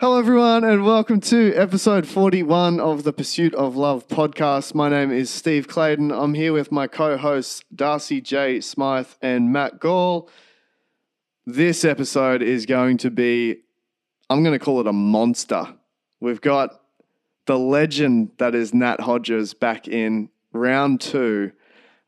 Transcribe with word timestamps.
Hello, 0.00 0.18
everyone, 0.18 0.64
and 0.64 0.82
welcome 0.82 1.20
to 1.20 1.52
episode 1.54 2.06
41 2.06 2.80
of 2.80 3.02
the 3.02 3.12
Pursuit 3.12 3.54
of 3.54 3.76
Love 3.76 4.08
podcast. 4.08 4.74
My 4.74 4.88
name 4.88 5.10
is 5.10 5.28
Steve 5.28 5.68
Clayton. 5.68 6.10
I'm 6.10 6.32
here 6.32 6.54
with 6.54 6.72
my 6.72 6.86
co 6.86 7.18
hosts, 7.18 7.62
Darcy 7.74 8.22
J. 8.22 8.62
Smythe 8.62 9.08
and 9.20 9.52
Matt 9.52 9.78
Gall. 9.78 10.30
This 11.44 11.84
episode 11.84 12.40
is 12.40 12.64
going 12.64 12.96
to 12.96 13.10
be, 13.10 13.56
I'm 14.30 14.42
going 14.42 14.58
to 14.58 14.64
call 14.64 14.80
it 14.80 14.86
a 14.86 14.92
monster. 14.94 15.66
We've 16.18 16.40
got 16.40 16.80
the 17.44 17.58
legend 17.58 18.30
that 18.38 18.54
is 18.54 18.72
Nat 18.72 19.00
Hodges 19.00 19.52
back 19.52 19.86
in 19.86 20.30
round 20.54 21.02
two. 21.02 21.52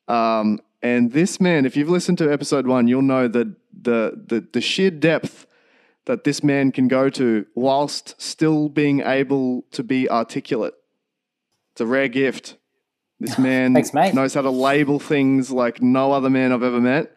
Um, 0.08 0.60
and 0.80 1.12
this 1.12 1.42
man, 1.42 1.66
if 1.66 1.76
you've 1.76 1.90
listened 1.90 2.16
to 2.18 2.32
episode 2.32 2.66
one, 2.66 2.88
you'll 2.88 3.02
know 3.02 3.28
that 3.28 3.54
the, 3.82 4.18
the, 4.28 4.48
the 4.50 4.62
sheer 4.62 4.90
depth 4.90 5.46
that 6.06 6.24
this 6.24 6.42
man 6.42 6.72
can 6.72 6.88
go 6.88 7.08
to 7.10 7.46
whilst 7.54 8.20
still 8.20 8.68
being 8.68 9.00
able 9.00 9.62
to 9.70 9.82
be 9.82 10.08
articulate. 10.10 10.74
It's 11.72 11.80
a 11.80 11.86
rare 11.86 12.08
gift. 12.08 12.56
This 13.20 13.38
man 13.38 13.74
Thanks, 13.74 13.94
knows 13.94 14.34
how 14.34 14.42
to 14.42 14.50
label 14.50 14.98
things 14.98 15.50
like 15.50 15.80
no 15.80 16.12
other 16.12 16.30
man 16.30 16.52
I've 16.52 16.62
ever 16.62 16.80
met. 16.80 17.16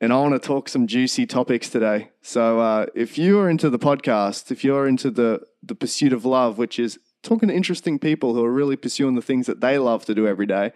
And 0.00 0.12
I 0.12 0.16
want 0.16 0.34
to 0.34 0.44
talk 0.44 0.68
some 0.68 0.86
juicy 0.86 1.24
topics 1.24 1.68
today. 1.70 2.10
So 2.20 2.60
uh, 2.60 2.86
if 2.94 3.16
you 3.16 3.38
are 3.38 3.48
into 3.48 3.70
the 3.70 3.78
podcast, 3.78 4.50
if 4.50 4.64
you're 4.64 4.86
into 4.86 5.10
the, 5.10 5.40
the 5.62 5.74
pursuit 5.74 6.12
of 6.12 6.24
love, 6.24 6.58
which 6.58 6.78
is 6.78 6.98
talking 7.22 7.48
to 7.48 7.54
interesting 7.54 7.98
people 7.98 8.34
who 8.34 8.44
are 8.44 8.52
really 8.52 8.76
pursuing 8.76 9.14
the 9.14 9.22
things 9.22 9.46
that 9.46 9.60
they 9.60 9.78
love 9.78 10.04
to 10.06 10.14
do 10.14 10.26
every 10.26 10.46
day, 10.46 10.72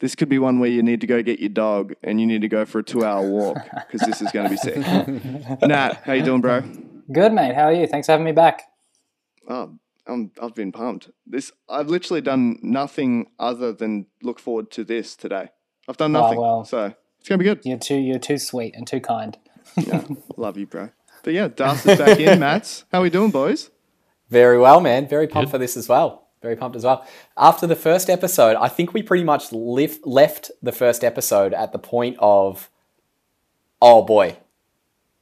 this 0.00 0.14
could 0.14 0.28
be 0.28 0.38
one 0.38 0.58
where 0.58 0.70
you 0.70 0.82
need 0.82 1.00
to 1.00 1.06
go 1.06 1.22
get 1.22 1.40
your 1.40 1.48
dog 1.48 1.94
and 2.02 2.20
you 2.20 2.26
need 2.26 2.40
to 2.42 2.48
go 2.48 2.64
for 2.64 2.80
a 2.80 2.82
two 2.82 3.04
hour 3.04 3.26
walk 3.28 3.58
because 3.90 4.06
this 4.06 4.20
is 4.22 4.30
going 4.32 4.44
to 4.44 4.50
be 4.50 4.56
sick. 4.56 4.76
Nat, 5.62 6.02
how 6.04 6.12
you 6.12 6.22
doing, 6.22 6.40
bro? 6.40 6.62
Good, 7.12 7.32
mate. 7.32 7.54
How 7.54 7.64
are 7.64 7.72
you? 7.72 7.86
Thanks 7.86 8.06
for 8.06 8.12
having 8.12 8.24
me 8.24 8.32
back. 8.32 8.62
Oh, 9.48 9.78
I'm, 10.06 10.30
I've 10.40 10.54
been 10.54 10.72
pumped. 10.72 11.10
This 11.26 11.52
I've 11.68 11.88
literally 11.88 12.20
done 12.20 12.58
nothing 12.62 13.26
other 13.38 13.72
than 13.72 14.06
look 14.22 14.38
forward 14.38 14.70
to 14.72 14.84
this 14.84 15.14
today. 15.16 15.48
I've 15.88 15.96
done 15.96 16.12
nothing, 16.12 16.38
Oh, 16.38 16.40
nothing, 16.40 16.40
well. 16.40 16.64
so 16.64 16.94
it's 17.20 17.28
gonna 17.28 17.38
be 17.38 17.44
good. 17.44 17.60
You're 17.64 17.78
too 17.78 17.96
you're 17.96 18.18
too 18.18 18.38
sweet 18.38 18.74
and 18.74 18.86
too 18.86 19.00
kind. 19.00 19.36
Yeah, 19.76 20.04
love 20.36 20.56
you, 20.56 20.66
bro. 20.66 20.90
But 21.22 21.32
yeah, 21.34 21.48
Darcy's 21.48 21.98
back 21.98 22.18
in. 22.20 22.38
Mats, 22.40 22.84
how 22.92 23.02
we 23.02 23.10
doing, 23.10 23.30
boys? 23.30 23.70
Very 24.30 24.58
well, 24.58 24.80
man. 24.80 25.08
Very 25.08 25.26
pumped 25.26 25.50
for 25.50 25.58
this 25.58 25.76
as 25.76 25.88
well. 25.88 26.23
Very 26.44 26.56
pumped 26.56 26.76
as 26.76 26.84
well. 26.84 27.06
After 27.38 27.66
the 27.66 27.74
first 27.74 28.10
episode, 28.10 28.54
I 28.56 28.68
think 28.68 28.92
we 28.92 29.02
pretty 29.02 29.24
much 29.24 29.50
left 29.50 30.06
left 30.06 30.50
the 30.62 30.72
first 30.72 31.02
episode 31.02 31.54
at 31.54 31.72
the 31.72 31.78
point 31.78 32.18
of, 32.20 32.68
oh 33.80 34.02
boy, 34.02 34.36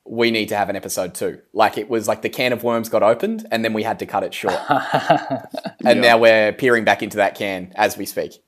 we 0.04 0.32
need 0.32 0.48
to 0.48 0.56
have 0.56 0.68
an 0.68 0.74
episode 0.74 1.14
two. 1.14 1.40
Like 1.52 1.78
it 1.78 1.88
was 1.88 2.08
like 2.08 2.22
the 2.22 2.28
can 2.28 2.52
of 2.52 2.64
worms 2.64 2.88
got 2.88 3.04
opened, 3.04 3.46
and 3.52 3.64
then 3.64 3.72
we 3.72 3.84
had 3.84 4.00
to 4.00 4.06
cut 4.06 4.24
it 4.24 4.34
short. 4.34 4.58
and 5.84 6.00
now 6.00 6.18
we're 6.18 6.52
peering 6.52 6.82
back 6.82 7.04
into 7.04 7.18
that 7.18 7.36
can 7.36 7.72
as 7.76 7.96
we 7.96 8.04
speak. 8.04 8.42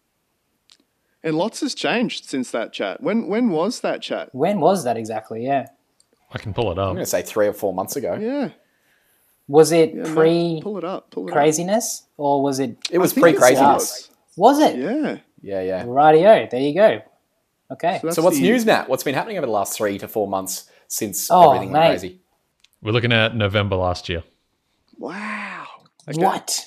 And 1.23 1.39
lots 1.39 1.61
has 1.61 1.77
changed 1.77 2.25
since 2.25 2.51
that 2.51 2.73
chat. 2.73 3.01
When 3.01 3.29
when 3.29 3.51
was 3.51 3.83
that 3.83 4.03
chat? 4.03 4.31
When 4.33 4.59
was 4.59 4.83
that 4.83 4.97
exactly? 4.97 5.45
Yeah. 5.45 5.69
I 6.33 6.39
can 6.39 6.53
pull 6.53 6.73
it 6.73 6.79
up. 6.81 6.89
I'm 6.89 6.95
going 6.95 7.05
to 7.05 7.07
say 7.07 7.23
three 7.23 7.47
or 7.47 7.53
four 7.53 7.73
months 7.73 7.95
ago. 7.95 8.19
Yeah, 8.21 8.51
Was 9.49 9.73
it 9.73 9.95
yeah 9.95 10.03
no, 10.05 10.15
pre 10.15 10.61
pull 10.63 10.79
it 10.79 10.85
up. 10.85 11.11
Pull 11.11 11.29
it 11.29 11.33
craziness 11.33 12.05
or 12.17 12.43
was 12.43 12.59
it 12.61 12.77
It 12.91 12.99
was 12.99 13.17
I 13.17 13.21
pre 13.21 13.33
craziness. 13.35 14.09
was 14.37 14.59
it? 14.61 14.77
Yeah. 14.77 15.19
Yeah, 15.43 15.61
yeah. 15.63 15.85
Rightio. 15.85 16.49
There 16.51 16.61
you 16.61 16.75
go. 16.75 17.03
Okay. 17.71 18.01
that's 18.03 18.17
So 18.17 18.23
what's 18.23 18.37
the- 18.37 18.43
news, 18.43 18.65
Nat? 18.65 18.89
What's 18.89 19.03
been 19.03 19.15
happening 19.15 19.37
over 19.37 19.47
the 19.47 19.53
last 19.53 19.77
three 19.77 19.99
to 19.99 20.09
four 20.09 20.27
months 20.29 20.71
since 20.89 21.31
Oh, 21.31 21.51
everything 21.53 21.73
went 21.73 21.85
crazy? 21.87 22.21
We're 22.83 22.93
looking 22.93 23.13
at 23.13 23.35
November 23.37 23.77
last 23.77 24.09
year. 24.09 24.23
Wow. 24.99 25.65
Okay. 26.09 26.23
What? 26.23 26.67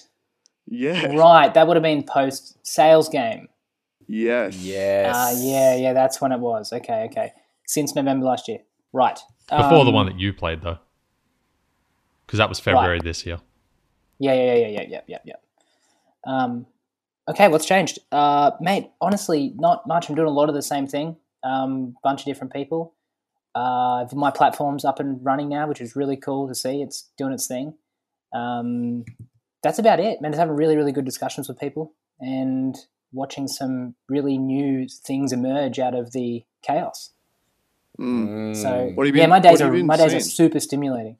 Yeah. 0.67 1.15
Right. 1.15 1.53
That 1.53 1.67
would 1.67 1.75
have 1.77 1.83
been 1.83 2.03
post 2.03 2.57
sales 2.65 3.09
game. 3.09 3.47
Yes. 4.07 4.57
Yes. 4.57 5.13
Ah, 5.15 5.31
yeah, 5.37 5.75
yeah. 5.75 5.93
That's 5.93 6.19
when 6.21 6.31
it 6.31 6.39
was. 6.39 6.71
Okay, 6.73 7.07
okay. 7.11 7.33
Since 7.65 7.95
November 7.95 8.25
last 8.25 8.47
year. 8.47 8.59
Right. 8.93 9.19
Before 9.49 9.83
the 9.85 9.89
Um, 9.89 9.93
one 9.93 10.05
that 10.07 10.19
you 10.19 10.33
played, 10.33 10.61
though. 10.61 10.77
Because 12.27 12.37
that 12.39 12.49
was 12.49 12.59
February 12.59 12.99
this 13.01 13.25
year. 13.25 13.39
Yeah, 14.19 14.33
yeah, 14.33 14.53
yeah, 14.55 14.67
yeah, 14.67 14.85
yeah, 14.87 15.01
yeah, 15.07 15.17
yeah. 15.25 15.35
Um, 16.25 16.65
okay, 17.29 17.47
what's 17.47 17.65
changed, 17.65 17.99
uh, 18.11 18.51
mate? 18.59 18.89
Honestly, 18.99 19.53
not 19.55 19.87
much. 19.87 20.09
I'm 20.09 20.15
doing 20.15 20.27
a 20.27 20.31
lot 20.31 20.49
of 20.49 20.55
the 20.55 20.61
same 20.61 20.87
thing. 20.87 21.15
Um, 21.43 21.95
bunch 22.03 22.21
of 22.21 22.25
different 22.25 22.51
people. 22.51 22.93
Uh, 23.55 24.05
my 24.13 24.29
platform's 24.29 24.83
up 24.83 24.99
and 24.99 25.23
running 25.23 25.49
now, 25.49 25.67
which 25.67 25.79
is 25.81 25.95
really 25.95 26.17
cool 26.17 26.47
to 26.47 26.53
see. 26.55 26.81
It's 26.81 27.09
doing 27.17 27.31
its 27.33 27.47
thing. 27.47 27.73
Um, 28.33 29.05
that's 29.63 29.79
about 29.79 29.99
it, 29.99 30.21
man. 30.21 30.31
Just 30.31 30.39
having 30.39 30.55
really, 30.55 30.75
really 30.75 30.91
good 30.91 31.05
discussions 31.05 31.47
with 31.47 31.59
people 31.59 31.93
and 32.19 32.75
watching 33.13 33.47
some 33.47 33.95
really 34.09 34.37
new 34.37 34.87
things 34.89 35.31
emerge 35.31 35.79
out 35.79 35.95
of 35.95 36.11
the 36.11 36.43
chaos. 36.61 37.13
Mm. 37.99 38.55
So 38.55 38.91
What 38.95 39.07
have 39.07 39.15
you 39.15 39.21
yeah, 39.21 39.25
been- 39.25 39.29
my 39.29 39.39
days 39.39 39.61
are 39.61 39.71
my 39.71 39.97
days 39.97 40.13
are 40.13 40.19
super 40.19 40.59
stimulating. 40.59 41.17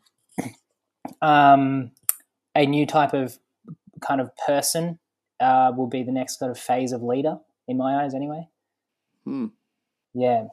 Um, 1.21 1.91
a 2.55 2.65
new 2.65 2.85
type 2.85 3.13
of 3.13 3.37
kind 4.01 4.21
of 4.21 4.31
person 4.45 4.99
uh, 5.39 5.71
will 5.75 5.87
be 5.87 6.03
the 6.03 6.11
next 6.11 6.39
sort 6.39 6.51
of 6.51 6.59
phase 6.59 6.91
of 6.91 7.03
leader 7.03 7.37
in 7.67 7.77
my 7.77 8.03
eyes, 8.03 8.13
anyway. 8.13 8.47
Hmm. 9.25 9.47
Yeah. 10.13 10.47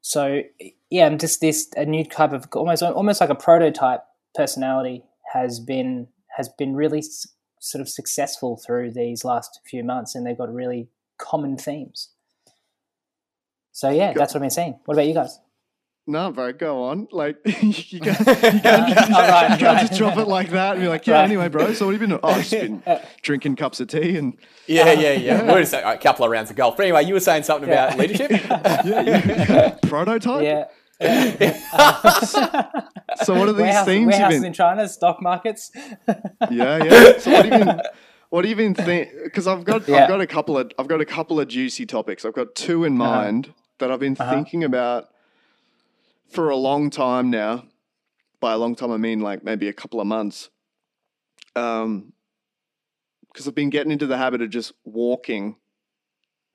So 0.00 0.42
yeah, 0.88 1.06
I'm 1.06 1.18
just 1.18 1.40
this 1.40 1.68
a 1.76 1.84
new 1.84 2.04
type 2.04 2.32
of 2.32 2.46
almost 2.54 2.82
almost 2.82 3.20
like 3.20 3.28
a 3.28 3.34
prototype 3.34 4.00
personality 4.34 5.04
has 5.34 5.60
been 5.60 6.08
has 6.36 6.48
been 6.48 6.74
really 6.74 7.00
s- 7.00 7.28
sort 7.60 7.82
of 7.82 7.88
successful 7.88 8.56
through 8.64 8.92
these 8.92 9.24
last 9.24 9.60
few 9.66 9.84
months, 9.84 10.14
and 10.14 10.26
they've 10.26 10.38
got 10.38 10.52
really 10.52 10.88
common 11.18 11.58
themes. 11.58 12.10
So 13.72 13.90
yeah, 13.90 14.14
that's 14.14 14.32
what 14.32 14.38
I've 14.38 14.42
been 14.42 14.50
seeing. 14.50 14.78
What 14.86 14.94
about 14.94 15.06
you 15.06 15.14
guys? 15.14 15.38
No, 16.08 16.32
bro, 16.32 16.54
go 16.54 16.84
on. 16.84 17.06
Like 17.12 17.36
you 17.44 17.52
can't, 17.52 17.92
you 17.92 18.00
can't, 18.00 18.18
you 18.42 18.60
can't, 18.60 18.88
you 18.88 18.94
can't 18.94 19.60
right. 19.62 19.86
just 19.86 19.92
drop 19.98 20.16
it 20.16 20.26
like 20.26 20.48
that 20.50 20.72
and 20.72 20.80
be 20.80 20.88
like, 20.88 21.06
yeah. 21.06 21.16
Right. 21.16 21.24
Anyway, 21.24 21.48
bro. 21.48 21.74
So 21.74 21.84
what 21.84 21.92
have 21.92 22.00
you 22.00 22.08
been? 22.08 22.18
doing? 22.18 22.20
Oh, 22.22 22.28
I've 22.30 22.38
just 22.48 22.50
been 22.50 22.82
uh, 22.86 23.04
drinking 23.20 23.56
cups 23.56 23.78
of 23.80 23.88
tea 23.88 24.16
and 24.16 24.34
Yeah, 24.66 24.92
yeah, 24.92 25.12
yeah. 25.12 25.42
We're 25.52 25.60
just 25.60 25.74
uh, 25.74 25.82
a 25.84 25.98
couple 25.98 26.24
of 26.24 26.30
rounds 26.30 26.48
of 26.50 26.56
golf. 26.56 26.78
But 26.78 26.84
anyway, 26.84 27.04
you 27.04 27.12
were 27.12 27.20
saying 27.20 27.42
something 27.42 27.68
Yeah. 27.68 27.88
about 27.88 27.98
leadership. 27.98 28.30
yeah, 28.30 29.66
you- 29.70 29.88
prototype. 29.88 30.42
Yeah. 30.42 30.64
So 33.22 33.34
what 33.34 33.48
are 33.48 33.52
these 33.52 33.62
Warehouse, 33.62 33.84
themes 33.86 34.00
you've 34.00 34.06
warehouses 34.12 34.38
been? 34.40 34.46
in 34.46 34.52
China, 34.54 34.88
stock 34.88 35.20
markets. 35.22 35.70
Yeah, 36.50 36.82
yeah. 36.84 37.18
So 37.18 37.30
what 37.32 37.44
have 37.44 37.58
you 37.60 37.64
been? 37.66 37.80
What 38.30 38.44
have 38.44 38.50
you 38.50 38.56
been 38.56 38.74
think? 38.74 39.10
Because 39.24 39.46
I've 39.46 39.64
got 39.64 39.86
Yeah. 39.88 40.02
I've 40.04 40.08
got 40.08 40.20
a 40.20 40.26
couple 40.26 40.56
of 40.58 40.70
I've 40.78 40.88
got 40.88 41.00
a 41.00 41.04
couple 41.04 41.38
of 41.38 41.48
juicy 41.48 41.84
topics. 41.86 42.24
I've 42.24 42.34
got 42.34 42.54
two 42.54 42.84
in 42.84 43.00
Uh-huh. 43.00 43.10
mind 43.14 43.52
that 43.78 43.90
I've 43.90 44.00
been 44.00 44.16
uh-huh. 44.18 44.30
thinking 44.34 44.64
about 44.64 45.08
for 46.28 46.50
a 46.50 46.56
long 46.56 46.90
time 46.90 47.30
now. 47.30 47.64
By 48.40 48.52
a 48.52 48.58
long 48.58 48.74
time, 48.76 48.92
I 48.92 48.96
mean 48.98 49.20
like 49.20 49.42
maybe 49.42 49.68
a 49.68 49.72
couple 49.72 50.00
of 50.00 50.06
months. 50.06 50.50
Um, 51.56 52.12
because 53.32 53.46
I've 53.48 53.54
been 53.54 53.70
getting 53.70 53.92
into 53.92 54.06
the 54.06 54.16
habit 54.16 54.42
of 54.42 54.50
just 54.50 54.72
walking 54.84 55.56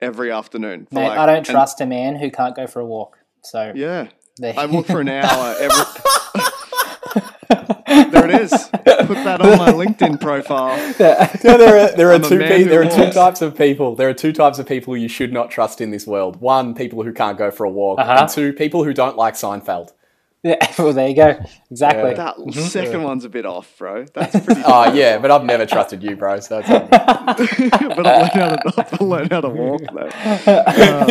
every 0.01 0.31
afternoon. 0.31 0.87
Mate, 0.91 1.07
like- 1.09 1.17
I 1.19 1.25
don't 1.25 1.37
and- 1.37 1.45
trust 1.45 1.81
a 1.81 1.85
man 1.85 2.15
who 2.15 2.29
can't 2.31 2.55
go 2.55 2.67
for 2.67 2.79
a 2.79 2.85
walk. 2.85 3.17
So 3.43 3.71
Yeah, 3.75 4.07
there- 4.37 4.53
I 4.57 4.65
walk 4.65 4.85
for 4.87 5.01
an 5.01 5.09
hour 5.09 5.55
every. 5.59 5.83
there 7.87 8.29
it 8.29 8.41
is. 8.41 8.51
Put 8.71 8.83
that 9.23 9.39
on 9.41 9.57
my 9.57 9.71
LinkedIn 9.71 10.19
profile. 10.21 10.73
Yeah, 10.99 11.25
there 11.41 11.77
are 11.77 11.91
there 11.95 12.11
are 12.13 12.19
two 12.19 12.37
pe- 12.39 12.63
who 12.63 12.69
there 12.69 12.81
are 12.83 12.89
two 12.89 13.11
types 13.11 13.41
of 13.41 13.57
people. 13.57 13.95
There 13.95 14.09
are 14.09 14.13
two 14.13 14.31
types 14.33 14.59
of 14.59 14.67
people 14.67 14.95
you 14.95 15.07
should 15.07 15.33
not 15.33 15.49
trust 15.51 15.81
in 15.81 15.91
this 15.91 16.05
world. 16.07 16.39
One, 16.41 16.73
people 16.75 17.03
who 17.03 17.11
can't 17.13 17.37
go 17.37 17.51
for 17.51 17.65
a 17.65 17.69
walk, 17.69 17.99
Uh-huh. 17.99 18.17
and 18.21 18.29
two, 18.29 18.53
people 18.53 18.83
who 18.83 18.93
don't 18.93 19.17
like 19.17 19.33
Seinfeld. 19.33 19.91
yeah, 20.43 20.55
well, 20.77 20.93
there 20.93 21.07
you 21.07 21.15
go. 21.15 21.39
Exactly. 21.71 22.13
That 22.13 22.35
second 22.53 23.03
one's 23.03 23.23
a 23.25 23.29
bit 23.29 23.45
off, 23.45 23.73
bro. 23.77 24.05
That's 24.13 24.31
pretty. 24.45 24.61
Oh 24.65 24.93
yeah, 24.93 25.17
but 25.17 25.31
I've 25.31 25.43
never 25.45 25.65
trusted 25.65 26.03
you, 26.03 26.15
bro. 26.15 26.39
So 26.41 26.59
it's 26.59 26.69
all 26.69 26.79
good. 26.79 27.71
but 27.95 28.05
I've 28.05 28.31
learned 28.31 28.31
how 28.33 28.49
to 28.55 28.87
I've 28.93 29.01
learned 29.01 29.31
how 29.31 29.41
to 29.41 29.49
walk 29.49 29.81
though. 29.93 30.09
Uh, 30.45 31.05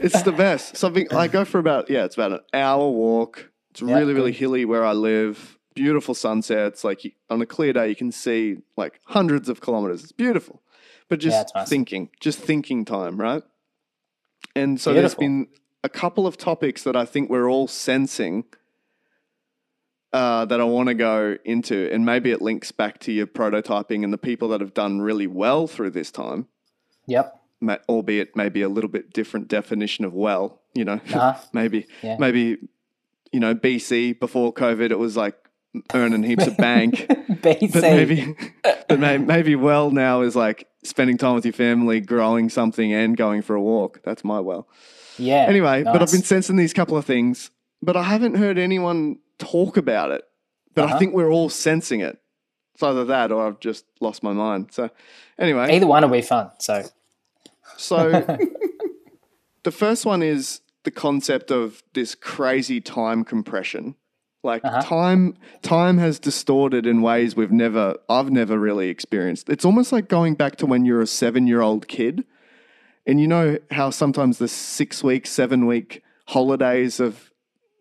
it's 0.00 0.22
the 0.22 0.32
best. 0.32 0.76
Something 0.76 1.08
I 1.12 1.28
go 1.28 1.44
for 1.44 1.58
about 1.58 1.90
yeah, 1.90 2.04
it's 2.04 2.14
about 2.14 2.32
an 2.32 2.40
hour 2.54 2.88
walk. 2.88 3.50
It's 3.70 3.82
Yeah, 3.82 3.96
really 3.98 4.14
really 4.14 4.32
hilly 4.32 4.64
where 4.64 4.84
I 4.84 4.92
live. 4.92 5.57
Beautiful 5.78 6.14
sunsets. 6.14 6.84
Like 6.84 7.14
on 7.30 7.40
a 7.42 7.46
clear 7.46 7.72
day, 7.72 7.88
you 7.88 7.96
can 7.96 8.12
see 8.12 8.58
like 8.76 9.00
hundreds 9.06 9.48
of 9.48 9.60
kilometers. 9.60 10.02
It's 10.02 10.12
beautiful, 10.12 10.60
but 11.08 11.18
just 11.20 11.52
Yeah, 11.54 11.64
thinking, 11.64 12.10
just 12.20 12.38
thinking 12.38 12.84
time, 12.84 13.20
right? 13.20 13.42
And 14.54 14.80
so 14.80 14.92
Beautiful. 14.92 15.00
there's 15.02 15.14
been 15.28 15.48
a 15.84 15.88
couple 15.88 16.26
of 16.26 16.36
topics 16.36 16.82
that 16.82 16.96
I 16.96 17.04
think 17.04 17.30
we're 17.30 17.48
all 17.48 17.68
sensing 17.68 18.44
uh, 20.12 20.44
that 20.46 20.60
I 20.60 20.64
want 20.64 20.88
to 20.88 20.94
go 20.94 21.36
into, 21.44 21.88
and 21.92 22.04
maybe 22.04 22.30
it 22.30 22.40
links 22.40 22.72
back 22.72 22.98
to 23.00 23.12
your 23.12 23.26
prototyping 23.26 24.04
and 24.04 24.12
the 24.12 24.18
people 24.18 24.48
that 24.48 24.60
have 24.60 24.72
done 24.74 25.00
really 25.02 25.26
well 25.26 25.66
through 25.66 25.90
this 25.90 26.10
time, 26.10 26.46
Yep. 27.06 27.38
ma- 27.60 27.76
albeit 27.88 28.34
maybe 28.34 28.62
a 28.62 28.68
little 28.70 28.88
bit 28.90 29.12
different 29.12 29.48
definition 29.48 30.04
of 30.06 30.14
well. 30.14 30.62
You 30.74 30.84
know, 30.86 30.94
Uh-huh. 31.12 31.34
maybe 31.52 31.86
Yeah. 32.02 32.16
maybe 32.18 32.56
you 33.32 33.40
know 33.40 33.54
BC 33.54 34.18
before 34.18 34.52
COVID, 34.52 34.90
it 34.90 34.98
was 34.98 35.16
like 35.16 35.36
earning 35.94 36.22
heaps 36.22 36.46
of 36.46 36.56
bank. 36.56 37.06
But 37.40 37.82
maybe, 37.82 38.34
but 38.88 38.98
maybe, 38.98 39.24
maybe 39.24 39.54
well 39.56 39.90
now 39.92 40.22
is 40.22 40.34
like 40.34 40.66
spending 40.82 41.16
time 41.18 41.34
with 41.34 41.44
your 41.44 41.52
family, 41.52 42.00
growing 42.00 42.48
something, 42.48 42.92
and 42.92 43.16
going 43.16 43.42
for 43.42 43.54
a 43.54 43.60
walk. 43.62 44.00
That's 44.02 44.24
my 44.24 44.40
well. 44.40 44.66
yeah. 45.18 45.44
Anyway, 45.48 45.84
but 45.84 46.02
I've 46.02 46.10
been 46.10 46.22
sensing 46.24 46.56
these 46.56 46.72
couple 46.72 46.96
of 46.96 47.04
things, 47.04 47.50
but 47.80 47.96
I 47.96 48.02
haven't 48.02 48.34
heard 48.34 48.58
anyone 48.58 49.18
talk 49.38 49.76
about 49.76 50.10
it. 50.10 50.24
But 50.74 50.82
I 50.82 50.84
Uh-huh. 50.88 50.98
think 50.98 51.14
we're 51.14 51.30
all 51.30 51.48
sensing 51.48 52.00
it. 52.00 52.18
It's 52.74 52.82
either 52.82 53.04
that 53.04 53.30
or 53.30 53.46
I've 53.46 53.60
just 53.60 53.84
lost 54.00 54.22
my 54.22 54.32
mind. 54.32 54.68
So, 54.72 54.90
anyway, 55.38 55.74
Either 55.76 55.86
one 55.86 56.02
will 56.02 56.10
be 56.10 56.22
fun. 56.22 56.50
So 56.58 56.84
so 57.76 58.10
the 59.62 59.70
first 59.70 60.04
one 60.06 60.22
is 60.22 60.60
the 60.84 60.90
concept 60.90 61.50
of 61.50 61.82
this 61.94 62.14
crazy 62.14 62.80
time 62.80 63.24
compression. 63.24 63.94
Like 64.52 64.64
Uh-huh. 64.64 64.82
time 64.82 65.22
time 65.62 65.98
has 65.98 66.18
distorted 66.18 66.86
in 66.86 67.02
ways 67.02 67.36
we've 67.36 67.52
never 67.64 67.86
I've 68.08 68.30
never 68.30 68.58
really 68.58 68.88
experienced. 68.88 69.48
It's 69.54 69.64
almost 69.64 69.92
like 69.92 70.08
going 70.08 70.34
back 70.42 70.56
to 70.56 70.66
when 70.66 70.84
you're 70.86 71.02
a 71.02 71.12
7-year-old 71.22 71.86
kid. 71.86 72.24
And 73.06 73.20
you 73.20 73.26
know 73.34 73.58
how 73.70 73.90
sometimes 73.90 74.38
the 74.38 74.48
6 74.48 75.04
week, 75.04 75.26
7 75.26 75.66
week 75.66 76.02
holidays 76.26 76.98
of 77.00 77.30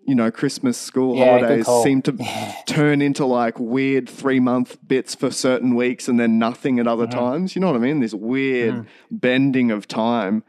you 0.06 0.16
know 0.16 0.30
Christmas 0.32 0.78
school 0.78 1.18
Yeah, 1.18 1.26
holidays 1.26 1.68
seem 1.84 2.02
to 2.04 2.14
turn 2.66 3.02
into 3.02 3.26
like 3.26 3.60
weird 3.60 4.08
3 4.10 4.40
month 4.40 4.78
bits 4.88 5.16
for 5.16 5.32
certain 5.32 5.76
weeks 5.76 6.08
and 6.10 6.18
then 6.20 6.38
nothing 6.40 6.80
at 6.80 6.88
other 6.88 7.08
Mm-hmm. 7.08 7.20
times. 7.20 7.56
You 7.56 7.62
know 7.62 7.68
what 7.72 7.76
I 7.76 7.80
mean? 7.88 8.00
This 8.00 8.14
weird 8.14 8.88
bending 9.12 9.72
of 9.72 9.88
time. 9.88 10.44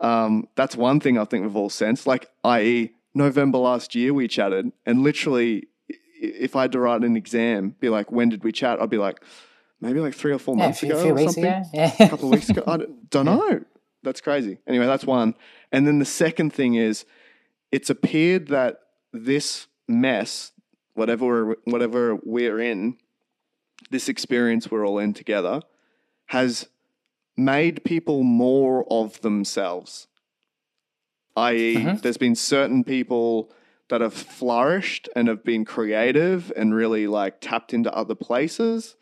Um, 0.00 0.46
that's 0.56 0.76
one 0.76 1.00
thing 1.00 1.18
I 1.18 1.24
think 1.24 1.42
we've 1.44 1.56
all 1.56 1.70
sensed. 1.70 2.06
Like, 2.06 2.24
i.e., 2.44 2.92
November 3.14 3.58
last 3.58 3.94
year 3.94 4.12
we 4.14 4.28
chatted, 4.28 4.72
and 4.86 5.02
literally, 5.02 5.68
if 6.20 6.56
I 6.56 6.62
had 6.62 6.72
to 6.72 6.80
write 6.80 7.02
an 7.02 7.16
exam, 7.16 7.74
be 7.80 7.88
like, 7.88 8.12
when 8.12 8.28
did 8.28 8.44
we 8.44 8.52
chat? 8.52 8.80
I'd 8.80 8.90
be 8.90 8.98
like, 8.98 9.22
maybe 9.80 10.00
like 10.00 10.14
three 10.14 10.32
or 10.32 10.38
four 10.38 10.56
yeah, 10.56 10.64
months 10.64 10.80
few, 10.80 10.90
ago 10.90 11.02
few 11.02 11.12
or 11.12 11.18
something. 11.18 11.44
ago. 11.44 11.62
Yeah. 11.72 11.94
A 11.98 12.08
couple 12.08 12.28
of 12.28 12.34
weeks 12.34 12.50
ago. 12.50 12.62
I 12.66 12.76
don't, 12.76 13.10
don't 13.10 13.26
know. 13.26 13.64
That's 14.02 14.20
crazy. 14.20 14.58
Anyway, 14.66 14.86
that's 14.86 15.04
one. 15.04 15.34
And 15.72 15.86
then 15.86 15.98
the 15.98 16.04
second 16.04 16.52
thing 16.52 16.74
is, 16.74 17.04
it's 17.70 17.90
appeared 17.90 18.48
that 18.48 18.80
this 19.12 19.66
mess, 19.86 20.52
whatever 20.94 21.56
whatever 21.64 22.16
we're 22.24 22.60
in, 22.60 22.96
this 23.90 24.08
experience 24.08 24.70
we're 24.70 24.86
all 24.86 24.98
in 24.98 25.14
together, 25.14 25.62
has 26.26 26.68
made 27.36 27.84
people 27.84 28.22
more 28.22 28.84
of 28.92 29.20
themselves. 29.20 30.07
I.e., 31.38 31.76
Mhm. 31.76 32.02
there's 32.02 32.16
been 32.18 32.34
certain 32.34 32.84
people 32.84 33.50
that 33.88 34.00
have 34.00 34.14
flourished 34.14 35.08
and 35.16 35.28
have 35.28 35.42
been 35.44 35.64
creative 35.64 36.52
and 36.56 36.74
really 36.74 37.06
like 37.06 37.40
tapped 37.40 37.72
into 37.72 37.90
other 37.94 38.14
places. 38.14 38.96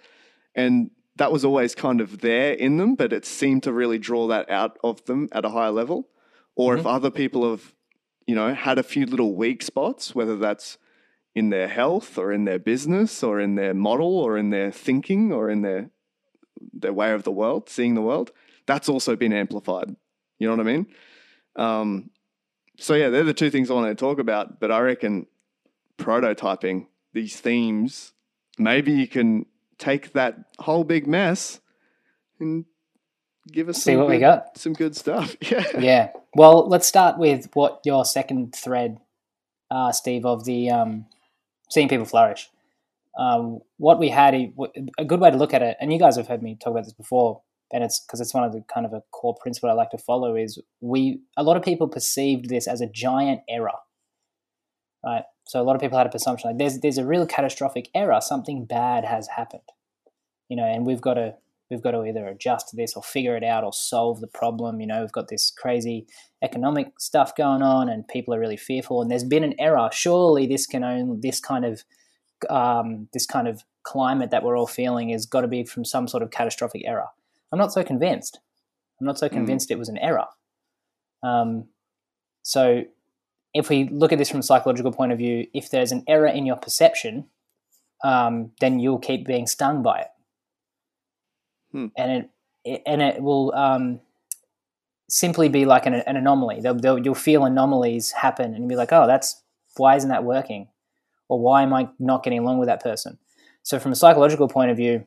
And 0.55 0.91
that 1.17 1.33
was 1.33 1.45
always 1.45 1.75
kind 1.75 2.01
of 2.01 2.21
there 2.21 2.53
in 2.53 2.77
them, 2.77 2.95
but 2.95 3.13
it 3.13 3.25
seemed 3.25 3.63
to 3.65 3.73
really 3.73 3.99
draw 3.99 4.27
that 4.29 4.49
out 4.51 4.79
of 4.85 5.05
them 5.07 5.29
at 5.33 5.45
a 5.45 5.51
higher 5.51 5.73
level. 5.73 6.09
Or 6.55 6.77
if 6.77 6.87
other 6.87 7.11
people 7.11 7.51
have, 7.51 7.75
you 8.27 8.35
know, 8.35 8.55
had 8.55 8.79
a 8.79 8.83
few 8.83 9.07
little 9.07 9.35
weak 9.35 9.63
spots, 9.63 10.15
whether 10.15 10.37
that's 10.37 10.79
in 11.35 11.51
their 11.51 11.69
health 11.69 12.17
or 12.17 12.33
in 12.33 12.45
their 12.45 12.59
business 12.59 13.23
or 13.23 13.41
in 13.41 13.57
their 13.57 13.75
model 13.75 14.19
or 14.19 14.39
in 14.39 14.51
their 14.51 14.71
thinking 14.71 15.33
or 15.33 15.51
in 15.51 15.63
their 15.63 15.91
their 16.73 16.93
way 16.93 17.13
of 17.13 17.23
the 17.25 17.33
world, 17.33 17.69
seeing 17.69 17.95
the 17.95 18.01
world, 18.03 18.31
that's 18.67 18.89
also 18.89 19.17
been 19.17 19.33
amplified. 19.33 19.95
You 20.39 20.49
know 20.49 20.57
what 20.57 20.67
I 20.67 20.73
mean? 20.73 20.87
Um, 21.57 22.11
so 22.79 22.95
yeah, 22.95 23.09
they're 23.09 23.25
the 23.25 23.35
two 23.35 23.51
things 23.51 23.71
I 23.71 23.75
want 23.75 23.89
to 23.89 23.95
talk 23.95 24.19
about. 24.19 24.61
But 24.61 24.71
I 24.71 24.81
reckon 24.81 25.27
prototyping 25.99 26.87
these 27.13 27.41
themes, 27.41 28.13
maybe 28.59 28.93
you 28.93 29.09
can 29.09 29.47
take 29.79 30.13
that 30.13 30.37
whole 30.59 30.85
big 30.85 31.07
mess 31.07 31.61
and 32.41 32.65
give 33.51 33.69
us 33.69 33.83
See 33.83 33.93
some 33.93 33.99
what 34.01 34.09
we 34.09 34.17
good- 34.17 34.21
got. 34.21 34.59
Some 34.59 34.73
good 34.75 34.97
stuff. 34.97 35.37
Yeah. 35.51 35.65
yeah. 35.79 36.09
Well, 36.35 36.69
let's 36.69 36.87
start 36.87 37.19
with 37.19 37.49
what 37.55 37.81
your 37.85 38.05
second 38.05 38.55
thread, 38.55 38.99
uh, 39.71 39.93
Steve, 39.93 40.27
of 40.27 40.45
the 40.45 40.71
um, 40.71 41.07
seeing 41.71 41.89
people 41.89 42.05
flourish. 42.05 42.51
Um, 43.19 43.61
what 43.79 43.99
we 43.99 44.11
had, 44.11 44.35
a 44.35 45.05
good 45.07 45.21
way 45.21 45.31
to 45.31 45.39
look 45.39 45.55
at 45.55 45.63
it, 45.63 45.79
and 45.81 45.91
you 45.91 45.99
guys 45.99 46.17
have 46.17 46.29
heard 46.29 46.43
me 46.43 46.55
talk 46.61 46.73
about 46.73 46.85
this 46.85 46.93
before, 46.93 47.41
and 47.73 47.83
it's 47.83 48.01
because 48.01 48.21
it's 48.21 48.35
one 48.35 48.45
of 48.45 48.53
the 48.53 48.63
kind 48.73 48.87
of 48.87 48.93
a 48.93 49.03
core 49.11 49.37
principle 49.41 49.71
I 49.71 49.75
like 49.75 49.91
to 49.91 49.99
follow. 49.99 50.37
Is 50.37 50.61
we 50.81 51.21
a 51.37 51.43
lot 51.43 51.57
of 51.57 51.63
people 51.63 51.89
perceived 51.89 52.49
this 52.49 52.67
as 52.67 52.81
a 52.81 52.87
giant 52.87 53.41
error, 53.49 53.79
right? 55.05 55.25
So 55.47 55.61
a 55.61 55.65
lot 55.65 55.77
of 55.77 55.83
people 55.83 55.99
had 55.99 56.07
a 56.07 56.11
presumption 56.11 56.51
like 56.51 56.59
there's 56.59 56.81
there's 56.81 56.99
a 56.99 57.07
real 57.07 57.27
catastrophic 57.27 57.89
error, 57.95 58.21
something 58.21 58.65
bad 58.65 59.05
has 59.05 59.29
happened, 59.29 59.69
you 60.49 60.57
know, 60.57 60.65
and 60.65 60.87
we've 60.87 61.01
got 61.01 61.15
to 61.15 61.35
we've 61.71 61.83
got 61.83 61.93
to 61.93 62.05
either 62.05 62.27
adjust 62.27 62.77
this 62.77 62.95
or 62.95 63.03
figure 63.03 63.37
it 63.37 63.45
out 63.45 63.65
or 63.65 63.73
solve 63.73 64.21
the 64.21 64.27
problem. 64.27 64.81
You 64.81 64.87
know, 64.87 65.01
we've 65.01 65.13
got 65.13 65.29
this 65.29 65.51
crazy 65.51 66.07
economic 66.43 66.93
stuff 66.99 67.35
going 67.35 67.63
on, 67.63 67.89
and 67.89 68.07
people 68.07 68.35
are 68.35 68.41
really 68.41 68.57
fearful. 68.57 69.03
And 69.03 69.11
there's 69.11 69.25
been 69.25 69.45
an 69.45 69.55
error. 69.59 69.89
Surely 69.93 70.47
this 70.47 70.67
can 70.67 70.85
only 70.85 71.19
this 71.21 71.41
kind 71.41 71.65
of 71.65 71.85
um, 72.51 73.09
this 73.13 73.27
kind 73.27 73.49
of 73.49 73.65
climate 73.83 74.31
that 74.31 74.43
we're 74.43 74.59
all 74.59 74.67
feeling 74.67 75.11
has 75.11 75.27
got 75.27 75.43
to 75.43 75.49
be 75.49 75.65
from 75.65 75.85
some 75.85 76.09
sort 76.09 76.23
of 76.23 76.31
catastrophic 76.31 76.83
error. 76.85 77.09
I'm 77.53 77.59
not 77.59 77.73
so 77.73 77.83
convinced. 77.85 78.41
I'm 79.01 79.07
not 79.07 79.19
so 79.19 79.29
convinced 79.29 79.71
it 79.71 79.79
was 79.79 79.89
an 79.89 79.99
error. 79.99 80.27
Um, 81.23 81.67
so, 82.43 82.85
if 83.55 83.69
we 83.69 83.89
look 83.89 84.13
at 84.13 84.19
this 84.19 84.31
from 84.31 84.41
a 84.41 84.43
psychological 84.43 84.93
point 84.93 85.13
of 85.13 85.19
view, 85.19 85.47
if 85.55 85.71
there's 85.71 85.93
an 85.93 86.05
error 86.07 86.27
in 86.27 86.47
your 86.47 86.57
perception, 86.57 87.27
um, 88.05 88.53
then 88.61 88.79
you'll 88.79 88.99
keep 88.99 89.27
being 89.27 89.47
stung 89.47 89.83
by 89.83 90.01
it, 90.01 90.09
Hmm. 91.73 91.87
and 91.97 92.13
it, 92.13 92.31
it 92.65 92.83
and 92.87 93.03
it 93.03 93.23
will 93.23 93.55
um, 93.55 94.01
simply 95.09 95.49
be 95.49 95.65
like 95.65 95.87
an, 95.87 95.95
an 95.95 96.17
anomaly. 96.17 96.61
They'll, 96.61 96.75
they'll, 96.75 96.99
you'll 96.99 97.15
feel 97.15 97.45
anomalies 97.45 98.13
happen, 98.13 98.47
and 98.47 98.59
you'll 98.59 98.69
be 98.69 98.77
like, 98.77 98.93
"Oh, 98.93 99.07
that's 99.07 99.43
why 99.77 99.97
isn't 99.97 100.11
that 100.11 100.25
working?" 100.25 100.69
or 101.29 101.41
"Why 101.41 101.63
am 101.63 101.73
I 101.73 101.89
not 101.99 102.23
getting 102.23 102.41
along 102.41 102.59
with 102.59 102.69
that 102.69 102.83
person?" 102.83 103.19
So, 103.63 103.79
from 103.79 103.93
a 103.93 103.97
psychological 103.97 104.49
point 104.49 104.71
of 104.71 104.77
view, 104.77 105.07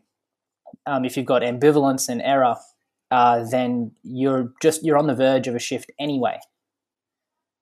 um, 0.85 1.05
if 1.05 1.17
you've 1.17 1.25
got 1.25 1.41
ambivalence 1.41 2.09
and 2.09 2.21
error, 2.21 2.55
uh, 3.11 3.43
then 3.49 3.91
you're 4.03 4.53
just 4.61 4.83
you're 4.83 4.97
on 4.97 5.07
the 5.07 5.15
verge 5.15 5.47
of 5.47 5.55
a 5.55 5.59
shift 5.59 5.91
anyway, 5.99 6.39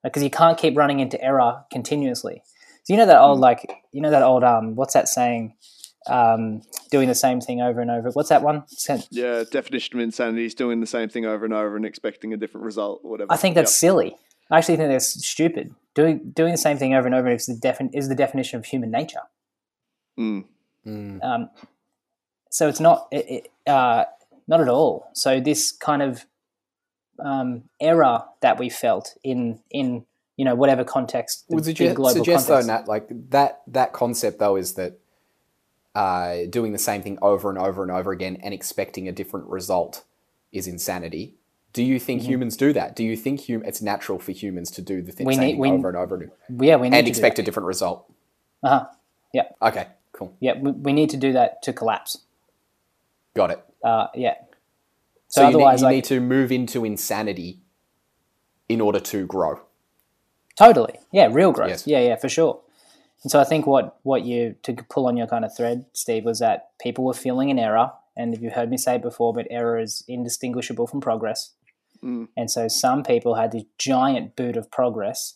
because 0.03 0.23
you 0.23 0.29
can't 0.29 0.57
keep 0.57 0.77
running 0.77 0.99
into 0.99 1.21
error 1.23 1.63
continuously. 1.71 2.41
So 2.83 2.93
you 2.93 2.97
know 2.97 3.05
that 3.05 3.19
old 3.19 3.39
like 3.39 3.69
you 3.91 4.01
know 4.01 4.09
that 4.11 4.23
old 4.23 4.43
um 4.43 4.75
what's 4.75 4.93
that 4.93 5.07
saying? 5.07 5.55
Um, 6.09 6.61
doing 6.89 7.09
the 7.09 7.15
same 7.15 7.41
thing 7.41 7.59
over 7.61 7.81
and 7.81 7.91
over. 7.91 8.11
What's 8.11 8.29
that 8.29 8.41
one? 8.41 8.63
Yeah. 9.11 9.43
Definition 9.51 9.99
of 9.99 10.03
insanity 10.03 10.45
is 10.45 10.55
doing 10.55 10.79
the 10.79 10.87
same 10.87 11.09
thing 11.09 11.25
over 11.25 11.43
and 11.43 11.53
over 11.53 11.75
and 11.75 11.85
expecting 11.85 12.31
a 12.31 12.37
different 12.37 12.63
result 12.63 13.01
or 13.03 13.11
whatever. 13.11 13.33
I 13.33 13.35
think 13.35 13.55
that's 13.55 13.75
silly. 13.75 14.15
I 14.49 14.57
actually 14.57 14.77
think 14.77 14.89
that's 14.89 15.27
stupid. 15.27 15.75
Doing 15.95 16.31
doing 16.33 16.51
the 16.51 16.57
same 16.57 16.77
thing 16.77 16.93
over 16.93 17.07
and 17.07 17.15
over 17.15 17.27
is 17.29 17.47
the 17.47 17.55
defin- 17.55 17.89
is 17.93 18.07
the 18.07 18.15
definition 18.15 18.57
of 18.57 18.65
human 18.65 18.89
nature. 18.89 19.19
Mm. 20.17 20.45
Mm. 20.85 21.23
Um, 21.23 21.49
so 22.49 22.67
it's 22.67 22.79
not 22.79 23.07
it, 23.11 23.25
it, 23.65 23.69
uh, 23.71 24.05
not 24.47 24.61
at 24.61 24.69
all. 24.69 25.09
So 25.13 25.39
this 25.39 25.71
kind 25.71 26.01
of 26.01 26.25
um, 27.19 27.63
error 27.79 28.23
that 28.41 28.59
we 28.59 28.69
felt 28.69 29.15
in 29.23 29.59
in 29.71 30.05
you 30.35 30.45
know 30.45 30.55
whatever 30.55 30.83
context, 30.83 31.45
Would 31.49 31.65
suggest, 31.65 31.95
global 31.95 32.13
suggest 32.13 32.47
though. 32.47 32.61
Nat, 32.61 32.87
like 32.87 33.07
that 33.31 33.61
that 33.67 33.93
concept 33.93 34.39
though 34.39 34.55
is 34.55 34.73
that 34.73 34.99
uh, 35.95 36.45
doing 36.49 36.73
the 36.73 36.77
same 36.77 37.01
thing 37.01 37.17
over 37.21 37.49
and 37.49 37.57
over 37.57 37.81
and 37.81 37.91
over 37.91 38.11
again 38.11 38.37
and 38.43 38.53
expecting 38.53 39.07
a 39.07 39.11
different 39.11 39.47
result 39.47 40.03
is 40.51 40.67
insanity. 40.67 41.33
Do 41.73 41.83
you 41.83 41.99
think 41.99 42.21
Mm-hmm. 42.21 42.29
humans 42.31 42.57
do 42.57 42.71
that? 42.73 42.95
Do 42.95 43.03
you 43.03 43.15
think 43.17 43.47
hum- 43.47 43.63
it's 43.65 43.81
natural 43.81 44.19
for 44.19 44.31
humans 44.31 44.71
to 44.71 44.81
do 44.81 45.01
the 45.01 45.11
thing, 45.11 45.25
We 45.27 45.35
same 45.35 45.43
need- 45.43 45.51
thing 45.53 45.59
we- 45.59 45.71
over 45.71 45.87
and 45.89 45.97
over 45.97 46.15
and, 46.15 46.63
yeah, 46.63 46.75
we 46.75 46.89
need 46.89 46.97
and 46.99 47.07
expect 47.07 47.39
a 47.39 47.43
different 47.43 47.67
result? 47.67 48.07
that. 48.63 48.69
Uh-huh. 48.71 48.85
Yeah, 49.33 49.43
Okay, 49.61 49.87
cool, 50.13 50.33
yeah, 50.39 50.53
we, 50.59 50.71
we 50.71 50.93
need 50.93 51.09
to 51.11 51.17
do 51.17 51.33
that 51.33 51.61
to 51.63 51.73
collapse. 51.73 52.19
Got 53.37 53.51
it. 53.51 53.63
Uh, 53.83 54.07
yeah. 54.15 54.35
So, 55.29 55.41
So, 55.41 55.41
you, 55.41 55.47
need, 55.47 55.55
otherwise, 55.55 55.81
you 55.81 55.85
like 55.85 55.95
need 55.95 56.03
to 56.05 56.19
move 56.19 56.51
into 56.51 56.83
insanity 56.83 57.61
in 58.67 58.81
order 58.81 58.99
to 58.99 59.25
grow. 59.25 59.61
Totally. 60.57 60.99
Yeah, 61.11 61.29
real 61.31 61.51
growth. 61.51 61.69
Yes. 61.69 61.87
Yeah, 61.87 61.99
yeah, 61.99 62.15
for 62.15 62.29
sure. 62.29 62.61
And 63.23 63.31
so 63.31 63.39
I 63.39 63.43
think 63.43 63.65
what 63.65 63.97
what 64.03 64.23
you 64.23 64.55
to 64.63 64.73
pull 64.89 65.07
on 65.07 65.17
your 65.17 65.27
kind 65.27 65.43
of 65.43 65.55
thread, 65.55 65.85
Steve, 65.93 66.23
was 66.25 66.39
that 66.39 66.69
people 66.79 67.03
were 67.03 67.13
feeling 67.13 67.49
an 67.49 67.59
error, 67.59 67.91
and 68.15 68.33
if 68.33 68.41
you 68.41 68.49
heard 68.49 68.69
me 68.69 68.77
say 68.77 68.95
it 68.95 69.01
before, 69.01 69.33
but 69.33 69.47
error 69.49 69.79
is 69.79 70.03
indistinguishable 70.07 70.87
from 70.87 71.01
progress. 71.01 71.53
Mm. 72.03 72.27
And 72.37 72.51
so 72.51 72.67
some 72.67 73.03
people 73.03 73.35
had 73.35 73.51
this 73.51 73.63
giant 73.77 74.35
boot 74.35 74.55
of 74.55 74.69
progress, 74.69 75.35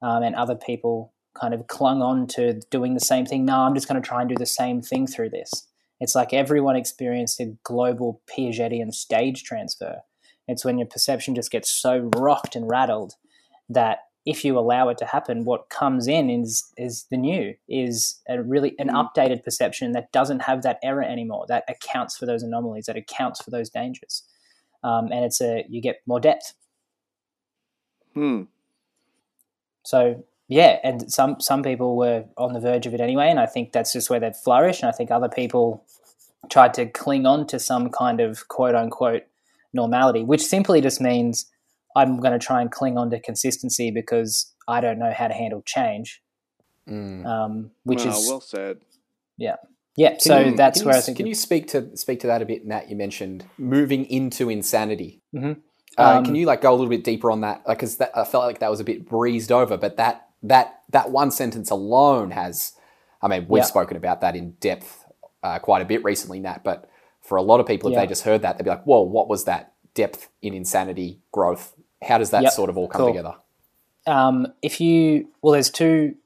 um, 0.00 0.22
and 0.22 0.34
other 0.34 0.56
people 0.56 1.12
kind 1.34 1.54
of 1.54 1.66
clung 1.66 2.02
on 2.02 2.26
to 2.26 2.60
doing 2.70 2.94
the 2.94 3.00
same 3.00 3.24
thing. 3.24 3.44
No, 3.44 3.60
I'm 3.60 3.74
just 3.74 3.88
going 3.88 4.00
to 4.00 4.06
try 4.06 4.20
and 4.20 4.28
do 4.28 4.36
the 4.36 4.46
same 4.46 4.82
thing 4.82 5.06
through 5.06 5.30
this. 5.30 5.68
It's 6.02 6.16
like 6.16 6.32
everyone 6.32 6.74
experienced 6.74 7.38
a 7.38 7.56
global 7.62 8.20
Piagetian 8.26 8.92
stage 8.92 9.44
transfer. 9.44 10.00
It's 10.48 10.64
when 10.64 10.76
your 10.76 10.88
perception 10.88 11.36
just 11.36 11.52
gets 11.52 11.70
so 11.70 12.10
rocked 12.16 12.56
and 12.56 12.68
rattled 12.68 13.12
that 13.68 13.98
if 14.26 14.44
you 14.44 14.58
allow 14.58 14.88
it 14.88 14.98
to 14.98 15.04
happen, 15.04 15.44
what 15.44 15.68
comes 15.68 16.08
in 16.08 16.28
is 16.28 16.64
is 16.76 17.06
the 17.12 17.16
new, 17.16 17.54
is 17.68 18.20
a 18.28 18.42
really 18.42 18.74
an 18.80 18.88
Mm. 18.88 18.98
updated 19.00 19.44
perception 19.44 19.92
that 19.92 20.10
doesn't 20.10 20.40
have 20.40 20.62
that 20.62 20.80
error 20.82 21.04
anymore, 21.04 21.44
that 21.46 21.62
accounts 21.68 22.16
for 22.16 22.26
those 22.26 22.42
anomalies, 22.42 22.86
that 22.86 22.96
accounts 22.96 23.40
for 23.40 23.52
those 23.52 23.70
dangers, 23.70 24.24
um, 24.82 25.06
and 25.12 25.24
it's 25.24 25.40
a 25.40 25.64
you 25.68 25.80
get 25.80 26.02
more 26.04 26.18
depth. 26.18 26.54
Hmm. 28.14 28.42
So 29.84 30.24
yeah, 30.52 30.78
and 30.84 31.10
some 31.10 31.40
some 31.40 31.62
people 31.62 31.96
were 31.96 32.24
on 32.36 32.52
the 32.52 32.60
verge 32.60 32.86
of 32.86 32.92
it 32.94 33.00
anyway, 33.00 33.28
and 33.30 33.40
I 33.40 33.46
think 33.46 33.72
that's 33.72 33.92
just 33.92 34.10
where 34.10 34.20
they've 34.20 34.36
flourished. 34.36 34.82
And 34.82 34.88
I 34.92 34.92
think 34.92 35.10
other 35.10 35.28
people 35.28 35.84
tried 36.50 36.74
to 36.74 36.86
cling 36.86 37.24
on 37.26 37.46
to 37.46 37.58
some 37.58 37.88
kind 37.90 38.20
of 38.20 38.48
quote 38.48 38.74
unquote 38.74 39.22
normality, 39.72 40.22
which 40.24 40.42
simply 40.42 40.80
just 40.80 41.00
means 41.00 41.46
I'm 41.96 42.20
going 42.20 42.32
to 42.38 42.44
try 42.46 42.60
and 42.60 42.70
cling 42.70 42.98
on 42.98 43.10
to 43.10 43.20
consistency 43.20 43.90
because 43.90 44.52
I 44.68 44.80
don't 44.80 44.98
know 44.98 45.12
how 45.12 45.28
to 45.28 45.34
handle 45.34 45.62
change. 45.64 46.22
Mm. 46.88 47.24
Um, 47.26 47.70
which 47.84 48.04
Wow, 48.04 48.10
is 48.18 48.28
well 48.28 48.40
said. 48.40 48.78
yeah. 49.38 49.56
Can 49.96 50.20
So 50.20 50.38
you- 50.40 50.56
that's 50.56 50.80
can 50.80 50.86
where 50.86 50.96
you, 50.96 50.98
I 50.98 51.02
think 51.02 51.16
Can 51.18 51.26
you 51.26 51.34
speak 51.34 51.68
to 51.68 51.96
speak 51.96 52.20
to 52.20 52.26
that 52.26 52.42
a 52.42 52.44
bit, 52.44 52.66
Nat? 52.66 52.90
You 52.90 52.96
mentioned 52.96 53.44
moving 53.58 54.04
into 54.06 54.48
insanity. 54.50 55.20
Mhm. 55.34 55.60
Uh, 55.98 56.02
Um, 56.18 56.24
can 56.24 56.34
you 56.34 56.46
like 56.46 56.60
go 56.62 56.70
a 56.70 56.76
little 56.76 56.88
bit 56.88 57.04
deeper 57.04 57.30
on 57.30 57.42
that? 57.42 57.62
Like, 57.68 57.78
Because 57.78 58.00
I 58.00 58.24
felt 58.24 58.44
like 58.46 58.58
that 58.60 58.70
was 58.70 58.80
a 58.80 58.84
bit 58.84 59.04
breezed 59.06 59.52
over, 59.52 59.76
but 59.76 59.96
that 59.98 60.28
that 60.42 60.80
that 60.90 61.10
one 61.10 61.30
sentence 61.30 61.70
alone 61.70 62.30
has. 62.30 62.72
I 63.20 63.28
mean, 63.28 63.46
we've 63.48 63.60
Yeah. 63.60 63.66
spoken 63.66 63.96
about 63.96 64.20
that 64.22 64.34
in 64.36 64.52
depth 64.60 65.04
uh, 65.42 65.58
quite 65.58 65.82
a 65.82 65.84
bit 65.84 66.04
recently, 66.04 66.38
Nat. 66.40 66.62
But 66.64 66.88
for 67.20 67.36
a 67.36 67.42
lot 67.42 67.60
of 67.60 67.66
people, 67.66 67.88
if 67.88 67.94
Yeah. 67.94 68.00
they 68.00 68.06
just 68.06 68.24
heard 68.24 68.42
that, 68.42 68.58
they'd 68.58 68.64
be 68.64 68.70
like, 68.70 68.84
"Whoa, 68.84 69.02
what 69.02 69.28
was 69.28 69.44
that 69.44 69.72
depth 69.94 70.28
in 70.40 70.54
insanity 70.54 71.20
growth? 71.32 71.74
How 72.02 72.18
does 72.18 72.30
that 72.30 72.42
Yep. 72.42 72.52
sort 72.52 72.70
of 72.70 72.76
all 72.78 72.88
come 72.88 73.00
Cool. 73.00 73.08
together?" 73.08 73.34
um, 74.06 74.48
if 74.62 74.80
you 74.80 75.28
well, 75.42 75.52
there's 75.52 75.70
two 75.70 76.16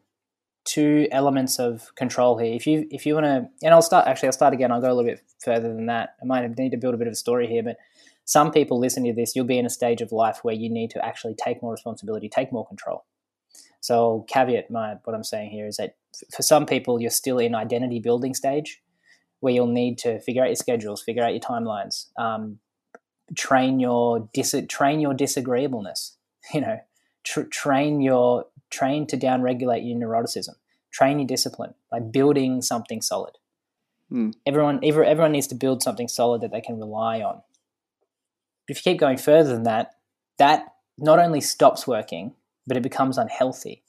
two 0.64 1.06
elements 1.12 1.58
of 1.60 1.94
control 1.94 2.36
here. 2.38 2.52
If 2.54 2.66
you 2.66 2.86
if 2.90 3.06
you 3.06 3.14
want 3.14 3.26
to, 3.26 3.48
and 3.62 3.74
I'll 3.74 3.82
start 3.82 4.06
actually, 4.08 4.28
I'll 4.28 4.32
start 4.32 4.52
again. 4.54 4.72
I'll 4.72 4.80
go 4.80 4.88
a 4.90 4.94
little 4.94 5.10
bit 5.10 5.20
further 5.44 5.68
than 5.72 5.86
that. 5.86 6.16
I 6.20 6.24
might 6.24 6.58
need 6.58 6.70
to 6.70 6.76
build 6.76 6.94
a 6.94 6.98
bit 6.98 7.06
of 7.06 7.12
a 7.12 7.16
story 7.16 7.46
here, 7.46 7.62
but 7.62 7.76
some 8.24 8.50
people 8.50 8.78
listening 8.80 9.14
to 9.14 9.20
this, 9.20 9.36
you'll 9.36 9.44
be 9.44 9.58
in 9.58 9.66
a 9.66 9.70
stage 9.70 10.00
of 10.00 10.10
life 10.10 10.40
where 10.42 10.54
you 10.54 10.68
need 10.68 10.90
to 10.90 11.04
actually 11.04 11.34
take 11.34 11.62
more 11.62 11.70
responsibility, 11.72 12.28
take 12.28 12.50
more 12.50 12.66
control. 12.66 13.04
So 13.86 13.94
I'll 13.94 14.26
caveat 14.28 14.68
my 14.68 14.96
what 15.04 15.14
I'm 15.14 15.22
saying 15.22 15.50
here 15.50 15.68
is 15.68 15.76
that 15.76 15.94
for 16.34 16.42
some 16.42 16.66
people, 16.66 17.00
you're 17.00 17.08
still 17.08 17.38
in 17.38 17.54
identity 17.54 18.00
building 18.00 18.34
stage, 18.34 18.82
where 19.38 19.54
you'll 19.54 19.68
need 19.68 19.96
to 19.98 20.18
figure 20.18 20.42
out 20.42 20.48
your 20.48 20.56
schedules, 20.56 21.04
figure 21.04 21.22
out 21.22 21.32
your 21.32 21.40
timelines, 21.40 22.06
um, 22.18 22.58
train 23.36 23.78
your 23.78 24.28
dis- 24.34 24.66
train 24.68 24.98
your 24.98 25.14
disagreeableness. 25.14 26.16
You 26.54 26.60
know, 26.60 26.78
tr- 27.24 27.42
train 27.42 28.00
your 28.00 28.46
train 28.70 29.04
to 29.08 29.16
downregulate 29.16 29.84
your 29.84 29.98
neuroticism, 29.98 30.54
train 30.92 31.18
your 31.18 31.26
discipline 31.26 31.74
by 31.90 31.98
building 31.98 32.62
something 32.62 33.02
solid. 33.02 33.38
Hmm. 34.08 34.30
Everyone, 34.46 34.78
every, 34.84 35.08
everyone 35.08 35.32
needs 35.32 35.48
to 35.48 35.56
build 35.56 35.82
something 35.82 36.06
solid 36.06 36.40
that 36.42 36.52
they 36.52 36.60
can 36.60 36.78
rely 36.78 37.20
on. 37.20 37.42
If 38.68 38.78
you 38.78 38.92
keep 38.92 39.00
going 39.00 39.16
further 39.16 39.52
than 39.52 39.64
that, 39.64 39.96
that 40.38 40.74
not 40.98 41.18
only 41.18 41.40
stops 41.40 41.84
working, 41.84 42.34
but 42.66 42.76
it 42.76 42.82
becomes 42.82 43.18
unhealthy. 43.18 43.82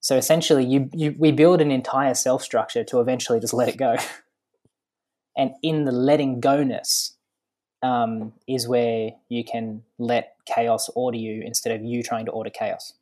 So 0.00 0.16
essentially, 0.16 0.64
you, 0.64 0.88
you 0.92 1.14
we 1.18 1.30
build 1.30 1.60
an 1.60 1.70
entire 1.70 2.14
self 2.14 2.42
structure 2.42 2.84
to 2.84 3.00
eventually 3.00 3.40
just 3.40 3.54
let 3.54 3.68
it 3.68 3.76
go. 3.76 3.96
And 5.36 5.52
in 5.62 5.84
the 5.84 5.92
letting 5.92 6.40
go 6.40 6.62
ness, 6.62 7.14
um, 7.82 8.32
is 8.46 8.68
where 8.68 9.12
you 9.28 9.44
can 9.44 9.82
let 9.98 10.34
chaos 10.46 10.90
order 10.94 11.16
you 11.16 11.42
instead 11.42 11.74
of 11.74 11.84
you 11.84 12.02
trying 12.02 12.26
to 12.26 12.30
order 12.30 12.50
chaos. 12.50 12.94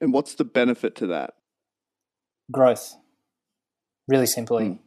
And 0.00 0.12
what's 0.12 0.34
the 0.34 0.44
benefit 0.44 0.96
to 0.96 1.06
that? 1.08 1.34
Growth, 2.50 2.96
really 4.08 4.26
simply. 4.26 4.80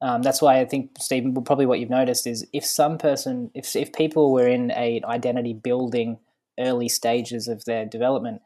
Um, 0.00 0.22
that's 0.22 0.42
why 0.42 0.60
I 0.60 0.64
think 0.64 0.90
Stephen, 0.98 1.32
probably 1.42 1.66
what 1.66 1.80
you've 1.80 1.90
noticed 1.90 2.26
is 2.26 2.46
if 2.52 2.64
some 2.64 2.98
person, 2.98 3.50
if 3.54 3.74
if 3.74 3.92
people 3.92 4.32
were 4.32 4.46
in 4.46 4.70
a 4.72 5.00
identity 5.04 5.54
building 5.54 6.18
early 6.58 6.88
stages 6.88 7.48
of 7.48 7.64
their 7.64 7.84
development, 7.86 8.42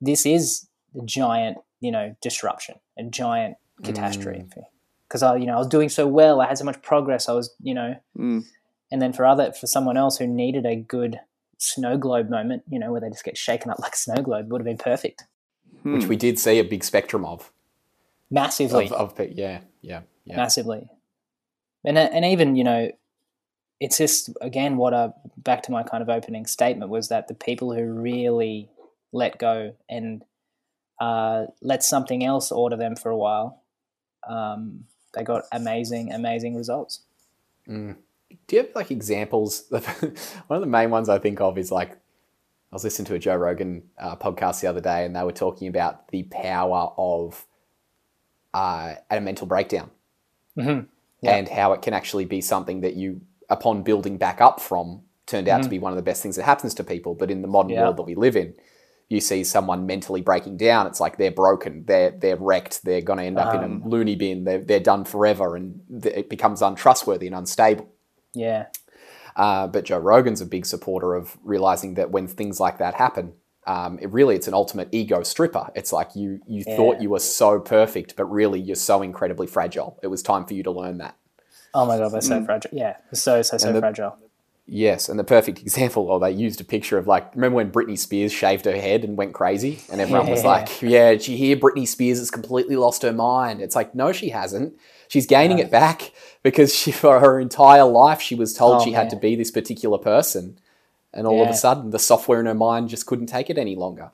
this 0.00 0.24
is 0.26 0.68
a 0.98 1.04
giant, 1.04 1.58
you 1.80 1.90
know, 1.90 2.14
disruption, 2.22 2.76
a 2.98 3.02
giant 3.04 3.56
catastrophe. 3.84 4.44
Because 5.08 5.22
I, 5.22 5.36
you 5.36 5.46
know, 5.46 5.54
I 5.54 5.58
was 5.58 5.66
doing 5.68 5.88
so 5.88 6.06
well, 6.06 6.40
I 6.40 6.46
had 6.46 6.58
so 6.58 6.64
much 6.64 6.80
progress, 6.82 7.28
I 7.28 7.32
was, 7.32 7.54
you 7.62 7.74
know, 7.74 7.96
Mm. 8.16 8.44
and 8.90 9.00
then 9.02 9.12
for 9.12 9.24
other 9.26 9.52
for 9.52 9.66
someone 9.66 9.96
else 9.96 10.18
who 10.18 10.26
needed 10.26 10.66
a 10.66 10.76
good 10.76 11.20
snow 11.58 11.96
globe 11.98 12.28
moment, 12.30 12.62
you 12.68 12.78
know, 12.78 12.92
where 12.92 13.00
they 13.00 13.08
just 13.08 13.24
get 13.24 13.36
shaken 13.36 13.70
up 13.70 13.78
like 13.80 13.94
a 13.94 13.96
snow 13.96 14.22
globe, 14.22 14.50
would 14.52 14.60
have 14.60 14.66
been 14.66 14.76
perfect, 14.78 15.24
Which 15.82 16.04
Hmm. 16.04 16.08
we 16.08 16.16
did 16.16 16.38
see 16.38 16.58
a 16.58 16.64
big 16.64 16.84
spectrum 16.84 17.24
of. 17.24 17.50
massively, 18.30 18.86
Of, 18.90 19.18
of 19.18 19.28
yeah, 19.30 19.60
yeah, 19.80 20.02
yeah. 20.24 20.36
massively, 20.36 20.88
and 21.84 21.96
uh, 21.96 22.08
and 22.12 22.24
even 22.24 22.54
you 22.56 22.64
know, 22.64 22.90
it's 23.80 23.98
just 23.98 24.30
again 24.40 24.76
what 24.76 24.92
I 24.94 25.10
back 25.36 25.62
to 25.64 25.72
my 25.72 25.82
kind 25.82 26.02
of 26.02 26.08
opening 26.08 26.46
statement 26.46 26.90
was 26.90 27.08
that 27.08 27.28
the 27.28 27.34
people 27.34 27.72
who 27.74 27.84
really 27.84 28.68
let 29.12 29.38
go 29.38 29.74
and 29.88 30.22
uh, 31.00 31.46
let 31.62 31.82
something 31.84 32.24
else 32.24 32.50
order 32.50 32.76
them 32.76 32.96
for 32.96 33.08
a 33.10 33.16
while, 33.16 33.62
um, 34.28 34.84
they 35.14 35.22
got 35.22 35.44
amazing, 35.52 36.12
amazing 36.12 36.56
results. 36.56 37.00
Do 37.66 37.94
you 38.50 38.58
have 38.58 38.74
like 38.74 38.90
examples? 38.90 39.64
One 39.70 40.56
of 40.56 40.60
the 40.60 40.66
main 40.66 40.90
ones 40.90 41.08
I 41.08 41.18
think 41.18 41.40
of 41.40 41.56
is 41.58 41.70
like 41.70 41.92
I 41.92 42.74
was 42.74 42.84
listening 42.84 43.06
to 43.06 43.14
a 43.14 43.18
Joe 43.18 43.36
Rogan 43.36 43.84
uh, 43.98 44.16
podcast 44.16 44.60
the 44.60 44.66
other 44.66 44.80
day, 44.80 45.04
and 45.04 45.14
they 45.14 45.22
were 45.22 45.32
talking 45.32 45.68
about 45.68 46.08
the 46.08 46.24
power 46.24 46.92
of 46.98 47.46
uh, 48.54 48.94
a 49.10 49.20
mental 49.20 49.46
breakdown 49.46 49.90
Mhm. 50.56 50.86
Yeah. 51.20 51.36
and 51.36 51.48
how 51.48 51.72
it 51.72 51.82
can 51.82 51.94
actually 51.94 52.24
be 52.24 52.40
something 52.40 52.80
that 52.80 52.94
you, 52.94 53.20
upon 53.48 53.82
building 53.82 54.18
back 54.18 54.40
up 54.40 54.60
from, 54.60 55.02
turned 55.26 55.48
out 55.48 55.62
to 55.62 55.68
be 55.68 55.78
one 55.78 55.92
of 55.92 55.96
the 55.96 56.02
best 56.02 56.22
things 56.22 56.36
that 56.36 56.44
happens 56.44 56.74
to 56.74 56.84
people. 56.84 57.14
But 57.14 57.30
in 57.30 57.42
the 57.42 57.48
modern 57.48 57.70
Mm-hmm. 57.70 57.74
Yeah. 57.78 57.82
world 57.84 57.96
that 57.98 58.02
we 58.04 58.14
live 58.14 58.36
in, 58.36 58.54
you 59.08 59.20
see 59.20 59.42
someone 59.44 59.86
mentally 59.86 60.20
breaking 60.22 60.56
down. 60.58 60.86
It's 60.86 61.00
like 61.00 61.16
they're 61.16 61.30
broken, 61.30 61.84
they're 61.86 62.10
they're 62.10 62.36
wrecked, 62.36 62.84
they're 62.84 63.00
going 63.00 63.18
to 63.18 63.24
end 63.24 63.38
up 63.38 63.54
in 63.54 63.62
Um. 63.64 63.82
a 63.84 63.88
loony 63.88 64.16
bin, 64.16 64.44
they're 64.44 64.60
they're 64.60 64.80
done 64.80 65.04
forever, 65.04 65.56
and 65.56 65.80
th- 66.02 66.14
it 66.14 66.28
becomes 66.30 66.60
untrustworthy 66.62 67.26
and 67.26 67.34
unstable. 67.36 67.88
Yeah, 68.34 68.66
Uh, 69.36 69.66
but 69.66 69.84
Joe 69.84 69.98
Rogan's 69.98 70.40
a 70.40 70.46
big 70.46 70.66
supporter 70.66 71.14
of 71.14 71.38
realizing 71.42 71.94
that 71.94 72.10
when 72.10 72.26
things 72.28 72.60
like 72.60 72.78
that 72.78 72.94
happen, 72.94 73.32
um, 73.66 73.98
it 74.00 74.10
really 74.10 74.34
it's 74.34 74.48
an 74.48 74.54
ultimate 74.54 74.88
ego 74.92 75.22
stripper. 75.22 75.70
It's 75.74 75.92
like 75.92 76.14
you 76.14 76.40
you 76.46 76.62
thought 76.64 77.00
you 77.00 77.10
were 77.10 77.20
so 77.20 77.60
perfect, 77.60 78.14
but 78.16 78.24
really 78.26 78.60
you're 78.60 78.76
so 78.76 79.00
incredibly 79.02 79.46
fragile. 79.46 79.98
It 80.02 80.08
was 80.08 80.22
time 80.22 80.44
for 80.46 80.54
you 80.54 80.62
to 80.64 80.70
learn 80.70 80.98
that. 80.98 81.16
Oh 81.74 81.86
my 81.86 81.98
god, 81.98 82.12
they're 82.12 82.20
so 82.20 82.40
mm. 82.40 82.46
fragile. 82.46 82.70
Yeah, 82.72 82.96
so 83.12 83.42
so 83.42 83.56
so 83.56 83.72
the- 83.72 83.80
fragile. 83.80 84.16
Yes, 84.70 85.08
and 85.08 85.18
the 85.18 85.24
perfect 85.24 85.60
example, 85.60 86.10
or 86.10 86.20
they 86.20 86.30
used 86.30 86.60
a 86.60 86.64
picture 86.64 86.98
of 86.98 87.06
like, 87.06 87.34
remember 87.34 87.56
when 87.56 87.72
Britney 87.72 87.98
Spears 87.98 88.32
shaved 88.32 88.66
her 88.66 88.76
head 88.76 89.02
and 89.02 89.16
went 89.16 89.32
crazy, 89.32 89.80
and 89.90 89.98
everyone 89.98 90.28
was 90.28 90.44
like, 90.44 90.82
"Yeah, 90.82 91.12
did 91.12 91.26
you 91.26 91.38
hear 91.38 91.56
Britney 91.56 91.88
Spears 91.88 92.18
has 92.18 92.30
completely 92.30 92.76
lost 92.76 93.00
her 93.00 93.12
mind?" 93.12 93.62
It's 93.62 93.74
like, 93.74 93.94
no, 93.94 94.12
she 94.12 94.28
hasn't. 94.28 94.74
She's 95.08 95.26
gaining 95.26 95.58
it 95.58 95.70
back 95.70 96.12
because 96.42 96.74
she, 96.74 96.92
for 96.92 97.18
her 97.18 97.40
entire 97.40 97.84
life, 97.84 98.20
she 98.20 98.34
was 98.34 98.52
told 98.52 98.82
Oh, 98.82 98.84
she 98.84 98.92
had 98.92 99.08
to 99.08 99.16
be 99.16 99.34
this 99.36 99.50
particular 99.50 99.96
person, 99.96 100.58
and 101.14 101.26
all 101.26 101.42
of 101.42 101.48
a 101.48 101.54
sudden, 101.54 101.88
the 101.88 101.98
software 101.98 102.38
in 102.38 102.44
her 102.44 102.52
mind 102.52 102.90
just 102.90 103.06
couldn't 103.06 103.28
take 103.28 103.48
it 103.48 103.56
any 103.56 103.74
longer. 103.74 104.10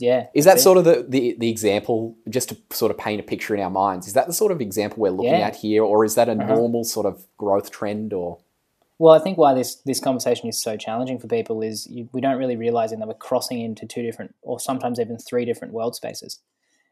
Yeah, 0.00 0.26
Is 0.34 0.44
that 0.44 0.52
that's 0.52 0.60
it. 0.60 0.64
sort 0.64 0.78
of 0.78 0.84
the, 0.84 1.06
the, 1.08 1.36
the 1.38 1.48
example, 1.50 2.16
just 2.28 2.48
to 2.50 2.56
sort 2.70 2.90
of 2.90 2.98
paint 2.98 3.20
a 3.20 3.22
picture 3.22 3.54
in 3.54 3.60
our 3.60 3.70
minds? 3.70 4.06
Is 4.06 4.12
that 4.14 4.26
the 4.26 4.32
sort 4.32 4.50
of 4.52 4.60
example 4.60 4.98
we're 5.00 5.10
looking 5.10 5.30
Yeah. 5.32 5.38
Uh-huh. 5.38 5.46
at 5.48 5.56
here, 5.56 5.84
or 5.84 6.04
is 6.04 6.14
that 6.16 6.28
a 6.28 6.34
normal 6.34 6.84
sort 6.84 7.06
of 7.06 7.26
growth 7.36 7.70
trend? 7.70 8.12
Or 8.12 8.38
Well, 8.98 9.14
I 9.14 9.18
think 9.20 9.38
why 9.38 9.54
this 9.54 9.76
this 9.76 10.00
conversation 10.00 10.48
is 10.48 10.60
so 10.60 10.76
challenging 10.76 11.18
for 11.18 11.28
people 11.28 11.62
is 11.62 11.86
you, 11.88 12.08
we 12.12 12.20
don't 12.20 12.38
really 12.38 12.56
realize 12.56 12.90
that 12.90 12.98
we're 13.06 13.14
crossing 13.14 13.60
into 13.60 13.86
two 13.86 14.02
different, 14.02 14.34
or 14.42 14.58
sometimes 14.58 14.98
even 14.98 15.16
three 15.18 15.44
different 15.44 15.72
world 15.72 15.94
spaces. 15.94 16.40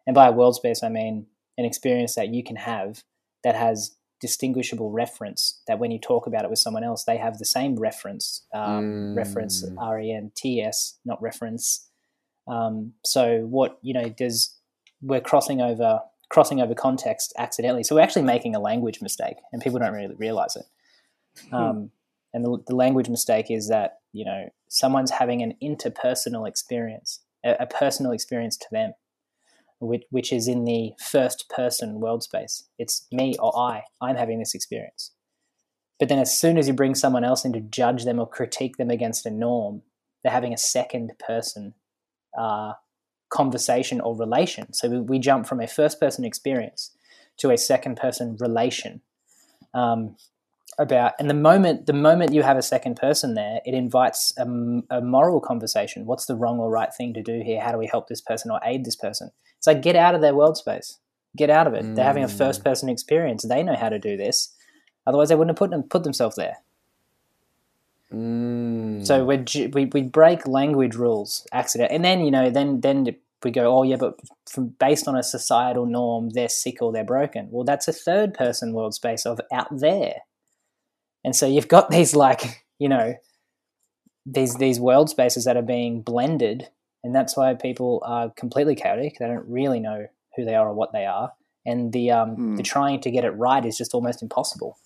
And 0.06 0.14
by 0.14 0.28
a 0.28 0.32
world 0.32 0.54
space, 0.56 0.82
I 0.82 0.88
mean 0.88 1.26
an 1.59 1.64
experience 1.64 2.14
that 2.14 2.28
you 2.28 2.42
can 2.42 2.56
have 2.56 3.02
that 3.44 3.54
has 3.56 3.97
distinguishable 4.21 4.90
reference. 4.92 5.61
That 5.66 5.78
when 5.80 5.90
you 5.90 5.99
talk 5.99 6.26
about 6.26 6.44
it 6.44 6.50
with 6.50 6.61
someone 6.61 6.85
else, 6.85 7.02
they 7.04 7.16
have 7.18 7.38
the 7.38 7.44
same 7.44 7.75
reference. 7.76 8.47
Um, 8.54 9.14
Reference 9.16 9.64
R 9.76 10.00
E 10.00 10.12
N 10.12 10.30
T 10.37 10.61
S, 10.62 10.99
not 11.04 11.21
reference. 11.21 11.88
Um, 12.46 12.94
so 13.04 13.40
what 13.40 13.78
you 13.82 13.94
know, 13.94 14.14
there's 14.18 14.56
we're 15.00 15.20
crossing 15.20 15.61
over 15.61 16.00
crossing 16.28 16.61
over 16.61 16.75
context 16.75 17.32
accidentally. 17.38 17.84
So 17.84 17.94
we're 17.94 18.02
actually 18.02 18.22
making 18.22 18.54
a 18.54 18.61
language 18.61 19.02
mistake, 19.02 19.37
and 19.52 19.62
people 19.62 19.78
don't 19.78 19.92
really 19.92 20.14
realize 20.14 20.56
it. 20.56 20.64
Um, 21.52 21.90
and 22.34 22.44
the, 22.44 22.58
the 22.66 22.76
language 22.76 23.08
mistake 23.08 23.50
is 23.50 23.68
that 23.68 23.99
you 24.12 24.25
know 24.25 24.49
someone's 24.68 25.11
having 25.11 25.42
an 25.42 25.54
interpersonal 25.62 26.49
experience, 26.49 27.20
a, 27.44 27.56
a 27.61 27.66
personal 27.66 28.12
experience 28.12 28.56
to 28.56 28.66
them, 28.72 28.92
which, 29.78 30.04
which 30.11 30.32
is 30.32 30.49
in 30.49 30.64
the 30.64 30.92
first 30.99 31.49
person 31.49 32.00
world 32.00 32.22
space. 32.22 32.64
It's 32.78 33.06
me 33.12 33.37
or 33.38 33.56
I. 33.58 33.82
I'm 34.00 34.16
having 34.16 34.38
this 34.38 34.54
experience. 34.54 35.12
But 35.99 36.08
then, 36.08 36.18
as 36.18 36.37
soon 36.37 36.58
as 36.58 36.66
you 36.66 36.75
bring 36.75 36.94
someone 36.94 37.25
else 37.25 37.44
in 37.44 37.52
to 37.52 37.61
judge 37.61 38.04
them 38.04 38.18
or 38.18 38.28
critique 38.28 38.76
them 38.76 38.90
against 38.90 39.26
a 39.26 39.30
norm, 39.30 39.82
they're 40.22 40.32
having 40.32 40.52
a 40.52 40.58
second 40.58 41.12
person 41.25 41.75
uh, 42.36 42.72
conversation 43.30 44.00
or 44.00 44.16
relation. 44.16 44.72
So 44.72 44.88
we, 44.88 45.00
we 45.00 45.18
jump 45.18 45.46
from 45.46 45.60
a 45.60 45.66
first 45.66 45.98
person 45.98 46.24
experience 46.24 46.92
to 47.38 47.50
a 47.50 47.56
second 47.56 47.96
person 47.96 48.36
relation. 48.40 49.00
Um, 49.74 50.16
about 50.78 51.12
and 51.18 51.28
the 51.28 51.34
moment 51.34 51.86
the 51.86 51.92
moment 51.92 52.32
you 52.32 52.42
have 52.42 52.56
a 52.56 52.62
second 52.62 52.96
person 52.96 53.34
there, 53.34 53.60
it 53.66 53.74
invites 53.74 54.32
a, 54.38 54.44
a 54.90 55.00
moral 55.02 55.40
conversation. 55.40 56.06
What's 56.06 56.26
the 56.26 56.36
wrong 56.36 56.58
or 56.58 56.70
right 56.70 56.92
thing 56.94 57.12
to 57.14 57.22
do 57.22 57.42
here? 57.44 57.60
How 57.60 57.72
do 57.72 57.78
we 57.78 57.86
help 57.86 58.08
this 58.08 58.22
person 58.22 58.50
or 58.50 58.60
aid 58.64 58.84
this 58.84 58.96
person? 58.96 59.30
It's 59.58 59.66
like 59.66 59.82
get 59.82 59.96
out 59.96 60.14
of 60.14 60.22
their 60.22 60.34
world 60.34 60.56
space. 60.56 60.98
Get 61.36 61.50
out 61.50 61.66
of 61.66 61.74
it. 61.74 61.84
Mm. 61.84 61.94
They're 61.94 62.04
having 62.04 62.24
a 62.24 62.28
mm. 62.28 62.38
first 62.38 62.64
person 62.64 62.88
experience. 62.88 63.42
They 63.42 63.62
know 63.62 63.76
how 63.76 63.88
to 63.88 63.98
do 63.98 64.16
this. 64.16 64.54
Otherwise, 65.06 65.28
they 65.28 65.34
wouldn't 65.34 65.50
have 65.50 65.58
put 65.58 65.70
them, 65.70 65.82
put 65.82 66.04
themselves 66.04 66.36
there. 66.36 66.58
Mm. 68.12 69.07
So 69.07 69.25
we 69.25 69.45
we 69.69 69.87
we 69.87 70.02
break 70.02 70.47
language 70.47 70.95
rules 70.95 71.47
accident, 71.52 71.90
and 71.92 72.04
then 72.04 72.21
you 72.21 72.31
know 72.31 72.50
then 72.50 72.81
then 72.81 73.16
we 73.42 73.50
go 73.50 73.78
oh 73.78 73.83
yeah, 73.83 73.97
but 73.97 74.21
from 74.50 74.69
based 74.78 75.09
on 75.09 75.16
a 75.16 75.23
societal 75.23 75.87
norm, 75.87 76.31
they're 76.31 76.49
sick 76.49 76.83
or 76.83 76.92
they're 76.92 77.04
broken. 77.04 77.49
Well, 77.50 77.64
that's 77.64 77.88
a 77.88 77.92
third 77.92 78.35
person 78.35 78.75
world 78.75 78.95
space 78.95 79.25
of 79.25 79.40
out 79.52 79.69
there, 79.71 80.16
and 81.25 81.35
so 81.35 81.47
you've 81.47 81.69
got 81.69 81.90
these 81.90 82.14
like 82.14 82.64
you 82.78 82.88
know 82.88 83.14
these 84.26 84.57
these 84.57 84.78
world 84.78 85.09
spaces 85.09 85.45
that 85.45 85.57
are 85.57 85.62
being 85.62 86.02
blended, 86.02 86.69
and 87.02 87.14
that's 87.14 87.37
why 87.37 87.54
people 87.54 88.02
are 88.04 88.31
completely 88.31 88.75
chaotic. 88.75 89.16
They 89.19 89.26
don't 89.26 89.49
really 89.49 89.81
know 89.81 90.07
who 90.37 90.45
they 90.45 90.54
are 90.54 90.69
or 90.69 90.75
what 90.75 90.92
they 90.92 91.07
are, 91.07 91.33
and 91.64 91.92
the 91.92 92.11
um 92.11 92.37
mm. 92.37 92.57
the 92.59 92.62
trying 92.62 93.00
to 93.00 93.11
get 93.11 93.25
it 93.25 93.31
right 93.31 93.64
is 93.64 93.78
just 93.78 93.95
almost 93.95 94.23
impossible. 94.23 94.76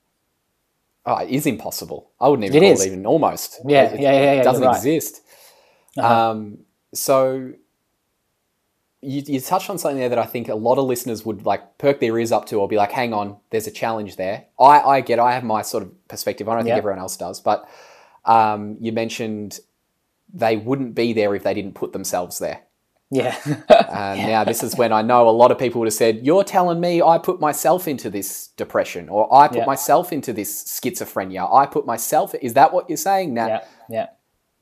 Oh, 1.07 1.17
it 1.19 1.31
is 1.31 1.47
impossible. 1.47 2.11
I 2.21 2.29
wouldn't 2.29 2.47
even 2.47 2.57
it 2.57 2.67
call 2.67 2.73
is. 2.73 2.85
it 2.85 2.89
even 2.89 3.07
almost. 3.07 3.61
Yeah, 3.65 3.85
it, 3.85 4.01
yeah, 4.01 4.13
yeah, 4.13 4.21
yeah. 4.21 4.41
It 4.41 4.45
doesn't 4.45 4.65
right. 4.65 4.77
exist. 4.77 5.23
Uh-huh. 5.97 6.31
Um, 6.31 6.59
so 6.93 7.53
you, 9.01 9.23
you 9.25 9.41
touched 9.41 9.71
on 9.71 9.79
something 9.79 9.99
there 9.99 10.09
that 10.09 10.19
I 10.19 10.27
think 10.27 10.49
a 10.49 10.57
lot 10.57 10.79
of 10.79 10.87
listeners 10.87 11.25
would 11.25 11.47
like 11.47 11.79
perk 11.79 12.01
their 12.01 12.19
ears 12.19 12.33
up 12.33 12.47
to 12.47 12.57
or 12.57 12.67
be 12.67 12.77
like, 12.77 12.91
hang 12.91 13.13
on, 13.13 13.37
there's 13.51 13.69
a 13.69 13.71
challenge 13.71 14.17
there. 14.17 14.47
I, 14.59 14.81
I 14.81 15.01
get, 15.01 15.21
I 15.21 15.33
have 15.33 15.45
my 15.45 15.63
sort 15.63 15.85
of 15.85 16.09
perspective. 16.09 16.49
I 16.49 16.57
don't 16.57 16.65
think 16.65 16.77
everyone 16.77 16.99
else 16.99 17.17
does, 17.17 17.41
but 17.41 17.69
um, 18.25 18.77
you 18.81 18.91
mentioned 18.91 19.61
they 20.35 20.57
wouldn't 20.57 20.97
be 20.97 21.13
there 21.13 21.35
if 21.37 21.45
they 21.45 21.55
didn't 21.55 21.75
put 21.75 21.93
themselves 21.93 22.41
there. 22.41 22.63
Yeah. 23.11 23.37
and 23.47 24.21
yeah. 24.21 24.27
now 24.27 24.45
this 24.45 24.63
is 24.63 24.77
when 24.77 24.93
I 24.93 25.03
know 25.03 25.29
a 25.29 25.31
lot 25.31 25.51
of 25.51 25.59
people 25.59 25.81
would 25.81 25.87
have 25.87 25.95
said, 25.95 26.25
You're 26.25 26.45
telling 26.45 26.81
me 26.81 27.03
I 27.03 27.19
put 27.19 27.41
myself 27.41 27.87
into 27.87 28.11
this 28.11 28.49
depression 28.57 29.09
or 29.09 29.33
I 29.33 29.49
put 29.49 29.59
yeah. 29.59 29.65
myself 29.67 30.13
into 30.13 30.33
this 30.33 30.65
schizophrenia. 30.65 31.53
I 31.53 31.67
put 31.67 31.87
myself 31.87 32.35
is 32.41 32.55
that 32.55 32.73
what 32.73 32.89
you're 32.91 32.97
saying? 32.97 33.35
Now 33.35 33.47
Yeah. 33.47 33.65
Yeah. 33.89 34.07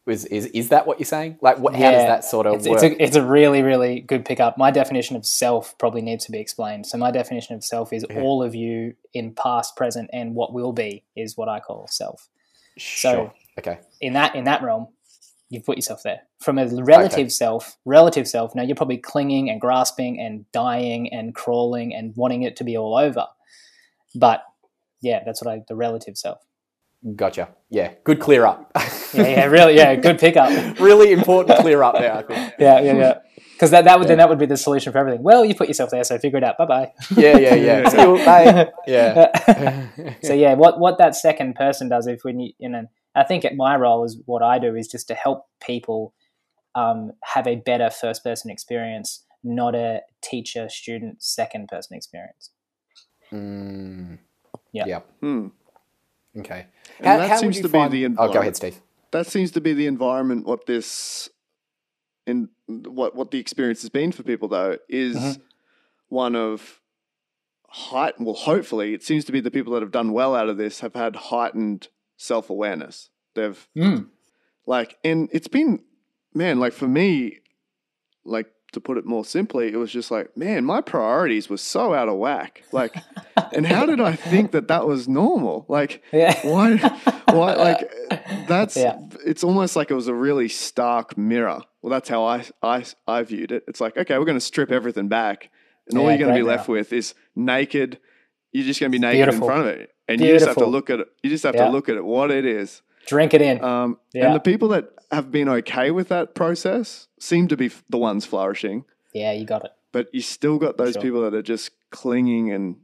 Is, 0.06 0.26
is, 0.26 0.46
is 0.46 0.68
that 0.68 0.86
what 0.86 1.00
you're 1.00 1.06
saying? 1.06 1.38
Like, 1.40 1.58
what, 1.58 1.74
how 1.74 1.90
does 1.90 2.02
that 2.02 2.24
sort 2.24 2.46
of 2.46 2.56
it's, 2.56 2.68
work? 2.68 2.82
It's 2.82 2.94
a, 2.94 3.02
it's 3.02 3.16
a 3.16 3.24
really, 3.24 3.62
really 3.62 4.00
good 4.00 4.26
pickup. 4.26 4.58
My 4.58 4.70
definition 4.70 5.16
of 5.16 5.24
self 5.24 5.78
probably 5.78 6.02
needs 6.02 6.26
to 6.26 6.32
be 6.32 6.38
explained. 6.40 6.84
So, 6.84 6.98
my 6.98 7.10
definition 7.10 7.54
of 7.56 7.64
self 7.64 7.90
is 7.90 8.04
all 8.14 8.42
of 8.42 8.54
you 8.54 8.96
in 9.14 9.32
past, 9.32 9.76
present, 9.76 10.10
and 10.12 10.34
what 10.34 10.52
will 10.52 10.74
be 10.74 11.04
is 11.16 11.38
what 11.38 11.48
I 11.48 11.58
call 11.58 11.86
self. 11.88 12.28
Sure. 12.76 13.12
So, 13.12 13.32
okay. 13.58 13.78
In 14.02 14.12
that 14.12 14.34
in 14.34 14.44
that 14.44 14.62
realm, 14.62 14.88
you've 15.54 15.64
put 15.64 15.76
yourself 15.78 16.02
there. 16.02 16.22
From 16.40 16.58
a 16.58 16.66
relative 16.66 17.18
okay. 17.18 17.28
self, 17.28 17.76
relative 17.84 18.28
self, 18.28 18.54
now 18.54 18.62
you're 18.62 18.76
probably 18.76 18.98
clinging 18.98 19.48
and 19.48 19.60
grasping 19.60 20.20
and 20.20 20.50
dying 20.52 21.12
and 21.12 21.34
crawling 21.34 21.94
and 21.94 22.14
wanting 22.16 22.42
it 22.42 22.56
to 22.56 22.64
be 22.64 22.76
all 22.76 22.96
over. 22.96 23.26
But 24.14 24.42
yeah, 25.00 25.22
that's 25.24 25.42
what 25.42 25.52
I 25.52 25.62
the 25.66 25.76
relative 25.76 26.18
self. 26.18 26.44
Gotcha. 27.16 27.50
Yeah, 27.68 27.92
good 28.02 28.18
clear 28.18 28.46
up. 28.46 28.70
yeah, 29.12 29.26
yeah, 29.28 29.44
really, 29.44 29.76
yeah, 29.76 29.94
good 29.94 30.18
pickup. 30.18 30.78
really 30.80 31.12
important 31.12 31.58
clear 31.60 31.82
up 31.82 31.94
there, 31.94 32.14
I 32.14 32.22
think. 32.22 32.54
Yeah, 32.58 32.80
yeah, 32.80 32.92
yeah. 32.94 33.18
Because 33.52 33.70
that, 33.70 33.84
that 33.84 33.98
would 33.98 34.06
yeah. 34.06 34.08
then 34.08 34.18
that 34.18 34.28
would 34.30 34.38
be 34.38 34.46
the 34.46 34.56
solution 34.56 34.92
for 34.92 34.98
everything. 34.98 35.22
Well, 35.22 35.44
you 35.44 35.54
put 35.54 35.68
yourself 35.68 35.90
there, 35.90 36.02
so 36.02 36.18
figure 36.18 36.38
it 36.38 36.44
out. 36.44 36.56
Bye 36.56 36.66
bye. 36.66 36.92
Yeah, 37.14 37.38
yeah, 37.38 37.54
yeah. 37.54 37.82
Bye. 38.24 38.72
Yeah. 38.86 39.86
so 40.22 40.32
yeah, 40.32 40.54
what 40.54 40.80
what 40.80 40.98
that 40.98 41.14
second 41.14 41.54
person 41.54 41.88
does 41.88 42.06
if 42.06 42.24
when 42.24 42.40
you 42.40 42.52
you 42.58 42.68
know 42.68 42.86
I 43.14 43.22
think 43.22 43.44
at 43.44 43.56
my 43.56 43.76
role 43.76 44.04
is 44.04 44.18
what 44.26 44.42
I 44.42 44.58
do 44.58 44.74
is 44.74 44.88
just 44.88 45.08
to 45.08 45.14
help 45.14 45.46
people 45.64 46.14
um, 46.74 47.12
have 47.22 47.46
a 47.46 47.56
better 47.56 47.90
first 47.90 48.24
person 48.24 48.50
experience, 48.50 49.24
not 49.42 49.74
a 49.74 50.00
teacher 50.22 50.68
student 50.68 51.22
second 51.22 51.68
person 51.68 51.96
experience. 51.96 52.50
Mm. 53.32 54.18
Yeah. 54.72 54.84
Yeah. 54.86 55.00
Hmm. 55.20 55.48
Okay. 56.36 56.66
And 56.98 57.06
how, 57.06 57.18
that 57.18 57.30
how 57.30 57.36
seems 57.36 57.60
to 57.60 57.68
find... 57.68 57.90
be 57.90 57.98
the 57.98 58.04
environment. 58.04 58.30
Oh, 58.30 58.34
go 58.34 58.40
ahead, 58.40 58.56
Steve. 58.56 58.80
That 59.12 59.26
seems 59.26 59.52
to 59.52 59.60
be 59.60 59.72
the 59.72 59.86
environment. 59.86 60.46
What 60.46 60.66
this 60.66 61.28
in 62.26 62.48
what 62.66 63.14
what 63.14 63.30
the 63.30 63.38
experience 63.38 63.82
has 63.82 63.90
been 63.90 64.10
for 64.10 64.22
people 64.22 64.48
though 64.48 64.78
is 64.88 65.16
mm-hmm. 65.16 65.42
one 66.08 66.34
of 66.34 66.80
height. 67.68 68.14
Well, 68.18 68.34
hopefully, 68.34 68.94
it 68.94 69.04
seems 69.04 69.24
to 69.26 69.32
be 69.32 69.40
the 69.40 69.50
people 69.50 69.72
that 69.74 69.82
have 69.82 69.92
done 69.92 70.12
well 70.12 70.34
out 70.34 70.48
of 70.48 70.56
this 70.56 70.80
have 70.80 70.94
had 70.94 71.16
heightened 71.16 71.88
self 72.16 72.50
awareness. 72.50 73.10
They've 73.34 73.68
mm. 73.76 74.06
like, 74.66 74.96
and 75.04 75.28
it's 75.32 75.48
been, 75.48 75.82
man, 76.34 76.60
like 76.60 76.72
for 76.72 76.88
me, 76.88 77.40
like 78.24 78.46
to 78.72 78.80
put 78.80 78.98
it 78.98 79.06
more 79.06 79.24
simply, 79.24 79.72
it 79.72 79.76
was 79.76 79.90
just 79.90 80.10
like, 80.10 80.36
man, 80.36 80.64
my 80.64 80.80
priorities 80.80 81.48
were 81.48 81.56
so 81.56 81.94
out 81.94 82.08
of 82.08 82.16
whack. 82.16 82.62
Like, 82.72 82.96
and 83.52 83.66
how 83.66 83.86
did 83.86 84.00
I 84.00 84.14
think 84.14 84.52
that 84.52 84.68
that 84.68 84.86
was 84.86 85.08
normal? 85.08 85.64
Like, 85.68 86.02
yeah. 86.12 86.38
why, 86.46 86.76
why, 87.28 87.54
like, 87.54 87.90
that's, 88.46 88.76
yeah. 88.76 88.98
it's 89.24 89.42
almost 89.42 89.76
like 89.76 89.90
it 89.90 89.94
was 89.94 90.08
a 90.08 90.14
really 90.14 90.48
stark 90.48 91.16
mirror. 91.16 91.60
Well, 91.82 91.90
that's 91.90 92.08
how 92.08 92.24
I, 92.24 92.44
I, 92.62 92.84
I 93.06 93.22
viewed 93.22 93.52
it. 93.52 93.64
It's 93.68 93.80
like, 93.80 93.96
okay, 93.96 94.18
we're 94.18 94.24
going 94.24 94.38
to 94.38 94.44
strip 94.44 94.70
everything 94.70 95.08
back, 95.08 95.50
and 95.88 95.98
all 95.98 96.08
you're 96.08 96.18
going 96.18 96.34
to 96.34 96.38
be 96.38 96.42
left 96.42 96.68
with 96.68 96.92
is 96.92 97.14
naked. 97.36 97.98
You're 98.52 98.64
just 98.64 98.80
going 98.80 98.90
to 98.90 98.98
be 98.98 99.00
naked 99.00 99.26
Beautiful. 99.26 99.42
in 99.42 99.54
front 99.54 99.68
of 99.68 99.80
it 99.80 99.93
and 100.08 100.18
Beautiful. 100.18 100.26
you 100.26 100.38
just 100.38 100.46
have 100.46 100.56
to 100.56 100.66
look 100.66 100.90
at 100.90 101.00
it. 101.00 101.08
You 101.22 101.30
just 101.30 101.44
have 101.44 101.54
yeah. 101.54 101.66
to 101.66 101.70
look 101.70 101.88
at 101.88 101.96
it 101.96 102.04
what 102.04 102.30
it 102.30 102.44
is. 102.44 102.82
Drink 103.06 103.34
it 103.34 103.42
in. 103.42 103.62
Um, 103.62 103.98
yeah. 104.12 104.26
And 104.26 104.34
the 104.34 104.40
people 104.40 104.68
that 104.68 104.90
have 105.10 105.30
been 105.30 105.48
okay 105.48 105.90
with 105.90 106.08
that 106.08 106.34
process 106.34 107.08
seem 107.18 107.48
to 107.48 107.56
be 107.56 107.70
the 107.88 107.98
ones 107.98 108.24
flourishing. 108.24 108.84
Yeah, 109.12 109.32
you 109.32 109.44
got 109.46 109.64
it. 109.64 109.72
But 109.92 110.08
you 110.12 110.20
still 110.20 110.58
got 110.58 110.76
those 110.76 110.94
sure. 110.94 111.02
people 111.02 111.20
that 111.22 111.34
are 111.34 111.42
just 111.42 111.70
clinging 111.90 112.50
and 112.50 112.76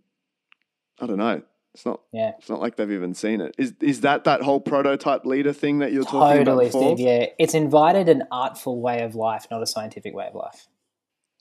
I 1.01 1.07
don't 1.07 1.19
know. 1.19 1.43
It's 1.75 1.87
not. 1.87 2.01
Yeah. 2.13 2.33
It's 2.39 2.49
not 2.49 2.61
like 2.61 2.77
they've 2.77 2.91
even 2.91 3.15
seen 3.15 3.41
it. 3.41 3.55
Is 3.57 3.75
is 3.81 4.01
that 4.01 4.25
that 4.25 4.43
whole 4.43 4.61
prototype 4.61 5.25
leader 5.25 5.53
thing 5.53 5.79
that 5.79 5.93
you're 5.93 6.05
talking 6.05 6.43
about? 6.43 6.59
Totally, 6.69 6.71
Steve. 6.71 6.99
Yeah, 6.99 7.27
it's 7.39 7.55
invited 7.55 8.09
an 8.09 8.25
artful 8.33 8.81
way 8.81 9.03
of 9.03 9.15
life, 9.15 9.47
not 9.51 9.63
a 9.63 9.67
scientific 9.67 10.15
way 10.15 10.27
of 10.27 10.35
life. 10.35 10.67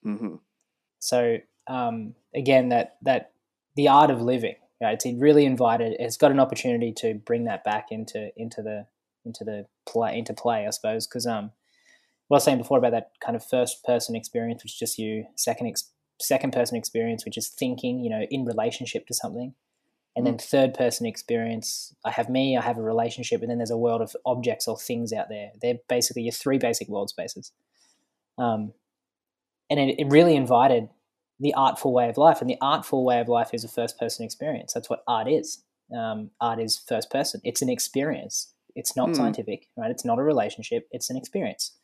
Mm-hmm. 0.05 0.35
So 0.99 1.37
um, 1.67 2.13
again, 2.35 2.69
that 2.69 2.97
that 3.01 3.31
the 3.75 3.87
art 3.87 4.11
of 4.11 4.21
living 4.21 4.55
you 4.79 4.87
know, 4.87 4.93
it's 4.93 5.05
really 5.17 5.45
invited. 5.45 5.95
It's 5.99 6.17
got 6.17 6.31
an 6.31 6.39
opportunity 6.39 6.93
to 6.97 7.15
bring 7.15 7.45
that 7.45 7.63
back 7.63 7.87
into 7.91 8.31
into 8.37 8.61
the 8.61 8.87
into 9.25 9.43
the 9.43 9.65
play 9.87 10.17
into 10.17 10.33
play, 10.33 10.65
I 10.65 10.69
suppose. 10.69 11.07
Because 11.07 11.25
um, 11.25 11.51
what 12.27 12.35
I 12.35 12.37
was 12.37 12.43
saying 12.43 12.57
before 12.59 12.77
about 12.77 12.91
that 12.91 13.11
kind 13.23 13.35
of 13.35 13.45
first 13.45 13.83
person 13.83 14.15
experience, 14.15 14.63
which 14.63 14.73
is 14.73 14.79
just 14.79 14.97
you, 14.97 15.25
second 15.35 15.67
ex- 15.67 15.91
second 16.21 16.53
person 16.53 16.77
experience, 16.77 17.25
which 17.25 17.37
is 17.37 17.49
thinking, 17.49 17.99
you 17.99 18.09
know, 18.09 18.25
in 18.29 18.45
relationship 18.45 19.07
to 19.07 19.13
something, 19.13 19.53
and 20.15 20.25
then 20.25 20.35
mm. 20.35 20.41
third 20.41 20.73
person 20.73 21.05
experience. 21.05 21.93
I 22.05 22.11
have 22.11 22.29
me, 22.29 22.55
I 22.55 22.61
have 22.61 22.77
a 22.77 22.81
relationship, 22.81 23.41
and 23.41 23.49
then 23.49 23.57
there's 23.57 23.71
a 23.71 23.77
world 23.77 24.01
of 24.01 24.15
objects 24.25 24.67
or 24.67 24.77
things 24.77 25.11
out 25.11 25.27
there. 25.29 25.51
They're 25.61 25.79
basically 25.89 26.23
your 26.23 26.31
three 26.31 26.57
basic 26.57 26.87
world 26.87 27.09
spaces. 27.09 27.51
Um, 28.37 28.73
and 29.69 29.79
it, 29.79 29.99
it 29.99 30.07
really 30.07 30.35
invited 30.35 30.89
the 31.39 31.53
artful 31.53 31.93
way 31.93 32.09
of 32.09 32.17
life. 32.17 32.41
And 32.41 32.49
the 32.49 32.57
artful 32.61 33.05
way 33.05 33.19
of 33.19 33.27
life 33.27 33.49
is 33.53 33.63
a 33.63 33.69
first 33.69 33.97
person 33.97 34.25
experience. 34.25 34.73
That's 34.73 34.89
what 34.89 35.03
art 35.07 35.27
is. 35.27 35.63
Um, 35.95 36.31
art 36.39 36.59
is 36.59 36.77
first 36.77 37.09
person. 37.09 37.41
It's 37.43 37.61
an 37.61 37.69
experience. 37.69 38.53
It's 38.75 38.95
not 38.95 39.09
mm. 39.09 39.15
scientific, 39.15 39.67
right? 39.77 39.91
It's 39.91 40.05
not 40.05 40.19
a 40.19 40.23
relationship. 40.23 40.87
It's 40.91 41.09
an 41.09 41.17
experience. 41.17 41.75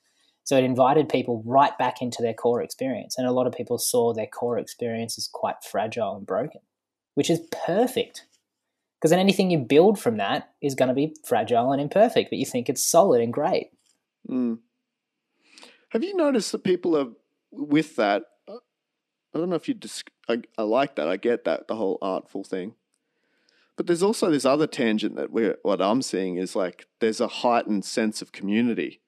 So 0.43 0.55
it 0.57 0.63
invited 0.63 1.09
people 1.09 1.41
right 1.43 1.75
back 1.77 2.01
into 2.01 2.21
their 2.21 2.33
core 2.33 2.61
experience. 2.61 3.17
And 3.17 3.27
a 3.27 3.31
lot 3.31 3.47
of 3.47 3.53
people 3.53 3.79
saw 3.79 4.13
their 4.13 4.27
core 4.27 4.59
experience 4.59 5.17
as 5.17 5.27
quite 5.27 5.63
fragile 5.63 6.15
and 6.15 6.25
broken, 6.25 6.61
which 7.15 7.31
is 7.31 7.41
perfect. 7.65 8.25
Because 8.99 9.09
then 9.09 9.19
anything 9.19 9.49
you 9.49 9.57
build 9.57 9.99
from 9.99 10.17
that 10.17 10.53
is 10.61 10.75
going 10.75 10.89
to 10.89 10.93
be 10.93 11.15
fragile 11.25 11.71
and 11.71 11.81
imperfect, 11.81 12.29
but 12.29 12.37
you 12.37 12.45
think 12.45 12.69
it's 12.69 12.83
solid 12.83 13.21
and 13.21 13.33
great. 13.33 13.71
Mm. 14.29 14.59
Have 15.89 16.03
you 16.03 16.15
noticed 16.15 16.51
that 16.51 16.63
people 16.63 16.95
are 16.95 17.07
with 17.51 17.95
that 17.95 18.23
I 19.35 19.37
don't 19.37 19.49
know 19.49 19.57
if 19.57 19.67
you 19.67 19.73
just. 19.73 20.09
I, 20.29 20.41
I 20.57 20.63
like 20.63 20.95
that. 20.95 21.09
I 21.09 21.17
get 21.17 21.43
that 21.43 21.67
the 21.67 21.75
whole 21.75 21.97
artful 22.01 22.45
thing. 22.45 22.75
But 23.75 23.87
there's 23.87 24.01
also 24.01 24.31
this 24.31 24.45
other 24.45 24.65
tangent 24.65 25.17
that 25.17 25.31
we're 25.31 25.57
what 25.61 25.81
I'm 25.81 26.01
seeing 26.01 26.37
is 26.37 26.55
like 26.55 26.87
there's 27.01 27.19
a 27.19 27.27
heightened 27.27 27.83
sense 27.83 28.21
of 28.21 28.31
community. 28.31 29.01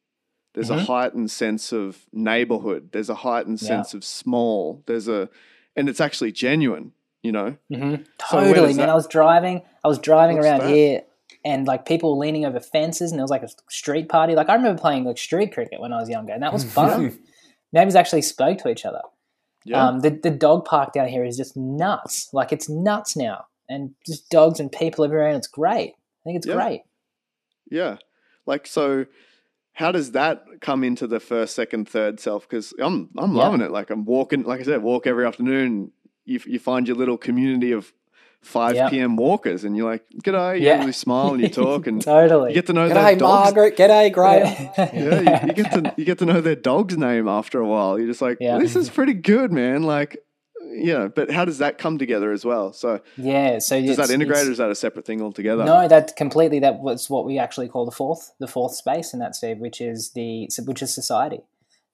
There's 0.54 0.70
mm-hmm. 0.70 0.80
a 0.80 0.84
heightened 0.84 1.32
sense 1.32 1.72
of 1.72 2.06
neighborhood. 2.12 2.90
There's 2.92 3.10
a 3.10 3.16
heightened 3.16 3.62
yeah. 3.62 3.68
sense 3.68 3.94
of 3.94 4.04
small. 4.04 4.84
There's 4.86 5.08
a, 5.08 5.30
and 5.76 5.88
it's 5.88 6.02
actually 6.02 6.34
genuine. 6.34 6.92
You 7.24 7.32
know. 7.32 7.58
Mm-hmm. 7.72 8.04
Totally, 8.18 8.74
so 8.74 8.78
man. 8.78 8.88
That, 8.88 8.90
I 8.90 8.96
was 8.96 9.08
driving. 9.08 9.62
I 9.86 9.88
was 9.88 10.00
driving 10.00 10.40
around 10.40 10.60
that? 10.60 10.70
here, 10.70 11.04
and 11.46 11.66
like 11.66 11.86
people 11.86 12.18
were 12.18 12.26
leaning 12.26 12.44
over 12.44 12.60
fences, 12.60 13.12
and 13.12 13.20
it 13.20 13.24
was 13.24 13.32
like 13.32 13.44
a 13.44 13.50
street 13.70 14.10
party. 14.10 14.36
Like 14.36 14.50
I 14.50 14.56
remember 14.56 14.82
playing 14.82 15.06
like 15.06 15.18
street 15.18 15.54
cricket 15.54 15.80
when 15.80 15.94
I 15.94 16.02
was 16.02 16.10
younger, 16.10 16.34
and 16.34 16.44
that 16.44 16.52
was 16.52 16.64
fun. 16.74 17.18
neighbors 17.72 17.96
actually 17.96 18.24
spoke 18.24 18.58
to 18.60 18.70
each 18.70 18.86
other. 18.86 19.02
Yeah. 19.68 19.88
Um, 19.88 20.00
the 20.02 20.10
the 20.12 20.32
dog 20.32 20.66
park 20.66 20.94
down 20.94 21.08
here 21.08 21.24
is 21.26 21.38
just 21.38 21.56
nuts. 21.58 22.30
Like 22.34 22.52
it's 22.52 22.70
nuts 22.70 23.16
now, 23.16 23.46
and 23.70 23.94
just 24.06 24.30
dogs 24.30 24.60
and 24.60 24.72
people 24.72 25.04
everywhere, 25.06 25.28
and 25.28 25.38
it's 25.38 25.48
great. 25.48 25.94
I 25.94 26.24
think 26.24 26.38
it's 26.38 26.48
Yeah. 26.48 26.56
great. 26.56 26.82
Yeah. 27.70 27.98
Like 28.46 28.66
so 28.68 29.06
how 29.74 29.92
does 29.92 30.14
that 30.14 30.44
come 30.62 30.84
into 30.84 31.06
the 31.06 31.20
first, 31.20 31.54
second, 31.54 31.88
third 31.88 32.20
self? 32.20 32.48
Because 32.50 32.74
I'm 32.80 33.10
I'm 33.18 33.36
Yeah. 33.36 33.44
loving 33.44 33.62
it. 33.62 33.72
Like 33.72 33.90
I'm 33.90 34.06
walking, 34.06 34.44
like 34.44 34.60
I 34.60 34.64
said, 34.64 34.82
walk 34.82 35.06
every 35.06 35.26
afternoon. 35.26 35.92
You 36.26 36.40
you 36.46 36.60
find 36.60 36.88
your 36.88 36.98
little 36.98 37.18
community 37.18 37.72
of 37.74 37.94
five 38.42 38.76
Yeah. 38.76 38.90
PM 38.90 39.16
walkers, 39.18 39.64
and 39.64 39.76
you're 39.76 39.90
like, 39.90 40.04
"G'day," 40.24 40.60
you 40.60 40.68
Yeah. 40.68 40.80
really 40.80 40.92
smile 40.94 41.34
and 41.34 41.42
you 41.42 41.50
talk, 41.50 41.86
and 41.88 42.02
Totally. 42.16 42.52
you 42.52 42.56
get 42.56 42.68
to 42.68 42.74
know 42.74 42.88
their 42.88 42.98
G'day, 42.98 43.18
dogs. 43.20 43.44
Margaret. 43.54 43.78
G'day, 43.78 44.12
Graham. 44.14 44.70
Yeah, 44.78 44.92
you, 45.42 45.48
you 45.48 45.54
get 45.54 45.72
to 45.74 45.94
you 45.98 46.06
get 46.06 46.20
to 46.20 46.26
know 46.26 46.40
their 46.42 46.56
dog's 46.56 46.98
name 46.98 47.28
after 47.28 47.60
a 47.60 47.68
while. 47.68 47.98
You're 48.00 48.08
just 48.08 48.22
like, 48.22 48.38
Yeah. 48.40 48.58
"This 48.60 48.76
is 48.76 48.90
pretty 48.90 49.14
good, 49.14 49.52
man." 49.52 49.84
Like, 49.84 50.18
yeah. 50.70 51.08
But 51.08 51.32
how 51.32 51.44
does 51.46 51.58
that 51.58 51.78
come 51.78 51.98
together 51.98 52.32
as 52.32 52.46
well? 52.46 52.72
So 52.74 53.02
yeah. 53.18 53.60
So 53.60 53.80
does 53.82 53.92
it's- 53.92 54.08
that 54.08 54.14
integrate, 54.14 54.38
it's- 54.38 54.48
or 54.48 54.52
is 54.52 54.58
that 54.60 54.70
a 54.72 54.76
separate 54.76 55.06
thing 55.06 55.22
altogether? 55.22 55.66
No, 55.66 55.88
that 55.88 56.16
completely. 56.16 56.60
That 56.60 56.80
was 56.80 57.10
what 57.10 57.26
we 57.26 57.38
actually 57.40 57.68
call 57.68 57.86
the 57.86 57.92
fourth, 57.92 58.32
the 58.40 58.48
fourth 58.48 58.76
space 58.76 59.14
in 59.14 59.20
that 59.20 59.36
Steve, 59.36 59.58
which 59.60 59.82
is 59.82 60.12
the 60.12 60.48
which 60.66 60.82
is 60.82 60.94
society. 60.94 61.42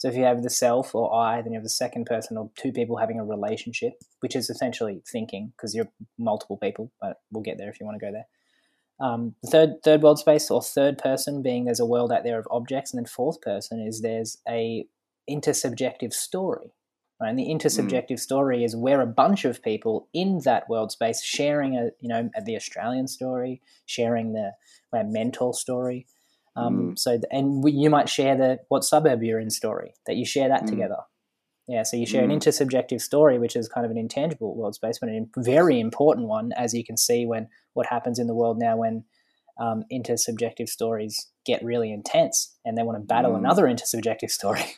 So 0.04 0.10
if 0.10 0.18
you 0.18 0.26
have 0.26 0.44
the 0.44 0.50
self 0.50 0.94
or 0.94 1.16
I, 1.16 1.42
then 1.42 1.54
you 1.54 1.58
have 1.60 1.64
the 1.64 1.70
second 1.70 2.08
person 2.08 2.36
or 2.36 2.52
two 2.58 2.74
people 2.74 2.98
having 2.98 3.22
a 3.22 3.24
relationship, 3.24 3.94
which 4.20 4.36
is 4.36 4.50
essentially 4.50 5.02
thinking 5.10 5.54
because 5.56 5.74
you're 5.74 5.88
multiple 6.18 6.58
people. 6.58 6.92
But 7.00 7.22
we'll 7.32 7.42
get 7.42 7.58
there 7.58 7.70
if 7.70 7.80
you 7.80 7.86
want 7.86 8.02
to 8.02 8.06
go 8.06 8.12
there. 8.12 8.26
Um, 9.00 9.36
the 9.42 9.50
third 9.50 9.70
third 9.82 10.02
world 10.02 10.20
space 10.20 10.52
or 10.52 10.62
third 10.62 10.98
person 10.98 11.42
being 11.42 11.64
there's 11.64 11.80
a 11.80 11.86
world 11.86 12.12
out 12.12 12.26
there 12.26 12.38
of 12.38 12.50
objects, 12.52 12.92
and 12.92 13.00
then 13.00 13.06
fourth 13.06 13.40
person 13.40 13.80
is 13.80 14.02
there's 14.02 14.40
a 14.46 14.86
intersubjective 15.30 16.12
story. 16.12 16.74
Right? 17.22 17.30
And 17.30 17.40
the 17.40 17.48
intersubjective 17.48 18.20
story 18.20 18.66
is 18.66 18.76
where 18.76 19.00
a 19.00 19.06
bunch 19.06 19.46
of 19.46 19.64
people 19.64 20.10
in 20.14 20.42
that 20.44 20.68
world 20.68 20.92
space 20.92 21.24
sharing 21.24 21.78
a 21.78 21.92
you 22.02 22.10
know 22.10 22.30
the 22.44 22.58
Australian 22.58 23.08
story, 23.08 23.62
sharing 23.86 24.34
the 24.34 24.52
my 24.92 25.04
mentor 25.04 25.54
story. 25.54 26.08
Um, 26.56 26.96
So 26.96 27.20
and 27.32 27.64
we, 27.64 27.72
you 27.72 27.90
might 27.90 28.10
share 28.10 28.36
the 28.38 28.60
what 28.70 28.84
suburb 28.84 29.24
you're 29.24 29.40
in 29.40 29.50
story 29.50 29.94
that 30.06 30.16
you 30.16 30.26
share 30.26 30.50
that 30.50 30.64
Mm. 30.64 30.70
together. 30.70 30.98
Yeah, 31.68 31.84
so 31.84 31.96
you 31.98 32.06
share 32.06 32.22
Mm. 32.28 32.34
an 32.34 32.40
intersubjective 32.40 33.02
story, 33.02 33.40
which 33.40 33.56
is 33.56 33.70
kind 33.70 33.86
of 33.86 33.92
an 33.92 33.98
intangible 33.98 34.54
world 34.56 34.76
space, 34.76 35.00
but 35.00 35.10
a 35.10 35.26
very 35.38 35.80
important 35.80 36.28
one, 36.28 36.52
as 36.54 36.74
you 36.74 36.84
can 36.84 36.98
see 36.98 37.26
when 37.26 37.48
what 37.74 37.88
happens 37.88 38.20
in 38.20 38.28
the 38.28 38.36
world 38.36 38.60
now 38.60 38.78
when 38.78 39.06
um, 39.58 39.84
intersubjective 39.92 40.68
stories 40.68 41.30
get 41.46 41.64
really 41.64 41.92
intense 41.92 42.58
and 42.66 42.78
they 42.78 42.84
want 42.84 42.98
to 42.98 43.04
battle 43.06 43.34
Mm. 43.34 43.38
another 43.40 43.64
intersubjective 43.66 44.30
story. 44.32 44.64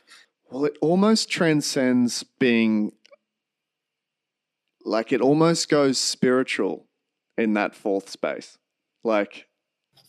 Well, 0.52 0.66
it 0.66 0.78
almost 0.80 1.28
transcends 1.28 2.22
being 2.40 2.92
like 4.84 5.12
it 5.12 5.22
almost 5.22 5.70
goes 5.70 5.98
spiritual 5.98 6.88
in 7.38 7.54
that 7.54 7.76
fourth 7.76 8.10
space. 8.10 8.58
Like 9.04 9.48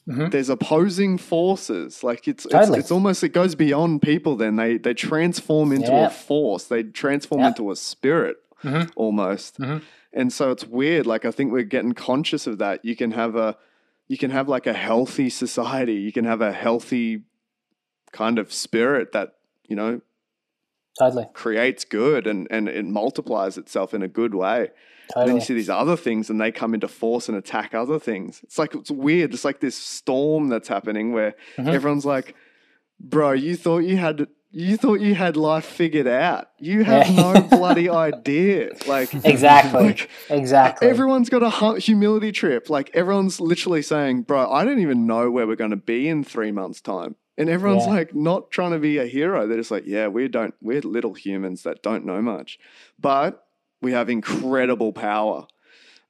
Mhm. 0.09 0.31
there's 0.31 0.49
opposing 0.49 1.19
forces. 1.19 2.05
Like 2.05 2.29
it's, 2.29 2.45
Totally. 2.45 2.79
it's 2.79 2.87
it's 2.87 2.91
almost 2.93 3.25
it 3.25 3.31
goes 3.31 3.55
beyond 3.55 4.03
people. 4.03 4.37
Then 4.37 4.57
they 4.57 4.79
they 4.79 4.95
transform 4.95 5.73
into 5.73 5.91
Yeah. 5.91 6.07
a 6.07 6.11
force. 6.11 6.65
They 6.65 6.83
transform 6.85 7.41
Yeah. 7.41 7.49
into 7.49 7.71
a 7.73 7.77
spirit 7.77 8.37
Mhm. 8.63 8.91
almost. 8.95 9.59
Mhm. 9.59 9.83
And 10.13 10.33
so 10.33 10.51
it's 10.53 10.65
weird. 10.67 11.07
Like 11.07 11.25
I 11.25 11.31
think 11.31 11.53
we're 11.53 11.65
getting 11.65 11.93
conscious 11.93 12.47
of 12.47 12.59
that. 12.59 12.85
You 12.85 12.95
can 12.97 13.11
have 13.13 13.35
a 13.37 13.57
you 14.09 14.17
can 14.17 14.31
have 14.31 14.49
like 14.49 14.69
a 14.69 14.73
healthy 14.73 15.29
society. 15.29 15.95
You 15.95 16.13
can 16.13 16.25
have 16.25 16.41
a 16.41 16.53
healthy 16.53 17.23
kind 18.13 18.39
of 18.39 18.53
spirit 18.53 19.11
that 19.13 19.35
you 19.69 19.75
know 19.75 20.01
Totally, 20.99 21.27
creates 21.35 21.85
good 21.85 22.27
and, 22.27 22.47
and 22.51 22.69
it 22.69 22.85
multiplies 22.87 23.59
itself 23.59 23.93
in 23.93 24.03
a 24.03 24.09
good 24.09 24.35
way. 24.35 24.71
And 25.15 25.29
then 25.29 25.37
you 25.37 25.41
see 25.43 25.55
these 25.55 25.71
other 25.71 25.97
things 25.97 26.31
and 26.31 26.41
they 26.41 26.51
come 26.51 26.75
into 26.75 26.89
force 26.89 27.29
and 27.29 27.37
attack 27.39 27.75
other 27.75 27.99
things. 27.99 28.41
It's 28.43 28.59
like, 28.59 28.75
it's 28.75 28.91
weird. 28.91 29.33
It's 29.35 29.45
like 29.45 29.61
this 29.61 29.77
storm 29.77 30.49
that's 30.49 30.69
happening 30.69 31.13
where 31.13 31.35
Mhm. 31.57 31.69
everyone's 31.73 32.05
like, 32.05 32.35
bro, 32.99 33.33
you 33.33 33.57
thought 33.57 33.81
you 33.81 33.97
had, 33.99 34.27
you 34.51 34.77
thought 34.77 35.01
you 35.01 35.15
had 35.15 35.37
life 35.37 35.65
figured 35.67 36.07
out. 36.07 36.49
You 36.59 36.83
have 36.85 37.09
Yeah. 37.09 37.33
no 37.35 37.41
bloody 37.51 37.89
idea. 37.91 38.71
Like, 38.87 39.13
Exactly. 39.25 39.83
like, 39.85 40.09
exactly. 40.31 40.89
Everyone's 40.89 41.29
got 41.29 41.43
a 41.43 41.79
humility 41.79 42.33
trip. 42.33 42.71
Like 42.71 42.91
everyone's 42.95 43.39
literally 43.41 43.83
saying, 43.83 44.23
"Bro, 44.23 44.51
I 44.51 44.65
don't 44.65 44.81
even 44.81 45.07
know 45.07 45.31
where 45.31 45.47
we're 45.47 45.57
going 45.57 45.71
to 45.73 45.77
be 45.77 46.09
in 46.09 46.25
three 46.25 46.53
months' 46.53 46.81
time." 46.81 47.17
And 47.39 47.51
everyone's 47.51 47.85
Yeah. 47.87 47.93
like, 47.93 48.15
not 48.15 48.51
trying 48.51 48.73
to 48.73 48.79
be 48.79 48.97
a 48.97 49.05
hero. 49.05 49.47
They're 49.47 49.59
just 49.59 49.71
like, 49.71 49.85
"Yeah, 49.87 50.09
we 50.09 50.27
don't. 50.27 50.55
We're 50.63 50.81
little 50.81 51.13
humans 51.13 51.63
that 51.65 51.83
don't 51.83 52.07
know 52.07 52.23
much, 52.23 52.59
but 52.99 53.46
we 53.83 53.93
have 53.93 54.09
incredible 54.11 54.93
power 54.93 55.47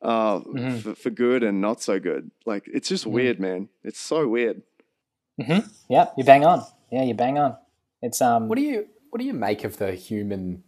uh, 0.03 0.41
Mhm. 0.41 0.83
for, 0.83 0.95
for 0.95 1.11
good 1.11 1.43
and 1.43 1.61
not 1.61 1.81
so 1.83 1.99
good. 1.99 2.31
Like 2.45 2.69
it's 2.73 2.89
just 2.89 3.05
Mhm. 3.07 3.13
weird, 3.13 3.41
man. 3.41 3.69
It's 3.83 3.99
so 3.99 4.29
weird. 4.29 4.63
hmm 5.41 5.59
Yep, 5.89 6.15
you 6.19 6.25
bang 6.25 6.45
on. 6.45 6.65
Yeah, 6.93 7.03
you 7.03 7.15
bang 7.15 7.39
on. 7.39 7.57
It's 8.03 8.21
um. 8.21 8.49
What 8.49 8.57
do 8.57 8.63
you 8.63 8.87
what 9.11 9.21
do 9.21 9.27
you 9.27 9.33
make 9.35 9.65
of 9.65 9.79
the 9.79 9.93
human 9.93 10.63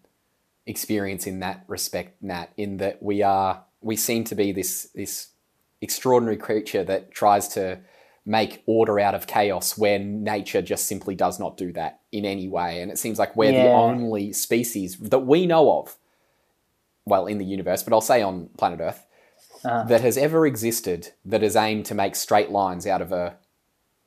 experience 0.67 1.27
in 1.27 1.41
that 1.41 1.65
respect, 1.69 2.23
Nat? 2.23 2.49
In 2.57 2.79
that 2.79 3.03
we 3.03 3.23
are 3.23 3.65
we 3.81 3.97
seem 3.97 4.25
to 4.25 4.35
be 4.35 4.51
this 4.53 4.89
this 4.95 5.29
extraordinary 5.81 6.37
creature 6.37 6.83
that 6.85 7.11
tries 7.13 7.49
to 7.49 7.79
make 8.27 8.63
order 8.67 8.99
out 8.99 9.15
of 9.15 9.27
chaos 9.27 9.79
when 9.79 10.25
nature 10.25 10.61
just 10.63 10.87
simply 10.87 11.15
does 11.15 11.39
not 11.39 11.57
do 11.57 11.73
that 11.73 12.01
in 12.13 12.25
any 12.25 12.49
way. 12.49 12.81
And 12.83 12.91
it 12.91 12.99
seems 12.99 13.19
like 13.19 13.37
we're 13.37 13.53
the 13.53 13.69
only 13.75 14.33
species 14.33 14.97
that 14.99 15.21
we 15.21 15.47
know 15.47 15.79
of, 15.79 15.97
well, 17.09 17.27
in 17.27 17.39
the 17.39 17.45
universe, 17.45 17.83
but 17.83 17.93
I'll 17.93 18.01
say 18.01 18.23
on 18.23 18.49
planet 18.57 18.81
Earth, 18.81 19.05
Uh-huh. 19.65 19.85
that 19.89 20.03
has 20.03 20.17
ever 20.17 20.47
existed 20.47 21.09
that 21.25 21.43
has 21.43 21.57
aimed 21.57 21.85
to 21.87 21.95
make 21.95 22.15
straight 22.15 22.51
lines 22.51 22.87
out 22.87 23.03
of 23.03 23.11
a 23.13 23.37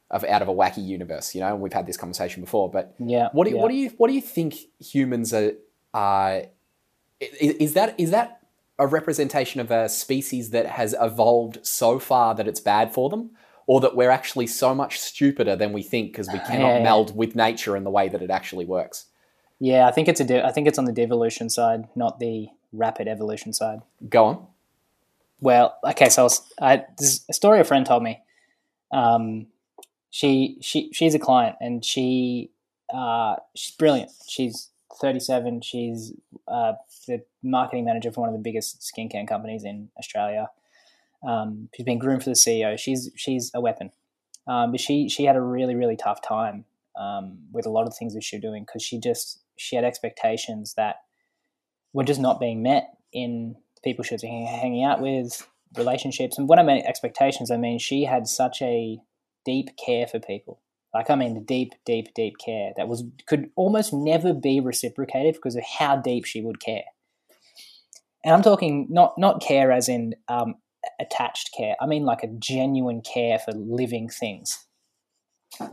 of 0.10 0.24
out 0.26 0.42
of 0.42 0.48
a 0.48 0.54
wacky 0.54 0.86
universe. 0.86 1.36
You 1.36 1.42
know, 1.42 1.54
and 1.54 1.62
we've 1.62 1.74
had 1.74 1.86
this 1.86 1.98
conversation 1.98 2.42
before, 2.42 2.70
but 2.70 2.96
yeah. 3.00 3.30
what 3.34 3.44
do 3.46 3.50
you, 3.52 3.58
yeah. 3.58 3.62
what 3.62 3.70
do 3.70 3.76
you 3.76 3.90
what 3.98 4.08
do 4.08 4.14
you 4.14 4.22
think 4.22 4.56
humans 4.80 5.34
are? 5.34 5.52
Uh, 5.94 6.42
is, 7.20 7.54
is 7.56 7.74
that 7.74 7.96
is 8.00 8.12
that 8.12 8.40
a 8.80 8.88
representation 8.88 9.60
of 9.62 9.70
a 9.72 9.88
species 9.90 10.50
that 10.52 10.66
has 10.66 10.96
evolved 11.00 11.60
so 11.66 12.00
far 12.00 12.34
that 12.36 12.48
it's 12.48 12.60
bad 12.62 12.94
for 12.94 13.10
them, 13.10 13.32
or 13.68 13.80
that 13.82 13.96
we're 13.96 14.10
actually 14.10 14.48
so 14.48 14.74
much 14.74 15.00
stupider 15.00 15.56
than 15.56 15.72
we 15.74 15.84
think 15.84 16.12
because 16.12 16.28
we 16.30 16.40
cannot 16.40 16.68
Yeah, 16.68 16.78
yeah. 16.78 16.84
meld 16.84 17.16
with 17.16 17.36
nature 17.36 17.76
in 17.78 17.84
the 17.84 17.92
way 17.92 18.10
that 18.10 18.22
it 18.22 18.32
actually 18.32 18.66
works? 18.66 19.06
Yeah, 19.60 19.86
I 19.88 19.92
think 19.92 20.08
it's 20.08 20.20
a. 20.20 20.24
De- 20.24 20.46
I 20.46 20.52
think 20.52 20.68
it's 20.68 20.80
on 20.80 20.86
the 20.86 20.94
devolution 20.94 21.50
side, 21.50 21.88
not 21.96 22.20
the 22.20 22.48
rapid 22.74 23.08
evolution 23.08 23.54
side. 23.54 23.82
Go 24.10 24.26
on. 24.26 24.48
Well, 25.40 25.78
okay, 25.84 26.10
so 26.10 26.22
I 26.22 26.24
was, 26.24 26.54
I, 26.62 26.86
this 26.98 27.08
is 27.14 27.26
a 27.30 27.34
story 27.34 27.60
a 27.60 27.64
friend 27.64 27.86
told 27.86 28.04
me. 28.04 28.22
Um, 28.92 29.48
she 30.12 30.58
she 30.62 30.92
she's 30.92 31.16
a 31.16 31.20
client 31.20 31.56
and 31.62 31.84
she 31.84 32.52
uh, 32.94 33.38
she's 33.56 33.76
brilliant. 33.76 34.12
She's 34.28 34.70
37. 35.00 35.62
She's 35.62 36.14
uh, 36.48 36.74
the 37.08 37.24
marketing 37.42 37.86
manager 37.86 38.12
for 38.12 38.22
one 38.22 38.30
of 38.30 38.34
the 38.34 38.42
biggest 38.42 38.82
skincare 38.82 39.28
companies 39.28 39.64
in 39.64 39.90
Australia. 39.98 40.50
Um, 41.26 41.70
she's 41.74 41.86
been 41.86 42.00
groomed 42.00 42.24
for 42.24 42.30
the 42.30 42.36
CEO. 42.36 42.78
She's 42.78 43.10
she's 43.16 43.52
a 43.54 43.62
weapon, 43.62 43.92
um, 44.48 44.72
but 44.72 44.80
she 44.80 45.08
she 45.10 45.24
had 45.24 45.36
a 45.36 45.42
really 45.42 45.76
really 45.76 45.96
tough 45.96 46.22
time 46.22 46.66
um, 47.00 47.40
with 47.52 47.66
a 47.66 47.70
lot 47.70 47.88
of 47.88 47.96
things 47.96 48.14
that 48.14 48.24
she 48.24 48.36
was 48.38 48.42
doing 48.42 48.64
because 48.64 48.84
she 48.84 49.00
just 49.00 49.40
she 49.56 49.76
had 49.76 49.86
expectations 49.86 50.74
that 50.76 50.98
were 51.94 52.04
just 52.04 52.20
not 52.20 52.40
being 52.40 52.64
met 52.64 52.94
in 53.14 53.56
people 53.84 54.04
she 54.04 54.16
was 54.16 54.24
hanging 54.24 54.84
out 54.84 55.02
with, 55.02 55.48
relationships. 55.78 56.38
And 56.38 56.48
when 56.48 56.60
I 56.60 56.64
mean 56.64 56.84
expectations, 56.86 57.52
I 57.52 57.58
mean 57.58 57.80
she 57.80 58.04
had 58.04 58.28
such 58.28 58.62
a 58.62 59.00
deep 59.46 59.70
care 59.84 60.08
for 60.08 60.20
people. 60.20 60.62
Like 60.94 61.10
I 61.10 61.16
mean, 61.16 61.44
deep, 61.46 61.74
deep, 61.86 62.14
deep 62.14 62.36
care 62.44 62.72
that 62.76 62.88
was 62.88 63.04
could 63.26 63.50
almost 63.56 63.94
never 63.94 64.34
be 64.34 64.60
reciprocated 64.60 65.36
because 65.36 65.56
of 65.56 65.64
how 65.64 65.96
deep 65.96 66.26
she 66.26 66.42
would 66.42 66.60
care. 66.60 66.84
And 68.24 68.34
I'm 68.34 68.42
talking 68.42 68.88
not 68.90 69.18
not 69.18 69.42
care 69.42 69.72
as 69.72 69.88
in 69.88 70.16
um, 70.28 70.56
attached 71.00 71.52
care. 71.58 71.76
I 71.80 71.86
mean 71.86 72.04
like 72.04 72.24
a 72.24 72.28
genuine 72.28 73.02
care 73.02 73.40
for 73.40 73.54
living 73.54 74.10
things. 74.10 74.66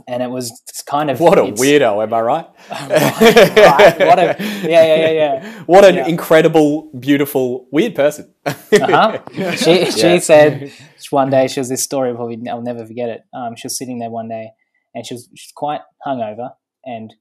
And 0.07 0.23
it 0.23 0.31
was 0.31 0.51
kind 0.87 1.11
of 1.11 1.21
What 1.21 1.39
a 1.39 1.43
weirdo, 1.43 2.03
am 2.03 2.13
I 2.13 2.21
right? 2.21 2.47
right, 2.71 3.99
what 4.07 4.19
a 4.19 4.37
yeah 4.63 4.85
yeah 4.85 4.97
yeah 4.97 5.11
yeah. 5.11 5.63
What 5.67 5.85
an 5.85 5.95
Yeah. 5.97 6.07
incredible, 6.09 6.91
beautiful, 6.99 7.67
weird 7.71 7.95
person. 7.95 8.35
Uh-huh. 8.45 9.19
She 9.57 9.91
she 9.91 10.01
Yeah. 10.15 10.19
said 10.19 10.73
one 11.11 11.31
day 11.31 11.47
she 11.49 11.61
was 11.61 11.69
this 11.69 11.83
story 11.83 12.13
probably 12.15 12.39
I'll 12.51 12.61
never 12.63 12.85
forget 12.87 13.09
it. 13.09 13.23
Um, 13.33 13.57
she 13.57 13.67
was 13.67 13.79
sitting 13.79 13.99
there 13.99 14.11
one 14.11 14.29
day 14.29 14.51
and 14.95 15.07
she 15.07 15.15
was 15.15 15.29
she's 15.37 15.53
quite 15.53 15.81
hungover 16.07 16.51
and 16.85 17.15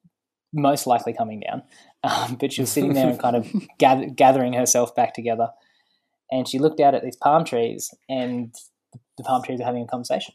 most 0.53 0.87
likely 0.87 1.13
coming 1.13 1.41
down, 1.41 1.61
um, 2.03 2.35
but 2.39 2.51
she 2.53 2.61
was 2.61 2.71
sitting 2.71 2.93
there 2.93 3.07
and 3.09 3.19
kind 3.19 3.35
of 3.35 3.47
gather, 3.77 4.05
gathering 4.07 4.53
herself 4.53 4.95
back 4.95 5.13
together. 5.13 5.49
And 6.31 6.47
she 6.47 6.57
looked 6.57 6.79
out 6.79 6.95
at 6.95 7.03
these 7.03 7.15
palm 7.17 7.45
trees, 7.45 7.93
and 8.09 8.53
the 9.17 9.23
palm 9.23 9.43
trees 9.43 9.59
were 9.59 9.65
having 9.65 9.83
a 9.83 9.87
conversation. 9.87 10.33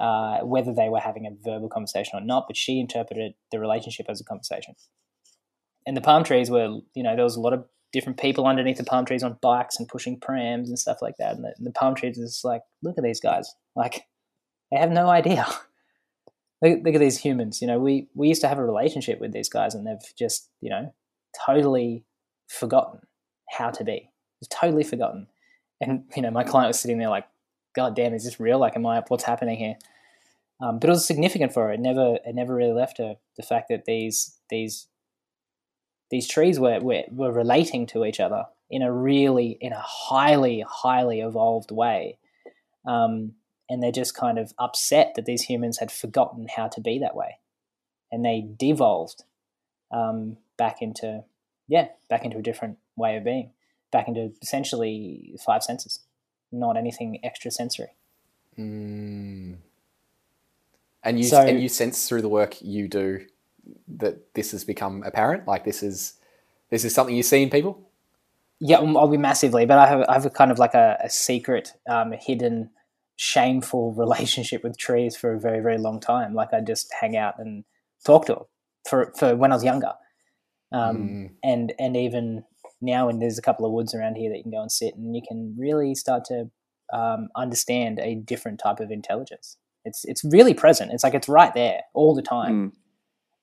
Uh, 0.00 0.38
whether 0.40 0.72
they 0.72 0.88
were 0.88 0.98
having 0.98 1.26
a 1.26 1.30
verbal 1.44 1.68
conversation 1.68 2.18
or 2.18 2.24
not, 2.24 2.44
but 2.48 2.56
she 2.56 2.80
interpreted 2.80 3.34
the 3.52 3.60
relationship 3.60 4.06
as 4.08 4.18
a 4.18 4.24
conversation. 4.24 4.74
and 5.86 5.94
the 5.94 6.00
palm 6.00 6.24
trees 6.24 6.50
were, 6.50 6.78
you 6.94 7.02
know, 7.02 7.14
there 7.14 7.24
was 7.24 7.36
a 7.36 7.40
lot 7.40 7.52
of 7.52 7.64
different 7.92 8.18
people 8.18 8.46
underneath 8.46 8.78
the 8.78 8.84
palm 8.84 9.04
trees 9.04 9.22
on 9.22 9.36
bikes 9.42 9.78
and 9.78 9.88
pushing 9.88 10.18
prams 10.18 10.68
and 10.68 10.78
stuff 10.78 10.98
like 11.02 11.16
that. 11.18 11.34
And 11.34 11.44
the, 11.44 11.52
and 11.58 11.66
the 11.66 11.72
palm 11.72 11.94
trees 11.94 12.16
is 12.16 12.40
like, 12.44 12.62
look 12.82 12.96
at 12.96 13.04
these 13.04 13.20
guys, 13.20 13.52
like 13.76 14.04
they 14.70 14.78
have 14.78 14.90
no 14.90 15.08
idea. 15.08 15.46
look, 16.62 16.78
look 16.84 16.94
at 16.94 17.00
these 17.00 17.18
humans. 17.18 17.60
You 17.60 17.66
know, 17.66 17.78
we 17.78 18.08
we 18.14 18.28
used 18.28 18.40
to 18.42 18.48
have 18.48 18.58
a 18.58 18.64
relationship 18.64 19.20
with 19.20 19.32
these 19.32 19.48
guys, 19.48 19.74
and 19.74 19.86
they've 19.86 20.16
just, 20.18 20.48
you 20.60 20.70
know, 20.70 20.94
totally 21.46 22.04
forgotten 22.48 23.00
how 23.50 23.70
to 23.70 23.84
be. 23.84 24.10
They've 24.40 24.48
totally 24.48 24.84
forgotten. 24.84 25.26
And 25.80 26.04
you 26.14 26.22
know, 26.22 26.30
my 26.30 26.44
client 26.44 26.68
was 26.68 26.80
sitting 26.80 26.98
there 26.98 27.08
like, 27.08 27.26
God 27.74 27.94
damn, 27.96 28.14
is 28.14 28.24
this 28.24 28.40
real? 28.40 28.58
Like, 28.58 28.76
am 28.76 28.86
I? 28.86 29.02
What's 29.08 29.24
happening 29.24 29.58
here? 29.58 29.76
Um, 30.60 30.78
but 30.78 30.90
it 30.90 30.92
was 30.92 31.06
significant 31.06 31.52
for 31.52 31.64
her. 31.64 31.72
It 31.72 31.80
never, 31.80 32.18
it 32.24 32.34
never 32.34 32.54
really 32.54 32.72
left 32.72 32.98
her. 32.98 33.16
The 33.36 33.42
fact 33.42 33.68
that 33.70 33.86
these 33.86 34.38
these 34.50 34.88
these 36.10 36.28
trees 36.28 36.58
were, 36.58 36.80
were 36.80 37.04
were 37.10 37.32
relating 37.32 37.86
to 37.86 38.04
each 38.04 38.20
other 38.20 38.44
in 38.68 38.82
a 38.82 38.92
really, 38.92 39.56
in 39.60 39.72
a 39.72 39.80
highly, 39.80 40.64
highly 40.68 41.20
evolved 41.20 41.70
way, 41.70 42.18
um, 42.86 43.32
and 43.68 43.82
they're 43.82 43.90
just 43.90 44.16
kind 44.16 44.38
of 44.38 44.52
upset 44.58 45.12
that 45.16 45.26
these 45.26 45.42
humans 45.42 45.78
had 45.78 45.90
forgotten 45.90 46.46
how 46.56 46.68
to 46.68 46.80
be 46.80 46.98
that 46.98 47.16
way, 47.16 47.38
and 48.12 48.24
they 48.24 48.46
devolved 48.58 49.24
um, 49.92 50.36
back 50.56 50.82
into, 50.82 51.24
yeah, 51.68 51.88
back 52.08 52.24
into 52.24 52.38
a 52.38 52.42
different 52.42 52.78
way 52.96 53.16
of 53.16 53.24
being, 53.24 53.52
back 53.90 54.06
into 54.06 54.32
essentially 54.42 55.34
five 55.44 55.62
senses, 55.62 56.00
not 56.52 56.76
anything 56.76 57.18
extra 57.24 57.50
sensory. 57.50 57.94
Mm. 58.58 59.56
And 61.02 61.18
you 61.18 61.24
So- 61.24 61.40
and 61.40 61.60
you 61.60 61.68
sense 61.68 62.08
through 62.08 62.22
the 62.22 62.28
work 62.28 62.60
you 62.60 62.88
do 62.88 63.26
that 63.88 64.34
this 64.34 64.50
has 64.52 64.64
become 64.64 65.02
apparent. 65.04 65.46
Like 65.46 65.64
this 65.64 65.82
is 65.82 66.14
this 66.70 66.84
is 66.84 66.94
something 66.94 67.14
you 67.16 67.22
see 67.22 67.42
in 67.42 67.50
people. 67.50 67.80
Yeah, 68.60 68.78
I'll 68.80 69.08
be 69.08 69.16
massively, 69.16 69.64
but 69.66 69.78
I 69.78 69.86
have 69.86 70.02
I 70.08 70.12
have 70.12 70.26
a 70.26 70.30
kind 70.30 70.50
of 70.50 70.58
like 70.58 70.74
a, 70.74 70.98
a 71.02 71.08
secret, 71.08 71.72
um, 71.88 72.12
hidden, 72.12 72.70
shameful 73.16 73.92
relationship 74.04 74.62
with 74.62 74.76
trees 74.76 75.16
for 75.16 75.32
a 75.32 75.40
very 75.40 75.60
very 75.60 75.78
long 75.78 76.00
time. 76.00 76.34
Like 76.34 76.52
I 76.52 76.60
just 76.60 76.92
hang 77.00 77.16
out 77.16 77.38
and 77.38 77.64
talk 78.04 78.26
to 78.26 78.34
them 78.34 78.44
for 78.86 79.12
for 79.16 79.34
when 79.36 79.52
I 79.52 79.54
was 79.54 79.64
younger, 79.64 79.94
um, 80.72 80.96
Mm. 80.98 81.30
and 81.42 81.72
and 81.78 81.96
even 81.96 82.44
now, 82.80 83.08
and 83.08 83.20
there's 83.20 83.38
a 83.38 83.42
couple 83.42 83.66
of 83.66 83.72
woods 83.72 83.94
around 83.94 84.16
here 84.16 84.30
that 84.30 84.36
you 84.36 84.42
can 84.42 84.52
go 84.52 84.62
and 84.62 84.72
sit, 84.72 84.94
and 84.94 85.14
you 85.14 85.22
can 85.26 85.54
really 85.58 85.94
start 85.94 86.24
to 86.26 86.50
um, 86.92 87.28
understand 87.36 87.98
a 88.00 88.14
different 88.14 88.58
type 88.58 88.80
of 88.80 88.90
intelligence. 88.90 89.56
It's 89.84 90.04
it's 90.04 90.24
really 90.24 90.54
present. 90.54 90.92
It's 90.92 91.04
like 91.04 91.14
it's 91.14 91.28
right 91.28 91.54
there 91.54 91.82
all 91.94 92.14
the 92.14 92.22
time. 92.22 92.72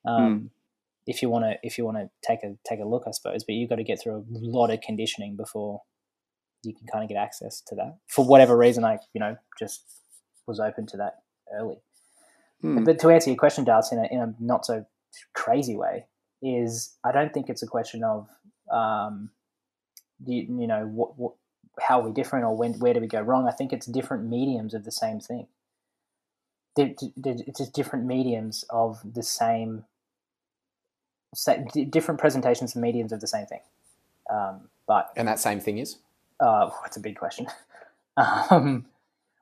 Mm. 0.06 0.12
Um, 0.12 0.52
If 1.08 1.22
you 1.22 1.30
want 1.30 1.46
to, 1.46 1.56
if 1.64 1.78
you 1.78 1.86
want 1.86 1.98
to 1.98 2.10
take 2.22 2.44
a 2.44 2.58
take 2.68 2.80
a 2.82 2.86
look, 2.86 3.04
I 3.08 3.12
suppose, 3.12 3.44
but 3.44 3.56
you've 3.56 3.70
got 3.70 3.78
to 3.78 3.84
get 3.84 4.02
through 4.02 4.18
a 4.18 4.24
lot 4.30 4.70
of 4.70 4.82
conditioning 4.82 5.38
before 5.38 5.82
you 6.64 6.74
can 6.74 6.86
kind 6.92 7.04
of 7.04 7.10
get 7.10 7.18
access 7.18 7.62
to 7.68 7.76
that. 7.76 7.98
For 8.08 8.26
whatever 8.26 8.58
reason, 8.58 8.84
I 8.84 9.00
you 9.14 9.22
know 9.22 9.38
just 9.58 9.86
was 10.48 10.60
open 10.60 10.86
to 10.88 10.98
that 10.98 11.16
early. 11.54 11.78
Hmm. 12.62 12.84
But 12.84 13.00
to 13.00 13.10
answer 13.10 13.30
your 13.30 13.38
question, 13.38 13.64
Darts, 13.64 13.92
in 13.92 14.00
a 14.00 14.08
in 14.12 14.20
a 14.20 14.34
not 14.40 14.66
so 14.66 14.86
crazy 15.34 15.76
way, 15.76 16.08
is 16.42 16.98
I 17.06 17.12
don't 17.12 17.34
think 17.34 17.50
it's 17.50 17.64
a 17.64 17.68
question 17.68 18.04
of 18.04 18.28
um, 18.72 19.30
you, 20.26 20.42
you 20.62 20.68
know 20.68 20.86
what, 20.88 21.18
what 21.18 21.34
how 21.80 22.02
are 22.02 22.08
we 22.08 22.12
different 22.12 22.44
or 22.46 22.56
when 22.58 22.74
where 22.80 22.94
do 22.94 23.00
we 23.00 23.08
go 23.08 23.22
wrong. 23.22 23.48
I 23.48 23.52
think 23.52 23.72
it's 23.72 23.86
different 23.86 24.26
mediums 24.26 24.74
of 24.74 24.84
the 24.84 24.92
same 24.92 25.20
thing. 25.20 25.48
They're- 26.76 26.96
they're- 27.16 27.36
It's 27.46 27.60
just 27.60 27.74
different 27.74 28.06
mediums 28.06 28.66
of 28.70 29.00
the 29.14 29.24
same, 29.24 29.86
different 31.90 32.20
presentations 32.20 32.76
and 32.76 32.82
mediums 32.82 33.12
of 33.12 33.20
the 33.22 33.28
same 33.28 33.46
thing. 33.46 33.62
Um, 34.30 34.70
but 34.88 35.12
And 35.16 35.28
that 35.28 35.40
same 35.40 35.60
thing 35.60 35.78
is 35.78 35.98
uh, 36.40 36.70
that's 36.84 36.98
a 36.98 37.00
big 37.00 37.18
question. 37.18 37.48
um, 38.18 38.86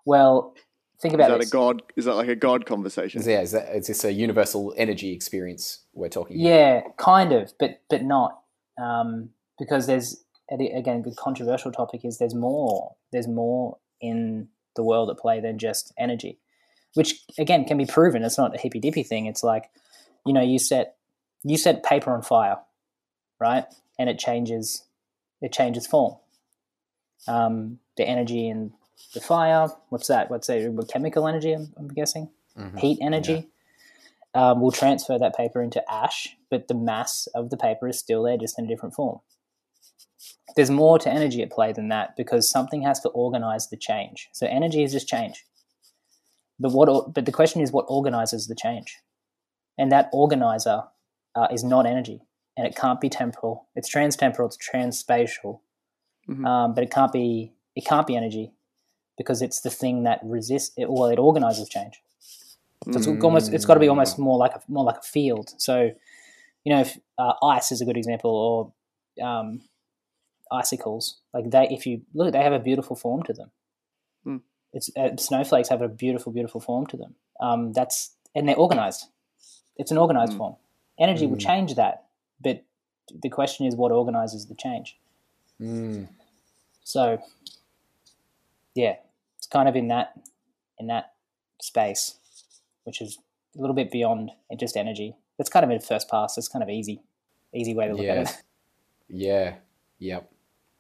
well, 0.06 0.54
think 1.02 1.14
Is 1.14 1.16
about 1.16 1.38
that 1.40 1.48
a 1.48 1.50
god? 1.50 1.84
Is 1.96 2.06
that 2.06 2.16
like 2.16 2.28
a 2.30 2.36
god 2.36 2.66
conversation? 2.66 3.22
yeah, 3.26 3.42
is, 3.42 3.52
that, 3.52 3.76
is 3.76 3.88
this 3.88 4.04
a 4.04 4.12
universal 4.14 4.74
energy 4.78 5.12
experience 5.14 5.80
we're 5.94 6.10
talking? 6.10 6.40
Yeah, 6.40 6.82
kind 6.98 7.32
of, 7.34 7.54
but 7.60 7.82
but 7.90 8.04
not 8.04 8.42
um, 8.78 9.30
because 9.58 9.88
there's 9.88 10.24
again 10.52 11.02
the 11.02 11.16
controversial 11.16 11.72
topic 11.72 12.06
is 12.06 12.18
there's 12.18 12.36
more 12.36 12.96
there's 13.12 13.28
more 13.28 13.78
in 14.02 14.48
the 14.76 14.84
world 14.84 15.10
at 15.10 15.18
play 15.18 15.40
than 15.40 15.58
just 15.58 15.94
energy, 15.98 16.40
which 16.94 17.16
again 17.38 17.66
can 17.66 17.78
be 17.78 17.86
proven. 17.86 18.24
It's 18.24 18.38
not 18.38 18.56
a 18.56 18.60
hippy 18.60 18.80
dippy 18.80 19.04
thing. 19.04 19.26
It's 19.26 19.44
like 19.44 19.70
you 20.26 20.34
know 20.34 20.42
you 20.42 20.60
set 20.60 20.96
you 21.44 21.58
set 21.58 21.84
paper 21.84 22.12
on 22.12 22.22
fire, 22.22 22.58
right, 23.40 23.66
and 23.98 24.10
it 24.10 24.20
changes 24.20 24.84
it 25.42 25.52
changes 25.52 25.88
form. 25.88 26.16
Um, 27.28 27.80
the 27.98 28.08
energy 28.08 28.48
in 28.48 28.74
the 29.14 29.22
fire, 29.22 29.70
what's 29.90 30.08
that? 30.08 30.30
What's 30.30 30.48
that? 30.48 30.88
Chemical 30.92 31.28
energy, 31.28 31.54
I'm, 31.54 31.74
I'm 31.78 31.88
guessing. 31.88 32.30
Mhm. 32.58 32.80
Heat 32.80 33.00
energy 33.02 33.50
um, 34.34 34.62
will 34.62 34.72
transfer 34.72 35.18
that 35.18 35.36
paper 35.36 35.62
into 35.62 35.82
ash, 35.92 36.36
but 36.56 36.68
the 36.68 36.74
mass 36.74 37.28
of 37.36 37.50
the 37.50 37.58
paper 37.58 37.88
is 37.88 38.00
still 38.00 38.24
there, 38.24 38.38
just 38.38 38.58
in 38.58 38.65
a 38.65 38.68
different 38.68 38.96
form. 38.96 39.20
There's 40.56 40.72
more 40.72 40.98
to 41.00 41.10
energy 41.10 41.41
at 41.41 41.52
play 41.52 41.74
than 41.74 41.89
that 41.89 42.15
because 42.15 42.50
something 42.50 42.82
has 42.84 43.00
to 43.02 43.10
organize 43.10 43.70
the 43.70 43.78
change. 43.78 44.30
So 44.34 44.48
energy 44.48 44.84
is 44.84 44.94
just 44.94 45.08
change. 45.08 45.46
But 46.60 46.72
what? 46.72 47.13
But 47.13 47.26
the 47.26 47.32
question 47.32 47.62
is, 47.62 47.72
what 47.72 47.86
organizes 47.89 48.48
the 48.48 48.56
change? 48.56 48.98
And 49.78 49.91
that 49.91 50.10
organizer 50.13 50.84
uh, 51.36 51.48
is 51.52 51.63
not 51.63 51.86
energy, 51.86 52.22
and 52.56 52.65
it 52.65 52.76
can't 52.76 53.02
be 53.02 53.10
temporal. 53.10 53.68
It's 53.76 53.89
trans-temporal. 53.89 54.48
It's 54.48 54.58
trans-spatial, 54.58 55.62
Mhm. 56.30 56.46
um, 56.46 56.74
but 56.74 56.84
it 56.86 56.91
can't 56.91 57.12
be. 57.12 57.54
It 57.76 57.86
can't 57.86 58.08
be 58.08 58.15
energy 58.15 58.54
because 59.18 59.41
it's 59.41 59.60
the 59.60 59.70
thing 59.70 60.04
that 60.04 60.22
resists. 60.24 60.72
It, 60.78 60.89
well, 60.89 61.10
it 61.10 61.20
organizes 61.20 61.68
change. 61.68 62.02
So 62.91 62.98
it's 63.00 63.08
almost 63.08 63.52
it's 63.52 63.65
got 63.65 63.74
to 63.74 63.80
be 63.80 63.89
almost 63.89 64.20
more 64.20 64.38
like 64.38 64.54
a 64.56 64.62
more 64.68 64.86
like 64.86 64.98
a 64.98 65.02
field. 65.02 65.54
So, 65.58 65.91
you 66.65 66.73
know, 66.73 66.82
if 66.82 66.97
uh, 67.17 67.34
ice 67.43 67.71
is 67.71 67.80
a 67.80 67.86
good 67.86 67.95
example, 67.95 68.73
or 69.19 69.25
um, 69.25 69.62
icicles, 70.51 71.21
like 71.34 71.49
they, 71.49 71.67
if 71.69 71.86
you 71.86 72.01
look, 72.13 72.34
they 72.34 72.43
have 72.43 72.54
a 72.54 72.60
beautiful 72.60 72.95
form 72.97 73.23
to 73.23 73.34
them. 73.34 73.51
Hmm. 74.23 74.38
It's 74.73 74.89
uh, 74.97 75.15
snowflakes 75.17 75.69
have 75.69 75.82
a 75.82 75.88
beautiful, 75.88 76.34
beautiful 76.34 76.60
form 76.60 76.88
to 76.88 76.97
them. 76.97 77.15
Um, 77.39 77.71
that's 77.71 78.15
and 78.36 78.49
they're 78.49 78.58
organized. 78.58 79.06
It's 79.78 79.91
an 79.91 79.97
organized 79.97 80.34
Hmm. 80.34 80.38
form. 80.38 80.56
Energy 80.99 81.28
will 81.28 81.36
Hmm. 81.36 81.47
change 81.49 81.75
that, 81.75 82.08
but 82.41 82.63
the 83.23 83.30
question 83.30 83.65
is 83.65 83.75
what 83.75 83.91
organizes 83.91 84.47
the 84.47 84.56
change. 84.56 84.97
Mm. 85.62 86.10
So, 86.84 87.19
yeah, 88.73 88.95
it's 89.38 89.47
kind 89.47 89.69
of 89.69 89.75
in 89.75 89.88
that 89.89 90.19
in 90.80 90.88
that 90.88 91.13
space, 91.62 92.17
which 92.84 93.01
is 93.01 93.19
a 93.58 93.62
little 93.62 93.75
bit 93.75 93.91
beyond 93.91 94.32
just 94.58 94.75
energy. 94.75 95.15
That's 95.38 95.50
kind 95.50 95.63
of 95.63 95.71
a 95.71 95.80
first 95.80 96.10
pass. 96.10 96.38
It's 96.38 96.48
kind 96.48 96.63
of 96.63 96.69
easy, 96.69 97.02
easy 97.54 97.74
way 97.74 97.88
to 97.88 97.93
look 97.93 98.06
Yeah. 98.06 98.13
at 98.13 98.30
it. 98.30 98.43
Yeah. 99.10 99.56
Yep. 100.00 100.32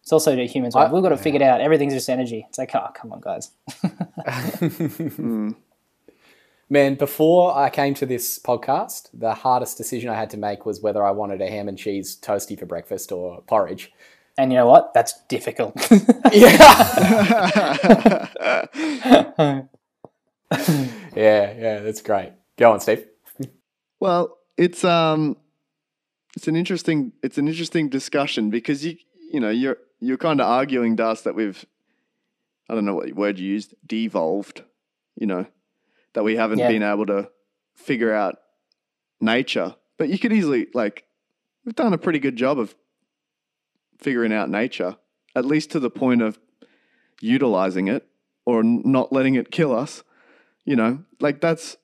It's 0.01 0.11
also 0.13 0.35
the 0.35 0.45
humans. 0.47 0.75
I- 0.75 0.91
We've 0.91 1.01
got 1.03 1.09
to 1.09 1.17
figure 1.17 1.41
it 1.41 1.45
out. 1.45 1.61
Everything's 1.61 1.93
just 1.93 2.09
energy. 2.09 2.45
It's 2.47 2.57
like, 2.57 2.73
oh, 2.75 2.89
come 2.93 3.11
on, 3.11 3.21
guys. 3.21 3.51
Man, 6.69 6.95
before 6.95 7.55
I 7.55 7.69
came 7.69 7.93
to 7.95 8.05
this 8.07 8.39
podcast, 8.39 9.09
the 9.13 9.33
hardest 9.35 9.77
decision 9.77 10.09
I 10.09 10.15
had 10.15 10.31
to 10.31 10.37
make 10.37 10.65
was 10.65 10.81
whether 10.81 11.05
I 11.05 11.11
wanted 11.11 11.39
a 11.41 11.47
ham 11.47 11.67
and 11.69 11.77
cheese 11.77 12.17
toasty 12.19 12.57
for 12.57 12.65
breakfast 12.65 13.11
or 13.11 13.41
porridge. 13.43 13.91
And 14.37 14.51
you 14.51 14.57
know 14.57 14.65
what? 14.67 14.93
That's 14.93 15.13
difficult. 15.27 15.75
Yeah. 16.33 18.27
yeah, 21.15 21.53
yeah, 21.57 21.79
that's 21.79 22.01
great. 22.01 22.31
Go 22.57 22.71
on, 22.73 22.79
Steve. 22.79 23.05
Well, 23.99 24.37
it's 24.57 24.83
um, 24.83 25.37
it's 26.35 26.47
an 26.47 26.55
interesting 26.55 27.13
it's 27.23 27.37
an 27.37 27.47
interesting 27.47 27.89
discussion 27.89 28.49
because 28.49 28.85
you 28.85 28.97
you 29.31 29.39
know 29.39 29.49
you're 29.49 29.77
you're 29.99 30.17
kind 30.17 30.39
of 30.41 30.47
arguing, 30.47 30.95
Dust, 30.95 31.23
that 31.23 31.35
we've 31.35 31.65
I 32.69 32.75
don't 32.75 32.85
know 32.85 32.95
what 32.95 33.11
word 33.13 33.39
you 33.39 33.47
used, 33.51 33.75
devolved. 33.85 34.63
You 35.15 35.27
know, 35.27 35.45
that 36.13 36.23
we 36.23 36.35
haven't 36.35 36.59
Yeah. 36.59 36.67
been 36.67 36.83
able 36.83 37.05
to 37.05 37.29
figure 37.73 38.13
out 38.13 38.35
nature, 39.21 39.75
but 39.97 40.09
you 40.09 40.19
could 40.19 40.33
easily 40.33 40.67
like 40.73 41.05
we've 41.63 41.75
done 41.75 41.93
a 41.93 41.97
pretty 41.97 42.19
good 42.19 42.35
job 42.35 42.59
of 42.59 42.75
figuring 43.97 44.33
out 44.33 44.49
nature, 44.49 44.97
at 45.35 45.45
least 45.45 45.71
to 45.71 45.79
the 45.79 45.89
point 45.89 46.21
of 46.21 46.37
utilizing 47.21 47.87
it 47.87 48.05
or 48.45 48.61
not 48.63 49.11
letting 49.13 49.35
it 49.35 49.51
kill 49.51 49.73
us. 49.75 50.03
You 50.65 50.75
know, 50.75 51.03
like 51.19 51.41
that's 51.41 51.77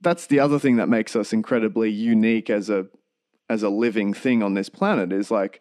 that's 0.00 0.26
the 0.26 0.38
other 0.40 0.58
thing 0.58 0.76
that 0.76 0.88
makes 0.88 1.16
us 1.16 1.32
incredibly 1.32 1.90
unique 1.90 2.48
as 2.48 2.70
a 2.70 2.86
as 3.48 3.62
a 3.62 3.68
living 3.68 4.14
thing 4.14 4.42
on 4.42 4.54
this 4.54 4.68
planet 4.68 5.12
is 5.12 5.30
like 5.30 5.60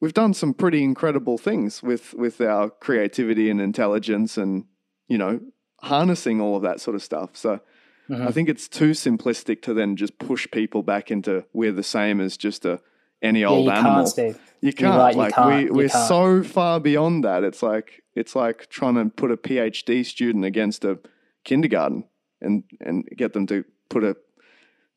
we've 0.00 0.14
done 0.14 0.32
some 0.32 0.54
pretty 0.54 0.82
incredible 0.82 1.36
things 1.36 1.82
with 1.82 2.14
with 2.14 2.40
our 2.40 2.70
creativity 2.70 3.50
and 3.50 3.60
intelligence 3.60 4.38
and 4.38 4.64
you 5.08 5.18
know 5.18 5.40
harnessing 5.82 6.40
all 6.40 6.56
of 6.56 6.62
that 6.62 6.80
sort 6.80 6.94
of 6.94 7.02
stuff 7.02 7.36
so 7.36 7.60
mm-hmm. 8.08 8.26
I 8.26 8.32
think 8.32 8.48
it's 8.48 8.66
too 8.66 8.90
simplistic 8.92 9.60
to 9.62 9.74
then 9.74 9.94
just 9.94 10.18
push 10.18 10.48
people 10.50 10.82
back 10.82 11.10
into 11.10 11.44
we're 11.52 11.72
the 11.72 11.82
same 11.82 12.20
as 12.20 12.36
just 12.36 12.64
a 12.64 12.80
any 13.22 13.40
Yeah, 13.40 13.48
old 13.48 13.64
you 13.66 13.70
animal. 13.72 14.10
can't. 14.10 14.36
You 14.60 14.72
can't. 14.72 14.96
right, 14.96 15.14
you 15.14 15.18
like 15.18 15.34
can't, 15.34 15.64
we, 15.64 15.70
we're 15.70 15.88
can't. 15.88 16.08
so 16.08 16.42
far 16.42 16.80
beyond 16.80 17.24
that. 17.24 17.44
It's 17.44 17.62
like 17.62 18.02
it's 18.14 18.34
like 18.34 18.68
trying 18.68 18.94
to 18.94 19.06
put 19.06 19.30
a 19.30 19.36
PhD 19.36 20.04
student 20.04 20.44
against 20.44 20.84
a 20.84 20.98
kindergarten 21.44 22.04
and 22.40 22.64
and 22.80 23.08
get 23.16 23.32
them 23.32 23.46
to 23.46 23.64
put 23.88 24.04
a 24.04 24.16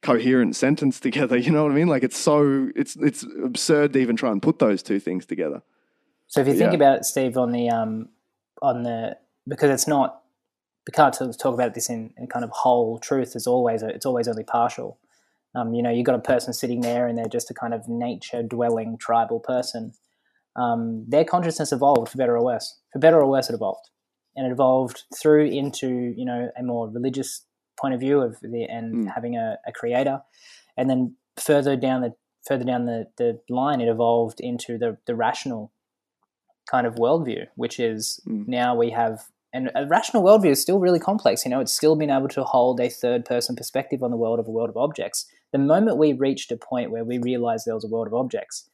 coherent 0.02 0.56
sentence 0.56 1.00
together. 1.00 1.38
You 1.38 1.52
know 1.52 1.64
what 1.64 1.72
I 1.72 1.76
mean? 1.76 1.88
Like 1.88 2.04
it's 2.04 2.18
so 2.18 2.70
it's 2.76 2.96
it's 2.96 3.24
absurd 3.44 3.94
to 3.94 4.00
even 4.00 4.16
try 4.16 4.32
and 4.32 4.42
put 4.42 4.60
those 4.60 4.84
two 4.84 5.00
things 5.00 5.26
together. 5.26 5.62
So 6.28 6.42
if 6.42 6.48
you 6.48 6.54
think 6.54 6.72
Yeah. 6.72 6.78
about 6.78 6.98
it, 6.98 7.06
Steve, 7.06 7.38
on 7.38 7.52
the 7.52 7.70
um, 7.70 8.10
on 8.62 8.84
the 8.84 9.18
because 9.48 9.70
it's 9.70 9.88
not 9.88 10.22
we 10.88 10.92
can't 10.92 11.14
talk 11.14 11.38
talk 11.38 11.54
about 11.54 11.74
this 11.74 11.90
in, 11.90 12.14
in 12.18 12.28
kind 12.28 12.44
of 12.44 12.52
whole 12.52 12.98
truth. 13.00 13.36
It's 13.36 13.48
always 13.48 13.84
it's 13.84 14.06
always 14.06 14.28
only 14.28 14.44
partial. 14.44 14.98
Um, 15.54 15.74
you 15.74 15.84
know, 15.84 15.90
you've 15.90 16.06
got 16.06 16.16
a 16.16 16.20
person 16.20 16.54
sitting 16.54 16.80
there 16.82 17.08
and 17.08 17.18
they're 17.18 17.26
just 17.26 17.52
a 17.52 17.54
kind 17.54 17.74
of 17.74 17.88
nature 17.90 18.42
dwelling 18.42 18.98
tribal 18.98 19.40
person. 19.42 19.94
Um, 20.56 21.06
their 21.08 21.26
consciousness 21.26 21.72
evolved 21.74 22.10
for 22.10 22.18
better 22.18 22.38
or 22.38 22.44
worse. 22.44 22.80
For 22.94 23.00
better 23.00 23.20
or 23.20 23.30
worse, 23.30 23.50
it 23.50 23.54
evolved, 23.56 23.90
and 24.36 24.48
it 24.48 24.52
evolved 24.52 25.04
through 25.20 25.46
into 25.46 26.14
you 26.16 26.26
know 26.26 26.50
a 26.58 26.64
more 26.64 26.90
religious 26.90 27.46
point 27.80 27.94
of 27.94 28.00
view 28.00 28.22
of 28.22 28.40
the 28.42 28.64
and 28.66 29.08
Mm. 29.08 29.14
having 29.14 29.36
a, 29.36 29.58
a 29.66 29.72
creator, 29.72 30.22
and 30.78 30.90
then 30.90 31.16
further 31.38 31.76
down 31.76 32.02
the 32.02 32.14
further 32.48 32.64
down 32.66 32.86
the, 32.86 33.08
the 33.18 33.40
line, 33.50 33.82
it 33.82 33.88
evolved 33.88 34.40
into 34.40 34.78
the 34.78 34.98
the 35.06 35.16
rational 35.16 35.72
kind 36.70 36.88
of 36.88 36.96
worldview, 36.96 37.48
which 37.56 37.80
is 37.80 38.20
Mm. 38.28 38.48
now 38.48 38.76
we 38.76 38.92
have 38.92 39.30
and 39.54 39.70
a 39.76 39.86
rational 39.86 40.24
worldview 40.24 40.52
is 40.52 40.62
still 40.62 40.80
really 40.80 41.00
complex. 41.00 41.44
You 41.44 41.52
know, 41.52 41.60
it's 41.60 41.74
still 41.74 41.98
been 41.98 42.10
able 42.10 42.30
to 42.30 42.44
hold 42.46 42.80
a 42.80 42.90
third 42.90 43.26
person 43.26 43.54
perspective 43.54 44.02
on 44.02 44.10
the 44.10 44.16
world 44.16 44.40
of 44.40 44.48
a 44.48 44.52
world 44.52 44.70
of 44.70 44.78
objects. 44.78 45.26
The 45.52 45.58
moment 45.58 45.98
we 45.98 46.14
reached 46.14 46.54
a 46.54 46.58
point 46.58 46.90
where 46.90 47.04
we 47.04 47.18
realized 47.18 47.66
there 47.66 47.76
was 47.76 47.84
a 47.84 47.90
world 47.90 48.08
of 48.08 48.14
objects, 48.14 48.70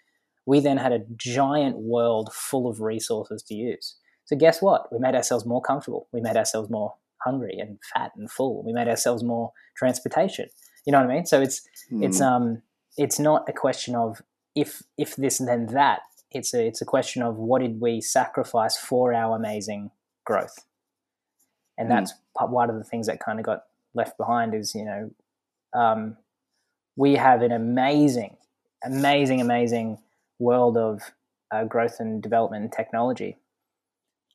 we 0.45 0.59
then 0.59 0.77
had 0.77 0.91
a 0.91 0.99
giant 1.15 1.77
world 1.77 2.31
full 2.31 2.67
of 2.67 2.79
resources 2.79 3.41
to 3.43 3.55
use. 3.55 3.95
So 4.27 4.35
guess 4.37 4.61
what? 4.61 4.91
We 4.93 4.99
made 4.99 5.15
ourselves 5.15 5.45
more 5.45 5.61
comfortable. 5.61 6.07
We 6.11 6.21
made 6.21 6.37
ourselves 6.37 6.69
more 6.69 6.93
hungry 7.23 7.57
and 7.59 7.79
fat 7.93 8.11
and 8.15 8.29
full. 8.29 8.63
We 8.63 8.71
made 8.73 8.87
ourselves 8.87 9.23
more 9.23 9.51
transportation. 9.75 10.49
You 10.85 10.91
know 10.91 11.01
what 11.01 11.09
I 11.09 11.13
mean? 11.15 11.25
So 11.25 11.41
it's 11.41 11.67
it's 11.91 12.19
Mm. 12.21 12.25
um 12.31 12.61
it's 12.97 13.19
not 13.19 13.47
a 13.49 13.53
question 13.53 13.95
of 13.95 14.21
if 14.55 14.83
if 14.97 15.15
this 15.15 15.39
then 15.39 15.67
that. 15.67 16.01
It's 16.31 16.53
a 16.53 16.65
it's 16.67 16.81
a 16.81 16.85
question 16.85 17.23
of 17.23 17.35
what 17.37 17.61
did 17.61 17.79
we 17.81 18.01
sacrifice 18.01 18.77
for 18.77 19.13
our 19.13 19.35
amazing 19.35 19.91
growth, 20.25 20.57
and 21.77 21.87
Mm. 21.87 21.91
that's 21.93 22.13
one 22.35 22.69
of 22.69 22.75
the 22.77 22.83
things 22.83 23.07
that 23.07 23.19
kind 23.19 23.39
of 23.39 23.45
got 23.45 23.63
left 23.93 24.17
behind. 24.17 24.53
Is 24.53 24.75
you 24.75 24.85
know, 24.85 25.11
um, 25.73 26.17
we 26.97 27.15
have 27.15 27.41
an 27.41 27.51
amazing, 27.53 28.35
amazing, 28.83 29.39
amazing 29.41 29.99
world 30.39 30.75
of 30.77 31.01
uh, 31.51 31.63
growth 31.63 31.99
and 31.99 32.21
development 32.21 32.63
and 32.63 32.71
technology, 32.73 33.37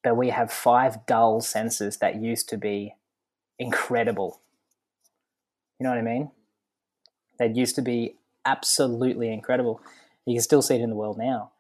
but 0.03 0.17
we 0.17 0.31
have 0.31 0.53
five 0.53 1.07
dull 1.07 1.41
senses 1.41 1.99
that 1.99 2.21
used 2.21 2.49
to 2.51 2.57
be 2.57 2.95
incredible. 3.59 4.41
You 5.79 5.85
know 5.85 5.91
what 5.91 5.99
I 5.99 6.03
mean? 6.03 6.31
That 7.39 7.57
used 7.57 7.75
to 7.77 7.83
be 7.83 8.17
absolutely 8.45 9.33
incredible. 9.33 9.81
You 10.27 10.35
can 10.35 10.43
still 10.43 10.63
see 10.63 10.77
it 10.77 10.81
in 10.81 10.91
the 10.91 10.97
world 10.97 11.19
now, 11.19 11.53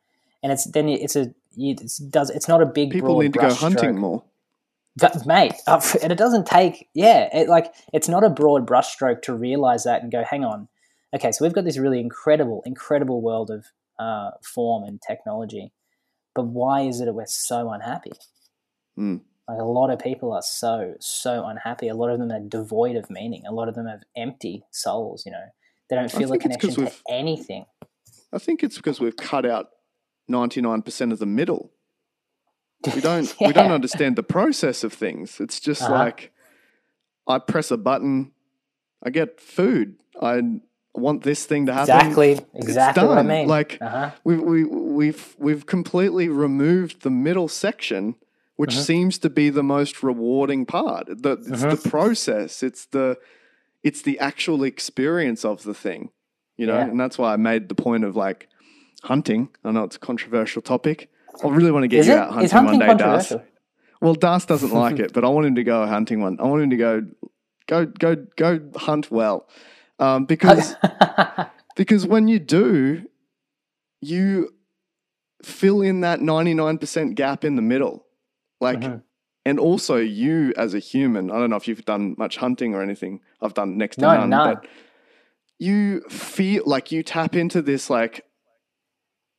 and 0.42 0.52
it's 0.52 0.64
then 0.70 0.88
it's 0.88 1.16
a 1.16 1.34
it 1.56 1.82
does 2.10 2.30
it's 2.30 2.48
not 2.48 2.62
a 2.62 2.66
big 2.66 2.90
People 2.90 3.08
broad 3.08 3.18
need 3.18 3.32
to 3.34 3.38
go 3.38 3.54
hunting 3.54 3.94
stroke. 3.94 3.96
more. 3.96 4.24
That- 4.96 5.26
mate, 5.26 5.54
uh, 5.66 5.80
and 6.02 6.12
it 6.12 6.18
doesn't 6.18 6.46
take 6.46 6.88
yeah, 6.94 7.28
it, 7.36 7.48
like 7.48 7.74
it's 7.92 8.08
not 8.08 8.24
a 8.24 8.30
broad 8.30 8.66
brushstroke 8.66 9.22
to 9.22 9.34
realize 9.34 9.84
that 9.84 10.02
and 10.02 10.12
go, 10.12 10.22
hang 10.22 10.44
on, 10.44 10.68
okay, 11.14 11.32
so 11.32 11.44
we've 11.44 11.54
got 11.54 11.64
this 11.64 11.78
really 11.78 12.00
incredible, 12.00 12.62
incredible 12.66 13.22
world 13.22 13.50
of 13.50 13.66
uh, 13.98 14.32
form 14.42 14.84
and 14.84 15.00
technology, 15.00 15.72
but 16.34 16.46
why 16.46 16.82
is 16.82 17.00
it 17.00 17.06
that 17.06 17.14
we're 17.14 17.26
so 17.26 17.70
unhappy? 17.70 18.12
Mm. 19.02 19.20
Like 19.48 19.60
a 19.60 19.64
lot 19.64 19.90
of 19.90 19.98
people 19.98 20.32
are 20.32 20.42
so 20.42 20.94
so 21.00 21.44
unhappy. 21.46 21.88
A 21.88 21.94
lot 21.94 22.10
of 22.10 22.18
them 22.20 22.30
are 22.30 22.40
devoid 22.40 22.96
of 22.96 23.10
meaning. 23.10 23.42
A 23.46 23.52
lot 23.52 23.68
of 23.68 23.74
them 23.74 23.86
have 23.86 24.02
empty 24.16 24.64
souls. 24.70 25.24
You 25.26 25.32
know, 25.32 25.44
they 25.90 25.96
don't 25.96 26.10
feel 26.10 26.32
a 26.32 26.38
think 26.38 26.46
it's 26.46 26.56
'cause 26.64 26.74
connection 26.76 27.02
to 27.04 27.12
anything. 27.12 27.64
I 28.32 28.38
think 28.38 28.62
it's 28.62 28.76
because 28.76 29.00
we've 29.00 29.16
cut 29.16 29.44
out 29.44 29.70
ninety 30.28 30.60
nine 30.60 30.82
percent 30.82 31.12
of 31.12 31.18
the 31.18 31.26
middle. 31.26 31.72
We 32.94 33.00
don't 33.08 33.34
we 33.40 33.52
don't 33.52 33.72
understand 33.72 34.16
the 34.16 34.22
process 34.22 34.84
of 34.84 34.92
things. 34.92 35.40
It's 35.40 35.58
just 35.60 35.82
Uh-huh. 35.82 35.92
like 35.92 36.32
I 37.26 37.38
press 37.38 37.70
a 37.70 37.76
button, 37.76 38.32
I 39.04 39.10
get 39.10 39.40
food. 39.40 39.96
I 40.20 40.40
want 40.94 41.22
this 41.24 41.46
thing 41.46 41.66
to 41.66 41.72
happen. 41.72 41.94
Exactly, 41.96 42.40
exactly 42.54 43.06
what 43.06 43.18
I 43.18 43.22
mean. 43.22 43.48
Like 43.48 43.78
uh-huh. 43.80 44.10
we 44.24 44.36
we 44.36 44.64
we've 44.64 45.34
we've 45.38 45.66
completely 45.66 46.28
removed 46.28 47.02
the 47.02 47.10
middle 47.10 47.48
section, 47.48 48.16
which 48.56 48.74
Uh-huh. 48.74 48.82
seems 48.82 49.18
to 49.18 49.30
be 49.30 49.50
the 49.50 49.62
most 49.62 50.02
rewarding 50.02 50.66
part. 50.66 51.06
The, 51.06 51.32
it's 51.32 51.62
Uh-huh. 51.64 51.74
the 51.74 51.88
process. 51.90 52.62
It's 52.62 52.86
the 52.86 53.18
it's 53.82 54.02
the 54.02 54.18
actual 54.20 54.62
experience 54.62 55.44
of 55.44 55.64
the 55.64 55.74
thing, 55.74 56.10
you 56.56 56.66
know. 56.66 56.76
Yeah. 56.78 56.86
And 56.90 57.00
that's 57.00 57.18
why 57.18 57.32
I 57.32 57.36
made 57.36 57.68
the 57.68 57.74
point 57.74 58.04
of 58.04 58.14
like 58.14 58.48
hunting. 59.02 59.48
I 59.64 59.72
know 59.72 59.82
it's 59.84 59.96
a 59.96 60.00
controversial 60.00 60.62
topic. 60.62 61.10
I 61.42 61.48
really 61.48 61.72
want 61.72 61.82
to 61.84 61.88
get 61.88 62.00
Is 62.00 62.06
you 62.06 62.12
it? 62.12 62.18
out 62.18 62.28
hunting, 62.30 62.44
Is 62.44 62.52
hunting 62.52 62.78
one 62.86 62.96
day, 62.96 63.04
Das. 63.04 63.32
Well, 64.00 64.14
Das 64.14 64.44
doesn't 64.46 64.72
like 64.72 64.98
it, 65.00 65.12
but 65.14 65.24
I 65.24 65.28
want 65.28 65.46
him 65.46 65.54
to 65.56 65.64
go 65.64 65.84
hunting 65.86 66.20
one. 66.20 66.36
I 66.38 66.44
want 66.44 66.62
him 66.62 66.70
to 66.70 66.76
go, 66.76 67.02
go, 67.66 67.86
go, 67.86 68.16
go 68.36 68.60
hunt 68.76 69.10
well, 69.10 69.48
um, 69.98 70.26
because 70.26 70.76
because 71.76 72.06
when 72.06 72.28
you 72.28 72.38
do, 72.38 73.02
you 74.00 74.50
fill 75.42 75.82
in 75.82 76.00
that 76.02 76.20
ninety 76.20 76.54
nine 76.54 76.78
percent 76.78 77.14
gap 77.16 77.44
in 77.44 77.56
the 77.56 77.62
middle, 77.62 78.01
like, 78.62 78.80
Mhm. 78.80 79.02
and 79.44 79.58
also 79.58 79.96
you 79.96 80.52
as 80.56 80.72
a 80.74 80.78
human. 80.78 81.30
I 81.30 81.38
don't 81.38 81.50
know 81.50 81.56
if 81.56 81.66
you've 81.68 81.84
done 81.84 82.14
much 82.16 82.36
hunting 82.38 82.74
or 82.74 82.80
anything. 82.82 83.20
I've 83.42 83.54
done 83.54 83.76
next 83.76 83.96
to 83.96 84.02
No, 84.02 84.12
none, 84.20 84.30
none. 84.30 84.54
but 84.54 84.66
you 85.58 86.00
feel 86.08 86.62
like 86.66 86.90
you 86.92 87.02
tap 87.02 87.34
into 87.36 87.60
this 87.62 87.90
like 87.90 88.24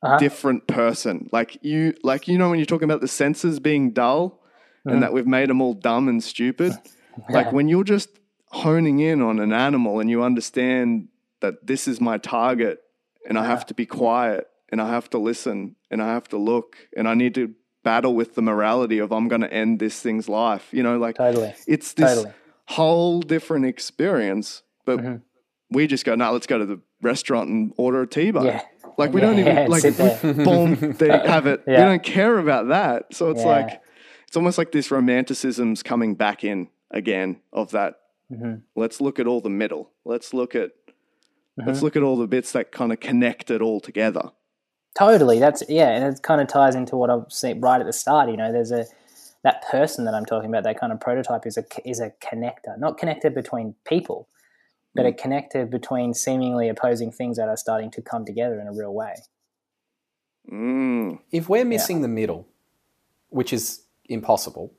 Uh-huh. 0.02 0.18
different 0.18 0.66
person. 0.66 1.28
Like 1.32 1.56
you, 1.62 1.94
like 2.02 2.28
you 2.28 2.36
know, 2.36 2.50
when 2.50 2.58
you're 2.58 2.66
talking 2.66 2.84
about 2.90 3.00
the 3.00 3.08
senses 3.08 3.58
being 3.58 3.90
dull, 3.92 4.40
Mhm. 4.86 4.92
and 4.92 5.02
that 5.02 5.12
we've 5.14 5.26
made 5.26 5.48
them 5.48 5.62
all 5.62 5.72
dumb 5.74 6.08
and 6.08 6.22
stupid. 6.22 6.72
Like 7.30 7.52
when 7.52 7.68
you're 7.68 7.84
just 7.96 8.10
honing 8.48 8.98
in 8.98 9.22
on 9.22 9.38
an 9.38 9.52
animal 9.52 10.00
and 10.00 10.10
you 10.10 10.22
understand 10.24 11.08
that 11.40 11.66
this 11.66 11.86
is 11.88 12.00
my 12.00 12.18
target, 12.18 12.80
and 13.26 13.38
I 13.38 13.44
have 13.46 13.64
to 13.66 13.74
be 13.74 13.86
quiet, 13.86 14.46
and 14.70 14.80
I 14.80 14.88
have 14.90 15.08
to 15.10 15.18
listen, 15.18 15.76
and 15.90 16.02
I 16.02 16.08
have 16.08 16.28
to 16.30 16.36
look, 16.36 16.76
and 16.96 17.06
I 17.08 17.14
need 17.14 17.34
to 17.36 17.54
battle 17.84 18.14
with 18.16 18.34
the 18.34 18.42
morality 18.42 18.98
of 18.98 19.12
I'm 19.12 19.28
going 19.28 19.42
to 19.42 19.52
end 19.52 19.78
this 19.78 20.00
thing's 20.00 20.28
life. 20.28 20.68
You 20.72 20.82
know, 20.82 20.98
like 20.98 21.16
totally. 21.16 21.54
it's 21.68 21.92
this 21.92 22.14
Totally. 22.16 22.34
whole 22.66 23.20
different 23.20 23.66
experience. 23.66 24.62
But 24.84 24.98
Mhm. 24.98 25.20
we 25.70 25.86
just 25.86 26.04
go, 26.04 26.16
no, 26.16 26.32
let's 26.32 26.46
go 26.48 26.58
to 26.58 26.66
the 26.66 26.80
restaurant 27.02 27.48
and 27.48 27.72
order 27.76 28.02
a 28.02 28.06
T-bone. 28.08 28.46
Yeah. 28.46 28.62
Like 28.98 29.12
we 29.12 29.20
Yeah, 29.20 29.26
don't 29.28 29.38
even 29.38 29.56
yeah, 29.56 29.66
like 29.68 29.82
there. 29.82 30.34
boom, 30.48 30.74
they 30.98 31.08
have 31.08 31.46
it. 31.46 31.62
We 31.66 31.74
don't 31.74 32.02
care 32.02 32.38
about 32.38 32.68
that. 32.68 33.14
So 33.14 33.30
it's 33.30 33.42
Yeah. 33.42 33.48
like 33.48 33.82
it's 34.26 34.36
almost 34.36 34.58
like 34.58 34.72
this 34.72 34.90
romanticism's 34.90 35.82
coming 35.84 36.14
back 36.16 36.42
in 36.42 36.68
again 36.90 37.40
of 37.52 37.70
that. 37.72 38.00
Mhm. 38.32 38.62
Let's 38.74 39.00
look 39.00 39.18
at 39.20 39.26
all 39.26 39.40
the 39.40 39.50
middle. 39.50 39.90
Let's 40.04 40.34
look 40.34 40.54
at 40.56 40.70
let's 41.56 41.76
Mm-hmm. 41.78 41.84
look 41.84 41.96
at 41.96 42.02
all 42.02 42.16
the 42.16 42.26
bits 42.26 42.50
that 42.52 42.72
kind 42.72 42.92
of 42.92 42.98
connect 43.00 43.50
it 43.50 43.60
all 43.62 43.78
together. 43.80 44.30
Totally. 44.94 45.40
That's 45.40 45.62
yeah, 45.68 45.88
and 45.90 46.04
it 46.04 46.22
kind 46.22 46.40
of 46.40 46.46
ties 46.46 46.74
into 46.74 46.96
what 46.96 47.10
I've 47.10 47.30
seen 47.32 47.60
right 47.60 47.80
at 47.80 47.86
the 47.86 47.92
start. 47.92 48.30
You 48.30 48.36
know, 48.36 48.52
there's 48.52 48.70
a 48.70 48.86
that 49.42 49.68
person 49.68 50.04
that 50.04 50.14
I'm 50.14 50.24
talking 50.24 50.48
about. 50.48 50.62
That 50.64 50.78
kind 50.78 50.92
of 50.92 51.00
prototype 51.00 51.46
is 51.46 51.56
a 51.56 51.64
is 51.84 52.00
a 52.00 52.12
connector, 52.22 52.78
not 52.78 52.98
connector 52.98 53.34
between 53.34 53.74
people, 53.84 54.28
but 54.94 55.04
a 55.04 55.10
Mm. 55.12 55.18
connector 55.18 55.68
between 55.68 56.14
seemingly 56.14 56.68
opposing 56.68 57.10
things 57.10 57.36
that 57.36 57.48
are 57.48 57.56
starting 57.56 57.90
to 57.90 58.02
come 58.02 58.24
together 58.24 58.60
in 58.60 58.68
a 58.68 58.72
real 58.72 58.94
way. 58.94 59.14
Mm. 60.50 61.18
If 61.32 61.48
we're 61.48 61.64
missing 61.64 62.02
the 62.02 62.08
middle, 62.08 62.46
which 63.30 63.52
is 63.52 63.82
impossible, 64.04 64.72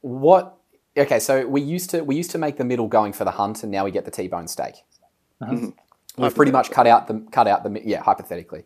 what? 0.00 0.56
Okay, 0.96 1.20
so 1.20 1.46
we 1.46 1.60
used 1.60 1.90
to 1.90 2.02
we 2.02 2.16
used 2.16 2.32
to 2.32 2.38
make 2.38 2.56
the 2.56 2.64
middle 2.64 2.88
going 2.88 3.12
for 3.12 3.24
the 3.24 3.32
hunt, 3.32 3.62
and 3.62 3.70
now 3.70 3.84
we 3.84 3.92
get 3.92 4.04
the 4.04 4.10
T-bone 4.10 4.48
steak. 4.48 4.74
Mm-hmm. 5.40 5.68
We've 6.20 6.34
pretty 6.34 6.52
much 6.52 6.70
cut 6.70 6.86
out 6.86 7.08
the 7.08 7.26
cut 7.30 7.46
out 7.46 7.62
the 7.64 7.80
yeah 7.84 8.02
hypothetically, 8.02 8.64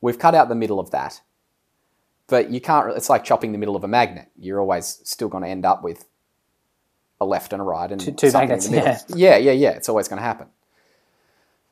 we've 0.00 0.18
cut 0.18 0.34
out 0.34 0.48
the 0.48 0.54
middle 0.54 0.80
of 0.80 0.90
that. 0.90 1.20
But 2.26 2.50
you 2.50 2.60
can't. 2.60 2.96
It's 2.96 3.10
like 3.10 3.24
chopping 3.24 3.52
the 3.52 3.58
middle 3.58 3.76
of 3.76 3.84
a 3.84 3.88
magnet. 3.88 4.28
You're 4.38 4.60
always 4.60 5.00
still 5.04 5.28
going 5.28 5.42
to 5.42 5.48
end 5.48 5.66
up 5.66 5.82
with 5.84 6.06
a 7.20 7.24
left 7.26 7.52
and 7.52 7.60
a 7.60 7.64
right 7.64 7.90
and 7.90 8.00
Two- 8.00 8.12
two 8.12 8.30
something 8.30 8.48
magnets, 8.48 8.70
middle. 8.70 9.18
Yeah, 9.18 9.36
yeah, 9.36 9.52
yeah. 9.52 9.70
It's 9.70 9.88
always 9.88 10.08
going 10.08 10.18
to 10.18 10.24
happen. 10.24 10.48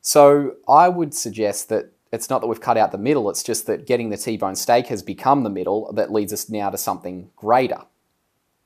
So 0.01 0.55
I 0.67 0.89
would 0.89 1.13
suggest 1.13 1.69
that 1.69 1.91
it's 2.11 2.29
not 2.29 2.41
that 2.41 2.47
we've 2.47 2.61
cut 2.61 2.77
out 2.77 2.91
the 2.91 2.97
middle. 2.97 3.29
It's 3.29 3.41
just 3.41 3.65
that 3.67 3.87
getting 3.87 4.09
the 4.09 4.17
T-bone 4.17 4.55
steak 4.55 4.87
has 4.87 5.01
become 5.01 5.43
the 5.43 5.49
middle 5.49 5.91
that 5.93 6.11
leads 6.11 6.31
us 6.31 6.49
now 6.49 6.69
to 6.69 6.77
something 6.77 7.31
greater. 7.35 7.81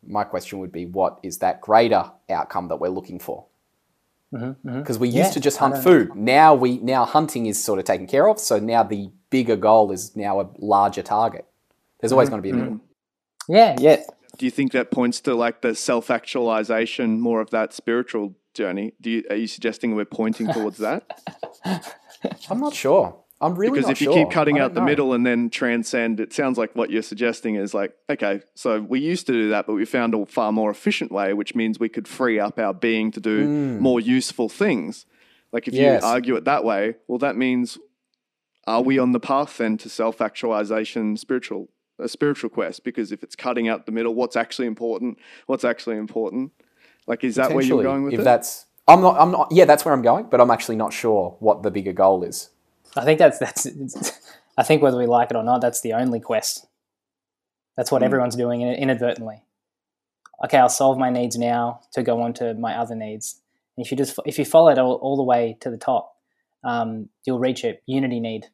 My 0.06 0.24
question 0.24 0.60
would 0.60 0.72
be, 0.72 0.86
what 0.86 1.20
is 1.24 1.38
that 1.38 1.62
greater 1.62 2.12
outcome 2.30 2.68
that 2.68 2.78
we're 2.78 2.90
looking 2.90 3.20
for? 3.20 3.46
Mm-hmm, 4.34 4.46
mm-hmm. 4.46 4.80
Because 4.80 5.00
we 5.00 5.08
used 5.08 5.30
Yeah, 5.30 5.32
to 5.32 5.40
just 5.40 5.58
hunt 5.58 5.78
food. 5.78 6.16
Now 6.16 6.54
we 6.54 6.80
now 6.80 7.06
hunting 7.06 7.46
is 7.46 7.64
sort 7.64 7.80
of 7.80 7.86
taken 7.86 8.08
care 8.08 8.28
of. 8.28 8.40
So 8.40 8.60
now 8.60 8.84
the 8.84 9.10
bigger 9.30 9.56
goal 9.56 9.92
is 9.92 10.16
now 10.16 10.42
a 10.42 10.50
larger 10.58 11.02
target. 11.02 11.46
There's 12.00 12.12
always 12.12 12.28
mm-hmm, 12.28 12.42
going 12.42 12.44
to 12.44 12.44
be 12.44 12.50
a 12.50 12.54
middle. 12.54 12.82
Yeah, 13.48 13.76
yeah. 13.80 14.04
Do 14.38 14.46
you 14.46 14.52
think 14.52 14.72
that 14.74 14.92
points 14.92 15.22
to 15.22 15.34
like 15.34 15.62
the 15.62 15.74
self 15.76 16.12
actualization, 16.12 17.20
more 17.20 17.42
of 17.42 17.50
that 17.52 17.74
spiritual 17.74 18.36
journey? 18.54 18.94
Do 19.02 19.10
you, 19.10 19.24
are 19.30 19.36
you 19.36 19.48
suggesting 19.48 19.96
we're 19.96 20.06
pointing 20.06 20.52
towards 20.52 20.78
that? 20.80 21.04
I'm 22.50 22.60
not 22.60 22.74
sure. 22.74 23.24
I'm 23.40 23.56
really 23.56 23.78
Because 23.78 23.90
if 23.90 24.02
you 24.02 24.06
sure. 24.06 24.26
keep 24.26 24.32
cutting 24.32 24.60
out 24.60 24.74
the 24.74 24.80
know. 24.80 24.86
middle 24.86 25.14
and 25.14 25.26
then 25.26 25.50
transcend, 25.50 26.20
it 26.20 26.34
sounds 26.34 26.58
like 26.58 26.76
what 26.76 26.90
you're 26.90 27.04
suggesting 27.04 27.56
is 27.56 27.74
like, 27.74 27.96
okay, 28.10 28.42
so 28.56 28.82
we 28.82 29.00
used 29.00 29.28
to 29.28 29.34
do 29.34 29.50
that, 29.50 29.68
but 29.68 29.74
we 29.74 29.86
found 29.86 30.16
a 30.16 30.26
far 30.26 30.52
more 30.52 30.72
efficient 30.72 31.12
way, 31.12 31.34
which 31.34 31.54
means 31.54 31.80
we 31.80 31.90
could 31.90 32.08
free 32.08 32.40
up 32.40 32.58
our 32.58 32.74
being 32.74 33.12
to 33.12 33.20
do 33.20 33.48
mm. 33.48 33.80
more 33.80 34.00
useful 34.00 34.50
things. 34.50 35.06
Like 35.52 35.68
if. 35.68 35.74
Yes. 35.74 36.02
you 36.02 36.08
argue 36.08 36.36
it 36.36 36.46
that 36.46 36.64
way, 36.64 36.96
well, 37.08 37.20
that 37.20 37.36
means 37.36 37.78
are 38.66 38.82
we 38.82 39.00
on 39.00 39.12
the 39.12 39.20
path 39.20 39.58
then 39.58 39.78
to 39.78 39.90
self 39.90 40.20
actualization, 40.20 41.16
spiritual, 41.16 41.70
a 42.00 42.10
spiritual 42.10 42.50
quest? 42.50 42.84
Because 42.84 43.12
if 43.12 43.24
it's 43.24 43.36
cutting 43.36 43.68
out 43.68 43.86
the 43.86 43.92
middle, 43.92 44.14
what's 44.14 44.36
actually 44.36 44.68
important? 44.68 45.18
What's 45.46 45.64
actually 45.64 45.98
important? 45.98 46.52
Like, 47.08 47.24
is 47.24 47.36
that 47.36 47.54
where 47.54 47.64
you're 47.64 47.84
going 47.84 48.04
with 48.04 48.14
if 48.16 48.20
it? 48.20 48.24
that's 48.24 48.66
I'm 48.88 49.02
not 49.02 49.20
I'm 49.20 49.32
not 49.32 49.48
yeah 49.52 49.66
that's 49.66 49.86
where 49.86 49.94
I'm 49.94 50.02
going 50.02 50.28
but 50.30 50.40
I'm 50.40 50.52
actually 50.52 50.76
not 50.76 50.94
sure 50.94 51.36
what 51.40 51.64
the 51.64 51.72
bigger 51.72 51.94
goal 51.94 52.24
is 52.24 52.50
I 52.98 53.06
think 53.06 53.20
that's 53.20 53.38
that's. 53.40 53.66
I 54.58 54.64
think 54.64 54.82
whether 54.82 54.98
we 54.98 55.06
like 55.06 55.30
it 55.32 55.38
or 55.38 55.44
not, 55.44 55.62
that's 55.62 55.82
the 55.82 55.94
only 55.94 56.20
quest. 56.20 56.66
That's 57.76 57.92
what 57.92 58.02
everyone's 58.02 58.36
doing 58.36 58.62
inadvertently. 58.62 59.44
Okay, 60.44 60.58
I'll 60.58 60.70
solve 60.70 60.98
my 60.98 61.10
needs 61.12 61.38
now 61.38 61.82
to 61.94 62.02
go 62.04 62.22
on 62.22 62.34
to 62.36 62.54
my 62.56 62.76
other 62.76 62.96
needs. 62.96 63.40
And 63.76 63.86
if 63.86 63.92
you 63.92 63.98
just 63.98 64.18
if 64.26 64.40
you 64.40 64.46
follow 64.46 64.70
it 64.70 64.80
all, 64.80 64.94
all 64.96 65.16
the 65.16 65.24
way 65.24 65.58
to 65.62 65.70
the 65.70 65.78
top, 65.78 66.16
um, 66.64 67.10
you'll 67.26 67.38
reach 67.40 67.64
it. 67.64 67.84
Unity 67.86 68.20
need, 68.20 68.48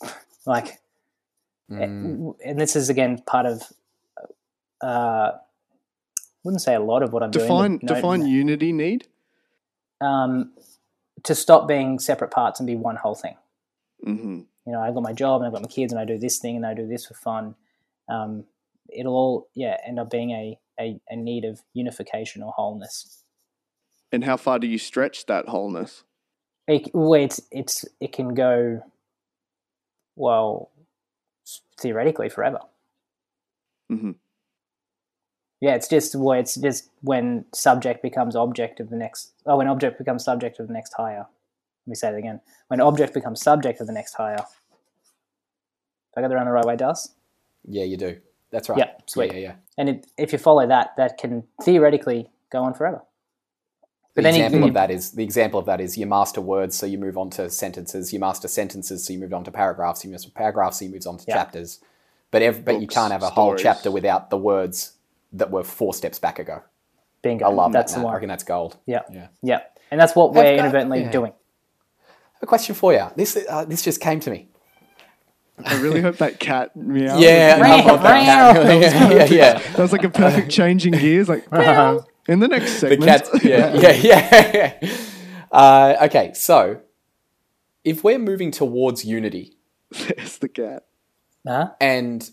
like, 0.46 0.78
Mm. 1.68 2.36
and 2.44 2.60
this 2.60 2.76
is 2.76 2.88
again 2.90 3.18
part 3.26 3.44
of. 3.44 3.62
Uh, 4.80 5.32
wouldn't 6.44 6.62
say 6.62 6.76
a 6.76 6.80
lot 6.80 7.02
of 7.02 7.12
what 7.12 7.24
I'm 7.24 7.32
define 7.32 7.78
doing. 7.78 7.80
no- 7.82 7.94
define 7.94 8.24
unity 8.24 8.72
need. 8.72 9.08
um, 10.00 10.52
to 11.26 11.34
stop 11.34 11.68
being 11.68 11.98
separate 11.98 12.30
parts 12.30 12.58
and 12.58 12.66
be 12.66 12.74
one 12.74 12.96
whole 12.96 13.14
thing. 13.14 13.36
hmm 14.02 14.40
you 14.66 14.72
know, 14.72 14.80
I've 14.80 14.94
got 14.94 15.04
my 15.04 15.12
job 15.12 15.40
and 15.40 15.46
I've 15.46 15.52
got 15.52 15.62
my 15.62 15.68
kids 15.68 15.92
and 15.92 16.00
I 16.00 16.04
do 16.04 16.18
this 16.18 16.38
thing 16.38 16.56
and 16.56 16.66
I 16.66 16.74
do 16.74 16.88
this 16.88 17.06
for 17.06 17.14
fun. 17.14 17.54
Um, 18.08 18.44
it'll 18.92 19.14
all, 19.14 19.48
yeah, 19.54 19.76
end 19.86 20.00
up 20.00 20.10
being 20.10 20.30
a, 20.32 20.58
a, 20.80 21.00
a 21.08 21.16
need 21.16 21.44
of 21.44 21.60
unification 21.72 22.42
or 22.42 22.52
wholeness. 22.52 23.22
And 24.10 24.24
how 24.24 24.36
far 24.36 24.58
do 24.58 24.66
you 24.66 24.78
stretch 24.78 25.26
that 25.26 25.48
wholeness? 25.48 26.02
It, 26.66 26.90
well, 26.92 27.14
it's, 27.14 27.40
it's, 27.52 27.84
it 28.00 28.12
can 28.12 28.34
go, 28.34 28.82
well, 30.16 30.72
theoretically 31.78 32.28
forever. 32.28 32.58
hmm 33.88 34.12
Yeah, 35.60 35.74
it's 35.74 35.88
just 35.88 36.14
well, 36.14 36.38
it's 36.38 36.54
just 36.56 36.90
when 37.00 37.44
subject 37.52 38.02
becomes 38.02 38.36
object 38.36 38.78
of 38.80 38.90
the 38.90 38.96
next. 38.96 39.32
Oh, 39.46 39.56
when 39.56 39.68
object 39.68 39.98
becomes 39.98 40.22
subject 40.24 40.58
of 40.60 40.66
the 40.68 40.72
next 40.74 40.92
higher. 40.92 41.26
Let 41.86 41.90
me 41.90 41.94
say 41.94 42.08
it 42.10 42.16
again. 42.18 42.40
When 42.68 42.80
object 42.80 43.14
becomes 43.14 43.40
subject 43.40 43.80
of 43.80 43.86
the 43.86 43.92
next 43.92 44.14
higher. 44.14 44.34
If 44.36 46.18
I 46.18 46.20
got 46.20 46.28
that 46.28 46.34
around 46.34 46.46
the 46.46 46.52
right 46.52 46.64
way, 46.64 46.76
does? 46.76 47.12
yeah 47.68 47.82
you 47.82 47.96
do 47.96 48.16
that's 48.52 48.68
right 48.68 48.78
Yeah, 48.78 48.90
sweet. 49.06 49.32
yeah 49.32 49.38
yeah, 49.38 49.48
yeah. 49.48 49.54
And 49.76 49.88
it, 49.88 50.06
if 50.16 50.32
you 50.32 50.38
follow 50.38 50.64
that, 50.68 50.90
that 50.96 51.18
can 51.18 51.42
theoretically 51.62 52.30
go 52.52 52.62
on 52.62 52.74
forever. 52.74 53.02
the 54.14 54.22
But 54.22 54.24
then 54.24 54.34
example 54.36 54.60
you- 54.60 54.66
of 54.68 54.74
that 54.74 54.90
is 54.92 55.10
the 55.12 55.24
example 55.24 55.58
of 55.58 55.66
that 55.66 55.80
is 55.80 55.98
you 55.98 56.06
master 56.06 56.40
words 56.40 56.76
so 56.76 56.86
you 56.86 56.96
move 56.96 57.18
on 57.18 57.28
to 57.30 57.50
sentences 57.50 58.12
you 58.12 58.20
master 58.20 58.46
sentences 58.46 59.04
so 59.04 59.12
you 59.12 59.18
move 59.18 59.34
on 59.34 59.42
to 59.44 59.50
paragraphs 59.50 60.04
you 60.04 60.10
master 60.12 60.30
paragraphs 60.30 60.78
so 60.78 60.84
you 60.84 60.92
move 60.92 61.04
on 61.08 61.18
to 61.18 61.24
Yeah. 61.26 61.34
chapters 61.34 61.80
but 62.30 62.40
ev- 62.42 62.64
but 62.64 62.80
you 62.80 62.86
can't 62.86 63.10
have 63.12 63.24
a 63.24 63.30
whole 63.30 63.56
chapter 63.56 63.90
without 63.90 64.30
the 64.30 64.38
words 64.38 64.92
that 65.38 65.50
were 65.50 65.62
four 65.64 65.92
steps 65.94 66.18
back 66.18 66.38
ago 66.38 66.62
Bingo. 67.22 67.44
I 67.46 67.48
love 67.52 67.72
That's 67.72 67.92
that 67.92 67.98
the 68.00 68.04
Matt. 68.04 68.10
I 68.10 68.14
reckon 68.14 68.28
that's 68.28 68.44
gold 68.44 68.76
Yeah. 68.86 69.02
yeah 69.12 69.28
Yeah. 69.42 69.60
And 69.90 70.00
that's 70.00 70.14
what 70.16 70.32
we're 70.34 70.42
got- 70.44 70.58
inadvertently 70.58 71.02
yeah. 71.02 71.10
doing. 71.10 71.32
a 72.42 72.46
question 72.46 72.74
for 72.74 72.92
you 72.92 73.06
this 73.16 73.36
uh, 73.48 73.64
this 73.64 73.82
just 73.82 74.00
came 74.00 74.20
to 74.20 74.30
me 74.30 74.48
I 75.64 75.80
really 75.80 76.02
hope 76.02 76.18
that 76.18 76.38
cat 76.38 76.76
meow. 76.76 77.18
yeah 77.18 77.56
Meow, 77.60 77.76
I 77.76 77.84
love 77.84 78.02
that 78.02 78.24
cat. 78.24 78.56
yeah 79.10 79.10
yeah, 79.10 79.24
yeah. 79.24 79.52
That 79.72 79.78
was 79.78 79.92
like 79.92 80.04
a 80.04 80.10
perfect 80.10 80.50
changing 80.50 80.92
gears. 80.92 81.28
Like 81.28 81.50
meow. 81.50 82.04
in 82.28 82.40
the 82.40 82.48
next 82.48 82.72
segment. 82.80 83.00
the 83.02 83.18
segment. 83.18 83.42
cat 83.42 83.44
yeah 83.74 83.92
yeah 83.94 84.50
yeah 84.82 84.96
uh, 85.52 85.96
okay 86.06 86.32
so 86.34 86.80
if 87.84 88.04
we're 88.04 88.18
moving 88.18 88.50
towards 88.50 89.04
unity 89.04 89.56
There's 89.90 90.38
the 90.38 90.48
cat. 90.48 90.84
Huh? 91.46 91.70
and 91.80 92.28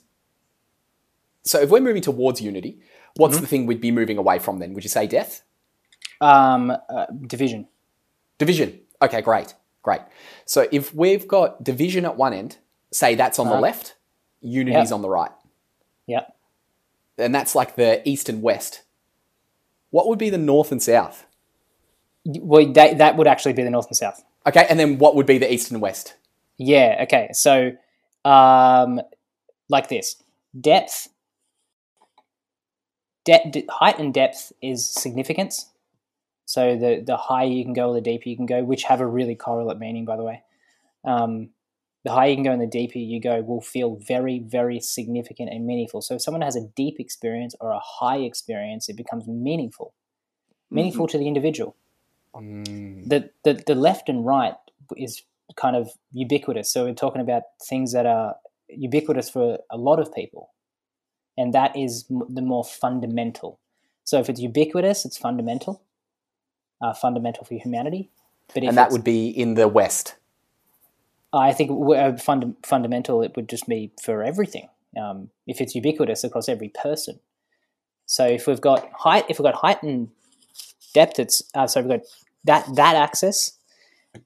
so 1.43 1.60
if 1.62 1.70
we're 1.70 1.82
moving 1.82 2.01
towards 2.01 2.41
unity 2.41 2.80
what's 3.16 3.36
Mm-hmm. 3.36 3.41
the 3.41 3.47
thing 3.47 3.66
we'd 3.66 3.82
be 3.82 3.91
moving 3.91 4.18
away 4.18 4.39
from 4.39 4.59
then 4.59 4.74
would 4.74 4.84
you 4.84 4.89
say 4.89 5.07
death 5.07 5.43
Um, 6.22 6.72
uh, 6.72 7.05
division. 7.28 7.68
division 8.38 8.80
okay 9.01 9.22
great 9.22 9.53
great 9.84 10.01
so 10.45 10.68
if 10.72 10.93
we've 10.95 11.28
got 11.28 11.64
division 11.64 12.05
at 12.05 12.16
one 12.18 12.34
end 12.34 12.57
say 12.91 13.16
that's 13.16 13.39
on 13.39 13.47
the 13.49 13.59
left 13.59 13.95
unity's 14.41 14.76
Uh-huh. 14.76 14.84
Yep. 14.86 14.93
on 14.95 15.01
the 15.01 15.09
right 15.09 15.32
Yeah. 16.07 16.26
and 17.18 17.34
that's 17.36 17.55
like 17.55 17.76
the 17.76 18.01
east 18.07 18.30
and 18.30 18.41
west 18.41 18.82
what 19.91 20.07
would 20.07 20.20
be 20.20 20.30
the 20.30 20.38
north 20.38 20.72
and 20.72 20.82
south 20.82 21.26
Well, 22.26 22.72
that, 22.74 22.97
that 22.99 23.18
would 23.18 23.28
actually 23.28 23.53
be 23.53 23.64
the 23.64 23.70
north 23.70 23.88
and 23.88 23.97
south. 23.97 24.24
okay 24.47 24.66
and 24.70 24.80
then 24.80 24.97
what 24.97 25.16
would 25.16 25.26
be 25.26 25.38
the 25.38 25.51
east 25.53 25.72
and 25.72 25.82
west 25.82 26.16
Yeah. 26.57 26.99
Okay. 27.03 27.30
So, 27.34 27.72
um, 28.24 29.01
like 29.70 29.89
this 29.89 30.22
depth, 30.59 31.09
de- 33.26 33.49
de- 33.49 33.67
height 33.69 33.99
and 33.99 34.13
depth 34.13 34.51
is 34.61 34.89
significance. 34.89 35.69
So 36.45 36.78
the 36.78 37.03
the 37.05 37.17
higher 37.17 37.47
you 37.47 37.63
can 37.63 37.74
go, 37.74 37.89
or 37.89 37.95
the 37.95 38.01
deeper 38.01 38.30
you 38.30 38.36
can 38.36 38.45
go, 38.45 38.63
which 38.63 38.84
have 38.84 39.01
a 39.01 39.07
really 39.07 39.36
correlate 39.36 39.80
meaning, 39.80 40.05
by 40.05 40.17
the 40.17 40.24
way. 40.24 40.43
Um, 41.03 41.49
the 42.03 42.11
higher 42.11 42.30
you 42.30 42.36
can 42.36 42.43
go 42.43 42.51
and 42.51 42.61
the 42.61 42.67
deeper 42.67 42.99
you 42.99 43.21
go 43.21 43.41
will 43.41 43.61
feel 43.61 43.95
very, 43.95 44.39
very 44.39 44.80
significant 44.82 45.49
and 45.49 45.65
meaningful. 45.65 46.01
So 46.01 46.15
if 46.15 46.21
someone 46.21 46.41
has 46.41 46.55
a 46.57 46.67
deep 46.76 46.99
experience 46.99 47.55
or 47.61 47.71
a 47.71 47.80
high 47.80 48.17
experience, 48.17 48.89
it 48.89 48.97
becomes 48.97 49.26
meaningful, 49.28 49.93
meaningful 50.69 51.07
to 51.07 51.17
the 51.17 51.28
individual. 51.28 51.76
The, 53.07 53.30
the 53.43 53.63
the 53.65 53.76
left 53.76 54.09
and 54.09 54.26
right 54.26 54.55
is 54.97 55.24
kind 55.55 55.76
of 55.76 55.91
ubiquitous. 56.11 56.71
So 56.74 56.86
we're 56.86 56.93
talking 56.93 57.21
about 57.21 57.43
things 57.69 57.93
that 57.93 58.05
are 58.05 58.36
ubiquitous 58.69 59.30
for 59.30 59.59
a 59.69 59.78
lot 59.78 59.99
of 59.99 60.13
people, 60.13 60.51
and 61.38 61.54
that 61.54 61.76
is 61.76 62.06
m- 62.10 62.28
the 62.30 62.42
more 62.42 62.64
fundamental. 62.64 63.60
So 64.04 64.20
if 64.20 64.30
it's 64.30 64.40
ubiquitous, 64.40 65.06
it's 65.06 65.18
fundamental, 65.18 65.82
uh, 66.82 66.94
fundamental 66.94 67.46
for 67.46 67.56
humanity. 67.56 68.10
But 68.54 68.64
and 68.64 68.78
that 68.78 68.92
would 68.92 69.04
be 69.04 69.30
in 69.30 69.54
the 69.56 69.68
west 69.68 70.16
I 71.34 71.52
think 71.52 71.72
uh, 71.72 72.16
funda- 72.18 72.54
fundamental, 72.64 73.24
it 73.24 73.36
would 73.36 73.50
just 73.50 73.68
be 73.68 73.92
for 74.02 74.24
everything. 74.24 74.70
Um, 74.96 75.32
if 75.48 75.60
it's 75.60 75.74
ubiquitous 75.74 76.24
across 76.24 76.48
every 76.48 76.70
person. 76.70 77.20
So 78.06 78.28
if 78.28 78.46
we've 78.46 78.62
got 78.62 78.88
height, 78.94 79.26
if 79.28 79.40
we've 79.40 79.44
got 79.44 79.56
height 79.56 79.82
and 79.82 80.10
depth, 80.94 81.18
it's 81.18 81.42
uh, 81.56 81.66
so 81.66 81.82
we've 81.82 81.90
got 81.90 82.02
that 82.44 82.76
that 82.76 82.96
axis 82.96 83.58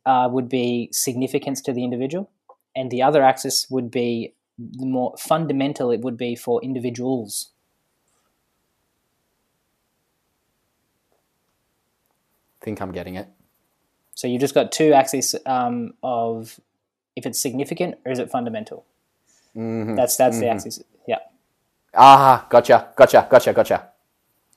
uh, 0.06 0.28
would 0.30 0.50
be 0.50 0.90
significance 0.92 1.62
to 1.62 1.74
the 1.74 1.86
individual, 1.86 2.30
and 2.76 2.92
the 2.92 3.02
other 3.02 3.24
axis 3.24 3.68
would 3.70 3.90
be 3.90 4.34
the 4.58 4.86
more 4.86 5.16
fundamental. 5.18 5.92
It 5.92 6.02
would 6.02 6.18
be 6.18 6.36
for 6.36 6.62
individuals. 6.64 7.52
think 12.68 12.82
i'm 12.82 12.92
getting 12.92 13.16
it 13.16 13.28
So 14.14 14.28
you've 14.28 14.42
just 14.42 14.54
got 14.54 14.72
two 14.72 14.92
axes 14.94 15.36
um, 15.46 15.94
of 16.04 16.60
if 17.16 17.26
it's 17.26 17.40
significant 17.40 17.96
or 18.06 18.12
is 18.12 18.20
it 18.20 18.30
fundamental. 18.30 18.84
That's 19.96 20.18
that's 20.18 20.40
the 20.40 20.50
axis. 20.50 20.84
Yeah. 21.08 21.20
ah 21.94 22.46
gotcha 22.50 22.90
gotcha 22.96 23.28
gotcha 23.30 23.54
gotcha 23.54 23.78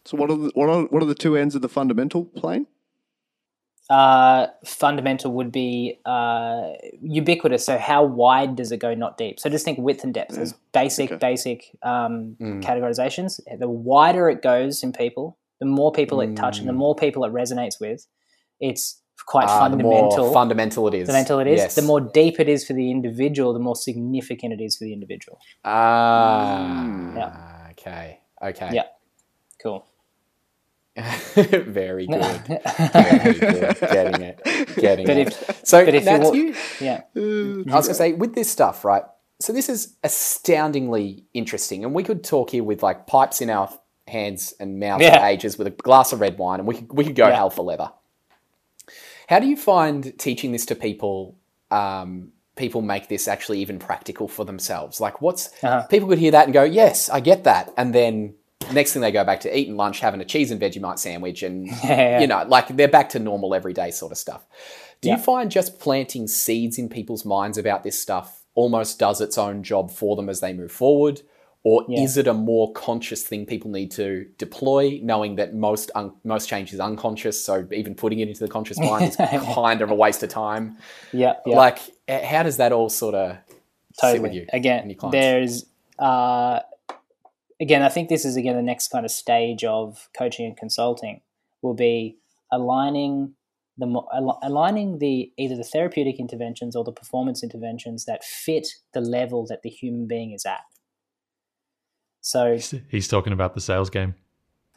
So 0.04 0.16
what 0.16 0.30
are 0.30 0.36
the 0.36 0.50
what 0.54 0.68
are 0.68 0.82
what 0.84 1.02
are 1.02 1.06
the 1.06 1.14
two 1.14 1.36
ends 1.36 1.54
of 1.54 1.62
the 1.62 1.68
fundamental 1.68 2.24
plane? 2.24 2.66
Uh, 3.90 4.46
fundamental 4.64 5.32
would 5.32 5.50
be 5.50 5.98
uh, 6.06 6.70
ubiquitous. 7.02 7.66
So 7.66 7.76
how 7.76 8.04
wide 8.04 8.54
does 8.56 8.70
it 8.72 8.78
go, 8.78 8.94
not 8.94 9.18
deep? 9.18 9.40
So 9.40 9.50
just 9.50 9.64
think 9.64 9.78
width 9.78 10.04
and 10.04 10.14
depth 10.14 10.38
as 10.38 10.54
basic, 10.72 11.10
Okay. 11.10 11.18
basic 11.18 11.64
um, 11.82 12.36
categorizations. 12.40 13.40
The 13.58 13.68
wider 13.68 14.30
it 14.30 14.42
goes 14.42 14.82
in 14.84 14.92
people, 14.92 15.36
the 15.58 15.66
more 15.66 15.90
people 15.92 16.20
it 16.20 16.36
touches, 16.36 16.60
and 16.60 16.68
the 16.68 16.72
more 16.72 16.94
people 16.94 17.24
it 17.24 17.32
resonates 17.32 17.80
with. 17.80 18.06
It's 18.60 19.02
quite 19.26 19.48
the 19.48 19.58
fundamental. 19.58 20.24
more 20.24 20.32
fundamental 20.32 20.86
it 20.88 20.94
is 20.94 21.06
fundamental 21.08 21.40
it 21.40 21.46
is. 21.48 21.58
yes. 21.58 21.74
The 21.74 21.82
more 21.82 22.00
deep 22.00 22.38
it 22.40 22.48
is 22.48 22.64
for 22.66 22.72
the 22.72 22.90
individual, 22.90 23.52
the 23.52 23.58
more 23.58 23.76
significant 23.76 24.52
it 24.54 24.60
is 24.62 24.76
for 24.78 24.84
the 24.84 24.92
individual. 24.92 25.38
ah 25.64 26.84
Yeah. 27.16 27.70
okay 27.72 28.20
okay 28.42 28.70
Yeah. 28.72 28.84
Cool. 29.62 29.84
Very 31.34 32.06
good. 32.08 32.40
Very 32.92 33.34
good. 33.34 33.78
Getting 33.80 34.22
it. 34.22 34.40
Getting 34.76 35.06
But 35.06 35.16
it. 35.16 35.28
if- 35.28 35.60
so 35.64 35.84
but 35.84 35.94
if 35.94 36.04
that's 36.04 36.34
you. 36.34 36.54
Yeah. 36.80 37.02
I 37.14 37.18
was 37.20 37.64
going 37.64 37.82
to 37.88 37.94
say, 37.94 38.12
with 38.12 38.34
this 38.34 38.50
stuff, 38.50 38.84
right? 38.84 39.02
So 39.40 39.52
this 39.52 39.68
is 39.68 39.94
astoundingly 40.04 41.24
interesting, 41.32 41.84
and 41.84 41.94
we 41.94 42.02
could 42.02 42.22
talk 42.24 42.50
here 42.50 42.64
with 42.64 42.82
like 42.82 43.06
pipes 43.06 43.40
in 43.40 43.48
our 43.50 43.70
hands 44.08 44.52
and 44.60 44.78
mouths 44.80 45.02
Yeah. 45.02 45.18
for 45.20 45.24
ages 45.26 45.56
with 45.56 45.66
a 45.66 45.70
glass 45.70 46.12
of 46.12 46.20
red 46.20 46.36
wine, 46.38 46.58
and 46.60 46.68
we 46.68 46.74
could 46.74 46.92
we 46.92 47.04
could 47.04 47.14
go 47.16 47.28
Yeah. 47.28 47.36
hell 47.36 47.50
for 47.50 47.62
leather. 47.62 47.90
How 49.28 49.38
do 49.38 49.46
you 49.46 49.56
find 49.56 50.18
teaching 50.18 50.52
this 50.52 50.66
to 50.66 50.74
people? 50.74 51.36
Um, 51.70 52.32
people 52.56 52.82
make 52.82 53.08
this 53.08 53.28
actually 53.28 53.60
even 53.60 53.78
practical 53.78 54.26
for 54.28 54.44
themselves. 54.44 55.00
Like, 55.00 55.22
what's 55.22 55.48
Uh-huh. 55.62 55.86
people 55.86 56.08
could 56.08 56.18
hear 56.18 56.32
that 56.32 56.44
and 56.44 56.52
go, 56.52 56.64
"Yes, 56.64 57.08
I 57.08 57.20
get 57.20 57.44
that," 57.44 57.72
and 57.76 57.94
then 57.94 58.34
next 58.72 58.92
thing 58.92 59.02
they 59.02 59.10
go 59.12 59.24
back 59.24 59.40
to 59.40 59.58
eating 59.58 59.76
lunch, 59.76 60.00
having 60.00 60.20
a 60.20 60.24
cheese 60.24 60.50
and 60.50 60.60
Vegemite 60.60 60.98
sandwich, 60.98 61.42
and 61.42 61.66
Yeah. 61.84 62.20
you 62.20 62.26
know, 62.26 62.44
like 62.46 62.68
they're 62.68 62.88
back 62.88 63.08
to 63.10 63.18
normal 63.18 63.54
everyday 63.54 63.90
sort 63.90 64.12
of 64.12 64.18
stuff. 64.18 64.46
Do 65.00 65.08
Yeah. 65.08 65.16
you 65.16 65.22
find 65.22 65.50
just 65.50 65.78
planting 65.80 66.28
seeds 66.28 66.78
in 66.78 66.88
people's 66.88 67.24
minds 67.24 67.56
about 67.58 67.82
this 67.82 68.00
stuff 68.00 68.42
almost 68.54 68.98
does 68.98 69.20
its 69.20 69.38
own 69.38 69.62
job 69.62 69.90
for 69.90 70.16
them 70.16 70.28
as 70.28 70.40
they 70.40 70.52
move 70.52 70.70
forward? 70.72 71.22
Or 71.62 71.84
Yeah. 71.88 72.00
is 72.02 72.16
it 72.16 72.26
a 72.26 72.32
more 72.34 72.72
conscious 72.72 73.22
thing 73.22 73.44
people 73.44 73.70
need 73.70 73.90
to 73.92 74.26
deploy, 74.38 74.98
knowing 75.02 75.36
that 75.36 75.54
most 75.54 75.90
un- 75.94 76.12
most 76.24 76.48
change 76.48 76.72
is 76.72 76.80
unconscious? 76.80 77.42
So 77.44 77.66
even 77.72 77.94
putting 77.94 78.20
it 78.20 78.28
into 78.28 78.40
the 78.40 78.48
conscious 78.48 78.78
mind 78.78 79.08
is 79.10 79.16
kind 79.54 79.82
of 79.82 79.90
a 79.90 79.94
waste 79.94 80.22
of 80.22 80.30
time. 80.30 80.78
Yeah. 81.12 81.34
Yeah. 81.44 81.56
Like, 81.56 81.78
how 82.08 82.42
does 82.44 82.56
that 82.58 82.72
all 82.72 82.88
sort 82.88 83.14
of 83.14 83.36
totally. 84.00 84.12
sit 84.16 84.22
with 84.22 84.32
you? 84.34 84.46
Again, 84.52 84.96
there's 85.10 85.66
uh, 85.98 86.60
again, 87.60 87.82
I 87.82 87.88
think 87.88 88.08
this 88.08 88.24
is 88.24 88.36
again 88.36 88.56
the 88.56 88.62
next 88.62 88.88
kind 88.88 89.04
of 89.04 89.10
stage 89.10 89.64
of 89.64 90.08
coaching 90.16 90.46
and 90.46 90.56
consulting 90.56 91.20
will 91.62 91.74
be 91.74 92.16
aligning 92.50 93.34
the 93.78 93.86
al- 93.86 94.38
aligning 94.42 94.98
the 94.98 95.32
either 95.36 95.56
the 95.56 95.64
therapeutic 95.64 96.18
interventions 96.18 96.74
or 96.76 96.84
the 96.84 96.92
performance 96.92 97.42
interventions 97.42 98.04
that 98.04 98.24
fit 98.24 98.68
the 98.92 99.00
level 99.00 99.46
that 99.46 99.62
the 99.62 99.70
human 99.70 100.06
being 100.06 100.32
is 100.32 100.44
at. 100.46 100.60
So 102.20 102.58
He's 102.88 103.08
talking 103.08 103.32
about 103.32 103.54
the 103.54 103.60
sales 103.60 103.90
game. 103.90 104.14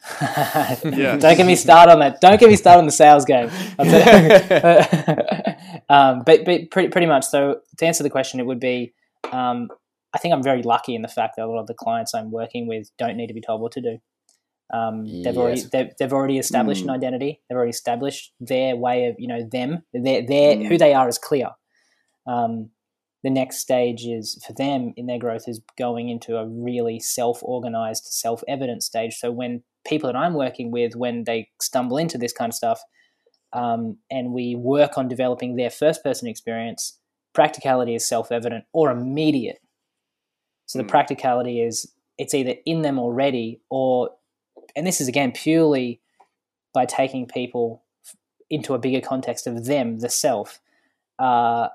yeah. 0.20 1.16
Don't 1.16 1.36
get 1.36 1.46
me 1.46 1.56
started 1.56 1.92
on 1.92 1.98
that. 2.00 2.20
Don't 2.20 2.38
get 2.38 2.48
me 2.48 2.56
started 2.56 2.80
on 2.80 2.86
the 2.86 2.92
sales 2.92 3.24
game. 3.24 3.50
I'll 3.78 3.86
tell 3.86 4.22
you. 4.22 5.74
um, 5.88 6.22
but 6.24 6.44
but 6.44 6.70
pretty, 6.70 6.88
pretty 6.88 7.06
much. 7.06 7.24
So 7.26 7.60
to 7.78 7.86
answer 7.86 8.02
the 8.02 8.10
question, 8.10 8.40
it 8.40 8.46
would 8.46 8.60
be 8.60 8.92
um, 9.32 9.68
I 10.14 10.18
think 10.18 10.32
I'm 10.32 10.42
very 10.42 10.62
lucky 10.62 10.94
in 10.94 11.02
the 11.02 11.08
fact 11.08 11.36
that 11.36 11.44
a 11.44 11.48
lot 11.48 11.60
of 11.60 11.66
the 11.66 11.74
clients 11.74 12.14
I'm 12.14 12.30
working 12.30 12.66
with 12.68 12.90
don't 12.98 13.16
need 13.16 13.26
to 13.26 13.34
be 13.34 13.40
told 13.40 13.60
what 13.60 13.72
to 13.72 13.80
do. 13.80 13.98
Um, 14.72 15.22
they've 15.22 15.36
already 15.36 15.62
they've, 15.72 15.90
they've 15.98 16.12
already 16.12 16.38
established 16.38 16.82
an 16.82 16.90
identity. 16.90 17.40
They've 17.48 17.56
already 17.56 17.70
established 17.70 18.32
their 18.40 18.76
way 18.76 19.06
of 19.06 19.16
you 19.18 19.28
know 19.28 19.46
them. 19.50 19.82
Their 19.92 20.26
their 20.26 20.56
who 20.56 20.78
they 20.78 20.94
are 20.94 21.08
is 21.08 21.18
clear. 21.18 21.50
Um, 22.26 22.70
the 23.22 23.30
next 23.30 23.58
stage 23.58 24.04
is 24.06 24.42
for 24.46 24.52
them 24.52 24.92
in 24.96 25.06
their 25.06 25.18
growth 25.18 25.48
is 25.48 25.60
going 25.78 26.10
into 26.10 26.36
a 26.36 26.46
really 26.46 27.00
self-organized, 27.00 28.04
self-evident 28.04 28.82
stage. 28.82 29.14
So 29.14 29.30
when 29.30 29.62
people 29.86 30.08
that 30.12 30.16
I'm 30.16 30.34
working 30.34 30.70
with, 30.70 30.94
when 30.94 31.24
they 31.24 31.48
stumble 31.60 31.96
into 31.96 32.18
this 32.18 32.34
kind 32.34 32.50
of 32.50 32.54
stuff, 32.54 32.80
um, 33.54 33.96
and 34.10 34.32
we 34.32 34.56
work 34.56 34.98
on 34.98 35.08
developing 35.08 35.56
their 35.56 35.70
first-person 35.70 36.28
experience, 36.28 36.98
practicality 37.32 37.94
is 37.94 38.06
self-evident 38.06 38.64
or 38.74 38.90
immediate. 38.90 39.58
So 40.66 40.78
the 40.78 40.84
Mm. 40.84 40.88
practicality 40.88 41.60
is 41.60 41.92
it's 42.18 42.34
either 42.34 42.54
in 42.64 42.82
them 42.82 42.98
already, 42.98 43.60
or, 43.70 44.10
and 44.76 44.86
this 44.86 45.00
is 45.00 45.08
again 45.08 45.32
purely 45.32 46.00
by 46.72 46.86
taking 46.86 47.26
people 47.26 47.82
into 48.50 48.74
a 48.74 48.78
bigger 48.78 49.00
context 49.00 49.46
of 49.46 49.64
them, 49.64 49.98
the 49.98 50.08
self. 50.08 50.60
Uh, 51.18 51.68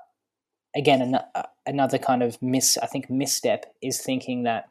again, 0.74 1.02
an- 1.02 1.14
uh, 1.34 1.42
another 1.66 1.98
kind 1.98 2.22
of 2.22 2.40
miss, 2.42 2.78
I 2.78 2.86
think, 2.86 3.10
misstep 3.10 3.74
is 3.82 4.00
thinking 4.00 4.44
that 4.44 4.68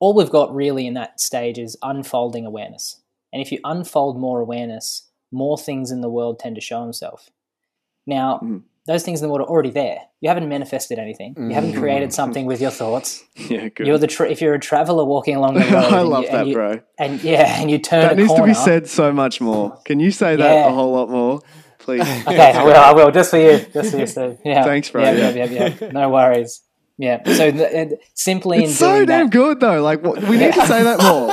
all 0.00 0.14
we've 0.14 0.30
got 0.30 0.54
really 0.54 0.86
in 0.86 0.94
that 0.94 1.20
stage 1.20 1.58
is 1.58 1.76
unfolding 1.82 2.44
awareness. 2.44 3.00
And 3.32 3.40
if 3.40 3.50
you 3.50 3.58
unfold 3.64 4.18
more 4.18 4.40
awareness, 4.40 5.08
more 5.32 5.56
things 5.56 5.90
in 5.90 6.00
the 6.02 6.10
world 6.10 6.38
tend 6.38 6.56
to 6.56 6.60
show 6.60 6.82
themselves. 6.82 7.30
Now, 8.06 8.38
Mm. 8.42 8.62
Those 8.86 9.02
things 9.02 9.20
in 9.22 9.26
the 9.26 9.32
world 9.32 9.46
are 9.46 9.50
already 9.50 9.70
there. 9.70 9.98
You 10.20 10.28
haven't 10.28 10.48
manifested 10.48 10.98
anything. 10.98 11.34
You 11.38 11.54
haven't 11.54 11.72
Mm. 11.72 11.78
created 11.80 12.12
something 12.12 12.44
with 12.46 12.60
your 12.60 12.70
thoughts. 12.70 13.22
Yeah, 13.48 13.68
good. 13.68 13.86
You're 13.86 13.98
the 13.98 14.06
tra- 14.06 14.28
if 14.30 14.40
you're 14.42 14.54
a 14.54 14.60
traveler 14.60 15.04
walking 15.04 15.36
along 15.36 15.54
the 15.54 15.60
road. 15.64 15.74
I 15.92 16.00
and 16.00 16.08
love 16.08 16.24
you, 16.24 16.30
that, 16.30 16.40
and 16.40 16.48
you, 16.48 16.54
bro. 16.54 16.80
And 16.98 17.22
yeah, 17.24 17.56
and 17.60 17.70
you 17.70 17.78
turn 17.78 18.02
That 18.02 18.12
a 18.12 18.16
needs 18.16 18.34
to 18.34 18.42
be 18.44 18.54
said 18.54 18.86
so 18.88 19.12
much 19.12 19.40
more. 19.40 19.78
Can 19.84 20.00
you 20.00 20.10
say 20.10 20.36
that 20.36 20.54
Yeah. 20.54 20.68
a 20.68 20.72
whole 20.72 20.92
lot 20.92 21.08
more, 21.10 21.40
please? 21.78 22.00
Okay, 22.02 22.52
I 22.52 22.62
will. 22.64 22.74
I 22.74 22.92
will. 22.92 23.10
Just 23.10 23.30
for 23.30 23.38
you. 23.38 23.58
Just 23.72 23.90
for 23.92 23.98
you, 23.98 24.06
Steve. 24.06 24.38
Yeah. 24.44 24.64
Thanks, 24.64 24.90
bro. 24.90 25.02
Yeah, 25.02 25.12
Yeah. 25.12 25.30
yeah, 25.30 25.44
yeah, 25.46 25.74
yeah. 25.80 25.90
No 25.90 26.10
worries. 26.10 26.60
Yeah. 26.96 27.24
So 27.24 27.50
th- 27.50 27.92
uh, 27.92 27.96
simply 28.14 28.64
in 28.64 28.70
so 28.70 28.94
doing 28.96 29.06
damn 29.06 29.26
that, 29.26 29.32
good 29.32 29.60
though. 29.60 29.82
Like 29.82 30.02
what, 30.04 30.22
we 30.24 30.36
need 30.36 30.54
to 30.54 30.66
say 30.66 30.82
that 30.84 31.02
more. 31.02 31.32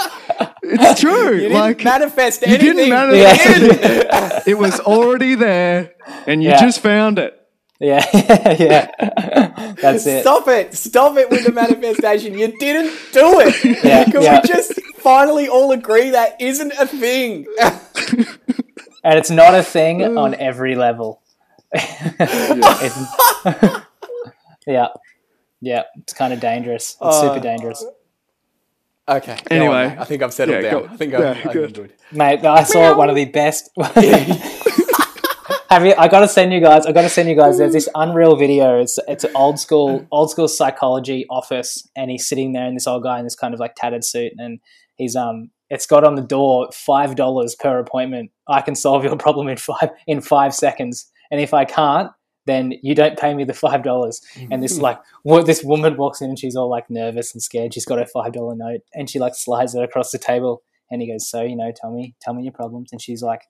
It's 0.63 1.01
true. 1.01 1.33
You 1.35 1.39
didn't 1.41 1.53
like 1.53 1.83
manifest 1.83 2.43
anything. 2.47 2.65
you 2.65 2.73
didn't 2.73 2.89
manifest 2.89 3.45
Yeah. 3.61 4.37
it. 4.37 4.47
It 4.47 4.57
was 4.57 4.79
already 4.79 5.35
there, 5.35 5.93
and 6.25 6.41
you 6.41 6.49
Yeah. 6.49 6.61
just 6.61 6.79
found 6.79 7.19
it. 7.19 7.37
Yeah, 7.83 8.05
yeah. 8.59 9.73
That's 9.81 10.05
it. 10.05 10.21
Stop 10.21 10.47
it! 10.47 10.75
Stop 10.75 11.17
it 11.17 11.31
with 11.31 11.45
the 11.45 11.51
manifestation. 11.51 12.37
You 12.37 12.55
didn't 12.59 12.91
do 13.11 13.39
it. 13.39 13.55
Yeah, 13.83 14.03
Can 14.05 14.21
yeah. 14.21 14.39
we 14.41 14.47
just 14.47 14.79
finally 14.97 15.49
all 15.49 15.71
agree 15.71 16.11
that 16.11 16.39
isn't 16.39 16.73
a 16.79 16.85
thing? 16.87 17.45
And 19.03 19.17
it's 19.17 19.31
not 19.31 19.55
a 19.55 19.63
thing 19.63 20.15
on 20.15 20.35
every 20.35 20.75
level. 20.75 21.23
It's- 21.73 23.83
yeah. 24.67 24.89
Yeah. 25.59 25.83
It's 25.97 26.13
kind 26.13 26.33
of 26.33 26.39
dangerous. 26.39 26.91
It's 26.91 27.01
Uh, 27.01 27.19
super 27.21 27.39
dangerous. 27.39 27.83
okay. 29.09 29.37
Anyway. 29.49 29.85
on. 29.87 29.97
I 29.97 30.03
think 30.03 30.21
I've 30.21 30.35
settled 30.35 30.63
Yeah, 30.63 30.69
down. 30.69 30.81
go- 30.83 30.89
I 30.93 30.97
think 30.97 31.13
yeah, 31.13 31.31
I'm, 31.31 31.47
I'm 31.47 31.51
good. 31.53 31.73
good. 31.73 31.93
Mate, 32.11 32.45
I 32.45 32.61
saw 32.63 32.95
one 32.95 33.09
of 33.09 33.15
the 33.15 33.25
best. 33.25 33.71
Have 35.71 35.85
you? 35.85 35.93
I 35.97 36.09
gotta 36.09 36.27
send 36.27 36.51
you 36.51 36.59
guys. 36.59 36.85
I 36.85 36.91
gotta 36.91 37.07
send 37.07 37.29
you 37.29 37.35
guys. 37.35 37.57
There's 37.57 37.71
this 37.71 37.87
unreal 37.95 38.35
video. 38.35 38.81
It's 38.81 38.99
it's 39.07 39.23
an 39.23 39.31
old 39.33 39.57
school 39.57 40.05
old 40.11 40.29
school 40.29 40.49
psychology 40.49 41.25
office, 41.29 41.87
and 41.95 42.11
he's 42.11 42.27
sitting 42.27 42.51
there, 42.51 42.65
and 42.65 42.75
this 42.75 42.87
old 42.87 43.03
guy 43.03 43.19
in 43.19 43.23
this 43.23 43.37
kind 43.37 43.53
of 43.53 43.61
like 43.61 43.75
tattered 43.75 44.03
suit, 44.03 44.33
and 44.37 44.59
he's 44.97 45.15
um. 45.15 45.49
It's 45.69 45.85
got 45.85 46.03
on 46.03 46.15
the 46.15 46.21
door 46.21 46.67
five 46.73 47.15
dollars 47.15 47.55
per 47.55 47.79
appointment. 47.79 48.31
I 48.49 48.59
can 48.59 48.75
solve 48.75 49.05
your 49.05 49.15
problem 49.15 49.47
in 49.47 49.55
five 49.55 49.91
in 50.07 50.19
five 50.19 50.53
seconds, 50.53 51.09
and 51.31 51.39
if 51.39 51.53
I 51.53 51.63
can't, 51.63 52.11
then 52.47 52.73
you 52.83 52.93
don't 52.93 53.17
pay 53.17 53.33
me 53.33 53.45
the 53.45 53.53
five 53.53 53.81
dollars. 53.81 54.19
And 54.51 54.61
this 54.61 54.77
like 54.87 54.99
what 55.23 55.45
this 55.45 55.63
woman 55.63 55.95
walks 55.95 56.19
in 56.19 56.31
and 56.31 56.37
she's 56.37 56.57
all 56.57 56.69
like 56.69 56.89
nervous 56.89 57.33
and 57.33 57.41
scared. 57.41 57.73
She's 57.73 57.85
got 57.85 57.97
her 57.97 58.05
five 58.05 58.33
dollar 58.33 58.57
note 58.57 58.81
and 58.93 59.09
she 59.09 59.19
like 59.19 59.35
slides 59.35 59.73
it 59.73 59.83
across 59.83 60.11
the 60.11 60.19
table. 60.19 60.63
And 60.89 61.01
he 61.01 61.09
goes, 61.09 61.29
"So 61.29 61.43
you 61.43 61.55
know, 61.55 61.71
tell 61.73 61.93
me, 61.93 62.13
tell 62.21 62.33
me 62.33 62.43
your 62.43 62.51
problems." 62.51 62.91
And 62.91 63.01
she's 63.01 63.23
like, 63.23 63.43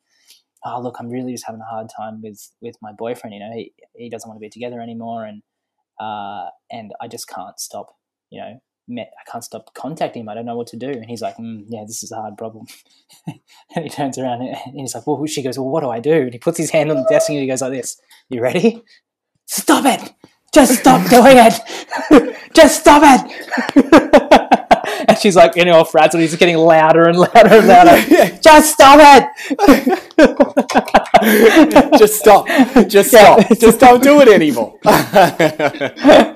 "Oh, 0.65 0.81
look, 0.81 0.97
I'm 0.99 1.09
really 1.09 1.31
just 1.33 1.45
having 1.45 1.61
a 1.61 1.65
hard 1.65 1.87
time 1.95 2.21
with 2.21 2.51
with 2.61 2.75
my 2.81 2.91
boyfriend. 2.91 3.33
You 3.33 3.39
know, 3.41 3.51
he 3.53 3.73
he 3.95 4.09
doesn't 4.09 4.27
want 4.27 4.37
to 4.37 4.45
be 4.45 4.49
together 4.49 4.79
anymore, 4.81 5.25
and 5.25 5.41
uh, 5.99 6.49
and 6.71 6.91
I 7.01 7.07
just 7.07 7.27
can't 7.27 7.59
stop. 7.59 7.95
You 8.29 8.41
know, 8.41 8.59
me- 8.87 9.01
I 9.01 9.31
can't 9.31 9.43
stop 9.43 9.73
contacting 9.73 10.21
him. 10.21 10.29
I 10.29 10.33
don't 10.35 10.45
know 10.45 10.55
what 10.55 10.67
to 10.67 10.77
do." 10.77 10.89
And 10.89 11.05
he's 11.05 11.21
like, 11.21 11.37
mm, 11.37 11.65
"Yeah, 11.69 11.83
this 11.85 12.03
is 12.03 12.11
a 12.11 12.15
hard 12.17 12.37
problem." 12.37 12.65
and 13.27 13.83
he 13.83 13.89
turns 13.89 14.17
around 14.17 14.41
and 14.41 14.55
he's 14.75 14.95
like, 14.95 15.07
"Well," 15.07 15.25
she 15.27 15.43
goes, 15.43 15.57
"Well, 15.57 15.69
what 15.69 15.81
do 15.81 15.89
I 15.89 15.99
do?" 15.99 16.13
And 16.13 16.33
he 16.33 16.39
puts 16.39 16.57
his 16.57 16.71
hand 16.71 16.89
on 16.91 16.97
the 16.97 17.07
desk 17.09 17.29
and 17.29 17.39
he 17.39 17.47
goes 17.47 17.61
like 17.61 17.71
this. 17.71 17.99
You 18.29 18.41
ready? 18.41 18.83
Stop 19.45 19.85
it! 19.85 20.13
Just 20.53 20.79
stop 20.79 21.09
doing 21.09 21.37
it! 21.37 22.35
Just 22.53 22.81
stop 22.81 23.01
it! 23.05 24.67
and 25.07 25.17
she's 25.17 25.35
like, 25.35 25.55
you 25.55 25.65
know. 25.65 25.83
He's 26.13 26.35
getting 26.35 26.57
louder 26.57 27.07
and 27.09 27.17
louder 27.17 27.55
and 27.55 27.67
louder. 27.67 28.37
Just 28.41 28.73
stop 28.73 28.99
it! 29.01 29.23
Just 31.99 32.19
stop. 32.19 32.47
Just 32.87 33.09
stop. 33.09 33.39
Just 33.59 33.79
don't 33.79 34.01
do 34.03 34.21
it 34.21 34.27
anymore. 34.27 34.77
oh, 34.85 36.35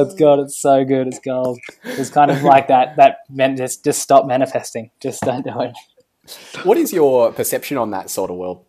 it's 0.00 0.14
God, 0.14 0.40
it's 0.40 0.58
so 0.60 0.84
good. 0.84 1.06
It's 1.08 1.18
gold. 1.18 1.58
It's 1.84 2.10
kind 2.10 2.30
of 2.30 2.42
like 2.42 2.68
that. 2.68 2.96
That 2.96 3.18
meant 3.30 3.58
just 3.58 3.84
just 3.84 4.00
stop 4.02 4.26
manifesting. 4.26 4.90
Just 5.00 5.22
don't 5.22 5.44
do 5.44 5.60
it. 5.60 5.72
what 6.64 6.76
is 6.76 6.92
your 6.92 7.32
perception 7.32 7.76
on 7.78 7.90
that 7.92 8.10
sort 8.10 8.30
of 8.30 8.36
world? 8.36 8.64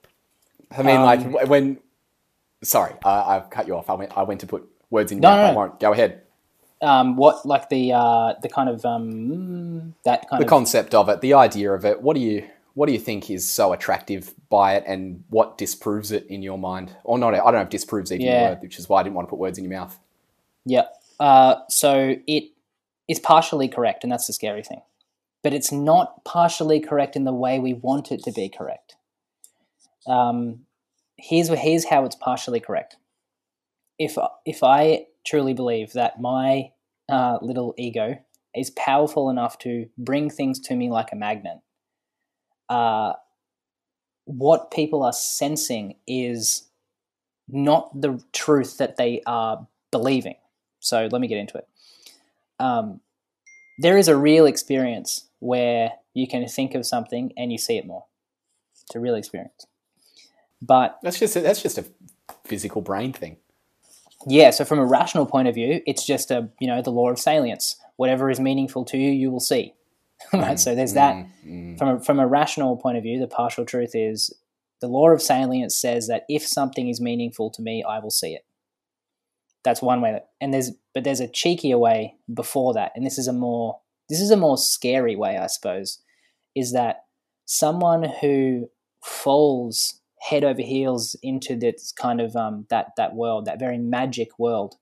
I 0.72 0.84
mean, 0.84 0.98
Um, 0.98 1.04
like 1.04 1.50
when. 1.50 1.78
Sorry, 2.64 2.94
uh, 3.06 3.24
I've 3.28 3.50
cut 3.50 3.68
you 3.68 3.76
off. 3.76 3.90
I 3.90 3.94
went. 3.94 4.18
I 4.18 4.24
went 4.24 4.42
to 4.42 4.48
put 4.48 4.68
words 4.90 5.12
in 5.12 5.22
your 5.22 5.30
No, 5.30 5.38
mouth. 5.38 5.54
no, 5.54 5.62
I 5.62 5.66
won't. 5.66 5.80
Go 5.80 5.92
ahead. 5.94 6.22
Um, 6.82 7.16
what 7.16 7.46
like 7.46 7.70
the 7.70 7.94
uh, 7.94 8.34
the 8.42 8.50
kind 8.50 8.70
of 8.70 8.86
um, 8.86 9.96
that 10.06 10.30
kind 10.30 10.42
The 10.42 10.46
of 10.46 10.50
concept 10.50 10.94
of 10.94 11.10
it, 11.10 11.22
the 11.22 11.34
idea 11.34 11.74
of 11.74 11.86
it. 11.86 12.02
What 12.02 12.16
do 12.16 12.22
you 12.22 12.48
What 12.76 12.86
do 12.86 12.94
you 12.94 13.00
think 13.00 13.32
is 13.32 13.50
so 13.50 13.74
attractive 13.74 14.34
by 14.50 14.76
it, 14.76 14.84
and 14.86 15.24
what 15.30 15.58
disproves 15.58 16.12
it 16.12 16.28
in 16.28 16.44
your 16.44 16.60
mind? 16.60 16.96
Or 17.04 17.18
not? 17.18 17.34
I 17.34 17.38
don't 17.38 17.54
know 17.54 17.62
if 17.62 17.70
disproves 17.70 18.12
even 18.12 18.26
Yeah. 18.28 18.50
word, 18.50 18.62
which 18.62 18.78
is 18.78 18.88
why 18.88 19.00
I 19.00 19.04
didn't 19.04 19.16
want 19.16 19.28
to 19.28 19.32
put 19.32 19.40
words 19.40 19.58
in 19.58 19.64
your 19.64 19.74
mouth. 19.80 19.98
Yeah. 20.66 20.86
Uh, 21.20 21.56
so 21.70 22.16
it 22.28 22.52
is 23.08 23.20
partially 23.20 23.68
correct, 23.68 24.04
and 24.04 24.12
that's 24.12 24.28
the 24.28 24.34
scary 24.34 24.64
thing. 24.64 24.82
but 25.44 25.54
it's 25.54 25.72
not 25.72 26.24
partially 26.26 26.80
correct 26.80 27.16
in 27.16 27.24
the 27.24 27.34
way 27.34 27.58
we 27.58 27.74
want 27.74 28.12
it 28.12 28.22
to 28.24 28.32
be 28.34 28.50
correct. 28.50 28.96
Um, 30.06 30.66
here's 31.18 31.48
here's 31.50 31.86
how 31.86 32.06
it's 32.06 32.16
partially 32.16 32.60
correct. 32.60 32.98
If 33.98 34.18
if 34.46 34.64
I 34.64 35.06
truly 35.28 35.54
believe 35.54 35.94
that 35.94 36.22
my 36.22 36.72
uh, 37.10 37.38
little 37.42 37.74
ego 37.78 38.16
is 38.56 38.70
powerful 38.72 39.30
enough 39.30 39.60
to 39.60 39.88
bring 39.98 40.30
things 40.30 40.60
to 40.60 40.76
me 40.76 40.90
like 40.90 41.12
a 41.12 41.16
magnet, 41.16 41.58
uh, 42.70 43.14
what 44.26 44.72
people 44.72 45.04
are 45.04 45.14
sensing 45.14 45.96
is 46.08 46.68
not 47.48 48.02
the 48.02 48.22
truth 48.34 48.78
that 48.78 48.98
they 48.98 49.22
are 49.26 49.68
believing. 49.92 50.36
So 50.80 51.08
let 51.12 51.22
me 51.22 51.28
get 51.28 51.38
into 51.38 51.58
it. 51.58 51.68
Um, 52.60 53.02
there 53.80 53.98
is 53.98 54.08
a 54.08 54.18
real 54.18 54.46
experience 54.46 55.30
where 55.40 55.92
you 56.14 56.28
can 56.28 56.48
think 56.48 56.74
of 56.74 56.86
something 56.86 57.32
and 57.38 57.52
you 57.52 57.58
see 57.58 57.78
it 57.78 57.86
more. 57.86 58.06
It's 58.84 58.96
a 58.96 59.00
real 59.00 59.16
experience. 59.16 59.66
But 60.62 60.98
That's 61.04 61.20
just 61.20 61.36
a, 61.36 61.42
that's 61.42 61.62
just 61.62 61.78
a 61.78 61.86
physical 62.44 62.82
brain 62.82 63.14
thing. 63.14 63.38
Yeah, 64.26 64.50
so 64.50 64.66
from 64.66 64.80
a 64.80 64.86
rational 64.86 65.26
point 65.26 65.48
of 65.48 65.56
view, 65.56 65.82
it's 65.86 66.06
just 66.06 66.32
a 66.32 66.50
you 66.60 66.68
know 66.68 66.82
the 66.82 66.92
law 66.92 67.10
of 67.10 67.20
salience. 67.20 67.76
Whatever 67.98 68.30
is 68.30 68.40
meaningful 68.40 68.86
to 68.86 68.98
you, 68.98 69.12
you 69.12 69.32
will 69.32 69.40
see. 69.40 69.74
right. 70.34 70.60
So 70.60 70.74
there's 70.74 70.94
that. 70.94 71.16
Mm, 71.46 71.78
From 71.78 71.90
a, 71.90 72.00
from 72.00 72.20
a 72.20 72.28
rational 72.28 72.78
point 72.78 72.98
of 72.98 73.04
view, 73.04 73.20
the 73.20 73.28
partial 73.28 73.66
truth 73.66 73.92
is 73.94 74.34
the 74.82 74.88
law 74.88 75.10
of 75.10 75.22
salience 75.22 75.76
says 75.78 76.08
that 76.08 76.24
if 76.28 76.46
something 76.46 76.90
is 76.90 77.00
meaningful 77.02 77.52
to 77.52 77.62
me, 77.62 77.84
I 77.88 78.00
will 78.00 78.12
see 78.12 78.34
it. 78.34 78.46
That's 79.64 79.82
one 79.82 80.02
way. 80.02 80.14
That, 80.14 80.30
and 80.42 80.54
there's 80.54 80.72
but 80.94 81.04
there's 81.04 81.20
a 81.20 81.28
cheekier 81.28 81.80
way 81.80 82.16
before 82.34 82.74
that, 82.74 82.92
and 82.96 83.06
this 83.06 83.18
is 83.18 83.28
a 83.28 83.34
more 83.34 83.80
this 84.10 84.22
is 84.22 84.32
a 84.32 84.38
more 84.38 84.58
scary 84.58 85.16
way, 85.16 85.38
I 85.38 85.48
suppose, 85.48 86.00
is 86.56 86.74
that 86.74 87.06
someone 87.46 88.04
who 88.22 88.70
falls 89.04 90.02
head 90.30 90.44
over 90.44 90.62
heels 90.62 91.16
into 91.22 91.56
this 91.56 91.92
kind 91.92 92.20
of 92.22 92.36
um, 92.36 92.66
that 92.70 92.88
that 92.98 93.16
world, 93.16 93.46
that 93.46 93.60
very 93.60 93.78
magic 93.78 94.38
world. 94.40 94.76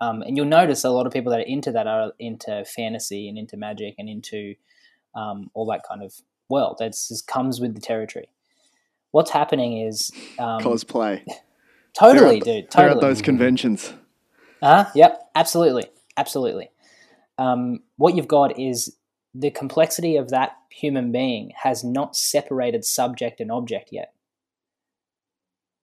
Um, 0.00 0.22
and 0.22 0.36
you'll 0.36 0.46
notice 0.46 0.84
a 0.84 0.90
lot 0.90 1.06
of 1.06 1.12
people 1.12 1.30
that 1.32 1.40
are 1.40 1.44
into 1.56 1.72
that 1.72 1.86
are 1.88 2.12
into 2.18 2.64
fantasy 2.64 3.28
and 3.28 3.36
into 3.36 3.56
magic 3.56 3.94
and 3.98 4.08
into 4.08 4.54
um, 5.14 5.50
all 5.54 5.66
that 5.66 5.82
kind 5.88 6.02
of 6.02 6.14
world. 6.48 6.76
That 6.78 6.92
just 6.92 7.26
comes 7.26 7.60
with 7.60 7.74
the 7.74 7.80
territory. 7.80 8.28
What's 9.10 9.30
happening 9.30 9.78
is 9.86 10.12
um, 10.38 10.60
Cosplay. 10.60 11.24
totally, 11.98 12.38
They're 12.40 12.58
at- 12.58 12.62
dude, 12.62 12.70
They're 12.70 12.90
at 12.90 12.94
totally. 12.94 13.00
those 13.00 13.22
conventions. 13.22 13.92
Uh. 14.62 14.84
Yep. 14.94 15.30
Absolutely. 15.34 15.84
Absolutely. 16.16 16.70
Um, 17.38 17.80
what 17.96 18.14
you've 18.16 18.28
got 18.28 18.58
is 18.58 18.96
the 19.34 19.50
complexity 19.50 20.16
of 20.16 20.30
that 20.30 20.56
human 20.70 21.10
being 21.12 21.52
has 21.62 21.82
not 21.84 22.16
separated 22.16 22.84
subject 22.84 23.40
and 23.40 23.50
object 23.52 23.90
yet. 23.92 24.12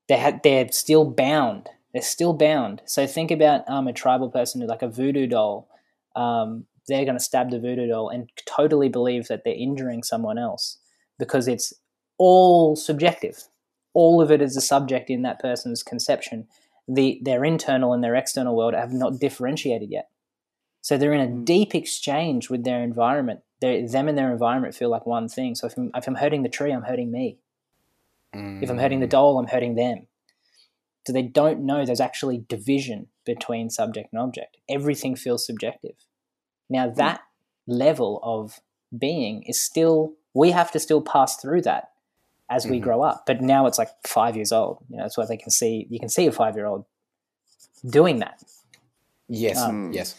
They 0.07 0.19
ha- 0.19 0.39
they're 0.43 0.71
still 0.71 1.05
bound. 1.05 1.69
They're 1.93 2.01
still 2.01 2.33
bound. 2.33 2.81
So 2.85 3.07
think 3.07 3.31
about 3.31 3.67
um, 3.69 3.87
a 3.87 3.93
tribal 3.93 4.29
person 4.29 4.61
who, 4.61 4.67
like 4.67 4.81
a 4.81 4.87
voodoo 4.87 5.27
doll. 5.27 5.69
Um, 6.15 6.65
they're 6.87 7.05
going 7.05 7.17
to 7.17 7.23
stab 7.23 7.49
the 7.51 7.59
voodoo 7.59 7.87
doll 7.87 8.09
and 8.09 8.29
totally 8.45 8.89
believe 8.89 9.27
that 9.27 9.43
they're 9.43 9.53
injuring 9.55 10.03
someone 10.03 10.37
else 10.37 10.77
because 11.17 11.47
it's 11.47 11.73
all 12.17 12.75
subjective. 12.75 13.47
All 13.93 14.21
of 14.21 14.29
it 14.29 14.41
is 14.41 14.55
a 14.55 14.61
subject 14.61 15.09
in 15.09 15.23
that 15.23 15.39
person's 15.39 15.83
conception 15.83 16.47
the 16.87 17.19
their 17.23 17.43
internal 17.43 17.93
and 17.93 18.03
their 18.03 18.15
external 18.15 18.55
world 18.55 18.73
have 18.73 18.93
not 18.93 19.19
differentiated 19.19 19.89
yet. 19.89 20.09
So 20.81 20.97
they're 20.97 21.13
in 21.13 21.21
a 21.21 21.43
deep 21.43 21.73
exchange 21.73 22.49
with 22.49 22.63
their 22.63 22.83
environment. 22.83 23.41
They're, 23.59 23.87
them 23.87 24.07
and 24.07 24.17
their 24.17 24.31
environment 24.31 24.75
feel 24.75 24.89
like 24.89 25.05
one 25.05 25.27
thing. 25.27 25.55
So 25.55 25.67
if 25.67 25.77
I'm, 25.77 25.89
if 25.95 26.07
I'm 26.07 26.15
hurting 26.15 26.43
the 26.43 26.49
tree, 26.49 26.71
I'm 26.71 26.83
hurting 26.83 27.11
me. 27.11 27.39
If 28.61 28.69
I'm 28.69 28.77
hurting 28.77 28.99
the 28.99 29.07
doll, 29.07 29.37
I'm 29.37 29.47
hurting 29.47 29.75
them. 29.75 30.07
So 31.05 31.13
they 31.13 31.21
don't 31.21 31.65
know 31.65 31.85
there's 31.85 31.99
actually 31.99 32.43
division 32.47 33.07
between 33.25 33.69
subject 33.69 34.09
and 34.11 34.21
object. 34.21 34.57
Everything 34.67 35.15
feels 35.15 35.45
subjective. 35.45 35.95
Now 36.69 36.89
that 36.89 37.21
level 37.67 38.19
of 38.23 38.59
being 38.97 39.43
is 39.43 39.59
still 39.59 40.13
we 40.33 40.51
have 40.51 40.71
to 40.71 40.79
still 40.79 41.01
pass 41.01 41.37
through 41.37 41.61
that 41.61 41.91
as 42.49 42.65
we 42.67 42.79
Mhm. 42.79 42.83
grow 42.83 43.01
up. 43.03 43.23
But 43.25 43.41
now 43.41 43.65
it's 43.67 43.77
like 43.77 43.89
five 44.05 44.35
years 44.35 44.51
old. 44.51 44.83
You 44.89 44.97
know, 44.97 45.03
that's 45.03 45.17
why 45.17 45.25
they 45.25 45.37
can 45.37 45.51
see 45.51 45.87
you 45.89 45.99
can 45.99 46.09
see 46.09 46.25
a 46.27 46.31
five 46.31 46.55
year 46.55 46.65
old 46.65 46.85
doing 47.87 48.19
that. 48.19 48.43
Yes, 49.27 49.57
Um, 49.57 49.91
yes. 49.93 50.15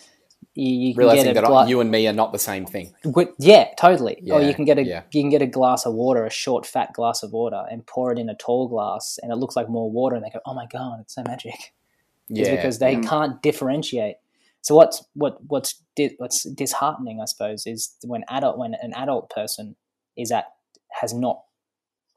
You, 0.56 0.88
you 0.88 0.94
can 0.94 1.00
Realizing 1.00 1.24
get 1.34 1.34
that 1.42 1.44
gla- 1.46 1.68
you 1.68 1.80
and 1.80 1.90
me 1.90 2.08
are 2.08 2.12
not 2.14 2.32
the 2.32 2.38
same 2.38 2.64
thing. 2.66 2.94
Wi- 3.04 3.32
yeah, 3.38 3.68
totally. 3.78 4.22
or 4.32 4.40
you 4.42 4.54
can 4.54 4.64
get 4.64 4.78
a 4.78 4.82
yeah. 4.82 5.02
you 5.12 5.22
can 5.22 5.30
get 5.30 5.42
a 5.42 5.46
glass 5.46 5.84
of 5.86 5.94
water, 5.94 6.24
a 6.24 6.30
short, 6.30 6.66
fat 6.66 6.92
glass 6.94 7.22
of 7.22 7.32
water, 7.32 7.62
and 7.70 7.86
pour 7.86 8.10
it 8.10 8.18
in 8.18 8.28
a 8.30 8.34
tall 8.34 8.66
glass, 8.66 9.18
and 9.22 9.30
it 9.30 9.36
looks 9.36 9.54
like 9.54 9.68
more 9.68 9.90
water, 9.90 10.16
and 10.16 10.24
they 10.24 10.30
go, 10.30 10.40
"Oh 10.46 10.54
my 10.54 10.66
god, 10.72 11.00
it's 11.00 11.14
so 11.14 11.22
magic!" 11.22 11.54
It's 12.30 12.48
Yeah, 12.48 12.56
because 12.56 12.78
they 12.80 12.96
Mm. 12.96 13.06
can't 13.08 13.42
differentiate. 13.42 14.16
So 14.62 14.74
what's 14.74 15.04
what 15.14 15.38
what's 15.46 15.80
di- 15.94 16.16
what's 16.18 16.42
disheartening, 16.42 17.20
I 17.20 17.26
suppose, 17.26 17.66
is 17.68 17.94
when 18.02 18.24
adult 18.28 18.58
when 18.58 18.74
an 18.82 18.92
adult 18.94 19.30
person 19.30 19.76
is 20.16 20.32
at 20.32 20.46
has 20.90 21.14
not 21.14 21.42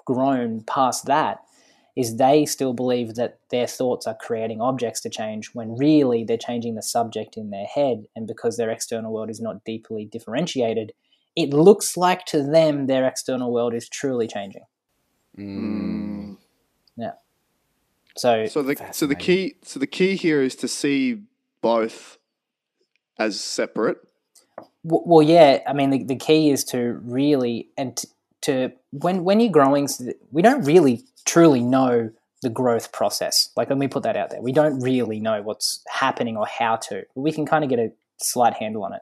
grown 0.06 0.62
past 0.64 1.06
that, 1.06 1.42
is 1.96 2.18
they 2.18 2.46
still 2.46 2.74
believe 2.74 3.16
that 3.16 3.40
their 3.52 3.68
thoughts 3.68 4.08
are 4.08 4.18
creating 4.20 4.62
objects 4.62 5.02
to 5.02 5.10
change 5.10 5.50
when 5.54 5.76
really 5.76 6.24
they're 6.24 6.38
changing 6.38 6.76
the 6.76 6.82
subject 6.82 7.38
in 7.38 7.50
their 7.50 7.66
head, 7.66 8.06
and 8.16 8.28
because 8.28 8.58
their 8.58 8.70
external 8.70 9.14
world 9.14 9.30
is 9.30 9.42
not 9.42 9.64
deeply 9.64 10.06
differentiated, 10.06 10.94
it 11.36 11.52
looks 11.52 11.98
like 11.98 12.26
to 12.26 12.44
them 12.44 12.88
their 12.88 13.08
external 13.08 13.52
world 13.52 13.74
is 13.74 13.88
truly 13.90 14.28
changing. 14.28 14.64
Mm. 15.38 16.38
So, 18.20 18.48
So 18.48 18.62
the 18.62 18.76
so 18.92 19.06
the 19.06 19.16
key 19.16 19.56
so 19.64 19.80
the 19.80 19.88
key 19.88 20.18
here 20.18 20.42
is 20.42 20.56
to 20.58 20.68
see 20.68 21.22
both 21.62 22.18
as 23.18 23.40
separate. 23.40 23.98
W- 24.84 25.04
Well, 25.06 25.22
yeah. 25.26 25.60
I 25.66 25.72
mean, 25.72 25.90
the, 25.90 26.04
the 26.04 26.18
key 26.18 26.50
is 26.50 26.66
to 26.66 27.00
really 27.02 27.70
and 27.78 27.96
t- 27.96 28.10
to 28.42 28.72
when 28.92 29.24
when 29.24 29.40
you're 29.40 29.52
growing, 29.52 29.88
we 30.32 30.42
don't 30.42 30.64
really 30.64 31.04
truly 31.26 31.62
know 31.62 32.12
the 32.42 32.50
growth 32.50 32.92
process. 32.92 33.50
Like, 33.56 33.70
let 33.70 33.78
me 33.78 33.88
put 33.88 34.04
that 34.04 34.16
out 34.16 34.30
there. 34.30 34.42
We 34.42 34.54
don't 34.54 34.80
really 34.80 35.20
know 35.20 35.42
what's 35.42 35.84
happening 35.90 36.38
or 36.38 36.48
how 36.48 36.78
to. 36.78 37.04
We 37.16 37.32
can 37.32 37.46
kind 37.46 37.64
of 37.64 37.70
get 37.70 37.80
a 37.80 37.92
slight 38.22 38.54
handle 38.54 38.84
on 38.84 38.94
it. 38.94 39.02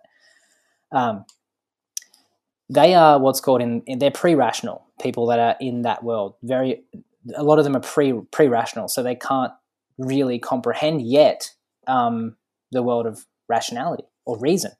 Um, 0.92 1.26
they 2.70 2.96
are 2.96 3.20
what's 3.20 3.40
called 3.40 3.62
in, 3.62 3.82
in 3.86 4.00
they're 4.00 4.12
pre-rational 4.12 4.86
people 5.02 5.28
that 5.28 5.40
are 5.40 5.56
in 5.62 5.84
that 5.84 6.04
world. 6.04 6.36
Very, 6.42 6.84
a 7.36 7.44
lot 7.44 7.60
of 7.60 7.64
them 7.64 7.76
are 7.76 7.82
pre 7.82 8.14
pre-rational, 8.32 8.88
so 8.88 9.04
they 9.04 9.16
can't 9.16 9.54
really 9.98 10.40
comprehend 10.40 11.02
yet 11.02 11.52
um, 11.88 12.36
the 12.72 12.84
world 12.84 13.06
of 13.06 13.26
rationality 13.48 14.04
or 14.26 14.38
reason. 14.40 14.72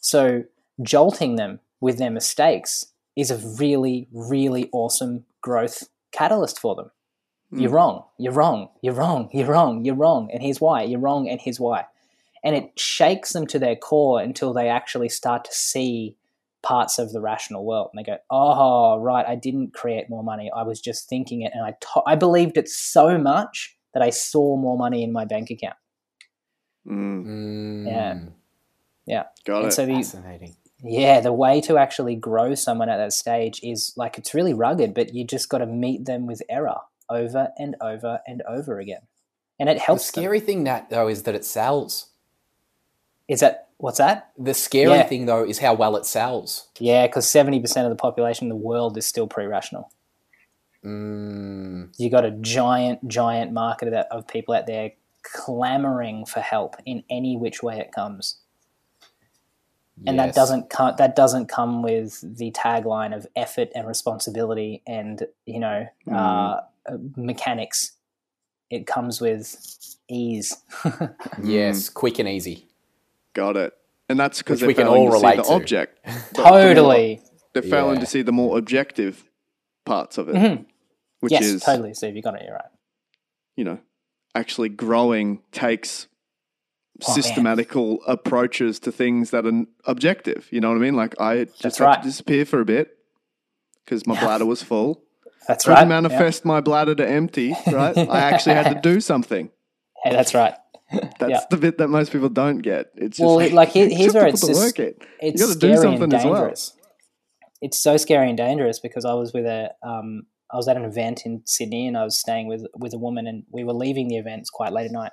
So 0.00 0.44
jolting 0.82 1.36
them 1.36 1.60
with 1.80 1.98
their 1.98 2.10
mistakes 2.10 2.86
is 3.18 3.30
a 3.30 3.36
really, 3.58 4.08
really 4.12 4.68
awesome 4.72 5.24
growth 5.42 5.88
catalyst 6.12 6.58
for 6.58 6.74
them. 6.74 6.90
You're 7.50 7.70
wrong. 7.70 8.04
You're 8.18 8.34
wrong. 8.34 8.68
You're 8.82 8.92
wrong. 8.92 9.30
You're 9.32 9.46
wrong. 9.46 9.82
You're 9.84 9.94
wrong. 9.94 10.28
And 10.30 10.42
here's 10.42 10.60
why. 10.60 10.82
You're 10.82 11.00
wrong. 11.00 11.28
And 11.30 11.40
here's 11.40 11.58
why. 11.58 11.86
And 12.44 12.54
it 12.54 12.78
shakes 12.78 13.32
them 13.32 13.46
to 13.46 13.58
their 13.58 13.74
core 13.74 14.20
until 14.20 14.52
they 14.52 14.68
actually 14.68 15.08
start 15.08 15.44
to 15.46 15.54
see 15.54 16.14
parts 16.62 16.98
of 16.98 17.10
the 17.12 17.22
rational 17.22 17.64
world. 17.64 17.88
And 17.90 17.98
they 17.98 18.04
go, 18.04 18.18
oh, 18.30 18.98
right. 18.98 19.24
I 19.26 19.34
didn't 19.34 19.72
create 19.72 20.10
more 20.10 20.22
money. 20.22 20.50
I 20.54 20.62
was 20.62 20.78
just 20.78 21.08
thinking 21.08 21.40
it. 21.40 21.52
And 21.54 21.64
I, 21.64 21.70
to- 21.70 22.02
I 22.06 22.16
believed 22.16 22.58
it 22.58 22.68
so 22.68 23.16
much 23.16 23.76
that 23.94 24.02
I 24.02 24.10
saw 24.10 24.56
more 24.58 24.76
money 24.76 25.02
in 25.02 25.10
my 25.10 25.24
bank 25.24 25.50
account. 25.50 25.76
Mm, 26.86 27.86
Mm. 27.86 28.32
Yeah. 29.06 29.24
got 29.46 29.58
and 29.62 29.68
it. 29.68 29.72
so 29.72 29.86
the, 29.86 29.94
Fascinating. 29.94 30.54
Yeah, 30.82 31.20
the 31.20 31.32
way 31.32 31.60
to 31.62 31.76
actually 31.76 32.14
grow 32.14 32.54
someone 32.54 32.88
at 32.88 32.98
that 32.98 33.12
stage 33.12 33.60
is 33.62 33.92
like 33.96 34.16
it's 34.18 34.32
really 34.34 34.54
rugged, 34.54 34.94
but 34.94 35.12
you 35.14 35.24
just 35.24 35.48
got 35.48 35.58
to 35.58 35.66
meet 35.66 36.04
them 36.04 36.26
with 36.26 36.40
error 36.48 36.78
over 37.10 37.48
and 37.58 37.74
over 37.80 38.20
and 38.26 38.42
over 38.48 38.78
again, 38.78 39.00
and 39.58 39.68
it 39.68 39.74
The 39.74 39.80
helps. 39.80 40.10
them. 40.12 40.22
scary 40.22 40.40
thing 40.40 40.64
that 40.64 40.90
though 40.90 41.08
is 41.08 41.24
that 41.24 41.34
it 41.34 41.44
sells. 41.44 42.10
Is 43.26 43.40
that 43.40 43.68
what's 43.78 43.98
that? 43.98 44.30
The 44.38 44.54
scary 44.54 44.90
Yeah. 44.92 45.02
thing 45.02 45.26
though 45.26 45.44
is 45.44 45.58
how 45.58 45.74
well 45.74 45.96
it 45.96 46.06
sells. 46.06 46.68
Yeah, 46.78 47.06
because 47.06 47.28
seventy 47.28 47.58
percent 47.60 47.86
of 47.86 47.90
the 47.90 47.96
population 48.00 48.44
in 48.44 48.48
the 48.48 48.56
world 48.56 48.96
is 48.96 49.06
still 49.06 49.26
pre-rational. 49.26 49.90
Mm. 50.84 51.92
You 51.98 52.08
got 52.10 52.24
a 52.24 52.30
giant, 52.30 53.06
giant 53.08 53.52
market 53.52 53.88
of, 53.88 53.94
that, 53.94 54.06
of 54.12 54.28
people 54.28 54.54
out 54.54 54.66
there 54.66 54.92
clamoring 55.24 56.24
for 56.24 56.40
help 56.40 56.76
in 56.86 57.02
any 57.10 57.36
which 57.36 57.62
way 57.62 57.78
it 57.78 57.90
comes. 57.92 58.36
And 60.06 60.18
that 60.18 60.34
doesn't 60.34 60.70
come 60.70 60.94
that 60.98 61.14
doesn't 61.16 61.46
come 61.48 61.82
with 61.82 62.20
the 62.38 62.50
tagline 62.52 63.14
of 63.16 63.26
effort 63.36 63.68
and 63.74 63.86
responsibility 63.86 64.82
and 64.86 65.26
you 65.46 65.58
know 65.58 65.86
Mm. 66.06 66.14
uh, 66.16 66.60
mechanics 67.16 67.92
it 68.70 68.86
comes 68.86 69.20
with 69.20 69.56
ease 70.08 70.56
Yes, 71.42 71.88
quick 71.88 72.18
and 72.18 72.28
easy. 72.28 72.66
Got 73.34 73.56
it. 73.56 73.72
and 74.08 74.18
that's 74.18 74.38
because 74.38 74.62
we 74.62 74.74
can 74.74 74.86
failing 74.86 75.00
all 75.02 75.10
to 75.12 75.18
see 75.18 75.22
relate 75.24 75.36
the 75.36 75.42
to. 75.44 75.52
object. 75.52 75.98
The- 76.04 76.12
the 76.34 76.42
Totally. 76.42 77.16
more- 77.16 77.24
they're 77.54 77.62
failing 77.62 77.94
Yeah. 77.96 78.00
to 78.00 78.06
see 78.06 78.22
the 78.22 78.32
more 78.32 78.56
objective 78.58 79.24
parts 79.84 80.18
of 80.18 80.28
it, 80.28 80.34
Mhm. 80.34 80.66
which 81.20 81.32
yes, 81.32 81.44
is 81.44 81.62
totally, 81.62 81.94
Steve. 81.94 82.14
You 82.16 82.22
got 82.22 82.34
it. 82.36 82.42
You're 82.44 82.54
right. 82.54 82.70
you 83.56 83.64
know 83.64 83.78
actually 84.34 84.68
growing 84.68 85.40
takes 85.50 86.06
Oh, 87.06 87.14
man. 87.14 87.22
systematical 87.22 87.98
approaches 88.08 88.80
to 88.80 88.90
things 88.92 89.30
that 89.30 89.46
are 89.46 89.64
objective. 89.84 90.48
You 90.50 90.60
know 90.60 90.68
what 90.70 90.76
I 90.76 90.80
mean? 90.80 90.96
Like 90.96 91.20
I 91.20 91.44
just 91.44 91.62
That's 91.62 91.78
had 91.78 91.84
right. 91.84 92.02
to 92.02 92.08
disappear 92.08 92.44
for 92.44 92.60
a 92.60 92.64
bit 92.64 92.96
because 93.84 94.06
my 94.06 94.18
bladder 94.18 94.44
was 94.46 94.62
full. 94.62 95.02
That's 95.46 95.64
Couldn't 95.64 95.78
right. 95.78 95.88
manifest 95.88 96.44
my 96.44 96.60
bladder 96.60 96.94
to 96.96 97.08
empty, 97.08 97.54
right? 97.72 97.96
I 97.96 98.18
actually 98.20 98.56
had 98.56 98.68
to 98.74 98.80
do 98.80 99.00
something. 99.00 99.50
Hey, 100.04 100.10
that's 100.10 100.34
right. 100.34 100.54
That's 101.20 101.30
Yeah. 101.30 101.40
the 101.50 101.56
bit 101.56 101.78
that 101.78 101.88
most 101.88 102.10
people 102.12 102.28
don't 102.28 102.58
get. 102.58 102.86
It's 102.96 103.18
just 103.18 103.26
Well, 103.26 103.36
like, 103.52 103.52
like, 103.52 103.68
here's 103.72 104.12
where 104.14 104.26
it's 104.26 104.46
just- 104.46 104.60
work 104.60 104.78
in. 104.80 104.94
It's 105.20 105.40
gotta 105.40 105.54
do 105.58 105.74
scary 105.76 105.88
and 105.92 105.98
something 106.00 106.12
as 106.18 106.24
well. 106.24 106.34
dangerous. 106.34 106.72
It's 107.60 107.78
so 107.78 107.96
scary 107.96 108.28
and 108.28 108.36
dangerous 108.36 108.78
because 108.80 109.04
I 109.04 109.14
was 109.14 109.32
with 109.32 109.44
a 109.46 109.70
um, 109.82 110.22
I 110.52 110.56
was 110.56 110.66
at 110.68 110.76
an 110.76 110.84
event 110.84 111.22
in 111.26 111.42
Sydney 111.46 111.86
and 111.86 111.96
I 111.96 112.04
was 112.04 112.18
staying 112.18 112.46
with 112.48 112.66
with 112.74 112.92
a 112.94 112.98
woman 112.98 113.26
and 113.26 113.44
we 113.52 113.64
were 113.64 113.72
leaving 113.72 114.08
the 114.08 114.16
event. 114.16 114.40
It's 114.40 114.50
quite 114.50 114.72
late 114.72 114.86
at 114.86 114.92
night. 114.92 115.12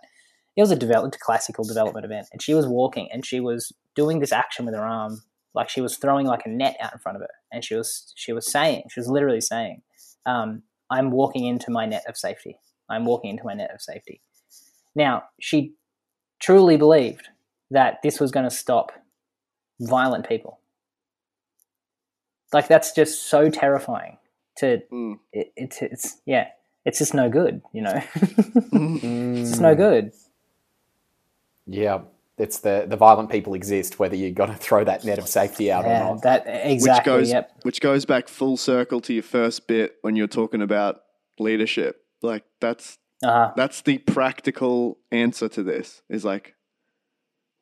It 0.56 0.62
was 0.62 0.72
a 0.72 0.76
developed 0.76 1.20
classical 1.20 1.64
development 1.66 2.06
event, 2.06 2.28
and 2.32 2.42
she 2.42 2.54
was 2.54 2.66
walking 2.68 3.10
and 3.12 3.26
she 3.26 3.40
was 3.40 3.72
doing 3.96 4.20
this 4.20 4.32
action 4.32 4.66
with 4.66 4.74
her 4.76 4.86
arm, 4.86 5.22
like 5.54 5.70
she 5.70 5.82
was 5.82 5.98
throwing 5.98 6.26
like 6.26 6.46
a 6.46 6.50
net 6.50 6.78
out 6.80 6.94
in 6.94 7.00
front 7.00 7.18
of 7.18 7.22
her, 7.22 7.30
and 7.52 7.64
she 7.64 7.76
was 7.76 8.14
she 8.16 8.32
was 8.34 8.50
saying 8.52 8.84
she 8.90 9.00
was 9.00 9.08
literally 9.10 9.42
saying, 9.42 9.82
um, 10.26 10.64
"I'm 10.90 11.12
walking 11.12 11.46
into 11.46 11.72
my 11.72 11.86
net 11.86 12.04
of 12.08 12.18
safety. 12.18 12.58
I'm 12.90 13.06
walking 13.06 13.32
into 13.32 13.44
my 13.44 13.54
net 13.54 13.72
of 13.74 13.82
safety." 13.82 14.22
Now 14.96 15.24
she 15.40 15.74
truly 16.40 16.78
believed 16.78 17.28
that 17.72 18.02
this 18.04 18.20
was 18.20 18.32
going 18.32 18.48
to 18.48 18.56
stop 18.56 18.92
violent 19.82 20.28
people. 20.28 20.60
Like 22.54 22.68
that's 22.68 22.94
just 22.94 23.24
so 23.30 23.50
terrifying. 23.50 24.18
To 24.60 24.82
Mm. 24.92 25.20
it, 25.34 25.52
it's 25.58 25.82
it's 25.82 26.22
yeah, 26.26 26.48
it's 26.86 27.00
just 27.00 27.14
no 27.14 27.28
good. 27.30 27.62
You 27.74 27.82
know, 27.82 28.02
Mm-hmm. 28.16 29.36
it's 29.42 29.50
just 29.50 29.62
no 29.62 29.76
good. 29.76 30.12
Yeah, 31.68 32.02
it's 32.38 32.60
the 32.60 32.86
the 32.88 32.98
violent 32.98 33.30
people 33.30 33.54
exist, 33.54 34.00
whether 34.00 34.16
you 34.16 34.32
got 34.32 34.48
to 34.48 34.56
throw 34.56 34.84
that 34.84 35.04
net 35.04 35.18
of 35.18 35.28
safety 35.28 35.72
out 35.72 35.86
or 35.86 35.90
not. 35.90 36.22
that 36.24 36.44
exactly. 36.48 36.90
which 36.90 37.06
goes 37.06 37.32
yep. 37.32 37.52
which 37.64 37.82
goes 37.82 38.06
back 38.06 38.28
full 38.28 38.58
circle 38.58 39.02
to 39.02 39.14
your 39.14 39.24
first 39.24 39.68
bit 39.68 39.96
when 40.02 40.16
you're 40.16 40.28
talking 40.28 40.62
about 40.62 41.02
leadership. 41.40 42.02
Like 42.22 42.44
that's 42.60 42.98
Uh-huh. 43.24 43.54
that's 43.56 43.82
the 43.82 44.00
practical 44.00 44.98
answer 45.12 45.48
to 45.50 45.64
this 45.64 46.02
is 46.10 46.26
like 46.26 46.56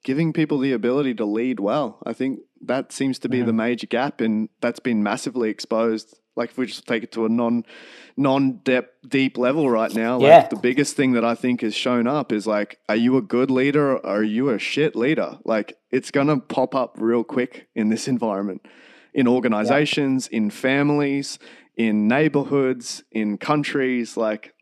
giving 0.03 0.33
people 0.33 0.59
the 0.59 0.73
ability 0.73 1.13
to 1.15 1.25
lead 1.25 1.59
well. 1.59 1.99
I 2.05 2.13
think 2.13 2.39
that 2.61 2.91
seems 2.91 3.19
to 3.19 3.29
be 3.29 3.41
the 3.41 3.53
major 3.53 3.87
gap 3.87 4.19
and 4.21 4.49
that's 4.61 4.79
been 4.79 5.01
massively 5.03 5.49
exposed. 5.49 6.19
Like 6.36 6.49
if 6.51 6.57
we 6.57 6.65
just 6.65 6.88
take 6.88 7.03
it 7.03 7.11
to 7.13 7.25
a 7.25 7.29
non 7.29 7.63
non 8.17 8.53
depth 8.63 9.07
deep 9.07 9.38
level 9.38 9.69
right 9.69 9.93
now, 9.93 10.17
like 10.17 10.27
Yeah. 10.27 10.47
the 10.47 10.55
biggest 10.55 10.95
thing 10.95 11.13
that 11.13 11.23
I 11.25 11.36
think 11.36 11.61
has 11.61 11.75
shown 11.75 12.07
up 12.07 12.31
is 12.31 12.47
like, 12.47 12.79
are 12.89 12.95
you 12.95 13.17
a 13.17 13.21
good 13.21 13.49
leader 13.51 13.91
or 13.97 14.05
are 14.05 14.23
you 14.23 14.49
a 14.49 14.57
shit 14.59 14.95
leader? 14.95 15.38
Like 15.45 15.77
it's 15.91 16.11
gonna 16.11 16.39
pop 16.39 16.73
up 16.75 16.95
real 16.99 17.23
quick 17.23 17.67
in 17.75 17.89
this 17.89 18.07
environment. 18.15 18.65
In 19.13 19.27
organizations, 19.27 20.27
in 20.27 20.49
families, 20.49 21.38
in 21.77 22.07
neighborhoods, 22.07 23.03
in 23.11 23.38
countries, 23.38 24.17
like 24.17 24.53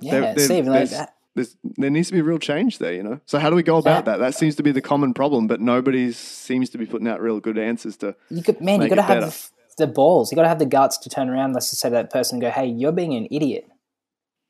Yeah, 0.00 0.10
there- 0.20 0.34
there- 0.34 0.44
Steve, 0.46 0.66
like 0.66 0.88
that. 0.90 1.08
Uh, 1.08 1.10
there's, 1.36 1.56
there 1.76 1.90
needs 1.90 2.08
to 2.08 2.14
be 2.14 2.22
real 2.22 2.38
change 2.38 2.78
there, 2.78 2.92
you 2.94 3.02
know. 3.02 3.18
So 3.26 3.40
how 3.40 3.50
do 3.50 3.56
we 3.56 3.64
go 3.64 3.76
about 3.76 4.04
that? 4.04 4.20
That 4.20 4.36
seems 4.36 4.54
to 4.56 4.62
be 4.62 4.70
the 4.70 4.80
common 4.80 5.14
problem, 5.14 5.48
but 5.48 5.60
nobody 5.60 6.12
seems 6.12 6.70
to 6.70 6.78
be 6.78 6.86
putting 6.86 7.08
out 7.08 7.20
real 7.20 7.40
good 7.40 7.58
answers 7.58 7.96
to. 7.98 8.14
You 8.30 8.40
could, 8.44 8.60
man, 8.60 8.80
you 8.80 8.88
got 8.88 8.94
to 8.94 9.02
have. 9.02 9.50
The, 9.76 9.86
balls. 9.86 10.30
You 10.30 10.36
got 10.36 10.42
to 10.42 10.48
have 10.48 10.58
the 10.58 10.66
guts 10.66 10.98
to 10.98 11.08
turn 11.10 11.28
around. 11.28 11.52
Let's 11.52 11.70
just 11.70 11.80
say 11.82 11.88
to 11.88 11.94
that 11.94 12.10
person, 12.10 12.38
go, 12.40 12.50
"Hey, 12.50 12.66
you're 12.66 12.92
being 12.92 13.14
an 13.14 13.26
idiot," 13.30 13.66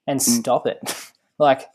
and 0.07 0.21
Mm. 0.21 0.23
stop 0.41 0.67
it. 0.67 0.79
like, 1.39 1.69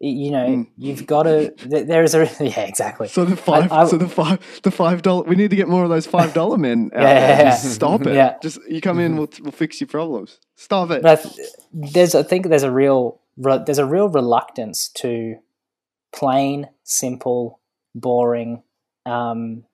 you 0.00 0.30
know, 0.30 0.66
you've 0.76 1.06
got 1.06 1.22
to. 1.24 1.54
There 1.66 2.02
is 2.02 2.14
a 2.14 2.24
yeah, 2.40 2.60
exactly. 2.60 3.08
So 3.08 3.24
the 3.24 3.36
five, 3.36 3.70
I- 3.72 3.86
so 3.86 3.96
the 3.96 4.08
five, 4.08 4.38
the 4.62 4.70
five 4.70 5.02
dollar. 5.02 5.22
We 5.24 5.36
need 5.36 5.50
to 5.50 5.56
get 5.56 5.68
more 5.68 5.84
of 5.84 5.90
those 5.90 6.06
five 6.06 6.34
dollar 6.34 6.58
men 6.58 6.90
out 6.94 7.02
Yeah, 7.02 7.36
there. 7.36 7.44
Just 7.50 7.74
stop 7.74 8.06
it. 8.06 8.14
Yeah. 8.14 8.36
Just 8.42 8.58
you 8.68 8.80
come 8.80 8.98
in, 9.00 9.16
we'll 9.16 9.28
we'll 9.42 9.52
fix 9.52 9.80
your 9.80 9.88
problems. 9.88 10.38
Stop 10.56 10.90
it. 10.90 11.02
But 11.02 11.18
I 11.18 11.22
th- 11.22 11.48
there's, 11.72 12.14
I 12.14 12.22
think 12.22 12.48
there's 12.48 12.62
a 12.64 12.70
real, 12.70 13.20
there's 13.36 13.78
a 13.78 13.86
real 13.86 14.08
reluctance 14.08 14.88
to 14.96 15.36
plain, 16.14 16.68
simple, 16.84 17.60
boring. 17.94 18.62
Um, 19.06 19.64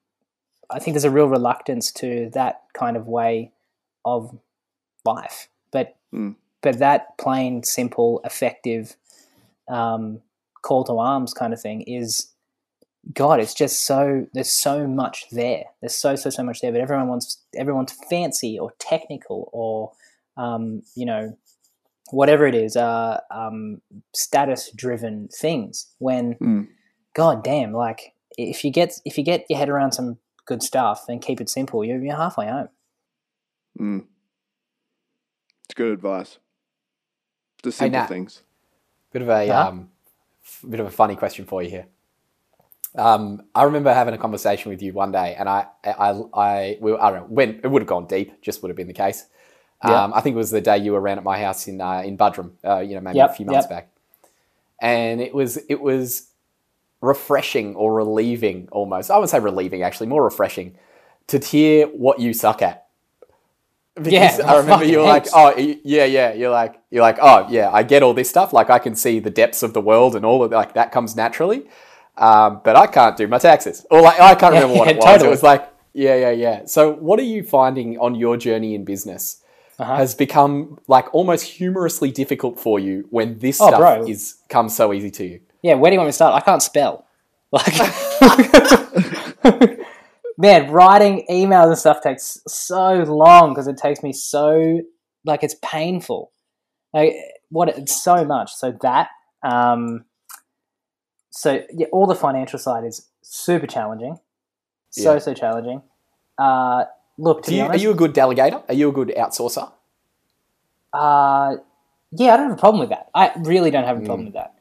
I 0.70 0.78
think 0.78 0.94
there's 0.94 1.04
a 1.04 1.10
real 1.10 1.26
reluctance 1.26 1.90
to 1.92 2.30
that 2.34 2.62
kind 2.74 2.96
of 2.96 3.06
way 3.06 3.52
of 4.04 4.38
life. 5.04 5.48
But 5.72 5.96
Mm. 6.12 6.36
but 6.62 6.78
that 6.78 7.16
plain, 7.18 7.62
simple, 7.62 8.20
effective 8.24 8.96
um, 9.68 10.20
call 10.62 10.84
to 10.84 10.98
arms 10.98 11.32
kind 11.32 11.52
of 11.52 11.60
thing 11.60 11.82
is 11.82 12.32
God. 13.14 13.40
It's 13.40 13.54
just 13.54 13.84
so 13.86 14.26
there's 14.34 14.50
so 14.52 14.86
much 14.86 15.30
there. 15.30 15.64
There's 15.80 15.94
so 15.96 16.16
so 16.16 16.28
so 16.30 16.42
much 16.42 16.60
there. 16.60 16.72
But 16.72 16.80
everyone 16.80 17.08
wants 17.08 17.38
everyone's 17.56 17.92
fancy 18.10 18.58
or 18.58 18.72
technical 18.78 19.48
or 19.52 19.92
um, 20.36 20.82
you 20.94 21.06
know 21.06 21.36
whatever 22.10 22.44
it 22.46 22.56
is, 22.56 22.76
uh, 22.76 23.20
um, 23.30 23.80
status 24.14 24.70
driven 24.74 25.28
things. 25.28 25.86
When 25.98 26.34
Mm. 26.34 26.68
God 27.14 27.42
damn, 27.44 27.72
like 27.72 28.14
if 28.36 28.64
you 28.64 28.70
get 28.70 29.00
if 29.04 29.16
you 29.16 29.24
get 29.24 29.46
your 29.48 29.58
head 29.58 29.68
around 29.68 29.92
some 29.92 30.18
good 30.50 30.62
stuff 30.64 31.08
and 31.08 31.22
keep 31.22 31.40
it 31.40 31.48
simple, 31.48 31.84
you're, 31.84 32.02
you're 32.02 32.16
halfway 32.16 32.48
home. 32.48 32.68
Mm. 33.78 34.04
It's 35.64 35.74
good 35.74 35.92
advice. 35.92 36.38
The 37.62 37.70
Hey, 37.70 37.76
simple 37.76 38.00
Nat. 38.00 38.06
things. 38.08 38.42
Bit 39.12 39.22
of 39.22 39.28
a 39.28 39.46
Yeah. 39.46 39.68
um, 39.68 39.90
bit 40.68 40.80
of 40.80 40.86
a 40.86 40.90
funny 40.90 41.14
question 41.14 41.44
for 41.44 41.62
you 41.62 41.70
here. 41.70 41.86
Um, 42.96 43.42
I 43.54 43.62
remember 43.62 43.94
having 43.94 44.14
a 44.14 44.18
conversation 44.18 44.70
with 44.72 44.82
you 44.82 44.92
one 44.92 45.12
day, 45.12 45.36
and 45.38 45.48
I, 45.48 45.66
I, 45.84 46.20
I, 46.34 46.78
we, 46.80 46.92
I 46.96 47.10
don't 47.10 47.20
know 47.20 47.26
when 47.28 47.60
it 47.62 47.68
would 47.70 47.82
have 47.82 47.88
gone 47.88 48.06
deep. 48.08 48.42
Just 48.42 48.60
would 48.62 48.68
have 48.70 48.76
been 48.76 48.88
the 48.88 48.92
case. 48.92 49.26
Yeah. 49.84 50.02
Um, 50.04 50.12
I 50.12 50.20
think 50.20 50.34
it 50.34 50.36
was 50.38 50.50
the 50.50 50.60
day 50.60 50.78
you 50.78 50.92
were 50.92 51.00
around 51.00 51.18
at 51.18 51.24
my 51.24 51.38
house 51.38 51.68
in 51.68 51.80
uh, 51.80 52.02
in 52.04 52.18
Buderim. 52.18 52.50
Uh, 52.64 52.80
you 52.80 52.96
know, 52.96 53.00
maybe 53.00 53.18
Yep, 53.18 53.30
a 53.30 53.34
few 53.34 53.46
months 53.46 53.66
yep. 53.66 53.70
back, 53.70 53.92
and 54.80 55.20
it 55.20 55.32
was 55.32 55.56
it 55.68 55.80
was 55.80 56.29
refreshing 57.00 57.74
or 57.76 57.94
relieving 57.94 58.68
almost. 58.72 59.10
I 59.10 59.18
would 59.18 59.28
say 59.28 59.40
relieving, 59.40 59.82
actually, 59.82 60.06
more 60.08 60.24
refreshing 60.24 60.76
to 61.28 61.38
hear 61.38 61.86
what 61.86 62.20
you 62.20 62.32
suck 62.32 62.62
at. 62.62 62.86
Because 63.94 64.38
Yeah, 64.38 64.46
I 64.46 64.56
remember 64.58 64.84
you're 64.84 65.02
like, 65.04 65.26
oh 65.32 65.56
yeah, 65.58 66.04
yeah. 66.04 66.32
You're 66.32 66.50
like, 66.50 66.80
you're 66.90 67.02
like, 67.02 67.18
oh 67.20 67.46
yeah, 67.50 67.70
I 67.70 67.82
get 67.82 68.02
all 68.02 68.14
this 68.14 68.30
stuff. 68.30 68.52
Like 68.52 68.70
I 68.70 68.78
can 68.78 68.94
see 68.94 69.18
the 69.18 69.30
depths 69.30 69.62
of 69.62 69.74
the 69.74 69.80
world 69.80 70.16
and 70.16 70.24
all 70.24 70.42
of 70.42 70.52
like 70.52 70.74
that 70.74 70.92
comes 70.92 71.16
naturally. 71.16 71.66
Um, 72.16 72.60
but 72.64 72.76
I 72.76 72.86
can't 72.86 73.16
do 73.16 73.26
my 73.28 73.38
taxes, 73.38 73.86
or 73.90 74.00
like 74.02 74.20
I 74.20 74.34
can't 74.34 74.52
Yeah, 74.52 74.60
remember 74.60 74.76
what 74.76 74.88
yeah, 74.88 74.92
it 74.92 74.96
was. 74.96 75.22
totally. 75.22 75.28
It 75.28 75.30
was 75.30 75.42
like, 75.42 75.68
yeah, 75.94 76.14
yeah, 76.16 76.30
yeah. 76.30 76.64
So 76.66 76.92
what 76.92 77.18
are 77.18 77.24
you 77.24 77.42
finding 77.42 77.98
on 77.98 78.14
your 78.14 78.36
journey 78.36 78.74
in 78.74 78.84
business 78.84 79.42
Uh-huh. 79.78 79.92
has 79.96 80.14
become 80.14 80.78
like 80.86 81.12
almost 81.14 81.44
humorously 81.44 82.10
difficult 82.10 82.58
for 82.60 82.78
you 82.78 83.06
when 83.10 83.38
this 83.38 83.58
Oh, 83.58 83.66
stuff 83.66 83.76
bro. 83.76 84.06
is 84.06 84.36
comes 84.48 84.76
so 84.76 84.92
easy 84.92 85.10
to 85.12 85.24
you? 85.24 85.40
Yeah, 85.62 85.74
where 85.74 85.90
do 85.90 85.94
you 85.94 85.98
want 85.98 86.08
me 86.08 86.10
to 86.10 86.14
start? 86.14 86.34
I 86.34 86.40
can't 86.44 86.62
spell. 86.62 87.06
Like, 87.52 87.74
man, 90.38 90.70
writing 90.70 91.26
emails 91.30 91.66
and 91.66 91.78
stuff 91.78 92.00
takes 92.00 92.40
so 92.46 92.94
long 92.94 93.50
because 93.50 93.66
it 93.66 93.76
takes 93.76 94.02
me 94.02 94.12
so 94.12 94.80
like 95.24 95.42
it's 95.42 95.56
painful. 95.62 96.30
Like, 96.94 97.14
what 97.50 97.68
it's 97.68 98.02
so 98.02 98.24
much. 98.24 98.52
So 98.54 98.72
that, 98.82 99.08
um, 99.42 100.04
so 101.30 101.62
yeah, 101.74 101.86
all 101.92 102.06
the 102.06 102.14
financial 102.14 102.58
side 102.58 102.84
is 102.84 103.08
super 103.22 103.66
challenging. 103.66 104.18
So 104.90 105.14
Yeah. 105.14 105.18
so 105.18 105.34
challenging. 105.34 105.82
Uh, 106.38 106.84
look, 107.18 107.42
to 107.42 107.50
Do 107.50 107.56
be 107.56 107.58
you, 107.58 107.64
are 107.64 107.76
you 107.76 107.90
a 107.90 107.94
good 107.94 108.14
delegator? 108.14 108.62
Are 108.68 108.74
you 108.74 108.88
a 108.88 108.92
good 108.92 109.08
outsourcer? 109.16 109.70
Uh, 110.92 111.56
yeah, 112.12 112.34
I 112.34 112.36
don't 112.36 112.50
have 112.50 112.58
a 112.58 112.60
problem 112.60 112.80
with 112.80 112.90
that. 112.90 113.08
I 113.14 113.32
really 113.38 113.70
don't 113.70 113.84
have 113.84 113.98
a 113.98 114.00
problem 114.00 114.26
with 114.26 114.34
that. 114.34 114.54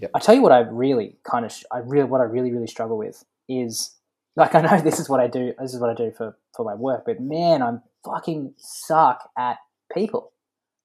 Yep. 0.00 0.10
I 0.14 0.18
tell 0.18 0.34
you 0.34 0.42
what, 0.42 0.52
I 0.52 0.60
really 0.60 1.16
kind 1.24 1.44
of, 1.44 1.54
I 1.70 1.78
really, 1.78 2.04
what 2.08 2.20
I 2.20 2.24
really, 2.24 2.50
really 2.52 2.66
struggle 2.66 2.96
with 2.98 3.22
is, 3.48 3.94
like, 4.36 4.54
I 4.58 4.60
know 4.62 4.80
this 4.80 4.98
is 5.00 5.08
what 5.08 5.20
I 5.20 5.26
do. 5.26 5.52
This 5.60 5.74
is 5.74 5.80
what 5.80 5.90
I 5.90 5.94
do 5.94 6.12
for 6.16 6.36
for 6.56 6.64
my 6.64 6.74
work, 6.74 7.04
but 7.06 7.20
man, 7.20 7.62
I'm 7.62 7.82
fucking 8.04 8.54
suck 8.58 9.28
at 9.38 9.58
people. 9.92 10.32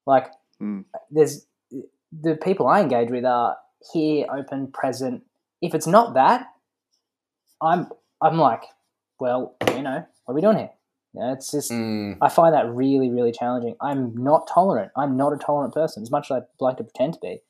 Like, 0.06 0.28
Mm. 0.62 0.86
there's 1.12 1.46
the 2.22 2.36
people 2.38 2.66
I 2.68 2.80
engage 2.80 3.10
with 3.12 3.26
are 3.26 3.58
here, 3.92 4.26
open, 4.32 4.72
present. 4.72 5.24
If 5.62 5.76
it's 5.76 5.86
not 5.88 6.14
that, 6.14 6.48
I'm, 7.62 7.90
I'm 8.22 8.38
like, 8.38 8.64
well, 9.20 9.56
you 9.76 9.82
know, 9.82 10.06
what 10.26 10.32
are 10.32 10.36
we 10.36 10.40
doing 10.42 10.58
here? 10.58 10.70
You 11.14 11.22
know, 11.22 11.34
it's 11.34 11.52
just. 11.52 11.72
Mm, 11.72 12.18
I 12.22 12.30
find 12.30 12.54
that 12.54 12.70
really, 12.70 13.10
really 13.10 13.32
challenging. 13.34 13.76
I'm 13.82 14.16
not 14.16 14.48
tolerant. 14.48 14.92
I'm 14.96 15.18
not 15.18 15.34
a 15.34 15.38
tolerant 15.38 15.74
person, 15.74 16.04
as 16.04 16.12
much 16.12 16.32
as 16.32 16.38
I'd 16.38 16.44
like 16.60 16.78
to 16.78 16.84
pretend 16.84 17.16
to 17.16 17.20
be. 17.22 17.42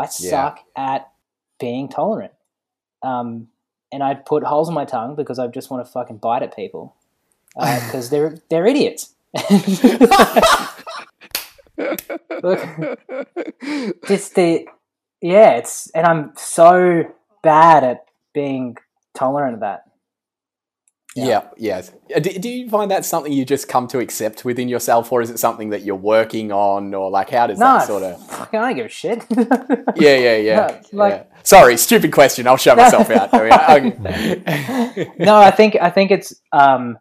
I 0.00 0.06
suck 0.06 0.60
at 0.76 1.10
being 1.58 1.88
tolerant. 1.88 2.32
Um, 3.02 3.48
and 3.92 4.02
I'd 4.02 4.24
put 4.24 4.44
holes 4.44 4.68
in 4.68 4.74
my 4.74 4.84
tongue 4.84 5.14
because 5.16 5.38
I 5.38 5.46
just 5.48 5.70
want 5.70 5.84
to 5.84 5.92
fucking 5.92 6.18
bite 6.18 6.42
at 6.42 6.54
people 6.54 6.96
because 7.54 8.10
they're 8.10 8.38
they're 8.48 8.66
idiots. 8.66 9.14
Look, 12.42 12.60
just 14.06 14.34
the 14.34 14.66
yeah, 15.20 15.52
it's 15.52 15.90
and 15.90 16.06
I'm 16.06 16.32
so 16.36 17.04
bad 17.42 17.84
at 17.84 18.06
being 18.32 18.76
tolerant 19.14 19.54
of 19.54 19.60
that. 19.60 19.89
Yeah, 21.26 21.48
yes. 21.56 21.92
Uh, 22.14 22.20
Do, 22.20 22.30
do 22.38 22.48
you 22.48 22.68
find 22.68 22.90
that 22.90 23.04
something 23.04 23.32
you 23.32 23.44
just 23.44 23.68
come 23.68 23.86
to 23.88 23.98
accept 23.98 24.44
within 24.44 24.68
yourself, 24.68 25.10
or 25.12 25.22
is 25.22 25.30
it 25.30 25.38
something 25.38 25.70
that 25.70 25.82
you're 25.82 25.94
working 25.96 26.52
on, 26.52 26.94
or 26.94 27.10
like 27.10 27.30
how 27.30 27.46
does 27.46 27.58
No, 27.58 27.66
that 27.78 27.86
sort 27.86 28.02
of? 28.02 28.30
I 28.30 28.48
don't 28.52 28.74
give 28.76 28.86
a 28.86 28.88
shit. 28.88 29.24
Yeah, 29.96 30.16
yeah, 30.16 30.36
yeah. 30.36 30.80
No, 30.92 30.98
like- 30.98 31.12
yeah. 31.14 31.24
Sorry, 31.42 31.76
stupid 31.76 32.12
question. 32.12 32.46
I'll 32.46 32.56
shut 32.56 32.76
myself 32.76 33.10
out. 33.18 33.32
I 33.32 33.80
mean, 33.80 33.92
okay. 34.06 35.12
no, 35.18 35.36
I 35.36 35.50
think 35.50 35.76
I 35.80 35.90
think 35.90 36.10
it's 36.10 36.34
um 36.52 36.98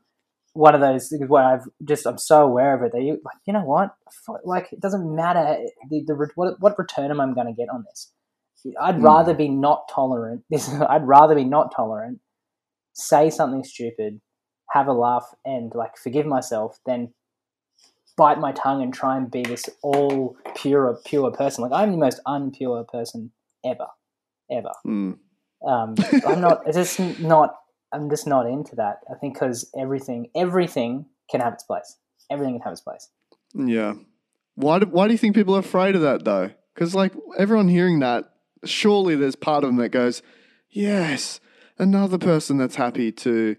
one 0.54 0.74
of 0.76 0.82
those 0.82 1.10
things 1.10 1.28
where 1.30 1.44
I've 1.44 1.66
just 1.84 2.06
I'm 2.08 2.18
so 2.18 2.44
aware 2.44 2.74
of 2.76 2.82
it 2.84 2.92
that 2.94 3.02
you 3.02 3.20
like 3.24 3.38
you 3.46 3.54
know 3.54 3.64
what 3.64 3.96
like 4.44 4.72
it 4.74 4.80
doesn't 4.80 5.16
matter 5.16 5.58
the, 5.90 6.04
the 6.08 6.28
what 6.36 6.60
what 6.60 6.78
return 6.80 7.12
am 7.12 7.20
I 7.22 7.26
going 7.34 7.48
to 7.48 7.54
get 7.54 7.70
on 7.70 7.84
this. 7.90 8.12
I'd 8.82 8.96
Hmm. 8.96 9.04
rather 9.06 9.34
be 9.34 9.48
not 9.50 9.88
tolerant. 9.94 10.44
This 10.50 10.70
I'd 10.70 11.08
rather 11.08 11.36
be 11.36 11.44
not 11.46 11.74
tolerant. 11.76 12.20
Say 13.00 13.30
something 13.30 13.64
stupid, 13.64 14.20
have 14.72 14.88
a 14.88 14.94
laugh, 14.94 15.26
and 15.46 15.74
like 15.74 15.98
forgive 15.98 16.26
myself 16.26 16.80
than 16.86 17.14
bite 18.18 18.40
my 18.40 18.52
tongue 18.52 18.84
and 18.84 18.94
try 18.94 19.16
and 19.16 19.32
be 19.32 19.44
this 19.44 19.70
all 19.82 20.36
pure 20.56 21.00
pure 21.06 21.32
person. 21.32 21.64
Like 21.64 21.72
I'm 21.72 21.92
the 21.92 21.98
most 21.98 22.20
unpure 22.28 22.88
person 22.88 23.32
ever, 23.66 23.88
ever 24.52 24.72
Hmm. 24.84 25.14
um, 25.66 25.96
I'm 26.28 26.42
not. 26.42 26.62
It's 26.68 26.76
just 26.78 27.00
not. 27.20 27.56
I'm 27.92 28.10
just 28.10 28.28
not 28.28 28.46
into 28.46 28.76
that. 28.76 29.00
I 29.10 29.18
think 29.18 29.34
because 29.34 29.72
everything, 29.78 30.28
everything 30.36 31.06
can 31.32 31.42
have 31.42 31.54
its 31.54 31.64
place. 31.64 31.98
Everything 32.30 32.56
can 32.56 32.62
have 32.62 32.74
its 32.74 32.82
place. 32.82 33.10
Yeah. 33.56 33.94
Why 34.56 34.80
do, 34.80 34.86
why 34.88 35.08
do 35.08 35.14
you 35.14 35.18
think 35.18 35.36
people 35.36 35.56
are 35.56 35.60
afraid 35.60 35.96
of 35.96 36.02
that 36.02 36.26
though? 36.26 36.52
Because 36.76 36.94
like 36.94 37.14
everyone 37.38 37.70
hearing 37.70 38.00
that, 38.00 38.26
surely 38.66 39.16
there's 39.16 39.36
part 39.36 39.64
of 39.64 39.70
them 39.70 39.78
that 39.78 39.90
goes, 39.90 40.22
"Yes, 40.70 41.40
another 41.80 42.18
person 42.18 42.58
that's 42.58 42.76
happy 42.76 43.12
to." 43.14 43.56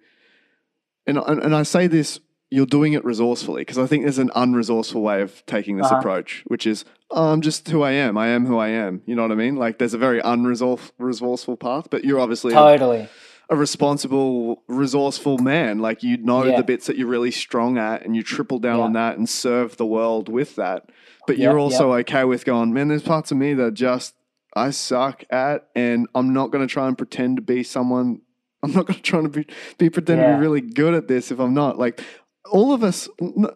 And 1.07 1.19
and, 1.19 1.43
and 1.43 1.55
I 1.55 1.63
say 1.63 1.87
this, 1.87 2.21
you're 2.51 2.67
doing 2.67 2.93
it 2.93 3.05
resourcefully 3.05 3.63
because 3.63 3.79
I 3.79 3.87
think 3.87 4.05
there's 4.05 4.19
an 4.19 4.31
unresourceful 4.37 5.01
way 5.01 5.23
of 5.23 5.45
taking 5.47 5.77
this 5.77 5.87
Uh-huh. 5.87 5.97
approach, 5.99 6.45
which 6.47 6.67
is, 6.67 6.85
oh, 7.11 7.33
"I'm 7.33 7.41
just 7.41 7.69
who 7.69 7.83
I 7.83 7.93
am. 7.93 8.17
I 8.19 8.29
am 8.29 8.47
who 8.47 8.59
I 8.59 8.69
am." 8.69 9.03
You 9.07 9.15
know 9.15 9.23
what 9.23 9.33
I 9.33 9.37
mean? 9.37 9.57
Like 9.57 9.79
there's 9.79 9.95
a 9.95 9.99
very 9.99 10.21
unresourceful 10.21 10.91
resourceful 10.99 11.57
path, 11.57 11.89
but 11.91 12.05
you're 12.05 12.21
obviously 12.21 12.53
a- 12.53 12.57
Totally. 12.57 13.09
a 13.49 13.57
responsible, 13.57 14.63
resourceful 14.69 15.39
man. 15.39 15.79
Like 15.79 16.03
you 16.03 16.17
know 16.19 16.45
Yeah. 16.45 16.57
the 16.59 16.63
bits 16.63 16.87
that 16.87 16.97
you're 16.97 17.09
really 17.09 17.31
strong 17.31 17.79
at, 17.79 18.05
and 18.05 18.15
you 18.15 18.23
triple 18.23 18.59
down 18.59 18.79
Yeah. 18.79 18.85
on 18.85 18.93
that 18.93 19.17
and 19.19 19.29
serve 19.29 19.77
the 19.77 19.87
world 19.87 20.29
with 20.29 20.57
that. 20.57 20.91
But 21.27 21.39
Yeah, 21.39 21.51
you're 21.51 21.59
also 21.59 21.93
okay 21.95 22.25
with 22.25 22.45
going, 22.45 22.73
man. 22.73 22.89
There's 22.89 23.03
parts 23.03 23.31
of 23.33 23.39
me 23.39 23.55
that 23.55 23.75
just 23.75 24.15
I 24.55 24.71
suck 24.71 25.25
at, 25.31 25.69
and 25.75 26.09
I'm 26.15 26.33
not 26.33 26.51
going 26.51 26.67
to 26.67 26.73
try 26.73 26.89
and 26.89 26.97
pretend 26.97 27.37
to 27.37 27.43
be 27.43 27.63
someone. 27.63 28.21
I'm 28.63 28.73
not 28.73 28.87
going 28.87 28.97
to 28.99 29.03
try 29.03 29.23
to 29.23 29.29
be 29.29 29.47
be 29.79 29.91
pretend 29.91 30.21
to 30.21 30.35
be 30.35 30.41
really 30.41 30.61
good 30.61 30.95
at 30.95 31.09
this 31.09 31.31
if 31.31 31.39
I'm 31.39 31.55
not. 31.55 31.79
Like 31.79 32.03
all 32.51 32.73
of 32.73 32.83
us, 32.83 33.09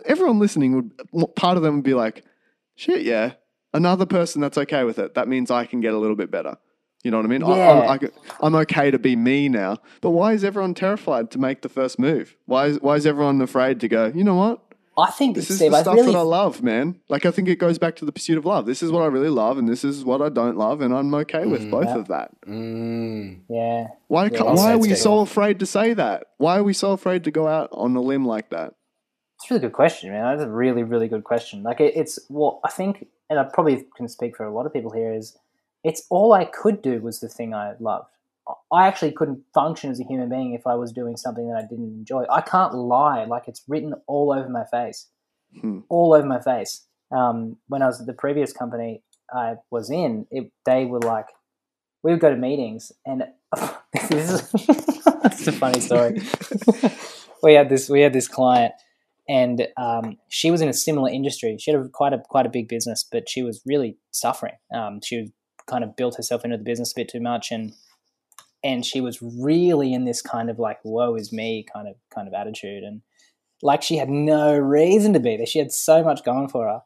everyone 0.07 0.39
listening 0.39 0.93
would 1.13 1.35
part 1.37 1.57
of 1.57 1.63
them 1.63 1.77
would 1.77 1.85
be 1.85 1.95
like, 1.95 2.25
shit, 2.77 3.03
yeah. 3.03 3.33
Another 3.73 4.07
person 4.07 4.41
that's 4.41 4.57
okay 4.57 4.85
with 4.85 5.01
it. 5.01 5.15
That 5.15 5.27
means 5.27 5.51
I 5.51 5.67
can 5.67 5.81
get 5.81 5.95
a 5.95 5.99
little 5.99 6.15
bit 6.15 6.31
better. 6.31 6.57
You 7.03 7.11
know 7.11 7.19
what 7.19 7.27
I 7.27 7.29
mean? 7.29 7.41
Yeah. 7.43 7.99
I, 7.99 7.99
I'm 8.41 8.55
okay 8.55 8.91
to 8.91 8.99
be 8.99 9.15
me 9.15 9.51
now. 9.51 9.77
But 10.01 10.11
why 10.11 10.33
is 10.33 10.43
everyone 10.43 10.73
terrified 10.73 11.31
to 11.33 11.39
make 11.39 11.61
the 11.61 11.69
first 11.69 11.99
move? 11.99 12.35
Why 12.47 12.67
is 12.67 12.81
why 12.81 12.97
is 12.97 13.05
everyone 13.05 13.43
afraid 13.43 13.81
to 13.81 13.89
go? 13.89 14.11
You 14.15 14.25
know 14.25 14.37
what? 14.37 14.64
I 14.97 15.11
think 15.11 15.35
This 15.37 15.51
is 15.51 15.57
Steve. 15.57 15.73
the 15.73 15.79
I 15.79 15.83
stuff 15.83 15.95
really. 15.97 16.13
that 16.13 16.19
I 16.19 16.23
love, 16.23 16.63
man. 16.63 17.01
Like 17.09 17.27
I 17.27 17.31
think 17.31 17.49
it 17.49 17.57
goes 17.57 17.79
back 17.79 17.97
to 17.97 18.05
the 18.05 18.13
pursuit 18.13 18.39
of 18.39 18.45
love. 18.47 18.65
This 18.67 18.83
is 18.83 18.91
what 18.93 19.03
I 19.03 19.07
really 19.07 19.29
love, 19.29 19.59
and 19.59 19.69
this 19.69 19.85
is 19.85 20.05
what 20.05 20.23
I 20.23 20.29
don't 20.29 20.57
love, 20.57 20.81
and 20.81 20.95
I'm 20.95 21.13
okay 21.15 21.47
with 21.47 21.71
both 21.71 21.87
Yeah. 21.87 21.99
of 21.99 22.09
that. 22.09 22.31
Mm. 22.47 23.41
yeah. 23.49 23.89
Why? 24.09 24.27
Yeah, 24.33 24.43
why 24.43 24.73
are 24.73 24.79
we 24.79 24.89
Steve. 24.89 24.99
so 24.99 25.19
afraid 25.21 25.59
to 25.61 25.67
say 25.67 25.95
that? 25.95 26.27
Why 26.39 26.59
are 26.59 26.63
we 26.65 26.73
so 26.73 26.93
afraid 26.93 27.25
to 27.25 27.31
go 27.31 27.47
out 27.49 27.69
on 27.73 27.95
a 27.97 28.01
limb 28.01 28.25
like 28.27 28.51
that? 28.51 28.75
It's 29.37 29.51
a 29.51 29.55
really 29.55 29.63
good 29.63 29.73
question, 29.73 30.11
man. 30.11 30.37
That's 30.37 30.47
a 30.47 30.51
really, 30.51 30.83
really 30.85 31.09
good 31.09 31.25
question. 31.25 31.63
Like 31.63 31.81
it, 31.81 31.95
it's 31.97 32.19
what 32.29 32.61
I 32.65 32.71
think, 32.71 33.07
and 33.29 33.39
I 33.39 33.45
probably 33.45 33.85
can 33.97 34.09
speak 34.09 34.37
for 34.37 34.45
a 34.45 34.55
lot 34.55 34.65
of 34.67 34.73
people 34.73 34.93
here. 34.93 35.13
Is 35.13 35.37
it's 35.83 36.07
all 36.09 36.33
I 36.33 36.45
could 36.45 36.83
do 36.83 37.01
was 37.01 37.21
the 37.21 37.29
thing 37.29 37.53
I 37.53 37.75
loved. 37.81 38.09
I 38.73 38.87
actually 38.87 39.13
couldn't 39.13 39.43
function 39.55 39.91
as 39.91 40.01
a 40.01 40.05
human 40.05 40.29
being 40.29 40.55
if 40.55 40.67
I 40.67 40.75
was 40.75 40.93
doing 40.93 41.17
something 41.17 41.49
that 41.49 41.57
I 41.57 41.63
didn't 41.63 41.93
enjoy. 41.93 42.25
I 42.31 42.41
can't 42.41 42.75
lie; 42.75 43.25
like 43.25 43.49
it's 43.49 43.63
written 43.69 43.95
all 44.07 44.33
over 44.33 44.49
my 44.49 44.65
face, 44.65 45.09
Hmm. 45.61 45.81
all 45.89 46.15
over 46.15 46.27
my 46.27 46.41
face. 46.41 46.87
Um, 47.11 47.57
when 47.69 47.83
I 47.83 47.87
was 47.87 48.01
at 48.01 48.07
the 48.07 48.13
previous 48.13 48.53
company 48.53 49.03
I 49.33 49.55
was 49.71 49.91
in, 49.91 50.27
it, 50.31 50.51
they 50.67 50.85
were 50.85 51.01
like, 51.01 51.27
we 52.03 52.11
would 52.11 52.21
go 52.21 52.31
to 52.31 52.37
meetings, 52.37 52.93
and 53.07 53.25
this 53.93 54.11
is 54.11 54.51
it's 54.55 55.47
a 55.47 55.53
funny 55.53 55.81
story. 55.81 56.21
we 57.43 57.55
had 57.55 57.69
this 57.69 57.89
we 57.89 58.01
had 58.01 58.13
this 58.13 58.29
client 58.29 58.73
and 59.29 59.67
um, 59.77 60.19
she 60.29 60.51
was 60.51 60.61
in 60.61 60.69
a 60.69 60.73
similar 60.75 61.09
industry. 61.11 61.57
She 61.59 61.71
had 61.71 61.81
a, 61.81 61.89
quite 61.89 62.13
a 62.13 62.19
quite 62.19 62.47
a 62.47 62.51
big 62.51 62.69
business, 62.69 63.05
but 63.11 63.29
she 63.29 63.43
was 63.43 63.63
really 63.65 63.97
suffering. 64.11 64.55
Um, 64.75 65.01
she 65.03 65.33
kind 65.67 65.83
of 65.83 65.97
built 65.97 66.17
herself 66.17 66.45
into 66.45 66.59
the 66.59 66.63
business 66.65 66.93
a 66.93 67.01
bit 67.01 67.09
too 67.09 67.21
much, 67.21 67.51
and 67.51 67.73
and 68.65 68.85
she 68.85 69.01
was 69.01 69.21
really 69.23 69.93
in 69.93 70.07
this 70.07 70.23
kind 70.23 70.51
of 70.51 70.59
like 70.59 70.79
"woe 70.83 71.15
is 71.15 71.33
me" 71.33 71.65
kind 71.71 71.87
of 71.87 71.95
kind 72.13 72.27
of 72.27 72.35
attitude, 72.35 72.83
and 72.83 73.03
like 73.63 73.83
she 73.83 73.99
had 73.99 74.09
no 74.09 74.57
reason 74.57 75.13
to 75.13 75.21
be 75.21 75.37
there. 75.37 75.47
She 75.47 75.59
had 75.61 75.71
so 75.71 76.03
much 76.03 76.25
going 76.25 76.49
for 76.49 76.67
her, 76.67 76.83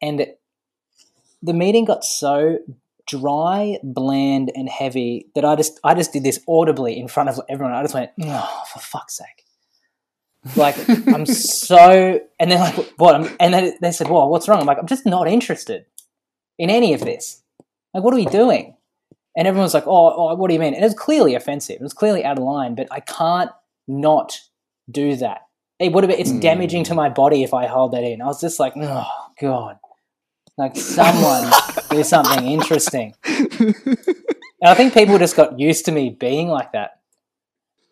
and 0.00 0.26
the 1.42 1.54
meeting 1.54 1.86
got 1.86 2.04
so 2.04 2.58
dry, 3.06 3.78
bland, 3.82 4.52
and 4.54 4.68
heavy 4.68 5.28
that 5.34 5.44
I 5.44 5.56
just 5.56 5.80
I 5.82 5.94
just 5.94 6.12
did 6.12 6.22
this 6.22 6.38
audibly 6.46 6.98
in 6.98 7.08
front 7.08 7.30
of 7.30 7.40
everyone. 7.48 7.74
I 7.74 7.82
just 7.82 7.94
went, 7.94 8.12
"Oh, 8.22 8.62
for 8.72 8.78
fuck's 8.78 9.16
sake." 9.16 9.44
like 10.54 10.76
I'm 11.08 11.26
so, 11.26 12.20
and 12.38 12.50
they're 12.50 12.58
like, 12.58 12.76
"What?" 12.98 13.34
And 13.40 13.54
they, 13.54 13.72
they 13.80 13.92
said, 13.92 14.08
"Well, 14.08 14.28
what's 14.28 14.48
wrong?" 14.48 14.60
I'm 14.60 14.66
like, 14.66 14.78
"I'm 14.78 14.86
just 14.86 15.06
not 15.06 15.26
interested 15.26 15.86
in 16.58 16.70
any 16.70 16.92
of 16.92 17.00
this. 17.00 17.42
Like, 17.94 18.04
what 18.04 18.12
are 18.12 18.18
we 18.18 18.26
doing?" 18.26 18.75
And 19.36 19.46
everyone's 19.46 19.74
like, 19.74 19.86
"Oh, 19.86 20.30
oh 20.30 20.34
what 20.34 20.48
do 20.48 20.54
you 20.54 20.60
mean?" 20.60 20.74
And 20.74 20.82
it 20.82 20.86
was 20.86 20.94
clearly 20.94 21.34
offensive. 21.34 21.76
It 21.76 21.82
was 21.82 21.92
clearly 21.92 22.24
out 22.24 22.38
of 22.38 22.44
line. 22.44 22.74
But 22.74 22.88
I 22.90 23.00
can't 23.00 23.50
not 23.86 24.40
do 24.90 25.16
that. 25.16 25.42
It 25.78 25.92
would 25.92 26.04
have 26.04 26.10
been. 26.10 26.20
It's 26.20 26.30
hmm. 26.30 26.40
damaging 26.40 26.84
to 26.84 26.94
my 26.94 27.08
body 27.08 27.42
if 27.42 27.52
I 27.52 27.66
hold 27.66 27.92
that 27.92 28.02
in. 28.02 28.22
I 28.22 28.26
was 28.26 28.40
just 28.40 28.58
like, 28.58 28.72
"Oh 28.76 29.10
God." 29.40 29.78
Like 30.56 30.74
someone 30.76 31.50
do 31.90 32.02
something 32.02 32.46
interesting. 32.46 33.14
And 34.60 34.70
I 34.70 34.74
think 34.74 34.94
people 34.94 35.18
just 35.18 35.36
got 35.36 35.58
used 35.58 35.84
to 35.84 35.92
me 35.92 36.10
being 36.10 36.48
like 36.48 36.72
that. 36.72 37.00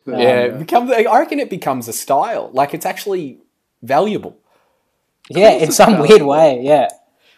Yeah, 0.07 0.17
it 0.17 0.53
um, 0.53 0.59
becomes. 0.59 0.91
I 0.91 1.19
reckon 1.19 1.39
it 1.39 1.51
becomes 1.51 1.89
a 1.89 1.93
style. 1.93 2.51
Like 2.53 2.75
it's 2.75 2.87
actually 2.87 3.39
valuable. 3.83 4.37
Yeah, 5.29 5.51
in 5.51 5.65
it's 5.65 5.77
some 5.77 5.99
weird 5.99 6.23
way. 6.23 6.61
Yeah. 6.63 6.89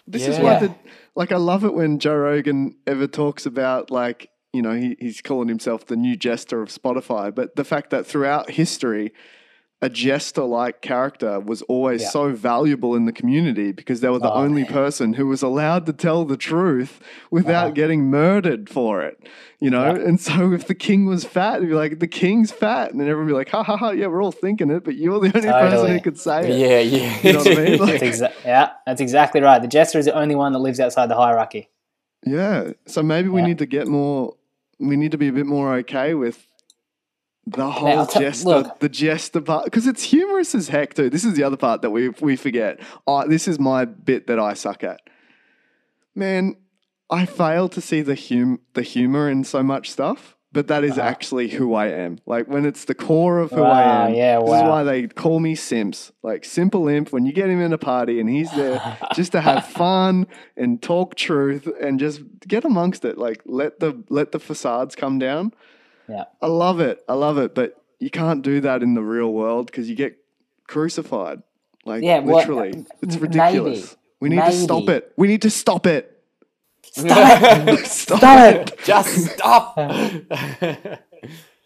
This 0.07 0.27
is 0.27 0.39
Yeah. 0.39 0.43
why 0.43 0.59
the 0.61 0.75
like 1.17 1.33
I 1.33 1.37
love 1.37 1.65
it 1.65 1.75
when 1.75 1.99
Joe 1.99 2.15
Rogan 2.15 2.77
ever 2.87 3.07
talks 3.09 3.47
about 3.47 3.91
like 3.91 4.31
you 4.53 4.63
know 4.63 4.73
he, 4.73 4.97
he's 5.01 5.21
calling 5.21 5.49
himself 5.49 5.87
the 5.87 5.97
new 5.97 6.17
jester 6.17 6.63
of 6.63 6.69
Spotify, 6.69 7.35
but 7.35 7.57
the 7.57 7.65
fact 7.65 7.91
that 7.91 8.07
throughout 8.07 8.51
history 8.51 9.13
a 9.83 9.91
jester 9.91 10.43
like 10.43 10.81
character 10.81 11.39
was 11.39 11.61
always 11.63 12.01
Yeah. 12.03 12.09
so 12.09 12.33
valuable 12.33 12.95
in 12.95 13.05
the 13.05 13.13
community 13.13 13.73
because 13.73 14.01
they 14.01 14.09
were 14.09 14.19
the 14.19 14.33
Oh, 14.33 14.43
only 14.43 14.63
man. 14.63 14.73
person 14.73 15.13
who 15.13 15.27
was 15.27 15.43
allowed 15.43 15.85
to 15.87 15.93
tell 15.93 16.25
the 16.25 16.39
truth 16.39 16.99
without 17.31 17.65
Uh-huh. 17.67 17.71
getting 17.73 18.05
murdered 18.05 18.71
for 18.71 19.03
it, 19.03 19.19
you 19.61 19.69
know? 19.69 19.85
Yeah. 19.95 20.03
And 20.09 20.19
so 20.19 20.53
if 20.55 20.67
the 20.67 20.75
king 20.75 21.05
was 21.05 21.25
fat, 21.27 21.57
it'd 21.59 21.69
be 21.69 21.75
like, 21.75 21.99
the 21.99 22.07
king's 22.09 22.51
fat. 22.51 22.91
And 22.91 22.99
then 23.01 23.07
everyone 23.09 23.27
would 23.27 23.33
be 23.33 23.37
like, 23.37 23.51
ha 23.51 23.63
ha 23.63 23.77
ha, 23.77 23.91
yeah, 23.91 24.07
we're 24.07 24.23
all 24.23 24.33
thinking 24.33 24.71
it, 24.71 24.83
but 24.83 24.95
you're 24.97 25.21
the 25.21 25.37
only 25.37 25.49
person 25.51 25.91
who 25.93 26.01
could 26.01 26.19
say 26.19 26.49
it. 26.49 26.59
Yeah, 26.59 26.81
yeah. 26.81 27.19
You 27.23 27.33
know 27.35 27.39
what 27.41 27.59
I 27.59 27.65
mean? 27.65 27.79
Like- 27.81 28.01
That's 28.01 28.21
exa- 28.23 28.33
yeah, 28.47 28.71
that's 28.87 29.03
exactly 29.03 29.43
right. 29.43 29.61
The 29.61 29.69
jester 29.69 29.99
is 29.99 30.07
the 30.07 30.15
only 30.15 30.35
one 30.37 30.53
that 30.55 30.59
lives 30.61 30.81
outside 30.81 31.11
the 31.11 31.17
hierarchy. 31.17 31.69
Yeah. 32.25 32.73
So 32.87 33.03
maybe 33.03 33.29
we 33.29 33.43
Yeah. 33.43 33.47
need 33.49 33.59
to 33.59 33.67
get 33.67 33.89
more. 33.89 34.37
We 34.81 34.97
need 34.97 35.13
to 35.13 35.19
be 35.19 35.29
a 35.29 35.33
bit 35.33 35.47
more 35.47 35.75
okay 35.77 36.15
with 36.15 36.47
the 37.47 37.71
whole 37.71 38.07
tell- 38.07 38.23
jester, 38.23 38.49
look. 38.49 38.81
the 38.81 38.89
jester 38.89 39.41
part, 39.41 39.65
because 39.65 39.87
it's 39.87 40.03
humorous 40.03 40.55
as 40.55 40.69
heck 40.69 40.95
too. 40.95 41.09
This 41.11 41.25
is 41.25 41.35
the 41.35 41.43
other 41.45 41.57
part 41.57 41.83
that 41.83 41.91
we 41.91 42.09
we 42.21 42.37
forget. 42.37 42.81
Oh, 43.07 43.27
this 43.29 43.47
is 43.49 43.59
my 43.59 43.85
bit 43.85 44.27
that 44.27 44.39
I 44.39 44.55
suck 44.55 44.83
at. 44.85 45.01
Man, 46.15 46.57
I 47.11 47.27
fail 47.27 47.69
to 47.71 47.81
see 47.81 48.03
the 48.03 48.17
hum 48.17 48.61
the 48.75 48.83
humor 48.83 49.31
in 49.31 49.45
so 49.45 49.63
much 49.63 49.91
stuff. 49.91 50.33
But 50.53 50.69
that 50.69 50.85
is 50.85 50.93
Uh-huh. 50.93 51.03
actually 51.09 51.49
who 51.49 51.75
I 51.75 51.89
am. 51.89 52.19
Like 52.25 52.49
when 52.49 52.65
it's 52.65 52.87
the 52.87 52.95
core 52.95 53.41
of 53.41 53.51
who 53.51 53.61
Wow, 53.61 53.71
I 53.73 54.07
am. 54.09 54.15
yeah, 54.15 54.39
This 54.39 54.47
is 54.55 54.63
why 54.63 54.85
they 54.85 55.07
call 55.07 55.39
me 55.39 55.55
Simps. 55.55 56.13
Like 56.23 56.47
simple 56.47 56.89
imp. 56.89 57.13
When 57.13 57.27
you 57.27 57.33
get 57.35 57.51
him 57.51 57.61
in 57.61 57.75
a 57.75 57.79
party 57.79 58.21
and 58.21 58.29
he's 58.31 58.51
there 58.53 58.81
just 59.15 59.33
to 59.33 59.43
have 59.43 59.67
fun 59.67 60.27
and 60.57 60.81
talk 60.81 61.15
truth 61.15 61.69
and 61.83 62.01
just 62.01 62.23
get 62.49 62.65
amongst 62.65 63.05
it. 63.05 63.19
Like 63.19 63.43
let 63.45 63.81
the 63.81 64.03
let 64.09 64.33
the 64.33 64.39
facades 64.39 64.95
come 64.97 65.19
down. 65.19 65.53
Yeah. 66.09 66.25
I 66.41 66.47
love 66.47 66.81
it. 66.81 67.03
I 67.09 67.15
love 67.15 67.39
it. 67.39 67.55
But 67.55 67.83
you 67.99 68.11
can't 68.11 68.43
do 68.43 68.61
that 68.61 68.83
in 68.83 68.95
the 68.95 69.03
real 69.03 69.33
world 69.33 69.67
because 69.67 69.89
you 69.89 69.97
get 69.97 70.17
crucified. 70.69 71.43
Like 71.85 72.03
Yeah, 72.03 72.19
well, 72.21 72.37
literally, 72.37 72.85
it's 73.03 73.17
ridiculous. 73.17 73.97
maybe. 73.97 74.01
We 74.21 74.29
need 74.31 74.45
to 74.45 74.53
stop 74.53 74.89
it. 74.89 75.13
We 75.17 75.29
need 75.29 75.43
to 75.43 75.51
stop 75.51 75.87
it. 75.87 76.13
Stop 76.83 77.43
it! 77.69 77.87
Stop, 77.87 78.19
Stop 78.19 78.39
it! 78.55 78.79
Just 78.85 79.27
stop. 79.35 79.77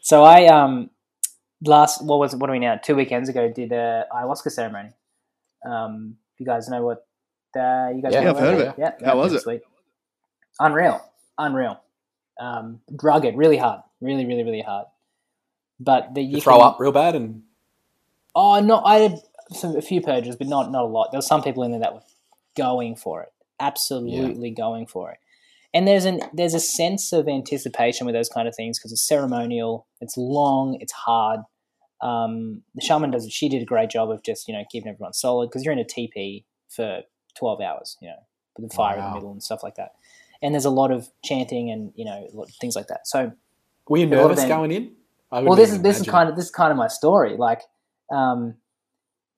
So 0.03 0.25
I 0.25 0.47
um 0.47 0.91
last 1.65 2.03
what 2.05 2.19
was 2.19 2.35
what 2.35 2.49
are 2.51 2.53
we 2.53 2.59
now? 2.59 2.77
Two 2.77 2.97
weekends 2.97 3.29
ago 3.29 3.53
did 3.53 3.71
a 3.73 4.07
ayahuasca 4.13 4.51
ceremony. 4.51 4.91
Um, 5.65 6.17
you 6.39 6.47
guys 6.47 6.69
know 6.69 6.83
what 6.83 7.07
uh, 7.57 7.91
you 7.95 8.03
guys 8.03 8.13
Yeah, 8.13 8.23
know 8.23 8.31
I've 8.31 8.39
heard 8.39 8.55
of 8.55 8.61
that 8.61 8.67
it. 8.67 8.69
is? 8.69 8.75
Yeah, 8.79 8.91
How 9.07 9.15
yeah, 9.15 9.15
was 9.15 9.33
it's 9.35 9.43
it? 9.43 9.45
Sweet. 9.45 9.61
Unreal, 10.59 11.01
unreal. 11.39 11.81
Um, 12.41 12.81
rugged, 13.03 13.37
really 13.37 13.59
hard, 13.59 13.83
really, 14.01 14.27
really, 14.27 14.43
really 14.45 14.63
hard. 14.63 14.87
But 15.79 16.15
the, 16.15 16.23
you 16.23 16.37
You 16.37 16.41
throw 16.41 16.59
can- 16.59 16.67
up 16.67 16.81
real 16.81 16.93
bad 16.93 17.15
and 17.15 17.43
Oh, 18.35 18.61
no, 18.61 18.81
I 18.85 18.99
had 18.99 19.19
some, 19.53 19.77
a 19.77 19.83
few 19.83 20.01
purges, 20.01 20.37
but 20.37 20.47
not 20.47 20.71
not 20.71 20.85
a 20.85 20.87
lot. 20.87 21.11
There 21.11 21.19
were 21.19 21.23
some 21.23 21.43
people 21.43 21.63
in 21.65 21.73
there 21.73 21.81
that 21.81 21.95
were 21.95 22.03
going 22.57 22.95
for 22.95 23.23
it, 23.23 23.31
absolutely 23.59 24.51
going 24.53 24.87
for 24.87 25.11
it. 25.11 25.19
And 25.75 25.87
there's 25.87 26.05
an 26.05 26.21
there's 26.33 26.55
a 26.55 26.61
sense 26.61 27.13
of 27.13 27.29
anticipation 27.29 28.07
with 28.07 28.15
those 28.15 28.29
kind 28.29 28.47
of 28.47 28.55
things 28.55 28.79
because 28.79 28.93
it's 28.93 29.07
ceremonial, 29.07 29.87
it's 30.01 30.17
long, 30.17 30.77
it's 30.81 30.93
hard. 30.93 31.41
Um, 32.01 32.63
the 32.75 32.83
shaman 32.83 33.11
does 33.11 33.31
she 33.33 33.49
did 33.49 33.63
a 33.63 33.67
great 33.67 33.91
job 33.91 34.11
of 34.11 34.23
just 34.23 34.47
you 34.49 34.55
know 34.55 34.65
keeping 34.71 34.89
everyone 34.91 35.13
solid 35.13 35.49
because 35.49 35.65
you're 35.65 35.73
in 35.73 35.79
a 35.79 35.85
teepee 35.85 36.45
for 36.69 37.03
12 37.37 37.61
hours, 37.61 37.97
you 38.01 38.09
know, 38.09 38.15
with 38.59 38.71
the 38.71 38.75
fire 38.77 38.97
in 38.97 39.05
the 39.05 39.15
middle 39.15 39.33
and 39.33 39.43
stuff 39.43 39.63
like 39.65 39.75
that. 39.75 39.91
And 40.41 40.55
there's 40.55 40.65
a 40.65 40.71
lot 40.71 40.91
of 40.93 41.09
chanting 41.25 41.71
and 41.71 41.93
you 41.97 42.05
know 42.05 42.47
things 42.61 42.77
like 42.77 42.87
that. 42.87 43.07
So 43.09 43.33
were 43.91 43.99
you 43.99 44.07
A 44.07 44.09
lot 44.09 44.31
of 44.31 44.31
nervous 44.31 44.45
going 44.45 44.71
in? 44.71 44.93
Well 45.31 45.57
this 45.57 45.73
is 45.73 45.83
this 45.83 46.01
is 46.01 46.07
kind 46.07 46.31
of 46.31 46.37
this 46.37 46.47
is 46.47 46.51
kind 46.51 46.71
of 46.71 46.79
my 46.79 46.89
story. 46.89 47.37
Like 47.37 47.63
um 48.11 48.55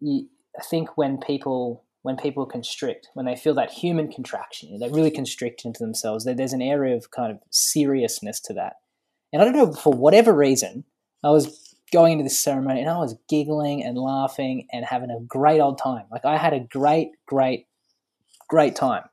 you, 0.01 0.29
i 0.59 0.63
think 0.63 0.97
when 0.97 1.19
people 1.19 1.85
when 2.03 2.17
people 2.17 2.45
constrict 2.47 3.09
when 3.15 3.27
they 3.27 3.37
feel 3.37 3.55
that 3.55 3.71
human 3.71 4.11
contraction 4.11 4.79
they 4.79 4.89
really 4.89 5.11
constrict 5.11 5.65
into 5.65 5.83
themselves 5.83 6.25
there, 6.25 6.35
there's 6.35 6.53
an 6.53 6.63
area 6.63 6.97
of 6.97 7.11
kind 7.11 7.31
of 7.31 7.39
seriousness 7.51 8.41
to 8.41 8.53
that. 8.55 8.75
And 9.33 9.41
i 9.41 9.45
don't 9.45 9.57
know 9.57 9.73
for 9.73 9.93
whatever 9.93 10.33
reason 10.33 10.85
i 11.23 11.31
was 11.31 11.75
going 11.93 12.13
into 12.13 12.25
this 12.25 12.39
ceremony 12.39 12.81
and 12.81 12.91
i 12.91 12.99
was 12.99 13.15
giggling 13.29 13.83
and 13.83 13.97
laughing 13.97 14.67
and 14.73 14.85
having 14.85 15.11
a 15.11 15.21
great 15.21 15.61
old 15.61 15.79
time. 15.79 16.05
Like 16.11 16.25
i 16.25 16.37
had 16.37 16.53
a 16.53 16.61
great 16.61 17.11
great 17.27 17.67
great 18.49 18.75
time 18.75 19.05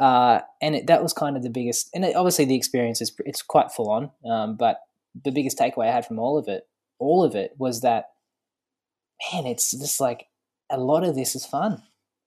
uh, 0.00 0.40
and 0.60 0.74
it, 0.74 0.86
that 0.86 1.02
was 1.02 1.12
kind 1.12 1.36
of 1.36 1.42
the 1.42 1.50
biggest 1.50 1.90
and 1.94 2.04
it, 2.04 2.16
obviously 2.16 2.44
the 2.44 2.56
experience 2.56 3.00
is 3.00 3.12
it's 3.24 3.42
quite 3.42 3.70
full 3.70 3.90
on 3.90 4.10
um, 4.24 4.56
but 4.56 4.80
the 5.22 5.30
biggest 5.30 5.58
takeaway 5.58 5.88
I 5.88 5.92
had 5.92 6.06
from 6.06 6.18
all 6.18 6.38
of 6.38 6.48
it, 6.48 6.66
all 6.98 7.24
of 7.24 7.34
it 7.34 7.54
was 7.58 7.82
that, 7.82 8.10
man, 9.32 9.46
it's 9.46 9.70
just 9.70 10.00
like 10.00 10.26
a 10.70 10.78
lot 10.78 11.04
of 11.04 11.14
this 11.14 11.36
is 11.36 11.46
fun. 11.46 11.82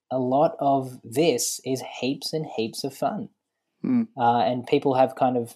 A 0.10 0.20
lot 0.20 0.56
of 0.60 1.00
this 1.04 1.60
is 1.66 1.84
heaps 2.00 2.32
and 2.32 2.46
heaps 2.46 2.84
of 2.84 2.96
fun. 2.96 3.30
Hmm. 3.82 4.04
Uh, 4.18 4.40
and 4.40 4.66
people 4.66 4.96
have 4.96 5.16
kind 5.16 5.36
of 5.36 5.56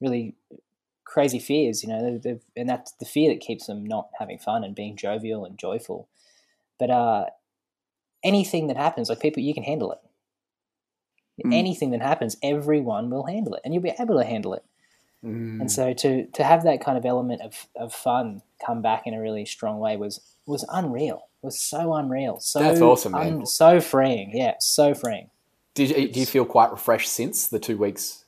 really 0.00 0.34
crazy 1.04 1.38
fears, 1.38 1.82
you 1.82 1.88
know, 1.90 2.02
they've, 2.02 2.22
they've, 2.22 2.42
and 2.56 2.68
that's 2.68 2.92
the 2.92 3.04
fear 3.04 3.30
that 3.30 3.40
keeps 3.40 3.66
them 3.66 3.84
not 3.84 4.08
having 4.18 4.38
fun 4.38 4.64
and 4.64 4.74
being 4.74 4.96
jovial 4.96 5.44
and 5.44 5.58
joyful. 5.58 6.08
But 6.78 6.90
uh, 6.90 7.26
anything 8.24 8.68
that 8.68 8.78
happens, 8.78 9.10
like 9.10 9.20
people, 9.20 9.42
you 9.42 9.52
can 9.52 9.62
handle 9.62 9.92
it. 9.92 9.98
Hmm. 11.40 11.52
Anything 11.52 11.90
that 11.92 12.02
happens, 12.02 12.36
everyone 12.42 13.10
will 13.10 13.26
handle 13.26 13.54
it, 13.54 13.62
and 13.64 13.72
you'll 13.72 13.82
be 13.82 13.92
able 13.98 14.18
to 14.18 14.24
handle 14.24 14.54
it. 14.54 14.64
Mm. 15.24 15.60
And 15.60 15.70
so 15.70 15.92
to 15.92 16.26
to 16.26 16.44
have 16.44 16.64
that 16.64 16.84
kind 16.84 16.98
of 16.98 17.06
element 17.06 17.42
of, 17.42 17.68
of 17.76 17.94
fun 17.94 18.42
come 18.64 18.82
back 18.82 19.06
in 19.06 19.14
a 19.14 19.20
really 19.20 19.44
strong 19.44 19.78
way 19.78 19.96
was 19.96 20.20
was 20.46 20.66
unreal. 20.68 21.28
Was 21.42 21.60
so 21.60 21.94
unreal. 21.94 22.38
So 22.40 22.58
That's 22.60 22.80
awesome, 22.80 23.12
man. 23.12 23.34
un- 23.38 23.46
so 23.46 23.80
freeing. 23.80 24.30
Yeah, 24.34 24.54
so 24.60 24.94
freeing. 24.94 25.30
Did 25.74 25.90
you, 25.90 26.08
do 26.08 26.20
you 26.20 26.26
feel 26.26 26.44
quite 26.44 26.70
refreshed 26.70 27.08
since 27.08 27.48
the 27.48 27.58
two 27.58 27.78
weeks? 27.78 28.24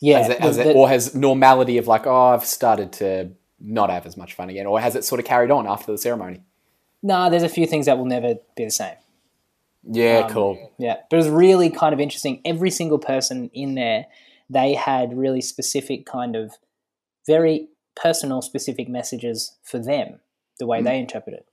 Yeah. 0.00 0.18
Has 0.18 0.28
it, 0.28 0.40
has 0.40 0.56
the- 0.56 0.70
it, 0.70 0.76
or 0.76 0.88
has 0.88 1.14
normality 1.14 1.78
of 1.78 1.86
like, 1.88 2.06
oh, 2.06 2.34
I've 2.34 2.44
started 2.44 2.92
to 2.94 3.30
not 3.60 3.90
have 3.90 4.06
as 4.06 4.16
much 4.16 4.34
fun 4.34 4.50
again, 4.50 4.66
or 4.66 4.80
has 4.80 4.94
it 4.94 5.04
sort 5.04 5.18
of 5.18 5.24
carried 5.24 5.50
on 5.50 5.66
after 5.66 5.90
the 5.90 5.98
ceremony? 5.98 6.42
no, 7.02 7.30
there's 7.30 7.42
a 7.44 7.48
few 7.48 7.66
things 7.66 7.86
that 7.86 7.96
will 7.96 8.04
never 8.06 8.34
be 8.56 8.64
the 8.64 8.70
same. 8.70 8.94
Yeah, 9.84 10.20
Um, 10.26 10.30
cool. 10.30 10.72
Yeah, 10.78 10.96
but 11.08 11.16
it 11.16 11.18
was 11.18 11.28
really 11.28 11.70
kind 11.70 11.92
of 11.94 12.00
interesting. 12.00 12.40
Every 12.44 12.70
single 12.70 12.98
person 12.98 13.50
in 13.54 13.74
there, 13.74 14.06
they 14.50 14.74
had 14.74 15.16
really 15.16 15.40
specific 15.40 16.04
kind 16.06 16.36
of 16.36 16.54
very 17.26 17.68
personal, 17.94 18.42
specific 18.42 18.88
messages 18.88 19.56
for 19.62 19.78
them, 19.78 20.20
the 20.58 20.66
way 20.66 20.80
Mm. 20.80 20.84
they 20.84 20.98
interpret 20.98 21.34
it. 21.36 21.46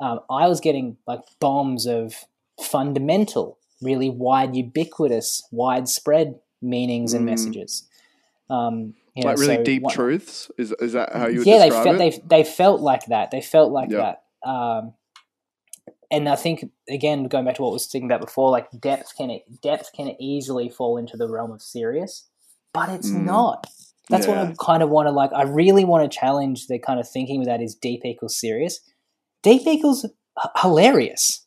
Um, 0.00 0.20
I 0.30 0.46
was 0.48 0.60
getting 0.60 0.96
like 1.06 1.20
bombs 1.40 1.86
of 1.86 2.24
fundamental, 2.60 3.58
really 3.82 4.10
wide, 4.10 4.54
ubiquitous, 4.54 5.46
widespread 5.50 6.38
meanings 6.62 7.12
and 7.14 7.22
Mm. 7.22 7.30
messages. 7.30 7.88
Um, 8.50 8.94
you 9.14 9.24
know, 9.24 9.30
like 9.30 9.38
really 9.38 9.56
so 9.56 9.62
deep 9.64 9.82
one- 9.82 9.92
truths. 9.94 10.50
Is 10.58 10.72
is 10.80 10.92
that 10.92 11.12
how 11.12 11.26
you 11.26 11.38
would 11.38 11.46
yeah, 11.46 11.58
they 11.58 11.68
it? 11.68 11.98
they 11.98 12.42
they 12.42 12.44
felt 12.44 12.80
like 12.80 13.06
that. 13.06 13.30
They 13.30 13.40
felt 13.40 13.72
like 13.72 13.90
Yeah. 13.90 14.14
that. 14.44 14.48
Um, 14.48 14.94
and 16.10 16.28
I 16.28 16.36
think 16.36 16.64
again, 16.88 17.24
going 17.24 17.44
back 17.44 17.56
to 17.56 17.62
what 17.62 17.70
we 17.70 17.74
was 17.74 17.86
thinking 17.86 18.10
about 18.10 18.20
before, 18.24 18.50
like 18.50 18.68
depth 18.78 19.12
can 19.16 19.38
depth 19.62 19.90
can 19.94 20.14
easily 20.20 20.68
fall 20.68 20.96
into 20.96 21.16
the 21.16 21.28
realm 21.28 21.50
of 21.52 21.62
serious, 21.62 22.28
but 22.72 22.88
it's 22.88 23.10
Mm. 23.10 23.24
not. 23.24 23.66
That's 24.10 24.26
what 24.26 24.38
I 24.38 24.54
kind 24.58 24.82
of 24.82 24.88
want 24.88 25.06
to 25.06 25.12
like. 25.12 25.30
I 25.34 25.42
really 25.42 25.84
want 25.84 26.10
to 26.10 26.18
challenge 26.18 26.66
the 26.66 26.78
kind 26.78 26.98
of 26.98 27.06
thinking 27.08 27.38
with 27.38 27.48
that 27.48 27.60
is 27.60 27.74
deep 27.74 28.04
equals 28.06 28.38
serious. 28.40 28.80
Deep 29.42 29.66
equals 29.66 30.04
h- 30.04 30.50
hilarious. 30.62 31.44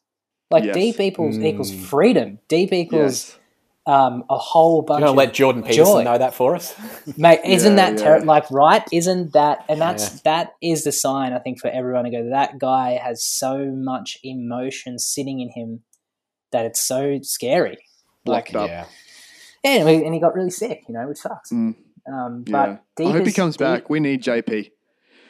Like 0.51 0.65
Yes. 0.65 0.75
deep 0.75 0.99
equals 0.99 1.37
equals 1.39 1.71
Mm. 1.71 1.79
freedom. 1.85 2.39
Deep 2.49 2.71
equals 2.73 3.29
Yes. 3.29 3.39
Um, 3.87 4.23
a 4.29 4.37
whole 4.37 4.77
You 4.77 4.85
bunch. 4.85 4.99
gonna 4.99 5.11
of 5.11 5.17
let 5.17 5.33
Jordan 5.33 5.63
Peterson 5.63 5.85
joy. 5.85 6.03
know 6.03 6.17
that 6.17 6.33
for 6.35 6.55
us? 6.55 6.75
Mate, 7.17 7.39
isn't 7.45 7.77
Yeah, 7.77 7.91
that 7.91 7.99
yeah. 7.99 8.05
ter- 8.19 8.25
like 8.25 8.49
right? 8.51 8.83
Isn't 8.91 9.33
that 9.33 9.65
and 9.67 9.81
that's 9.81 10.13
Yeah. 10.13 10.19
that 10.25 10.53
is 10.61 10.83
the 10.83 10.91
sign 10.91 11.33
I 11.33 11.39
think 11.39 11.59
for 11.59 11.69
everyone 11.69 12.03
to 12.05 12.11
go. 12.11 12.29
That 12.29 12.59
guy 12.59 12.99
has 13.03 13.25
so 13.25 13.65
much 13.73 14.17
emotion 14.23 14.99
sitting 14.99 15.39
in 15.39 15.49
him 15.49 15.81
that 16.51 16.65
it's 16.65 16.81
so 16.85 17.19
scary. 17.23 17.77
Blocked 18.23 18.55
up. 18.55 18.67
Yeah. 18.69 18.85
Yeah, 19.63 19.71
and 19.81 19.89
he- 19.89 20.05
and 20.05 20.13
he 20.13 20.19
got 20.19 20.35
really 20.35 20.51
sick, 20.51 20.83
you 20.87 20.93
know, 20.93 21.07
which 21.07 21.17
sucks. 21.17 21.51
Mm. 21.51 21.75
Um, 22.11 22.45
Yeah. 22.47 22.51
but 22.51 22.83
deep 22.97 23.07
I 23.07 23.11
hope 23.13 23.25
he 23.25 23.31
comes 23.33 23.55
deep- 23.57 23.65
back. 23.65 23.89
We 23.89 23.99
need 23.99 24.21
JP. 24.23 24.71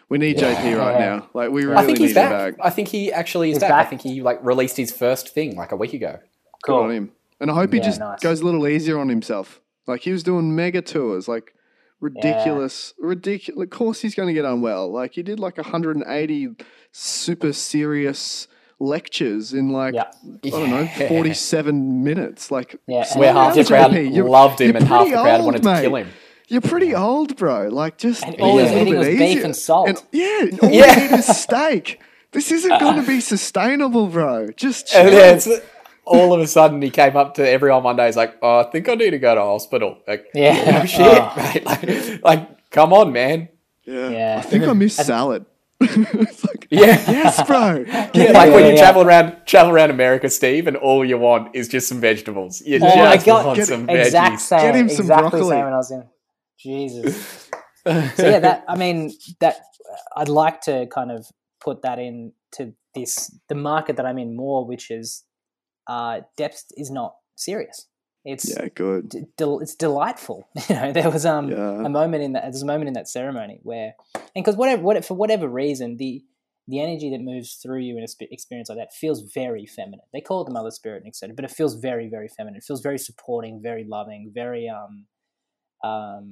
We 0.09 0.17
need 0.17 0.39
Yeah. 0.41 0.53
JP 0.55 0.77
right 0.77 0.99
now. 0.99 1.29
Like 1.33 1.51
we 1.51 1.63
really 1.63 1.77
I 1.77 1.85
think 1.85 1.99
need 1.99 2.07
he's 2.09 2.17
him 2.17 2.29
back. 2.29 2.57
back. 2.57 2.65
I 2.65 2.69
think 2.69 2.89
he 2.89 3.13
actually 3.13 3.51
is 3.51 3.55
He's 3.57 3.61
back. 3.61 3.71
I 3.71 3.85
think 3.85 4.01
he 4.01 4.21
like 4.21 4.43
released 4.43 4.75
his 4.75 4.91
first 4.91 5.29
thing 5.29 5.55
like 5.55 5.71
a 5.71 5.77
week 5.77 5.93
ago. 5.93 6.19
Good 6.63 6.73
on 6.75 6.91
him. 6.91 7.11
And 7.41 7.51
I 7.51 7.55
hope 7.55 7.73
he 7.73 7.79
Yeah, 7.79 7.83
just 7.85 7.99
nice. 7.99 8.19
goes 8.21 8.39
a 8.39 8.45
little 8.45 8.65
easier 8.67 8.97
on 8.97 9.09
himself. 9.09 9.59
Like 9.87 10.01
he 10.01 10.11
was 10.13 10.23
doing 10.23 10.55
mega 10.55 10.81
tours, 10.81 11.27
like 11.27 11.53
ridiculous, 11.99 12.93
ridiculous. 12.99 13.63
Of 13.63 13.69
course, 13.71 14.01
he's 14.01 14.15
going 14.15 14.27
to 14.27 14.33
get 14.33 14.45
unwell. 14.45 14.91
Like 14.91 15.13
he 15.15 15.23
did 15.23 15.39
like 15.39 15.57
180 15.57 16.49
super 16.91 17.51
serious 17.53 18.47
lectures 18.79 19.53
in 19.53 19.69
like 19.71 19.93
Yeah. 19.93 20.11
I 20.45 20.49
don't 20.49 20.69
know, 20.69 20.85
47 21.07 22.03
minutes. 22.03 22.51
Like 22.51 22.75
Yeah, 22.87 23.05
Where 23.17 23.33
half 23.33 23.55
the 23.55 23.63
crowd 23.65 23.93
You're- 23.93 24.29
loved 24.29 24.59
him 24.61 24.75
and 24.75 24.87
half 24.87 25.05
the 25.07 25.13
crowd 25.13 25.35
old, 25.39 25.45
wanted 25.45 25.63
mate. 25.63 25.75
to 25.77 25.81
kill 25.81 25.95
him. 25.95 26.07
You're 26.47 26.61
pretty 26.61 26.93
old, 26.93 27.37
bro. 27.37 27.69
Like 27.69 27.97
just 27.97 28.23
And 28.23 28.35
all 28.41 28.57
he's 28.57 28.69
little 28.71 28.87
eating 28.87 28.97
was 28.99 29.07
beef 29.07 29.43
and 29.43 29.55
salt. 29.55 30.05
yeah, 30.11 30.45
all 30.61 30.69
Yeah. 30.69 30.95
you 31.03 31.09
need 31.11 31.19
is 31.19 31.25
steak. 31.41 32.01
This 32.33 32.51
isn't 32.51 32.79
going 32.79 32.95
to 33.01 33.07
be 33.07 33.19
sustainable, 33.33 34.07
bro. 34.07 34.49
Just 34.55 34.93
And 34.93 35.41
chill. 35.43 35.59
Then 36.05 36.19
it's, 36.19 36.23
all 36.23 36.33
of 36.33 36.39
a 36.41 36.47
sudden 36.47 36.81
he 36.81 36.89
came 36.89 37.15
up 37.15 37.35
to 37.35 37.47
everyone 37.49 37.83
one 37.83 37.95
day. 37.95 38.05
He's 38.07 38.17
like, 38.17 38.35
"Oh, 38.41 38.59
I 38.59 38.63
think 38.71 38.89
I 38.89 38.95
need 38.95 39.11
to 39.11 39.19
go 39.19 39.35
to 39.35 39.41
hospital." 39.41 39.97
Like, 40.07 40.25
Yeah. 40.33 40.71
no 40.71 40.79
oh, 40.81 40.85
shit, 40.85 41.21
Oh. 41.21 41.33
mate. 41.37 41.65
Like, 41.65 42.23
like, 42.23 42.69
come 42.71 42.93
on, 42.93 43.11
man. 43.11 43.49
Yeah. 43.85 44.09
Yeah. 44.09 44.35
I 44.39 44.41
think 44.41 44.63
I 44.67 44.73
miss 44.73 44.95
salad. 44.95 45.45
it's 45.81 46.45
like, 46.45 46.67
Yeah. 46.69 46.99
yes, 47.09 47.41
bro. 47.47 47.83
Yeah, 48.13 48.31
like 48.33 48.53
when 48.53 48.65
you 48.65 48.73
yeah. 48.73 48.77
travel 48.81 49.01
around 49.03 49.35
travel 49.45 49.71
around 49.73 49.89
America, 49.89 50.29
Steve, 50.29 50.67
and 50.67 50.77
all 50.77 51.03
you 51.03 51.17
want 51.17 51.55
is 51.55 51.67
just 51.67 51.87
some 51.87 51.99
vegetables. 51.99 52.61
You 52.61 52.77
Oh 52.81 52.95
my 52.95 53.15
just 53.15 53.25
God, 53.25 53.45
want 53.47 53.57
get 53.57 53.67
some 53.67 53.89
exact 53.89 54.35
veggies. 54.35 54.39
same. 54.41 54.59
Get 54.61 54.75
him 54.75 54.89
some 54.89 55.05
exactly 55.05 55.29
broccoli. 55.31 55.49
same 55.49 55.63
when 55.65 55.73
I 55.73 55.77
was 55.77 55.91
in. 55.91 56.03
Jesus. 56.59 57.49
so 57.85 57.91
yeah, 58.29 58.39
that 58.39 58.63
I 58.67 58.75
mean 58.77 59.11
that 59.39 59.55
I'd 60.15 60.29
like 60.29 60.61
to 60.61 60.85
kind 60.93 61.11
of 61.11 61.25
put 61.59 61.81
that 61.81 61.97
into 61.97 62.73
this 62.93 63.35
the 63.49 63.55
market 63.55 63.95
that 63.97 64.05
I'm 64.05 64.19
in 64.19 64.35
more, 64.35 64.65
which 64.67 64.91
is 64.91 65.23
uh, 65.93 66.21
depth 66.37 66.63
is 66.83 66.89
not 66.99 67.11
serious. 67.35 67.77
It's 68.23 68.47
Yeah, 68.49 68.67
good. 68.83 69.09
d- 69.09 69.25
del- 69.37 69.59
it's 69.65 69.75
delightful. 69.75 70.39
You 70.69 70.75
know, 70.75 70.91
there 70.97 71.09
was 71.17 71.25
um 71.25 71.45
Yeah. 71.49 71.85
a 71.85 71.89
moment 71.89 72.21
in 72.23 72.31
that 72.33 72.43
there's 72.43 72.61
a 72.69 72.73
moment 72.73 72.87
in 72.91 72.93
that 72.99 73.07
ceremony 73.19 73.57
where 73.69 73.89
and 74.15 74.43
because 74.43 74.55
whatever 74.61 74.81
what 74.87 75.03
for 75.09 75.15
whatever 75.15 75.47
reason 75.65 75.97
the 75.97 76.13
the 76.67 76.79
energy 76.87 77.09
that 77.13 77.21
moves 77.31 77.49
through 77.61 77.79
you 77.87 77.93
in 77.97 78.03
an 78.03 78.27
experience 78.37 78.69
like 78.69 78.77
that 78.77 78.93
feels 78.93 79.19
very 79.41 79.65
feminine. 79.65 80.05
They 80.13 80.21
call 80.21 80.41
it 80.41 80.45
the 80.45 80.53
mother 80.59 80.71
spirit 80.79 80.99
and 81.03 81.07
etc. 81.07 81.35
But 81.35 81.45
it 81.45 81.51
feels 81.59 81.73
very 81.89 82.07
very 82.15 82.29
feminine. 82.37 82.57
It 82.61 82.63
feels 82.69 82.81
very 82.89 82.99
supporting, 83.09 83.53
very 83.71 83.83
loving, 83.97 84.21
very 84.43 84.69
um 84.69 84.93
um 85.83 86.25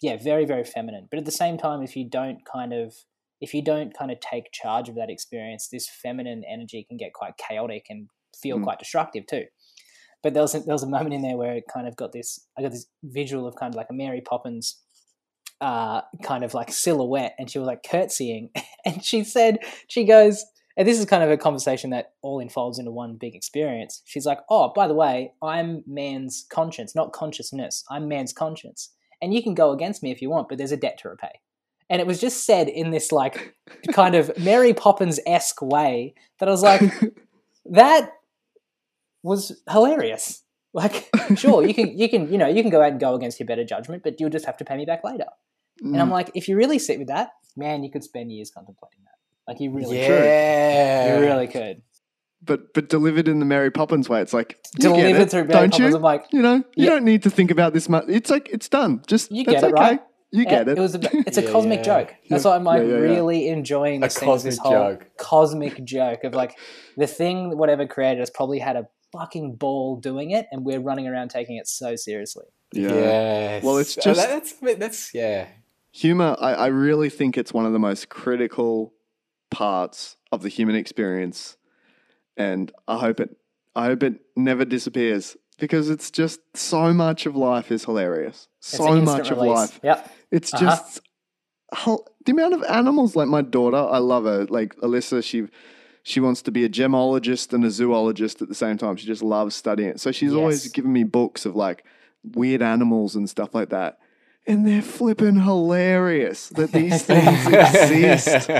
yeah, 0.00 0.16
very 0.30 0.44
very 0.44 0.64
feminine. 0.64 1.06
But 1.10 1.18
at 1.22 1.24
the 1.24 1.38
same 1.42 1.56
time, 1.66 1.80
if 1.82 1.96
you 1.96 2.04
don't 2.18 2.40
kind 2.44 2.72
of 2.72 2.94
if 3.40 3.54
you 3.54 3.62
don't 3.62 3.96
kind 3.96 4.10
of 4.10 4.18
take 4.20 4.46
charge 4.52 4.88
of 4.88 4.96
that 4.96 5.10
experience, 5.10 5.68
this 5.68 5.88
feminine 5.88 6.42
energy 6.56 6.84
can 6.88 6.96
get 6.96 7.12
quite 7.20 7.34
chaotic 7.36 7.86
and 7.88 8.08
feel 8.40 8.58
Mm. 8.58 8.64
quite 8.64 8.78
destructive 8.78 9.26
too. 9.26 9.44
But 10.22 10.34
there 10.34 10.42
was 10.42 10.54
a, 10.54 10.60
there 10.60 10.74
was 10.74 10.82
a 10.82 10.88
moment 10.88 11.14
in 11.14 11.22
there 11.22 11.36
where 11.36 11.54
it 11.54 11.64
kind 11.72 11.86
of 11.86 11.94
got 11.96 12.12
this. 12.12 12.40
I 12.56 12.62
got 12.62 12.72
this 12.72 12.86
visual 13.04 13.46
of 13.46 13.54
kind 13.54 13.72
of 13.72 13.76
like 13.76 13.86
a 13.90 13.94
Mary 13.94 14.20
Poppins, 14.20 14.80
uh, 15.60 16.02
kind 16.22 16.44
of 16.44 16.54
like 16.54 16.72
silhouette, 16.72 17.34
and 17.38 17.50
she 17.50 17.58
was 17.58 17.66
like 17.66 17.82
curtsying, 17.88 18.50
and 18.84 19.04
she 19.04 19.24
said, 19.24 19.58
she 19.88 20.04
goes, 20.04 20.44
and 20.76 20.86
this 20.86 20.98
is 20.98 21.06
kind 21.06 21.22
of 21.24 21.30
a 21.30 21.36
conversation 21.36 21.90
that 21.90 22.12
all 22.22 22.38
unfolds 22.40 22.78
into 22.78 22.90
one 22.92 23.16
big 23.16 23.34
experience. 23.34 24.02
She's 24.04 24.24
like, 24.26 24.38
"Oh, 24.48 24.72
by 24.74 24.86
the 24.86 24.94
way, 24.94 25.32
I'm 25.42 25.82
man's 25.86 26.46
conscience, 26.50 26.94
not 26.94 27.12
consciousness. 27.12 27.84
I'm 27.90 28.06
man's 28.06 28.32
conscience, 28.32 28.90
and 29.20 29.34
you 29.34 29.42
can 29.42 29.54
go 29.54 29.72
against 29.72 30.02
me 30.04 30.12
if 30.12 30.22
you 30.22 30.30
want, 30.30 30.48
but 30.48 30.56
there's 30.58 30.70
a 30.72 30.76
debt 30.76 30.98
to 31.02 31.08
repay." 31.08 31.40
And 31.90 32.00
it 32.00 32.06
was 32.06 32.20
just 32.20 32.44
said 32.46 32.68
in 32.68 32.90
this 32.90 33.10
like 33.10 33.56
kind 33.92 34.14
of 34.14 34.36
Mary 34.44 34.72
Poppins 34.74 35.18
esque 35.26 35.62
way 35.62 36.14
that 36.38 36.48
I 36.48 36.52
was 36.52 36.62
like, 36.62 36.82
that 37.66 38.12
was 39.28 39.60
hilarious. 39.70 40.42
Like, 40.74 41.08
sure, 41.36 41.66
you 41.66 41.72
can, 41.74 41.96
you 41.98 42.08
can, 42.08 42.30
you 42.32 42.38
know, 42.38 42.46
you 42.46 42.62
can 42.62 42.70
go 42.70 42.82
out 42.82 42.90
and 42.92 43.00
go 43.00 43.14
against 43.14 43.38
your 43.40 43.46
better 43.46 43.64
judgment, 43.64 44.02
but 44.02 44.20
you'll 44.20 44.30
just 44.30 44.44
have 44.46 44.56
to 44.58 44.64
pay 44.64 44.76
me 44.76 44.84
back 44.84 45.04
later. 45.04 45.26
And 45.82 45.94
Mm. 45.94 46.00
I'm 46.00 46.10
like, 46.10 46.30
if 46.34 46.48
you 46.48 46.56
really 46.56 46.78
sit 46.78 46.98
with 46.98 47.08
that, 47.08 47.30
man, 47.56 47.84
you 47.84 47.90
could 47.90 48.02
spend 48.02 48.32
years 48.32 48.50
contemplating 48.50 48.98
that. 49.04 49.50
Like, 49.52 49.60
you 49.60 49.70
really, 49.70 49.98
yeah. 50.00 51.06
could. 51.06 51.20
you 51.20 51.26
really 51.26 51.46
could. 51.46 51.82
but 52.44 52.72
but 52.74 52.88
delivered 52.88 53.28
in 53.28 53.38
the 53.38 53.44
Mary 53.44 53.70
Poppins 53.70 54.08
way. 54.08 54.20
It's 54.20 54.32
like 54.32 54.58
Delivered 54.76 55.22
it, 55.22 55.30
through 55.30 55.44
Mary 55.44 55.52
don't 55.52 55.70
Poppins, 55.70 55.90
you? 55.90 55.96
I'm 55.96 56.02
like, 56.02 56.24
you 56.32 56.42
know, 56.42 56.56
you 56.76 56.84
Yeah. 56.84 56.90
don't 56.90 57.04
need 57.04 57.22
to 57.24 57.30
think 57.30 57.50
about 57.50 57.72
this 57.74 57.88
much. 57.88 58.04
It's 58.08 58.30
like 58.30 58.48
it's 58.52 58.68
done. 58.68 59.02
Just 59.06 59.30
You 59.32 59.44
that's 59.44 59.62
get 59.62 59.70
it, 59.70 59.74
okay. 59.74 59.82
right? 59.82 60.00
You 60.30 60.42
Yeah, 60.44 60.50
get 60.50 60.68
it. 60.68 60.78
It 60.78 60.80
was 60.80 60.94
a, 60.94 61.00
it's 61.26 61.38
a 61.38 61.42
Yeah, 61.42 61.50
cosmic 61.50 61.78
yeah. 61.80 61.84
joke. 61.84 62.14
That's 62.28 62.44
Yeah. 62.44 62.50
why 62.50 62.56
I'm 62.56 62.64
like 62.64 62.82
Yeah, 62.82 62.88
yeah, 62.88 62.94
yeah. 62.94 63.00
really 63.14 63.48
enjoying 63.48 64.02
A 64.02 64.06
this 64.06 64.18
thing, 64.18 64.28
this 64.30 64.58
cosmic 64.58 64.58
whole 64.58 64.72
joke. 64.92 65.10
cosmic 65.16 65.84
joke 65.84 66.24
of 66.24 66.34
like 66.34 66.58
the 66.96 67.06
thing 67.06 67.56
whatever 67.56 67.86
created 67.86 68.20
us 68.20 68.30
probably 68.30 68.58
had 68.58 68.76
a 68.76 68.88
fucking 69.12 69.56
ball 69.56 69.96
doing 69.96 70.30
it, 70.30 70.46
and 70.52 70.64
we're 70.64 70.80
running 70.80 71.06
around 71.08 71.28
taking 71.30 71.56
it 71.56 71.66
so 71.68 71.96
seriously. 71.96 72.44
yeah. 72.72 72.88
Yes. 72.88 73.64
Well, 73.64 73.78
it's 73.78 73.96
Oh, 73.98 74.00
just- 74.02 74.20
that's 74.20 74.52
that's 74.78 75.14
yeah. 75.14 75.46
Humor. 75.92 76.36
I, 76.38 76.52
I 76.54 76.66
really 76.66 77.08
think 77.10 77.38
it's 77.38 77.52
one 77.52 77.64
of 77.66 77.72
the 77.72 77.78
most 77.78 78.08
critical 78.10 78.92
parts 79.50 80.16
of 80.30 80.42
the 80.42 80.48
human 80.48 80.76
experience, 80.76 81.56
and 82.36 82.70
I 82.86 82.98
hope 82.98 83.20
it. 83.20 83.36
I 83.74 83.86
hope 83.86 84.02
it 84.02 84.20
never 84.36 84.64
disappears 84.64 85.36
because 85.58 85.88
it's 85.88 86.10
just 86.10 86.40
so 86.54 86.92
much 86.92 87.26
of 87.26 87.36
life 87.36 87.70
is 87.72 87.84
hilarious. 87.84 88.48
It's 88.58 88.68
So 88.76 88.86
an 88.92 88.98
instant 89.00 89.18
much 89.18 89.30
of 89.30 89.38
life. 89.38 89.80
Yep. 89.82 90.10
It's 90.30 90.52
Uh-huh. 90.52 90.64
just 90.66 91.00
hel- 91.72 92.06
the 92.26 92.32
amount 92.32 92.54
of 92.54 92.62
animals. 92.64 93.16
Like 93.16 93.28
my 93.28 93.42
daughter, 93.42 93.76
I 93.76 93.98
love 93.98 94.24
her. 94.24 94.44
Like 94.46 94.74
Alyssa, 94.76 95.22
she 95.24 95.46
she 96.08 96.20
wants 96.20 96.40
to 96.42 96.50
be 96.50 96.64
a 96.64 96.68
gemologist 96.70 97.52
and 97.52 97.64
a 97.64 97.70
zoologist 97.70 98.40
at 98.40 98.48
the 98.48 98.54
same 98.54 98.78
time. 98.78 98.96
She 98.96 99.06
just 99.06 99.22
loves 99.22 99.54
studying 99.54 99.90
it. 99.90 100.00
So 100.00 100.10
she's 100.10 100.32
always 100.34 100.64
Yes. 100.64 100.72
giving 100.72 100.92
me 100.92 101.04
books 101.04 101.44
of 101.44 101.54
like 101.54 101.84
weird 102.24 102.62
animals 102.62 103.14
and 103.14 103.28
stuff 103.28 103.54
like 103.54 103.68
that. 103.70 103.98
And 104.46 104.66
they're 104.66 104.80
flipping 104.80 105.40
hilarious 105.42 106.48
that 106.50 106.72
these 106.72 107.02
things 107.12 107.46
exist. 107.46 108.50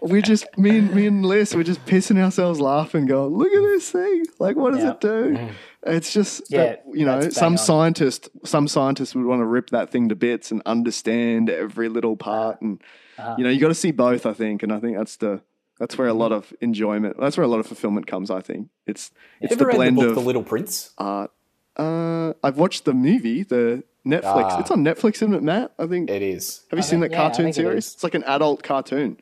We 0.00 0.22
just 0.22 0.46
me 0.56 0.78
and 0.78 0.94
me 0.94 1.06
and 1.06 1.26
Liz, 1.26 1.54
we're 1.56 1.64
just 1.64 1.84
pissing 1.86 2.18
ourselves 2.22 2.60
laughing, 2.60 3.06
going, 3.06 3.34
"Look 3.36 3.52
at 3.52 3.60
this 3.62 3.90
thing! 3.90 4.24
Like, 4.38 4.54
what 4.56 4.72
does 4.74 4.84
Yeah. 4.84 4.90
it 4.90 5.00
do?" 5.00 5.48
It's 5.86 6.12
just 6.12 6.42
Yeah, 6.50 6.58
that, 6.64 6.84
you 6.92 7.04
know, 7.06 7.28
some 7.30 7.54
on. 7.54 7.58
scientist, 7.58 8.28
some 8.44 8.68
scientists 8.68 9.14
would 9.14 9.24
want 9.26 9.40
to 9.40 9.46
rip 9.46 9.70
that 9.70 9.90
thing 9.90 10.08
to 10.10 10.14
bits 10.14 10.50
and 10.52 10.62
understand 10.66 11.50
every 11.50 11.88
little 11.88 12.16
part, 12.16 12.60
and 12.62 12.80
Uh-huh. 13.18 13.34
you 13.38 13.44
know, 13.44 13.50
you 13.50 13.58
got 13.60 13.68
to 13.68 13.74
see 13.74 13.90
both. 13.92 14.26
I 14.26 14.32
think, 14.34 14.62
and 14.62 14.72
I 14.72 14.78
think 14.78 14.96
that's 14.96 15.16
the 15.16 15.40
that's 15.78 15.96
where 15.98 16.06
a 16.08 16.10
Mm-hmm. 16.10 16.20
lot 16.20 16.32
of 16.32 16.52
enjoyment, 16.60 17.16
that's 17.18 17.36
where 17.36 17.44
a 17.44 17.48
lot 17.48 17.60
of 17.60 17.66
fulfillment 17.66 18.06
comes. 18.06 18.30
I 18.30 18.40
think 18.40 18.68
it's 18.86 19.10
it's 19.40 19.52
Ever 19.52 19.58
the 19.60 19.66
read 19.66 19.76
blend 19.76 19.96
the 19.98 20.00
book 20.02 20.08
of 20.10 20.14
The 20.16 20.20
Little 20.22 20.42
Prince? 20.42 20.90
art. 20.98 21.30
Uh, 21.76 22.32
I've 22.44 22.56
watched 22.56 22.84
the 22.84 22.94
movie, 22.94 23.42
the 23.42 23.82
Netflix. 24.06 24.22
Ah. 24.24 24.60
It's 24.60 24.70
on 24.70 24.84
Netflix, 24.84 25.14
isn't 25.16 25.34
it, 25.34 25.42
Matt? 25.42 25.72
I 25.78 25.86
think. 25.86 26.08
It 26.10 26.22
is. 26.22 26.62
have 26.70 26.78
you 26.78 26.82
I 26.82 26.86
seen 26.86 27.00
think- 27.00 27.10
that 27.12 27.16
yeah, 27.16 27.22
cartoon 27.22 27.44
think 27.46 27.56
it 27.56 27.60
series? 27.60 27.94
It's 27.94 28.04
like 28.04 28.14
an 28.14 28.22
adult 28.24 28.62
cartoon, 28.62 29.16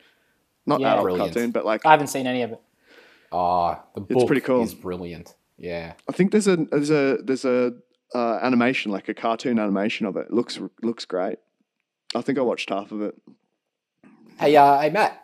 not 0.65 0.79
Yeah. 0.81 0.91
adult 0.93 1.03
Brilliant. 1.05 1.33
cartoon, 1.33 1.51
but 1.51 1.65
like 1.65 1.85
I 1.85 1.91
haven't 1.91 2.07
seen 2.07 2.27
any 2.27 2.41
of 2.43 2.51
it. 2.51 2.61
Ah, 3.31 3.81
the 3.95 4.01
book 4.01 4.27
pretty 4.27 4.41
cool. 4.41 4.61
is 4.61 4.75
brilliant. 4.75 5.33
Yeah. 5.57 5.93
I 6.07 6.11
think 6.11 6.31
there's 6.31 6.47
a 6.47 6.57
there's 6.57 6.91
a 6.91 7.17
there's 7.23 7.45
a 7.45 7.73
uh, 8.13 8.37
animation 8.43 8.91
like 8.91 9.09
a 9.09 9.13
cartoon 9.15 9.57
animation 9.57 10.05
of 10.05 10.15
it. 10.17 10.27
it. 10.27 10.33
Looks 10.33 10.59
looks 10.83 11.05
great. 11.05 11.39
I 12.13 12.21
think 12.21 12.37
I 12.37 12.41
watched 12.41 12.69
half 12.69 12.91
of 12.91 13.01
it. 13.01 13.15
Hey, 14.39 14.55
uh, 14.55 14.79
hey, 14.81 14.91
Matt. 14.91 15.22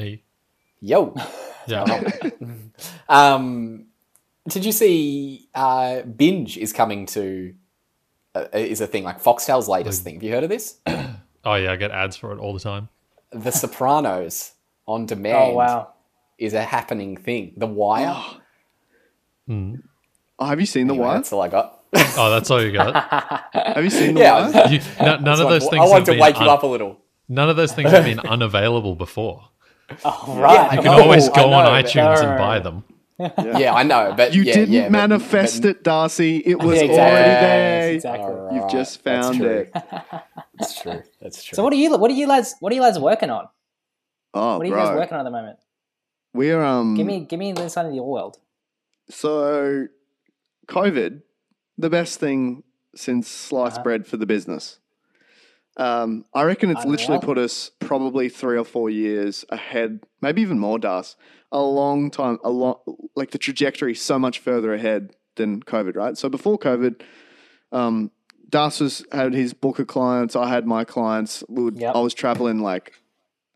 Me. 0.00 0.22
Yo. 0.80 1.14
Yeah. 1.66 1.84
Um, 3.08 3.86
did 4.48 4.64
you 4.64 4.72
see 4.72 5.48
uh, 5.54 6.02
Binge 6.02 6.56
is 6.56 6.72
coming 6.72 7.06
to 7.06 7.54
uh, 8.34 8.44
is 8.54 8.80
a 8.80 8.86
thing 8.86 9.04
like 9.04 9.20
Foxtel's 9.22 9.68
latest 9.68 10.02
thing. 10.04 10.14
Have 10.14 10.22
you 10.22 10.32
heard 10.32 10.44
of 10.44 10.48
this? 10.48 10.78
oh 10.86 11.54
yeah, 11.56 11.72
I 11.72 11.76
get 11.76 11.90
ads 11.90 12.16
for 12.16 12.32
it 12.32 12.38
all 12.38 12.54
the 12.54 12.60
time. 12.60 12.88
The 13.32 13.50
Sopranos 13.50 14.52
on 14.86 15.06
demand 15.12 15.52
Oh 15.52 15.54
wow. 15.56 15.92
is 16.38 16.54
a 16.54 16.62
happening 16.62 17.16
thing. 17.16 17.52
The 17.56 17.66
Wire. 17.66 18.16
Oh, 20.42 20.46
have 20.46 20.58
you 20.60 20.66
seen 20.66 20.86
The 20.86 20.94
Anyway, 20.94 21.06
Wire? 21.06 21.14
That's 21.16 21.32
all 21.34 21.42
I 21.42 21.48
got. 21.48 21.82
Oh, 22.16 22.30
that's 22.30 22.50
all 22.50 22.62
you 22.62 22.72
got. 22.72 22.94
Have 23.52 23.84
you 23.84 23.90
seen 23.90 24.14
The 24.14 24.20
Yeah. 24.20 24.48
Wire? 24.50 24.68
You, 24.72 24.80
no, 25.00 25.16
none 25.18 25.40
of 25.40 25.48
those 25.50 25.66
I 25.66 25.70
things. 25.70 25.82
I 25.84 25.88
wanted 25.90 26.04
to 26.06 26.12
been 26.12 26.20
wake 26.20 26.40
you 26.40 26.46
up 26.46 26.62
a 26.62 26.66
little. 26.66 26.98
None 27.28 27.50
of 27.50 27.56
those 27.56 27.72
things 27.72 27.90
have 27.90 28.04
been 28.04 28.20
unavailable 28.20 28.94
before. 28.94 29.49
Oh 30.04 30.36
right. 30.38 30.70
I 30.72 30.74
You 30.76 30.82
know. 30.82 30.82
can 30.96 31.00
always 31.02 31.28
go 31.28 31.52
on 31.52 31.64
know, 31.64 31.70
but- 31.70 31.84
iTunes 31.86 32.22
No. 32.22 32.28
and 32.28 32.38
buy 32.38 32.58
them. 32.60 32.84
Yeah, 33.58 33.74
I 33.74 33.82
know, 33.82 34.14
but 34.16 34.32
You 34.34 34.42
yeah, 34.42 34.54
didn't 34.54 34.72
yeah, 34.72 34.88
manifest 34.88 35.62
but- 35.62 35.68
it, 35.70 35.82
Darcy. 35.84 36.38
It 36.38 36.58
was 36.58 36.76
Yeah, 36.78 36.84
exactly. 36.84 36.98
already 37.00 37.28
there. 37.46 37.90
exactly. 37.92 38.24
All 38.34 38.50
You've 38.54 38.70
just 38.70 39.02
found 39.02 39.36
true. 39.36 39.46
it. 39.50 39.72
That's 40.58 40.80
true. 40.80 41.02
That's 41.20 41.42
true. 41.44 41.56
So 41.56 41.62
what 41.62 41.72
are 41.72 41.76
you 41.76 41.96
what 41.98 42.10
are 42.10 42.14
you 42.14 42.26
lads 42.26 42.54
what 42.60 42.72
are 42.72 42.76
you 42.76 42.80
lads 42.82 42.98
working 42.98 43.28
on? 43.30 43.46
Oh, 44.32 44.56
What 44.58 44.64
are 44.66 44.70
you 44.70 44.74
guys 44.74 44.96
working 44.96 45.14
on 45.14 45.20
at 45.20 45.24
the 45.24 45.30
moment? 45.30 45.58
We're 46.32 46.62
um. 46.62 46.94
Give 46.94 47.06
me 47.06 47.20
give 47.26 47.38
me 47.38 47.52
the 47.52 47.62
inside 47.64 47.86
of 47.86 47.92
your 47.94 48.08
world. 48.08 48.38
So, 49.10 49.88
COVID, 50.68 51.22
the 51.76 51.90
best 51.90 52.20
thing 52.20 52.62
since 52.94 53.28
sliced 53.28 53.76
Uh-huh. 53.76 53.82
bread 53.82 54.06
for 54.06 54.16
the 54.16 54.26
business. 54.26 54.78
Um, 55.76 56.24
I 56.34 56.42
reckon 56.42 56.70
it's 56.70 56.84
literally 56.84 57.16
Unreal. 57.16 57.34
put 57.34 57.38
us 57.38 57.70
probably 57.78 58.28
three 58.28 58.58
or 58.58 58.64
four 58.64 58.90
years 58.90 59.44
ahead, 59.50 60.00
maybe 60.20 60.42
even 60.42 60.58
more, 60.58 60.78
Das. 60.78 61.16
A 61.52 61.60
long 61.62 62.10
time, 62.10 62.38
a 62.44 62.50
lot 62.50 62.82
like 63.16 63.30
the 63.30 63.38
trajectory 63.38 63.94
so 63.94 64.18
much 64.18 64.38
further 64.38 64.74
ahead 64.74 65.16
than 65.36 65.62
COVID, 65.62 65.96
right? 65.96 66.16
So 66.18 66.28
before 66.28 66.58
COVID, 66.58 67.00
um, 67.72 68.10
Das 68.48 68.80
was 68.80 69.04
had 69.12 69.32
his 69.32 69.54
book 69.54 69.78
of 69.78 69.86
clients. 69.86 70.34
I 70.36 70.48
had 70.48 70.66
my 70.66 70.84
clients. 70.84 71.44
We 71.48 71.62
would, 71.64 71.78
Yep. 71.78 71.94
I 71.94 72.00
was 72.00 72.14
traveling 72.14 72.60
like 72.60 72.94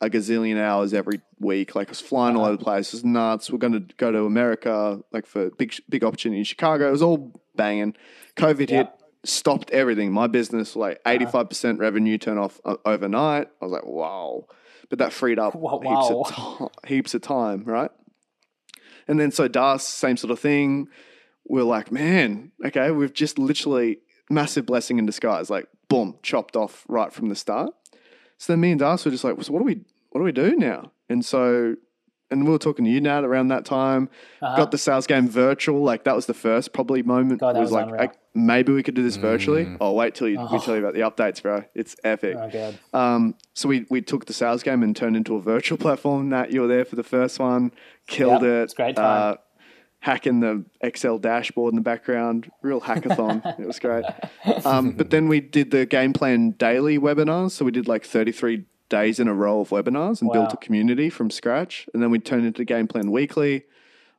a 0.00 0.08
gazillion 0.08 0.56
hours 0.58 0.94
every 0.94 1.20
week. 1.40 1.74
Like 1.74 1.88
I 1.88 1.90
was 1.90 2.00
flying 2.00 2.36
all 2.36 2.44
over 2.44 2.56
the 2.56 2.62
place. 2.62 2.88
It 2.88 2.96
was 2.98 3.04
nuts. 3.04 3.50
We're 3.50 3.58
going 3.58 3.72
to 3.72 3.94
go 3.96 4.12
to 4.12 4.24
America, 4.24 5.00
like 5.12 5.26
for 5.26 5.50
big 5.50 5.74
big 5.88 6.04
opportunity 6.04 6.38
in 6.38 6.44
Chicago. 6.44 6.88
It 6.88 6.92
was 6.92 7.02
all 7.02 7.32
banging. 7.56 7.96
COVID 8.36 8.70
hit, 8.70 8.88
stopped 9.24 9.70
everything. 9.70 10.12
My 10.12 10.26
business, 10.26 10.76
like 10.76 11.00
eighty 11.06 11.26
five 11.26 11.48
percent 11.48 11.78
revenue 11.78 12.18
turn 12.18 12.38
off 12.38 12.60
uh, 12.64 12.76
overnight. 12.84 13.48
I 13.60 13.64
was 13.64 13.72
like, 13.72 13.86
wow. 13.86 14.46
But 14.90 14.98
that 14.98 15.12
freed 15.12 15.38
up 15.38 15.54
Wow. 15.54 15.80
heaps 15.80 16.10
of 16.10 16.70
ti- 16.82 16.88
heaps 16.94 17.14
of 17.14 17.22
time, 17.22 17.64
right? 17.64 17.90
And 19.08 19.18
then 19.18 19.30
so 19.30 19.48
Das, 19.48 19.86
same 19.86 20.16
sort 20.16 20.30
of 20.30 20.38
thing. 20.38 20.88
We're 21.46 21.62
like, 21.64 21.92
man, 21.92 22.52
okay, 22.64 22.90
we've 22.90 23.12
just 23.12 23.38
literally 23.38 23.98
massive 24.30 24.64
blessing 24.66 24.98
in 24.98 25.06
disguise, 25.06 25.50
like 25.50 25.66
boom, 25.88 26.16
chopped 26.22 26.56
off 26.56 26.84
right 26.88 27.12
from 27.12 27.28
the 27.28 27.34
start. 27.34 27.70
So 28.38 28.52
then 28.52 28.60
me 28.60 28.70
and 28.70 28.80
Das 28.80 29.04
were 29.04 29.10
just 29.10 29.24
like, 29.24 29.42
so 29.42 29.52
what 29.52 29.58
do 29.60 29.64
we 29.64 29.80
what 30.10 30.20
do 30.20 30.24
we 30.24 30.32
do 30.32 30.56
now? 30.56 30.92
And 31.08 31.24
so 31.24 31.76
and 32.30 32.44
we 32.44 32.50
were 32.50 32.58
talking 32.58 32.84
to 32.84 32.90
you 32.90 33.00
Nat 33.00 33.24
around 33.24 33.48
that 33.48 33.64
time. 33.64 34.08
Uh-huh. 34.40 34.56
Got 34.56 34.70
the 34.70 34.78
sales 34.78 35.06
game 35.06 35.28
virtual. 35.28 35.82
Like 35.82 36.04
that 36.04 36.16
was 36.16 36.26
the 36.26 36.34
first 36.34 36.72
probably 36.72 37.02
moment. 37.02 37.40
God, 37.40 37.56
that 37.56 37.60
was, 37.60 37.70
was 37.70 37.90
like, 37.90 38.14
maybe 38.34 38.72
we 38.72 38.82
could 38.82 38.94
do 38.94 39.02
this 39.02 39.16
virtually. 39.16 39.76
Oh, 39.80 39.92
wait 39.92 40.14
till 40.14 40.28
you, 40.28 40.38
we 40.38 40.44
Oh. 40.50 40.58
tell 40.58 40.74
you 40.74 40.80
about 40.84 40.94
the 40.94 41.00
updates, 41.00 41.40
bro. 41.42 41.64
It's 41.74 41.94
epic. 42.04 42.36
Oh 42.38 42.50
god. 42.50 42.78
Um, 42.92 43.34
so 43.54 43.68
we, 43.68 43.86
we 43.90 44.00
took 44.02 44.26
the 44.26 44.32
sales 44.32 44.62
game 44.62 44.82
and 44.82 44.94
turned 44.96 45.16
into 45.16 45.36
a 45.36 45.40
virtual 45.40 45.78
platform. 45.84 46.28
Nat, 46.30 46.50
you 46.52 46.60
were 46.62 46.66
there 46.66 46.84
for 46.84 46.96
the 46.96 47.02
first 47.04 47.38
one, 47.38 47.72
killed 48.06 48.42
Yep, 48.42 48.50
it. 48.50 48.62
it's 48.64 48.74
great 48.74 48.96
time. 48.96 49.32
Uh, 49.34 49.36
hacking 50.00 50.40
the 50.40 50.64
Excel 50.82 51.18
dashboard 51.18 51.72
in 51.72 51.76
the 51.76 51.82
background, 51.82 52.50
real 52.60 52.80
hackathon. 52.80 53.40
it 53.58 53.66
was 53.66 53.78
great. 53.78 54.04
Um, 54.66 54.92
but 54.92 55.08
then 55.10 55.28
we 55.28 55.40
did 55.40 55.70
the 55.70 55.86
game 55.86 56.12
plan 56.12 56.50
daily 56.52 56.98
webinars. 56.98 57.52
So 57.52 57.64
we 57.64 57.70
did 57.70 57.88
like 57.88 58.04
33 58.04 58.64
days 58.90 59.18
in 59.18 59.28
a 59.28 59.34
row 59.34 59.60
of 59.60 59.70
webinars 59.70 60.20
and 60.20 60.30
built 60.30 60.52
a 60.52 60.58
community 60.58 61.08
from 61.08 61.30
scratch. 61.30 61.88
And 61.94 62.02
then 62.02 62.10
we 62.10 62.18
turned 62.18 62.44
into 62.44 62.64
game 62.66 62.86
plan 62.86 63.10
weekly. 63.12 63.64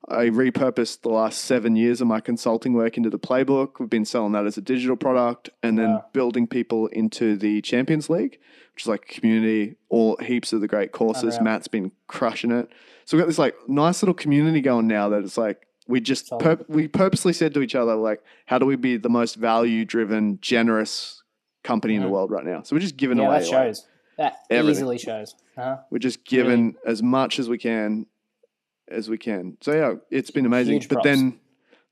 I 0.07 0.25
repurposed 0.25 1.01
the 1.01 1.09
last 1.09 1.39
seven 1.45 1.75
years 1.75 1.99
of 1.99 2.07
my 2.07 2.19
consulting 2.19 2.73
work 2.73 2.95
into 2.97 3.09
the 3.09 3.17
playbook. 3.19 3.79
We've 3.79 3.89
been 3.89 4.05
selling 4.05 4.33
that 4.33 4.45
as 4.45 4.57
a 4.57 4.61
digital 4.61 4.95
product 4.95 5.49
and 5.63 5.77
then 5.79 5.93
Wow. 5.93 6.05
building 6.13 6.45
people 6.47 6.87
into 6.87 7.35
the 7.35 7.61
Champions 7.61 8.09
League, 8.09 8.37
which 8.73 8.83
is 8.83 8.87
like 8.87 9.07
community, 9.07 9.75
all 9.89 10.15
heaps 10.17 10.53
of 10.53 10.61
the 10.61 10.67
great 10.67 10.91
courses. 10.91 11.35
Unreal. 11.37 11.43
Matt's 11.43 11.67
been 11.67 11.91
crushing 12.07 12.51
it. 12.51 12.69
So 13.05 13.17
we've 13.17 13.21
got 13.23 13.27
this 13.27 13.39
like 13.39 13.55
nice 13.67 14.03
little 14.03 14.13
community 14.13 14.61
going 14.61 14.87
now 14.87 15.09
that 15.09 15.23
it's 15.23 15.37
like 15.37 15.65
we 15.87 15.99
just 16.01 16.31
pur- 16.39 16.63
we 16.67 16.87
purposely 16.87 17.33
said 17.33 17.53
to 17.55 17.61
each 17.61 17.75
other 17.75 17.95
like, 17.95 18.21
how 18.45 18.57
do 18.59 18.65
we 18.65 18.75
be 18.75 18.97
the 18.97 19.09
most 19.09 19.35
value 19.35 19.85
driven, 19.85 20.39
generous 20.41 21.23
company 21.63 21.95
in 21.95 22.01
the 22.03 22.09
world 22.09 22.29
right 22.31 22.45
now? 22.45 22.61
So 22.63 22.75
we're 22.75 22.79
just 22.79 22.97
giving 22.97 23.17
Yeah, 23.17 23.25
away. 23.27 23.39
that 23.39 23.45
like, 23.51 23.51
shows. 23.51 23.87
That 24.17 24.37
everything. 24.49 24.71
easily 24.81 24.97
shows. 24.99 25.35
Uh-huh. 25.57 25.77
we're 25.89 25.97
just 25.99 26.25
giving 26.25 26.75
as 26.85 27.01
much 27.01 27.39
as 27.39 27.47
we 27.49 27.57
can, 27.57 28.05
as 28.87 29.09
we 29.09 29.17
can. 29.17 29.57
So 29.61 29.71
yeah, 29.73 29.93
it's 30.11 30.31
been 30.31 30.45
amazing. 30.45 30.73
Huge 30.75 30.89
but 30.89 30.95
props. 30.95 31.05
then, 31.05 31.39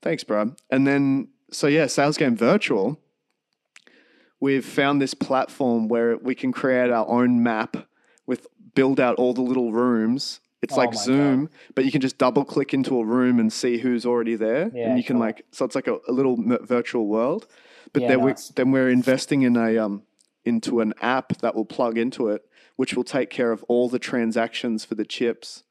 thanks, 0.02 0.24
bro. 0.24 0.54
And 0.70 0.86
then, 0.86 1.28
so 1.50 1.66
yeah, 1.66 1.86
Sales 1.86 2.16
Game 2.16 2.36
Virtual. 2.36 2.98
We've 4.40 4.64
found 4.64 5.00
this 5.00 5.14
platform 5.14 5.88
where 5.88 6.16
we 6.18 6.34
can 6.34 6.52
create 6.52 6.90
our 6.90 7.08
own 7.08 7.42
map 7.42 7.76
with 8.26 8.46
build 8.74 9.00
out 9.00 9.16
all 9.16 9.32
the 9.32 9.42
little 9.42 9.72
rooms. 9.72 10.40
It's 10.60 10.74
Oh 10.74 10.78
like 10.78 10.94
Zoom, 10.94 11.50
but 11.74 11.84
you 11.84 11.92
can 11.92 12.00
just 12.00 12.16
double 12.18 12.44
click 12.44 12.72
into 12.72 12.98
a 12.98 13.04
room 13.04 13.38
and 13.38 13.52
see 13.52 13.78
who's 13.78 14.06
already 14.06 14.34
there, 14.34 14.70
Yeah, 14.74 14.88
and 14.88 14.98
you 14.98 15.04
can 15.04 15.16
cool. 15.16 15.20
like 15.26 15.44
so 15.50 15.64
it's 15.64 15.74
like 15.74 15.86
a, 15.88 15.98
a 16.08 16.12
little 16.12 16.36
virtual 16.62 17.06
world. 17.06 17.46
But 17.92 18.02
Yeah, 18.02 18.08
then 18.08 18.26
nice. 18.26 18.48
we 18.50 18.54
then 18.56 18.70
we're 18.70 18.88
investing 18.88 19.42
in 19.42 19.56
a 19.56 19.76
um 19.78 20.02
into 20.44 20.80
an 20.80 20.94
app 21.00 21.38
that 21.38 21.54
will 21.54 21.66
plug 21.66 21.96
into 21.98 22.28
it, 22.28 22.46
which 22.76 22.94
will 22.94 23.04
take 23.04 23.28
care 23.30 23.52
of 23.52 23.62
all 23.68 23.88
the 23.90 23.98
transactions 23.98 24.84
for 24.86 24.94
the 24.94 25.04
chips, 25.04 25.64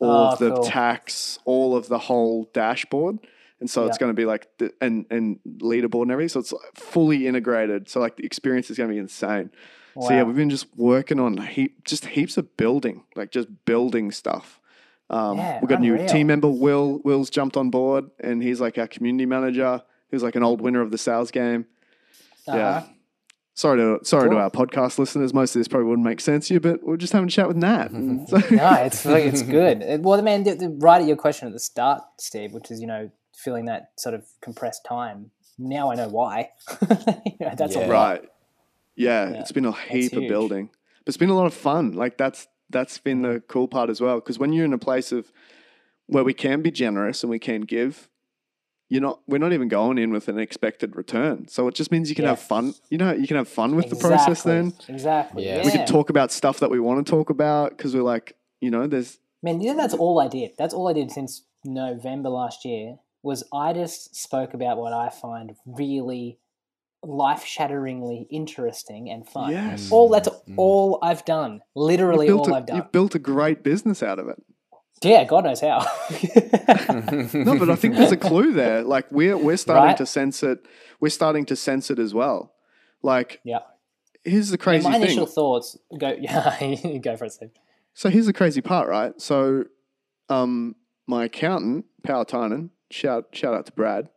all 0.00 0.10
Oh, 0.28 0.32
of 0.32 0.38
the 0.38 0.54
cool. 0.54 0.64
tax, 0.64 1.38
all 1.44 1.76
of 1.76 1.88
the 1.88 1.98
whole 1.98 2.50
dashboard. 2.52 3.18
And 3.60 3.70
so 3.70 3.86
it's 3.86 3.96
going 3.98 4.10
to 4.10 4.14
be 4.16 4.26
like 4.26 4.46
the, 4.58 4.72
and 4.80 5.06
and 5.10 5.38
leaderboard 5.58 6.02
and 6.02 6.10
everything. 6.12 6.28
So 6.28 6.40
it's 6.40 6.52
fully 6.74 7.26
integrated. 7.26 7.88
So 7.88 8.00
like 8.00 8.16
the 8.16 8.24
experience 8.26 8.68
is 8.70 8.76
going 8.76 8.88
to 8.90 8.92
be 8.94 8.98
insane. 8.98 9.50
So 10.00 10.10
yeah, 10.10 10.24
we've 10.24 10.34
been 10.36 10.50
just 10.50 10.66
working 10.76 11.20
on 11.20 11.36
heap, 11.38 11.84
just 11.84 12.06
heaps 12.06 12.36
of 12.36 12.56
building, 12.56 13.04
like 13.14 13.30
just 13.30 13.48
building 13.64 14.10
stuff. 14.10 14.60
Um, 15.08 15.38
Yeah, 15.38 15.60
we've 15.60 15.68
got 15.68 15.78
a 15.78 15.82
new 15.82 16.06
team 16.08 16.26
member, 16.26 16.48
Will. 16.48 17.00
Will's 17.04 17.30
jumped 17.30 17.56
on 17.56 17.70
board, 17.70 18.10
and 18.18 18.42
he's 18.42 18.60
like 18.60 18.76
our 18.76 18.88
community 18.88 19.24
manager. 19.26 19.82
Who's 20.10 20.22
like 20.24 20.34
an 20.36 20.42
old 20.42 20.60
winner 20.60 20.80
of 20.80 20.90
the 20.90 20.98
sales 20.98 21.30
game. 21.30 21.66
Yeah. 22.46 22.84
Sorry 23.56 23.78
to 23.78 24.04
sorry 24.04 24.30
to 24.30 24.36
our 24.36 24.50
podcast 24.50 24.98
listeners. 24.98 25.32
Most 25.32 25.54
of 25.54 25.60
this 25.60 25.68
probably 25.68 25.88
wouldn't 25.88 26.04
make 26.06 26.20
sense 26.20 26.48
to 26.48 26.54
you, 26.54 26.60
but 26.60 26.82
we're 26.82 26.96
just 26.96 27.12
having 27.12 27.28
a 27.28 27.30
chat 27.30 27.46
with 27.46 27.56
Nat. 27.56 27.88
So- 28.28 28.38
no, 28.50 28.72
it's 28.82 29.06
it's 29.06 29.42
good. 29.42 30.02
Well, 30.04 30.20
man, 30.22 30.42
the, 30.42 30.54
the, 30.54 30.68
right 30.70 31.00
at 31.00 31.06
your 31.06 31.16
question 31.16 31.46
at 31.46 31.54
the 31.54 31.60
start, 31.60 32.02
Steve, 32.18 32.52
which 32.52 32.70
is 32.72 32.80
you 32.80 32.88
know 32.88 33.10
filling 33.36 33.66
that 33.66 33.92
sort 33.96 34.14
of 34.16 34.24
compressed 34.40 34.84
time. 34.84 35.30
Now 35.56 35.92
I 35.92 35.94
know 35.94 36.08
why. 36.08 36.50
You 37.40 37.46
know, 37.48 37.54
that's 37.56 37.76
Yeah. 37.76 37.88
right. 37.88 38.22
Yeah, 38.96 39.30
Yeah, 39.30 39.40
it's 39.40 39.52
been 39.52 39.64
a 39.66 39.72
heap 39.72 40.12
of 40.14 40.26
building, 40.28 40.70
but 41.04 41.08
it's 41.08 41.16
been 41.16 41.30
a 41.30 41.34
lot 41.36 41.46
of 41.46 41.54
fun. 41.54 41.92
Like 41.92 42.16
that's 42.16 42.48
that's 42.70 42.98
been 42.98 43.22
the 43.22 43.40
cool 43.48 43.68
part 43.68 43.88
as 43.90 44.00
well. 44.00 44.16
Because 44.16 44.38
when 44.38 44.52
you're 44.52 44.64
in 44.64 44.72
a 44.72 44.78
place 44.78 45.12
of 45.12 45.30
where 46.06 46.24
we 46.24 46.34
can 46.34 46.60
be 46.62 46.70
generous 46.72 47.22
and 47.22 47.30
we 47.30 47.38
can 47.38 47.62
give, 47.62 48.08
you're 48.88 49.00
not. 49.02 49.20
We're 49.26 49.38
not 49.38 49.52
even 49.52 49.68
going 49.68 49.98
in 49.98 50.10
with 50.12 50.28
an 50.28 50.38
expected 50.38 50.94
return. 50.96 51.48
So 51.48 51.66
it 51.68 51.74
just 51.74 51.90
means 51.90 52.08
you 52.10 52.14
can 52.14 52.24
Yeah. 52.24 52.30
have 52.30 52.40
fun. 52.40 52.74
You 52.90 52.98
know, 52.98 53.12
you 53.12 53.26
can 53.26 53.36
have 53.36 53.48
fun 53.48 53.74
with 53.76 53.88
the 53.90 53.96
process. 53.96 54.42
Then 54.42 54.72
exactly. 54.88 55.44
Yeah. 55.46 55.58
Yeah. 55.58 55.64
we 55.64 55.70
can 55.72 55.86
talk 55.86 56.10
about 56.10 56.30
stuff 56.32 56.60
that 56.60 56.70
we 56.70 56.78
want 56.80 57.04
to 57.06 57.10
talk 57.10 57.30
about 57.30 57.70
because 57.70 57.94
we're 57.94 58.02
like, 58.02 58.36
you 58.60 58.70
know, 58.70 58.86
there's 58.86 59.18
Man, 59.42 59.60
you 59.60 59.72
know 59.72 59.76
that's 59.76 59.94
all 59.94 60.20
I 60.20 60.28
did. 60.28 60.52
That's 60.56 60.72
all 60.72 60.88
I 60.88 60.92
did 60.94 61.10
since 61.10 61.42
November 61.64 62.30
last 62.30 62.64
year. 62.64 62.96
Was 63.22 63.44
I 63.52 63.72
just 63.72 64.14
spoke 64.16 64.54
about 64.54 64.78
what 64.78 64.92
I 64.92 65.08
find 65.10 65.54
really 65.66 66.38
life-shatteringly 67.02 68.26
interesting 68.30 69.10
and 69.10 69.28
fun. 69.28 69.50
yes. 69.50 69.90
All 69.90 70.08
that's 70.08 70.28
Mm. 70.28 70.54
all 70.56 70.98
I've 71.02 71.24
done. 71.24 71.60
Literally 71.74 72.26
You've 72.26 72.36
built, 72.36 72.48
all 72.48 72.54
a, 72.54 72.58
I've 72.58 72.66
done. 72.66 72.76
you've 72.76 72.92
built 72.92 73.14
a 73.14 73.18
great 73.18 73.62
business 73.62 74.02
out 74.02 74.18
of 74.18 74.28
it. 74.28 74.42
Yeah, 75.02 75.24
God 75.24 75.44
knows 75.44 75.60
how. 75.60 75.86
No, 77.34 77.58
but 77.58 77.68
I 77.70 77.76
think 77.76 77.96
there's 77.96 78.12
a 78.12 78.16
clue 78.16 78.52
there. 78.52 78.82
Like 78.82 79.06
we're 79.10 79.36
we're 79.36 79.56
starting 79.56 79.88
Right. 79.88 79.96
to 79.98 80.06
sense 80.06 80.42
it. 80.42 80.66
We're 81.00 81.08
starting 81.10 81.44
to 81.46 81.56
sense 81.56 81.90
it 81.90 81.98
as 81.98 82.14
well. 82.14 82.54
Like 83.02 83.40
yeah. 83.44 83.60
here's 84.24 84.48
the 84.48 84.56
Yeah, 84.58 84.62
crazy 84.64 84.84
my 84.88 84.94
thing. 84.94 85.02
initial 85.02 85.26
thoughts 85.26 85.76
go. 85.98 86.16
Yeah, 86.20 86.98
go 87.02 87.16
for 87.16 87.26
it, 87.26 87.32
Steve. 87.32 87.50
So 87.94 88.08
here's 88.08 88.26
the 88.26 88.32
crazy 88.32 88.60
part, 88.60 88.88
right? 88.88 89.20
So, 89.20 89.64
um, 90.28 90.74
my 91.06 91.24
accountant, 91.26 91.84
Power 92.02 92.24
Tynan, 92.24 92.70
shout 92.90 93.26
shout 93.32 93.54
out 93.54 93.66
to 93.66 93.72
Brad. 93.72 94.08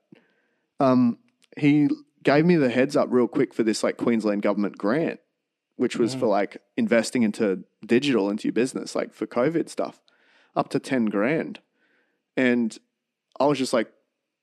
Um, 0.80 1.18
he 1.58 1.90
gave 2.24 2.46
me 2.46 2.56
the 2.56 2.70
heads 2.70 2.96
up 2.96 3.08
real 3.12 3.28
quick 3.28 3.54
for 3.54 3.64
this 3.64 3.84
like 3.84 3.98
Queensland 3.98 4.42
government 4.42 4.78
grant, 4.78 5.20
which 5.76 5.98
was 5.98 6.16
Mm. 6.16 6.20
for 6.20 6.28
like 6.28 6.58
investing 6.78 7.24
into 7.24 7.64
digital 7.86 8.30
into 8.30 8.48
your 8.48 8.54
business, 8.54 8.96
like 8.96 9.14
for 9.14 9.28
COVID 9.28 9.70
stuff, 9.70 10.02
up 10.58 10.70
to 10.70 10.80
ten 10.80 11.06
grand. 11.06 11.60
And 12.36 12.78
I 13.40 13.46
was 13.46 13.58
just 13.58 13.74
like, 13.74 13.90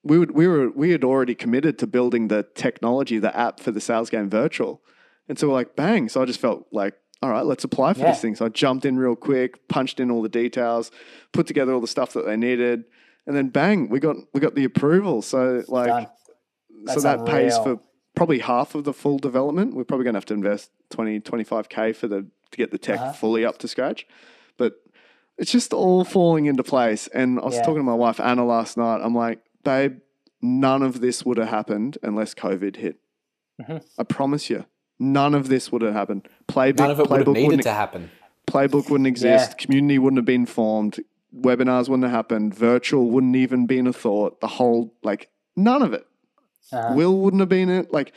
we 0.03 0.19
would 0.19 0.31
we 0.33 0.47
were 0.47 0.71
we 0.71 0.91
had 0.91 1.05
already 1.05 1.35
committed 1.35 1.79
to 1.81 1.87
building 1.87 2.29
the 2.29 2.47
technology, 2.55 3.19
the 3.19 3.37
app 3.37 3.61
for 3.61 3.71
the 3.73 3.81
sales 3.81 4.11
game 4.11 4.31
virtual. 4.31 4.81
And 5.29 5.39
so 5.39 5.49
we're 5.49 5.55
like, 5.55 5.77
bang. 5.77 6.09
So 6.09 6.21
I 6.23 6.25
just 6.27 6.41
felt 6.41 6.67
like, 6.71 6.95
all 7.23 7.31
right, 7.31 7.45
let's 7.47 7.65
apply 7.65 7.95
for 7.95 8.01
Yeah. 8.01 8.11
this 8.11 8.21
thing. 8.21 8.35
So 8.35 8.45
I 8.47 8.49
jumped 8.51 8.85
in 8.85 8.99
real 8.99 9.17
quick, 9.17 9.69
punched 9.69 9.99
in 10.01 10.11
all 10.11 10.23
the 10.23 10.29
details, 10.29 10.91
put 11.33 11.47
together 11.47 11.73
all 11.73 11.81
the 11.81 11.87
stuff 11.89 12.13
that 12.13 12.27
they 12.27 12.37
needed, 12.37 12.85
and 13.27 13.35
then 13.37 13.49
bang, 13.49 13.89
we 13.89 13.99
got 14.01 14.17
we 14.35 14.41
got 14.41 14.55
the 14.55 14.65
approval. 14.65 15.23
So 15.23 15.63
like 15.69 16.09
so 16.87 17.01
that 17.01 17.25
pays 17.27 17.57
for 17.65 17.81
probably 18.15 18.39
half 18.41 18.75
of 18.75 18.85
the 18.85 18.93
full 18.93 19.19
development. 19.19 19.75
We're 19.75 19.85
probably 19.85 20.05
going 20.05 20.15
to 20.15 20.19
have 20.19 20.27
to 20.27 20.35
invest 20.35 20.71
20, 20.91 21.21
25k 21.21 21.97
for 21.97 22.07
the 22.07 22.27
to 22.51 22.57
get 22.59 22.71
the 22.71 22.79
tech 22.79 23.01
Uh-huh. 23.01 23.13
fully 23.13 23.45
up 23.45 23.59
to 23.59 23.69
scratch. 23.69 24.07
But 24.59 24.75
it's 25.39 25.51
just 25.51 25.73
all 25.73 26.05
falling 26.05 26.47
into 26.47 26.63
place. 26.63 27.09
And 27.09 27.39
I 27.41 27.45
was 27.45 27.55
Yeah. 27.57 27.63
talking 27.63 27.81
to 27.81 27.83
my 27.83 27.95
wife 27.95 28.21
Anna 28.21 28.45
last 28.45 28.77
night. 28.77 29.01
I'm 29.03 29.15
like, 29.15 29.41
babe, 29.65 29.99
none 30.41 30.83
of 30.83 31.01
this 31.01 31.25
would 31.25 31.39
have 31.39 31.49
happened 31.49 31.99
unless 32.03 32.35
COVID 32.35 32.77
hit. 32.77 32.99
Mhm. 33.61 33.83
I 33.99 34.03
promise 34.05 34.51
you, 34.51 34.65
none 34.99 35.35
of 35.35 35.49
this 35.49 35.71
would 35.73 35.83
have 35.83 35.95
happened. 35.95 36.29
Playbook, 36.49 36.79
None 36.79 36.91
of 36.91 37.01
it 37.01 37.11
would 37.11 37.19
have 37.19 37.27
playbook 37.29 37.35
needed 37.35 37.47
wouldn't 37.47 37.63
to 37.65 37.73
happen. 37.73 38.11
playbook 38.47 38.91
wouldn't 38.91 39.07
exist, 39.07 39.59
community 39.59 39.99
wouldn't 39.99 40.19
have 40.19 40.25
been 40.27 40.47
formed, 40.47 41.01
webinars 41.35 41.89
wouldn't 41.89 42.05
have 42.05 42.13
happened, 42.13 42.55
virtual 42.55 43.11
wouldn't 43.11 43.37
even 43.37 43.67
been 43.67 43.87
a 43.87 43.93
thought. 43.93 44.41
The 44.41 44.47
whole 44.49 44.95
like 45.03 45.31
none 45.57 45.83
of 45.83 45.93
it. 45.93 46.07
Uh-huh. 46.73 46.95
Will 46.95 47.17
wouldn't 47.19 47.41
have 47.41 47.49
been 47.49 47.69
it. 47.69 47.93
Like 47.93 48.13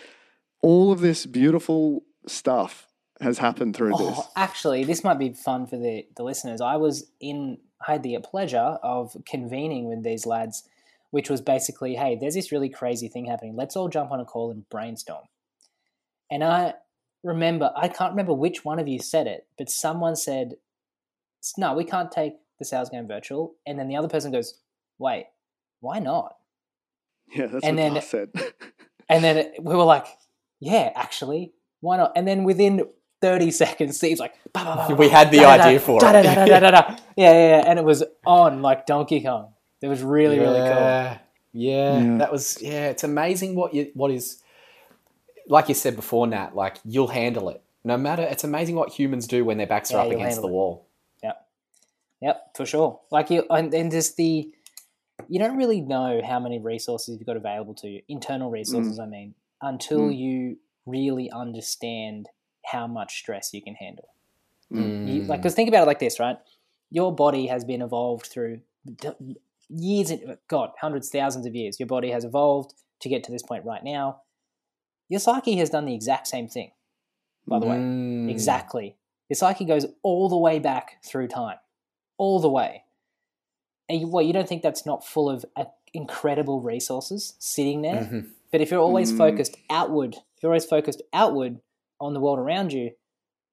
all 0.62 0.92
of 0.92 1.00
this 1.02 1.26
beautiful 1.26 2.04
stuff 2.26 2.87
has 3.22 3.38
happened 3.38 3.76
through 3.76 3.94
oh, 3.96 3.98
this. 3.98 4.20
Oh, 4.20 4.30
actually, 4.36 4.84
this 4.84 5.04
might 5.04 5.20
be 5.20 5.34
fun 5.34 5.68
for 5.68 5.78
the, 5.78 6.06
the 6.16 6.24
listeners. 6.24 6.62
I 6.62 6.76
was 6.76 7.10
in, 7.20 7.58
I 7.86 7.94
had 7.94 8.04
the 8.04 8.18
pleasure 8.24 8.78
of 8.84 9.16
convening 9.28 9.88
with 9.88 10.04
these 10.04 10.26
lads, 10.26 10.64
which 11.12 11.30
was 11.30 11.42
basically, 11.42 11.96
hey, 11.96 12.18
there's 12.20 12.36
this 12.36 12.52
really 12.52 12.70
crazy 12.70 13.08
thing 13.08 13.26
happening. 13.26 13.56
Let's 13.56 13.76
all 13.76 13.90
jump 13.90 14.12
on 14.12 14.20
a 14.20 14.26
call 14.26 14.52
and 14.52 14.68
brainstorm. 14.70 15.26
And 16.30 16.44
I 16.44 16.76
remember, 17.24 17.72
I 17.76 17.88
can't 17.88 18.12
remember 18.12 18.34
which 18.34 18.66
one 18.66 18.80
of 18.80 18.88
you 18.88 19.00
said 19.00 19.28
it, 19.28 19.48
but 19.58 19.70
someone 19.70 20.16
said, 20.16 20.56
no, 21.58 21.74
we 21.74 21.86
can't 21.86 22.12
take 22.12 22.34
the 22.60 22.66
sales 22.66 22.90
game 22.90 23.08
virtual. 23.08 23.56
And 23.66 23.80
then 23.80 23.88
the 23.88 23.96
other 23.96 24.10
person 24.10 24.32
goes, 24.32 24.60
wait, 25.00 25.28
why 25.80 26.00
not? 26.00 26.36
Yeah, 27.34 27.48
that's 27.48 27.66
And 27.66 27.78
what 27.78 27.84
then- 27.84 27.98
I 27.98 28.00
said. 28.02 28.30
And 29.10 29.24
then 29.24 29.54
we 29.62 29.74
were 29.74 29.86
like, 29.86 30.06
yeah, 30.60 30.92
actually, 30.94 31.54
why 31.80 31.96
not? 31.96 32.12
And 32.18 32.28
then 32.28 32.44
within 32.44 32.82
30 33.22 33.52
seconds, 33.52 33.98
Steve's 33.98 34.20
like, 34.20 34.34
bah, 34.54 34.64
bah, 34.64 34.76
bah, 34.76 34.86
bah, 34.90 34.96
We 34.96 35.10
had 35.10 35.32
the 35.32 35.38
da, 35.40 35.58
da, 35.58 35.64
idea 35.66 35.80
for 35.80 35.98
it. 36.04 36.24
Yeah, 36.26 36.98
yeah, 37.16 37.32
yeah. 37.58 37.64
And 37.66 37.80
it 37.80 37.86
was 37.86 38.04
on 38.26 38.62
like 38.62 38.86
Donkey 38.86 39.22
Kong. 39.22 39.54
It 39.82 39.88
was 39.88 40.02
really, 40.04 40.38
really 40.40 40.60
cool. 40.62 40.70
Yeah, 40.70 41.18
yeah, 41.54 42.00
Yeah. 42.04 42.18
that 42.20 42.32
was 42.32 42.62
yeah. 42.62 42.90
It's 42.90 43.04
amazing 43.04 43.56
what 43.56 43.74
you 43.74 43.92
what 43.96 44.12
is 44.12 44.42
like 45.48 45.70
you 45.70 45.76
said 45.76 45.96
before, 45.96 46.28
Nat. 46.28 46.56
Like 46.56 46.78
you'll 46.86 47.08
handle 47.08 47.50
it. 47.50 47.62
No 47.84 47.98
matter, 47.98 48.22
it's 48.24 48.44
amazing 48.44 48.76
what 48.76 48.90
humans 48.90 49.28
do 49.28 49.46
when 49.46 49.58
their 49.58 49.68
backs 49.68 49.92
are 49.92 49.98
Yeah, 49.98 50.04
up 50.04 50.12
against 50.12 50.42
the 50.42 50.48
it. 50.48 50.52
wall. 50.52 50.88
Yep, 51.24 51.48
yep 52.22 52.44
for 52.56 52.66
sure. 52.66 53.00
Like 53.12 53.30
you, 53.30 53.46
and, 53.50 53.74
and 53.74 53.90
just 53.92 54.18
the, 54.18 54.52
you 55.30 55.40
don't 55.40 55.56
really 55.56 55.80
know 55.80 56.22
how 56.26 56.40
many 56.40 56.60
resources 56.60 57.18
you've 57.18 57.26
got 57.26 57.38
available 57.38 57.74
to 57.76 57.88
you, 57.88 58.02
internal 58.10 58.52
resources, 58.52 59.00
I 59.00 59.06
mean, 59.06 59.36
until 59.62 60.10
Mm. 60.10 60.18
you 60.18 60.58
really 60.86 61.32
understand 61.32 62.28
how 62.72 62.88
much 62.88 63.18
stress 63.20 63.54
you 63.54 63.62
can 63.62 63.76
handle. 63.76 64.10
Mm. 64.72 65.08
You, 65.14 65.22
like, 65.24 65.42
because 65.42 65.56
think 65.56 65.70
about 65.70 65.84
it 65.84 65.88
like 65.88 66.00
this, 66.00 66.20
right? 66.20 66.38
Your 66.92 67.14
body 67.14 67.48
has 67.48 67.64
been 67.66 67.82
evolved 67.82 68.26
through 68.28 68.62
years, 69.70 70.10
and 70.12 70.38
God, 70.48 70.72
hundreds, 70.80 71.10
thousands 71.10 71.46
of 71.46 71.56
years. 71.56 71.80
Your 71.80 71.88
body 71.88 72.12
has 72.12 72.24
evolved 72.24 72.74
to 73.02 73.10
get 73.10 73.24
to 73.26 73.32
this 73.32 73.44
point 73.44 73.66
right 73.66 73.84
now. 73.84 74.22
Your 75.10 75.20
psyche 75.20 75.56
has 75.58 75.70
done 75.70 75.86
the 75.86 75.94
exact 75.94 76.28
same 76.28 76.48
thing, 76.48 76.72
by 77.48 77.60
the 77.60 77.66
way. 77.66 77.76
Mm. 77.78 78.30
Exactly. 78.30 78.96
Your 79.30 79.36
psyche 79.36 79.66
goes 79.66 79.86
all 80.04 80.30
the 80.30 80.38
way 80.38 80.60
back 80.60 81.04
through 81.06 81.28
time, 81.28 81.58
all 82.18 82.40
the 82.40 82.50
way. 82.50 82.84
and 83.90 84.02
you, 84.02 84.08
what 84.08 84.26
you 84.26 84.34
don't 84.34 84.50
think 84.50 84.62
that's 84.64 84.86
not 84.86 85.08
full 85.08 85.30
of 85.30 85.46
uh, 85.56 85.64
incredible 85.94 86.60
resources 86.60 87.36
sitting 87.40 87.84
there. 87.84 88.02
Mhm. 88.04 88.28
But 88.52 88.60
if 88.60 88.70
you're 88.70 88.82
always 88.82 89.14
Mm. 89.14 89.18
focused 89.18 89.56
outward, 89.70 90.16
if 90.16 90.44
you're 90.44 90.52
always 90.52 90.66
focused 90.66 91.02
outward 91.14 91.62
on 92.00 92.14
the 92.14 92.20
world 92.20 92.40
around 92.40 92.74
you, 92.74 92.92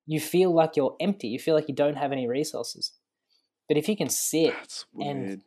you 0.06 0.20
feel 0.20 0.52
like 0.54 0.76
you're 0.76 0.96
empty. 1.00 1.28
You 1.28 1.38
feel 1.38 1.54
like 1.54 1.68
you 1.68 1.74
don't 1.74 1.96
have 1.96 2.12
any 2.12 2.26
resources. 2.28 2.92
But 3.68 3.76
if 3.78 3.88
you 3.88 3.96
can 3.96 4.10
sit, 4.10 4.54
That's 4.54 4.84
And 5.00 5.26
weird. 5.26 5.40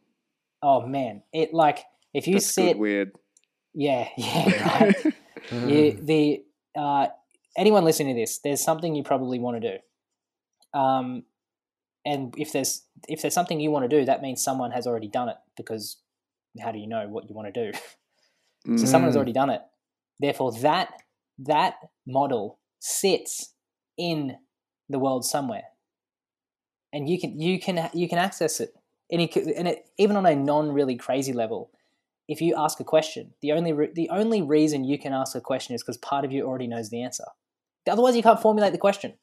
oh 0.64 0.86
man, 0.88 1.24
it 1.34 1.54
like 1.54 1.84
if 2.14 2.28
you 2.28 2.36
That's 2.36 2.48
sit, 2.48 2.74
good 2.74 2.80
weird. 2.80 3.12
yeah, 3.74 4.08
yeah, 4.18 4.66
right. 4.80 4.96
you, 5.52 5.98
the 6.02 6.44
uh, 6.76 7.08
anyone 7.56 7.86
listening 7.86 8.16
to 8.16 8.20
this, 8.22 8.40
there's 8.40 8.64
something 8.64 8.96
you 8.96 9.04
probably 9.04 9.38
want 9.40 9.62
to 9.62 9.72
do. 10.74 10.80
Um, 10.80 11.24
and 12.06 12.34
if 12.38 12.52
there's 12.54 12.84
if 13.08 13.22
there's 13.22 13.34
something 13.36 13.60
you 13.60 13.70
want 13.70 13.90
to 13.90 14.00
do, 14.00 14.06
that 14.06 14.22
means 14.22 14.44
someone 14.44 14.72
has 14.72 14.88
already 14.88 15.08
done 15.10 15.30
it. 15.30 15.38
Because 15.56 15.98
how 16.60 16.72
do 16.72 16.80
you 16.80 16.88
know 16.88 17.08
what 17.08 17.30
you 17.30 17.36
want 17.36 17.54
to 17.54 17.72
do? 17.72 17.78
so 18.78 18.86
someone 18.86 19.08
has 19.10 19.14
Mm. 19.16 19.18
already 19.18 19.34
done 19.34 19.50
it. 19.52 19.62
Therefore, 20.20 20.52
that 20.62 20.90
that 21.40 21.76
model 22.08 22.58
sits 22.80 23.54
in 23.98 24.38
the 24.90 25.00
world 25.00 25.26
somewhere, 25.26 25.64
and 26.94 27.10
you 27.10 27.20
can 27.20 27.40
you 27.40 27.60
can 27.60 27.90
you 27.94 28.08
can 28.08 28.18
access 28.18 28.60
it. 28.60 28.74
And, 29.10 29.22
you 29.22 29.30
can, 29.30 29.50
and 29.52 29.70
it, 29.70 29.86
even 29.98 30.18
on 30.18 30.26
a 30.26 30.36
non 30.36 30.72
really 30.74 30.98
crazy 30.98 31.32
level, 31.32 31.72
if 32.28 32.42
you 32.42 32.56
ask 32.58 32.80
a 32.80 32.84
question, 32.84 33.34
the 33.42 33.54
only 33.54 33.74
re- 33.74 33.92
the 33.94 34.10
only 34.10 34.42
reason 34.42 34.84
you 34.84 35.00
can 35.00 35.14
ask 35.14 35.36
a 35.36 35.42
question 35.42 35.76
is 35.76 35.82
because 35.82 35.98
part 35.98 36.26
of 36.26 36.32
you 36.32 36.46
already 36.46 36.68
knows 36.68 36.90
the 36.90 37.02
answer. 37.02 37.26
Otherwise, 37.90 38.16
you 38.18 38.24
can't 38.24 38.42
formulate 38.42 38.74
the 38.74 38.78
question. 38.78 39.14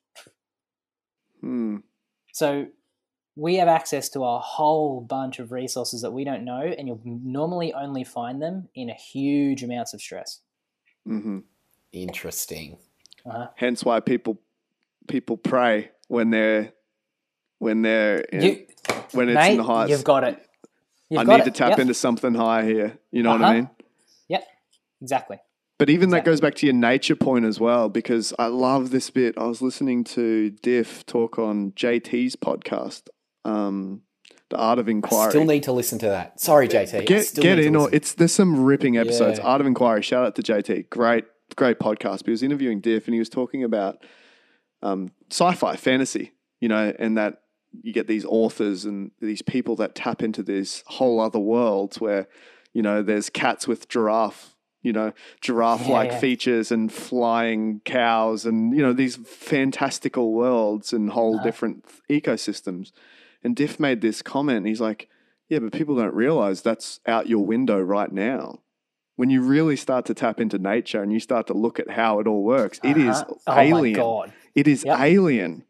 Hmm. 1.41 1.77
So 2.33 2.69
we 3.37 3.57
have 3.57 3.69
access 3.69 4.09
to 4.11 4.25
a 4.25 4.39
whole 4.39 5.01
bunch 5.01 5.39
of 5.39 5.53
resources 5.53 6.03
that 6.03 6.13
we 6.13 6.25
don't 6.25 6.45
know, 6.45 6.63
and 6.63 6.87
you'll 6.87 7.03
normally 7.05 7.75
only 7.75 8.05
find 8.05 8.41
them 8.41 8.69
in 8.75 8.89
a 8.89 8.95
huge 8.95 9.63
amounts 9.63 9.93
of 9.93 10.01
stress. 10.01 10.41
Mm-hmm. 11.07 11.41
Interesting. 11.93 12.79
Uh-huh. 13.27 13.49
Hence 13.57 13.85
why 13.85 14.01
people 14.01 14.41
people 15.09 15.37
pray 15.37 15.91
when 16.09 16.31
they're 16.31 16.73
when 17.59 17.83
they're 17.83 18.19
in, 18.21 18.43
You, 18.43 18.67
when 19.13 19.29
it's 19.29 19.35
mate, 19.37 19.53
in 19.53 19.57
the 19.59 19.63
highest. 19.65 19.91
you've 19.91 20.05
got 20.05 20.25
it. 20.25 20.39
You've 21.09 21.21
I 21.21 21.25
got 21.25 21.37
need 21.39 21.45
to 21.45 21.51
tap 21.51 21.71
Yep. 21.71 21.79
into 21.81 21.95
something 21.95 22.35
higher 22.35 22.65
here. 22.65 22.99
You 23.11 23.23
know 23.23 23.31
what 23.31 23.41
I 23.43 23.45
Uh-huh. 23.45 23.55
mean? 23.55 23.71
Yep, 24.29 24.45
exactly. 25.03 25.39
But 25.79 25.91
even 25.91 26.11
that 26.11 26.25
goes 26.25 26.41
back 26.41 26.55
to 26.57 26.67
your 26.67 26.75
nature 26.75 27.17
point 27.17 27.45
as 27.45 27.59
well, 27.59 27.89
because 27.89 28.33
I 28.39 28.47
love 28.47 28.91
this 28.91 29.11
bit. 29.11 29.35
I 29.37 29.45
was 29.45 29.61
listening 29.61 30.05
to 30.05 30.51
Diff 30.51 31.05
talk 31.07 31.39
on 31.39 31.73
JT's 31.73 32.37
podcast, 32.37 33.09
um, 33.45 34.03
The 34.51 34.57
Art 34.57 34.79
of 34.79 34.89
Inquiry. 34.89 35.31
Still 35.31 35.45
need 35.45 35.63
to 35.65 35.73
listen 35.73 35.99
to 36.01 36.07
that. 36.07 36.39
Sorry, 36.41 36.69
JT. 36.69 37.07
Get 37.07 37.25
still 37.27 37.43
get 37.43 37.59
in 37.59 37.75
or 37.77 37.89
it's 37.93 38.15
there's 38.15 38.33
some 38.33 38.65
ripping 38.65 38.97
episodes. 38.97 39.39
Yeah. 39.39 39.47
Art 39.47 39.61
of 39.61 39.67
Inquiry. 39.67 40.03
Shout 40.03 40.25
out 40.27 40.37
to 40.37 40.43
JT. 40.43 40.89
Great 40.91 41.25
great 41.57 41.79
podcast. 41.79 42.19
But 42.19 42.27
he 42.27 42.31
was 42.33 42.43
interviewing 42.43 42.81
Diff 42.81 43.07
and 43.07 43.15
he 43.15 43.19
was 43.19 43.29
talking 43.29 43.65
about 43.65 44.05
um, 44.83 45.11
sci-fi 45.31 45.77
fantasy. 45.77 46.33
You 46.61 46.69
know, 46.69 46.95
and 46.99 47.19
that 47.19 47.43
you 47.83 47.93
get 47.93 48.07
these 48.07 48.25
authors 48.25 48.85
and 48.87 49.11
these 49.21 49.43
people 49.43 49.77
that 49.77 49.95
tap 49.95 50.23
into 50.23 50.43
this 50.43 50.83
whole 50.87 51.21
other 51.21 51.39
worlds 51.41 52.01
where 52.01 52.27
you 52.73 52.81
know 52.83 53.03
there's 53.03 53.29
cats 53.29 53.67
with 53.69 53.89
giraffe. 53.89 54.51
You 54.83 54.93
know, 54.93 55.13
giraffe 55.41 55.89
like 55.89 56.09
Yeah, 56.09 56.15
yeah. 56.15 56.21
features 56.21 56.71
and 56.71 56.93
flying 56.93 57.81
cows 57.87 58.45
and, 58.45 58.77
you 58.77 58.83
know, 58.83 58.93
these 58.93 59.17
fantastical 59.17 60.35
worlds 60.35 60.93
and 60.93 61.09
whole 61.09 61.37
Uh-huh. 61.37 61.45
different 61.45 61.87
ecosystems. 62.11 62.93
And 63.43 63.57
Diff 63.57 63.81
made 63.81 64.03
this 64.03 64.21
comment. 64.21 64.67
He's 64.67 64.83
like, 64.83 65.09
yeah, 65.49 65.61
but 65.61 65.73
people 65.73 65.97
don't 65.97 66.15
realize 66.15 66.61
that's 66.61 67.01
out 67.07 67.31
your 67.31 67.47
window 67.47 67.81
right 67.81 68.13
now. 68.13 68.61
When 69.17 69.31
you 69.31 69.43
really 69.43 69.77
start 69.77 70.07
to 70.07 70.15
tap 70.15 70.41
into 70.41 70.59
nature 70.59 71.03
and 71.03 71.13
you 71.13 71.21
start 71.21 71.47
to 71.47 71.55
look 71.55 71.79
at 71.79 71.91
how 71.91 72.19
it 72.21 72.27
all 72.27 72.43
works, 72.43 72.81
it 72.83 72.97
is 72.97 73.17
Uh-huh. 73.23 73.35
Oh 73.47 73.55
my 73.55 73.63
alien. 73.63 73.95
god. 73.95 74.33
It 74.55 74.67
is 74.69 74.85
Yep. 74.85 74.99
alien. 75.01 75.65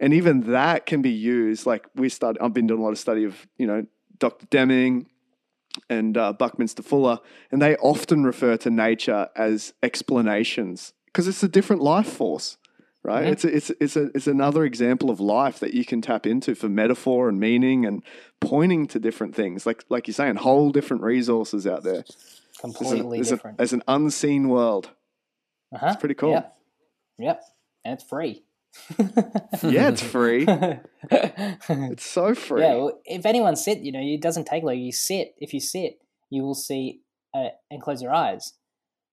And 0.00 0.12
even 0.14 0.52
that 0.52 0.86
can 0.86 1.02
be 1.02 1.10
used. 1.10 1.66
Like 1.66 1.86
we 1.94 2.08
start, 2.08 2.36
I've 2.40 2.52
been 2.54 2.66
doing 2.66 2.80
a 2.80 2.82
lot 2.84 2.90
of 2.92 2.98
study 2.98 3.24
of, 3.24 3.46
you 3.58 3.66
know, 3.66 3.86
Dr. 4.18 4.46
Deming 4.50 5.06
and 5.90 6.16
uh, 6.16 6.32
Buckminster 6.32 6.82
Fuller, 6.84 7.18
and 7.50 7.60
they 7.60 7.74
often 7.76 8.22
refer 8.24 8.56
to 8.58 8.70
nature 8.70 9.28
as 9.34 9.72
explanations 9.82 10.92
because 11.06 11.26
it's 11.26 11.42
a 11.42 11.48
different 11.48 11.82
life 11.82 12.06
force, 12.06 12.58
right? 13.02 13.24
Mhm. 13.26 13.32
It's 13.32 13.44
a, 13.44 13.56
it's 13.56 13.70
it's 13.80 13.96
a, 13.96 14.04
it's 14.14 14.26
another 14.28 14.64
example 14.64 15.10
of 15.10 15.18
life 15.18 15.58
that 15.58 15.74
you 15.74 15.84
can 15.84 16.00
tap 16.00 16.26
into 16.26 16.54
for 16.54 16.68
metaphor 16.68 17.28
and 17.28 17.40
meaning 17.40 17.84
and 17.86 18.04
pointing 18.40 18.86
to 18.88 19.00
different 19.00 19.34
things. 19.34 19.66
Like 19.66 19.84
like 19.88 20.06
you're 20.06 20.14
saying, 20.14 20.36
whole 20.36 20.70
different 20.70 21.02
resources 21.02 21.66
out 21.66 21.82
there. 21.82 22.04
A- 22.64 22.72
Completely 22.72 23.18
there's 23.18 23.30
a- 23.30 23.36
different. 23.36 23.58
there's 23.58 23.72
an 23.72 23.82
unseen 23.86 24.48
world. 24.48 24.90
uh-huh. 25.74 25.86
It's 25.88 25.96
pretty 26.00 26.14
cool. 26.14 26.30
Yep. 26.30 26.56
Yep. 27.18 27.42
And 27.84 27.94
it's 27.94 28.04
free. 28.04 28.42
Yeah, 29.62 29.88
it's 29.90 30.02
free. 30.02 30.46
It's 31.10 32.04
so 32.06 32.34
free. 32.34 32.62
Yeah, 32.62 32.74
well, 32.74 33.00
if 33.04 33.24
anyone 33.26 33.54
sit, 33.56 33.78
you 33.78 33.92
know, 33.92 34.00
it 34.02 34.20
doesn't 34.20 34.46
take 34.46 34.64
long. 34.64 34.76
You 34.78 34.90
sit. 34.92 35.34
If 35.38 35.54
you 35.54 35.60
sit, 35.60 35.98
you 36.30 36.42
will 36.42 36.54
see 36.54 37.00
uh, 37.34 37.48
and 37.70 37.80
close 37.80 38.02
your 38.02 38.12
eyes 38.12 38.54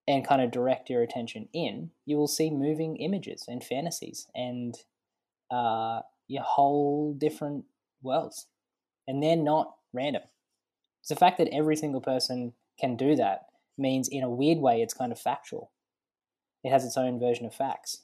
and 0.07 0.25
kind 0.27 0.41
of 0.41 0.49
direct 0.51 0.89
your 0.89 1.03
attention 1.03 1.47
in. 1.53 1.91
You 2.05 2.17
will 2.17 2.27
see 2.27 2.49
moving 2.49 2.95
images 2.97 3.45
and 3.47 3.63
fantasies 3.63 4.27
and 4.33 4.75
uh, 5.51 6.01
your 6.27 6.43
whole 6.43 7.13
different 7.13 7.65
worlds, 8.01 8.47
and 9.07 9.21
they're 9.21 9.35
not 9.35 9.75
random. 9.93 10.23
It's 11.01 11.09
the 11.09 11.15
fact 11.15 11.37
that 11.37 11.49
every 11.53 11.75
single 11.75 12.01
person 12.01 12.53
can 12.79 12.95
do 12.95 13.15
that 13.15 13.41
means, 13.77 14.07
in 14.07 14.23
a 14.23 14.29
weird 14.29 14.59
way, 14.59 14.81
it's 14.81 14.93
kind 14.93 15.11
of 15.11 15.19
factual. 15.19 15.71
It 16.63 16.71
has 16.71 16.85
its 16.85 16.97
own 16.97 17.19
version 17.19 17.45
of 17.45 17.53
facts. 17.53 18.03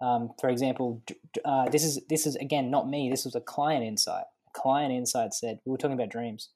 Um, 0.00 0.30
for 0.40 0.48
example, 0.50 1.02
uh, 1.44 1.68
this 1.70 1.84
is 1.84 2.00
this 2.08 2.26
is 2.26 2.34
again 2.36 2.70
not 2.70 2.88
me. 2.88 3.08
This 3.08 3.24
was 3.24 3.34
a 3.34 3.40
client 3.40 3.84
insight. 3.84 4.24
A 4.48 4.60
client 4.60 4.92
insight 4.92 5.32
said 5.34 5.60
we 5.64 5.70
were 5.70 5.78
talking 5.78 5.94
about 5.96 6.10
dreams, 6.10 6.50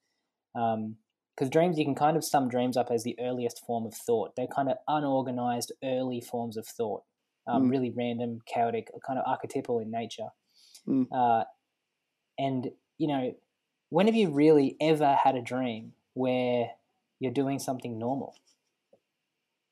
because 0.54 1.50
dreams 1.50 1.78
you 1.78 1.84
can 1.84 1.94
kind 1.94 2.16
of 2.16 2.24
sum 2.24 2.48
dreams 2.48 2.76
up 2.76 2.90
as 2.90 3.04
the 3.04 3.16
earliest 3.20 3.64
form 3.64 3.86
of 3.86 3.94
thought. 3.94 4.34
They're 4.36 4.48
kind 4.48 4.68
of 4.68 4.76
unorganized 4.88 5.72
early 5.84 6.20
forms 6.20 6.56
of 6.56 6.66
thought, 6.66 7.02
um, 7.46 7.68
Mm. 7.68 7.70
really 7.70 7.90
random, 7.90 8.40
chaotic, 8.44 8.90
kind 9.06 9.18
of 9.18 9.24
archetypal 9.26 9.78
in 9.78 9.90
nature. 9.90 10.30
Mm. 10.86 11.06
Uh, 11.12 11.44
and 12.38 12.70
you 12.98 13.06
know, 13.06 13.34
when 13.90 14.06
have 14.06 14.16
you 14.16 14.30
really 14.30 14.76
ever 14.80 15.14
had 15.14 15.36
a 15.36 15.42
dream 15.42 15.92
where 16.14 16.70
you're 17.20 17.32
doing 17.32 17.58
something 17.58 17.98
normal? 17.98 18.34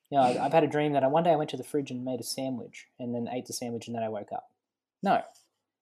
You 0.09 0.17
know, 0.17 0.23
I've 0.23 0.37
I've 0.37 0.53
had 0.53 0.63
a 0.63 0.67
dream 0.67 0.93
that 0.93 1.03
I, 1.03 1.07
one 1.07 1.23
day 1.23 1.31
I 1.31 1.35
went 1.35 1.49
to 1.51 1.57
the 1.57 1.63
fridge 1.63 1.91
and 1.91 2.05
made 2.05 2.19
a 2.19 2.23
sandwich 2.23 2.87
and 2.99 3.13
then 3.13 3.27
ate 3.31 3.45
the 3.45 3.53
sandwich 3.53 3.87
and 3.87 3.95
then 3.95 4.03
I 4.03 4.09
woke 4.09 4.31
up. 4.33 4.49
No. 5.03 5.21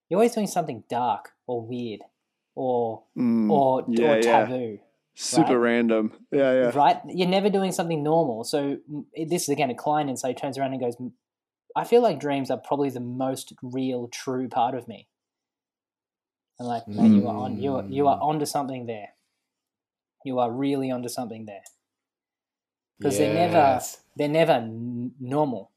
You're 0.09 0.19
always 0.19 0.33
doing 0.33 0.47
something 0.47 0.83
dark 0.89 1.31
or 1.47 1.61
weird 1.61 2.01
or 2.55 3.03
Mm, 3.17 3.49
or, 3.49 3.85
yeah, 3.87 4.07
or 4.07 4.15
yeah. 4.15 4.21
taboo, 4.21 4.79
Super 5.13 5.59
right? 5.59 5.69
random. 5.69 6.13
Yeah, 6.31 6.53
yeah. 6.53 6.71
right? 6.73 6.97
You're 7.07 7.27
never 7.27 7.49
doing 7.49 7.71
something 7.71 8.03
normal. 8.03 8.43
So 8.43 8.77
mm, 8.91 9.05
this 9.27 9.43
is 9.43 9.49
again 9.49 9.69
a 9.69 9.75
client 9.75 10.09
and 10.09 10.17
so 10.19 10.27
he 10.27 10.33
turns 10.33 10.57
around 10.57 10.71
and 10.71 10.81
goes, 10.81 10.95
"Mm, 10.97 11.11
I 11.75 11.83
feel 11.83 12.01
like 12.01 12.19
dreams 12.19 12.49
are 12.49 12.57
probably 12.57 12.89
the 12.89 13.01
most 13.01 13.53
real, 13.61 14.07
true 14.07 14.47
part 14.47 14.75
of 14.75 14.87
me. 14.87 15.07
And 16.57 16.67
like, 16.67 16.87
man, 16.87 17.13
you 17.13 17.27
are 17.27 17.35
on 17.35 17.57
you 17.59 17.75
are, 17.75 17.85
you 17.85 18.07
are 18.07 18.17
onto 18.21 18.45
something 18.45 18.85
there. 18.85 19.09
You 20.25 20.39
are 20.39 20.51
really 20.51 20.91
onto 20.91 21.07
something 21.07 21.45
there. 21.45 21.61
Because 22.97 23.17
they're 23.17 23.33
never 23.33 23.79
they're 24.15 24.27
never 24.27 24.53
n- 24.53 25.11
normal, 25.19 25.69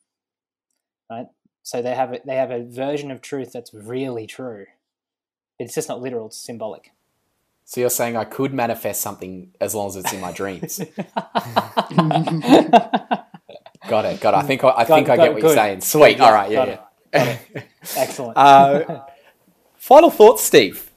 right? 1.10 1.26
So 1.62 1.82
they 1.82 1.94
have 1.94 2.12
a, 2.14 2.20
they 2.24 2.36
have 2.36 2.50
a 2.50 2.64
version 2.64 3.10
of 3.10 3.20
truth 3.20 3.52
that's 3.52 3.74
really 3.74 4.26
true. 4.26 4.66
It's 5.58 5.74
just 5.74 5.88
not 5.88 6.00
literal; 6.00 6.26
it's 6.28 6.36
symbolic. 6.36 6.92
So 7.64 7.80
you're 7.82 7.90
saying 7.90 8.16
I 8.16 8.24
could 8.24 8.54
manifest 8.54 9.00
something 9.02 9.50
as 9.60 9.74
long 9.74 9.88
as 9.88 9.96
it's 9.96 10.12
in 10.12 10.20
my 10.20 10.32
dreams. 10.32 10.78
got 13.88 14.04
it. 14.06 14.20
Got 14.20 14.34
it. 14.34 14.38
I 14.38 14.42
think 14.42 14.64
I, 14.64 14.68
I 14.70 14.84
Got- 14.84 14.86
think 14.86 15.08
I 15.10 15.16
get 15.16 15.26
it, 15.26 15.32
what 15.34 15.42
you're 15.42 15.54
saying. 15.54 15.80
Sweet. 15.82 16.16
Yeah, 16.18 16.24
All 16.24 16.32
right. 16.32 16.50
Yeah. 16.50 16.64
got 16.66 16.68
yeah. 17.12 17.38
it, 17.54 17.64
Excellent. 17.96 18.36
Uh, 18.38 19.04
final 19.76 20.10
thoughts, 20.10 20.42
Steve. 20.44 20.90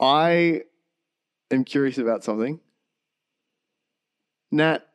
I 0.00 0.62
am 1.50 1.64
curious 1.64 1.98
about 1.98 2.24
something. 2.24 2.60
Nat, 4.50 4.86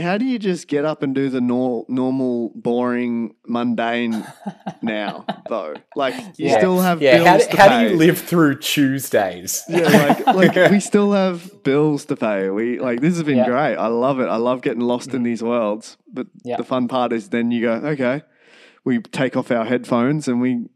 how 0.00 0.18
do 0.18 0.24
you 0.24 0.40
just 0.40 0.66
get 0.66 0.84
up 0.84 1.04
and 1.04 1.14
do 1.14 1.28
the 1.28 1.40
nor- 1.40 1.86
normal, 1.88 2.50
boring, 2.56 3.36
mundane 3.46 4.26
now, 4.82 5.24
though? 5.48 5.74
Like, 5.94 6.14
you 6.36 6.48
Yeah. 6.48 6.58
still 6.58 6.80
have 6.80 7.00
Yeah. 7.00 7.18
bills 7.18 7.28
How, 7.28 7.36
do- 7.38 7.44
to 7.44 7.56
how 7.56 7.68
pay. 7.68 7.84
do 7.84 7.90
you 7.92 7.96
live 7.96 8.18
through 8.18 8.58
Tuesdays? 8.58 9.62
Yeah, 9.68 9.82
like, 10.26 10.26
like 10.56 10.70
we 10.72 10.80
still 10.90 11.12
have 11.12 11.62
bills 11.62 12.06
to 12.06 12.16
pay. 12.16 12.50
We 12.50 12.80
like 12.80 13.00
this 13.00 13.14
has 13.14 13.22
been 13.22 13.36
Yeah. 13.38 13.46
great. 13.46 13.76
I 13.76 13.86
love 13.86 14.18
it. 14.18 14.26
I 14.26 14.36
love 14.36 14.62
getting 14.62 14.80
lost 14.82 15.14
in 15.14 15.22
mm. 15.22 15.26
these 15.26 15.44
worlds. 15.44 15.96
But 16.12 16.26
Yeah. 16.44 16.56
the 16.56 16.64
fun 16.64 16.88
part 16.88 17.12
is 17.12 17.28
then 17.28 17.52
you 17.52 17.60
go, 17.62 17.72
okay, 17.74 18.22
we 18.84 18.98
take 18.98 19.36
off 19.36 19.52
our 19.52 19.64
headphones 19.64 20.26
and 20.26 20.40
we 20.40 20.66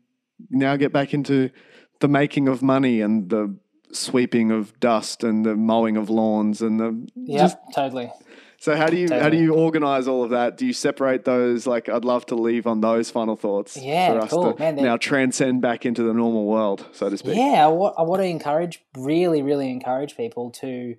now 0.48 0.76
get 0.76 0.93
back 0.93 1.12
into 1.12 1.51
the 1.98 2.06
making 2.09 2.47
of 2.47 2.62
money 2.62 3.01
and 3.01 3.28
the 3.30 3.56
sweeping 3.93 4.51
of 4.51 4.78
dust 4.81 5.24
and 5.24 5.44
the 5.44 5.55
mowing 5.56 5.97
of 5.97 6.10
lawns 6.10 6.60
and 6.62 6.78
the 6.81 7.09
Yeah, 7.15 7.39
just 7.39 7.56
totally. 7.74 8.10
so 8.59 8.77
how 8.77 8.86
do 8.86 8.97
you 8.97 9.09
how 9.10 9.28
do 9.31 9.36
you 9.36 9.55
organize 9.55 10.06
all 10.09 10.23
of 10.24 10.31
that? 10.31 10.56
Do 10.56 10.66
you 10.66 10.73
separate 10.73 11.24
those? 11.24 11.66
Like 11.66 11.89
I'd 11.89 12.05
love 12.05 12.27
to 12.27 12.35
leave 12.35 12.66
on 12.66 12.81
those 12.81 13.10
final 13.10 13.36
thoughts 13.36 13.77
Yeah, 13.77 14.12
for 14.12 14.19
us 14.20 14.31
cool. 14.31 14.52
to 14.55 14.59
Man, 14.59 14.77
now 14.77 14.97
transcend 14.97 15.62
back 15.62 15.86
into 15.86 16.02
the 16.02 16.12
normal 16.12 16.44
world, 16.47 16.86
so 16.93 17.09
to 17.09 17.16
speak. 17.16 17.36
Yeah, 17.36 17.65
I 17.65 17.69
wa- 17.69 17.94
I 17.97 18.02
want 18.02 18.20
to 18.23 18.27
encourage, 18.27 18.81
really, 18.97 19.43
really 19.43 19.70
encourage 19.70 20.16
people 20.16 20.51
to, 20.60 20.97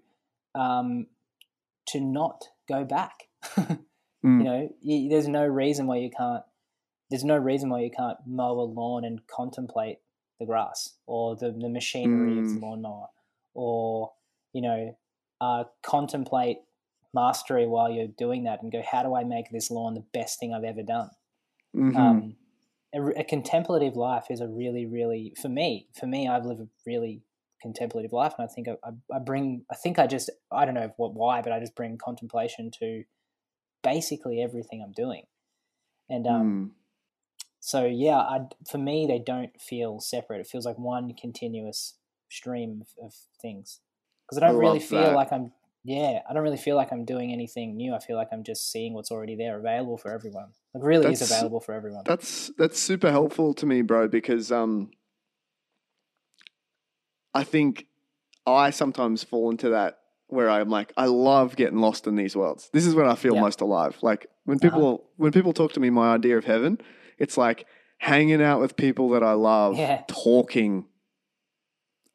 um, 0.56 1.08
to 1.90 2.00
not 2.00 2.44
go 2.68 2.84
back. 2.84 3.14
Mm. 4.22 4.40
You 4.40 4.44
know, 4.44 4.70
y 4.84 5.08
there's 5.10 5.30
no 5.30 5.46
reason 5.46 5.88
why 5.88 5.96
you 6.00 6.10
can't. 6.10 6.44
There's 7.10 7.24
no 7.24 7.38
reason 7.38 7.70
why 7.70 7.80
you 7.84 7.90
can't 7.90 8.18
mow 8.28 8.60
a 8.60 8.68
lawn 8.68 9.06
and 9.06 9.22
contemplate 9.34 10.00
the 10.40 10.46
grass 10.46 10.96
or 11.06 11.36
the 11.36 11.52
the 11.52 11.70
machinery 11.70 12.38
of 12.40 12.46
Mm. 12.46 12.54
the 12.60 12.66
lawnmower, 12.66 13.08
or 13.54 14.14
you 14.54 14.62
know, 14.62 14.98
uh, 15.42 15.64
contemplate 15.84 16.58
mastery 17.14 17.68
while 17.68 17.90
you're 17.90 18.08
doing 18.08 18.44
that 18.44 18.62
and 18.62 18.72
go, 18.72 18.82
how 18.84 19.04
do 19.04 19.16
I 19.16 19.24
make 19.24 19.50
this 19.52 19.70
lawn 19.72 19.94
the 19.96 20.06
best 20.14 20.40
thing 20.40 20.54
I've 20.54 20.64
ever 20.64 20.84
done? 20.84 21.10
Mhm. 21.76 21.96
um, 21.96 22.36
a, 22.94 23.02
a 23.20 23.24
contemplative 23.24 23.96
life 23.96 24.26
is 24.32 24.42
a 24.42 24.48
really, 24.48 24.86
really 24.86 25.34
for 25.40 25.50
me. 25.50 25.88
For 25.94 26.08
me, 26.08 26.28
I've 26.28 26.46
lived 26.46 26.62
a 26.62 26.68
really 26.86 27.22
contemplative 27.62 28.12
life, 28.14 28.34
and 28.38 28.48
I 28.50 28.52
think 28.54 28.68
I, 28.68 28.78
I, 28.84 29.18
I 29.18 29.20
bring. 29.20 29.66
I 29.72 29.76
think 29.76 30.00
I 30.00 30.08
just 30.08 30.30
I 30.52 30.66
don't 30.66 30.74
know 30.74 30.92
what 30.98 31.14
why, 31.14 31.42
but 31.42 31.52
I 31.52 31.60
just 31.60 31.76
bring 31.76 31.98
contemplation 31.98 32.72
to 32.80 33.04
basically 33.84 34.42
everything 34.42 34.82
I'm 34.82 34.92
doing, 34.94 35.26
and 36.10 36.26
um, 36.28 36.44
Mm. 36.44 36.72
So 37.70 37.86
yeah, 37.86 38.18
I 38.18 38.40
for 38.68 38.80
me 38.80 39.06
they 39.06 39.20
don't 39.20 39.52
feel 39.62 40.00
separate. 40.00 40.42
It 40.42 40.48
feels 40.48 40.66
like 40.66 40.80
one 40.80 41.14
continuous 41.14 41.98
stream 42.28 42.82
of, 42.82 43.06
of 43.06 43.14
things 43.40 43.80
because 44.28 44.42
I 44.42 44.48
I 44.48 44.50
don't 44.50 44.60
really 44.60 44.80
feel 44.80 45.02
that. 45.02 45.16
like 45.16 45.32
I'm. 45.32 45.52
Yeah, 45.86 46.20
I 46.30 46.34
don't 46.34 46.44
really 46.44 46.58
feel 46.58 46.76
like 46.76 46.92
I'm 46.92 47.06
doing 47.06 47.32
anything 47.32 47.78
new. 47.78 47.94
I 47.94 48.00
feel 48.00 48.18
like 48.18 48.28
I'm 48.34 48.44
just 48.44 48.70
seeing 48.72 48.94
what's 48.94 49.12
already 49.12 49.36
there, 49.36 49.58
available 49.58 49.98
for 49.98 50.12
everyone. 50.12 50.50
Like 50.74 50.84
really 50.84 51.12
is 51.12 51.22
available 51.22 51.62
for 51.62 51.74
everyone. 51.74 52.04
That's 52.06 52.52
that's 52.58 52.80
super 52.80 53.12
helpful 53.12 53.54
to 53.54 53.66
me, 53.68 53.82
bro, 53.84 54.08
because 54.08 54.52
um 54.52 54.90
I 57.36 57.44
think 57.44 57.86
I 58.48 58.72
sometimes 58.72 59.24
fall 59.24 59.52
into 59.52 59.70
that 59.70 60.00
where 60.28 60.50
I'm 60.50 60.70
like, 60.70 60.92
I 60.98 61.06
love 61.06 61.56
getting 61.56 61.80
lost 61.80 62.08
in 62.08 62.16
these 62.16 62.36
worlds. 62.36 62.70
This 62.74 62.86
is 62.86 62.96
when 62.96 63.08
I 63.08 63.16
feel 63.16 63.36
Yeah. 63.36 63.42
most 63.42 63.62
alive. 63.62 63.98
Like 64.02 64.28
when 64.46 64.58
Uh-huh. 64.58 64.70
people 64.70 65.10
when 65.18 65.32
people 65.32 65.54
talk 65.54 65.74
to 65.74 65.80
me 65.80 65.90
my 65.90 66.14
idea 66.16 66.38
of 66.38 66.46
heaven, 66.46 66.80
it's 67.20 67.38
like 67.38 67.66
hanging 68.00 68.42
out 68.42 68.60
with 68.62 68.76
people 68.76 69.10
that 69.10 69.24
I 69.24 69.34
love, 69.34 69.78
Yeah. 69.78 70.02
talking 70.08 70.86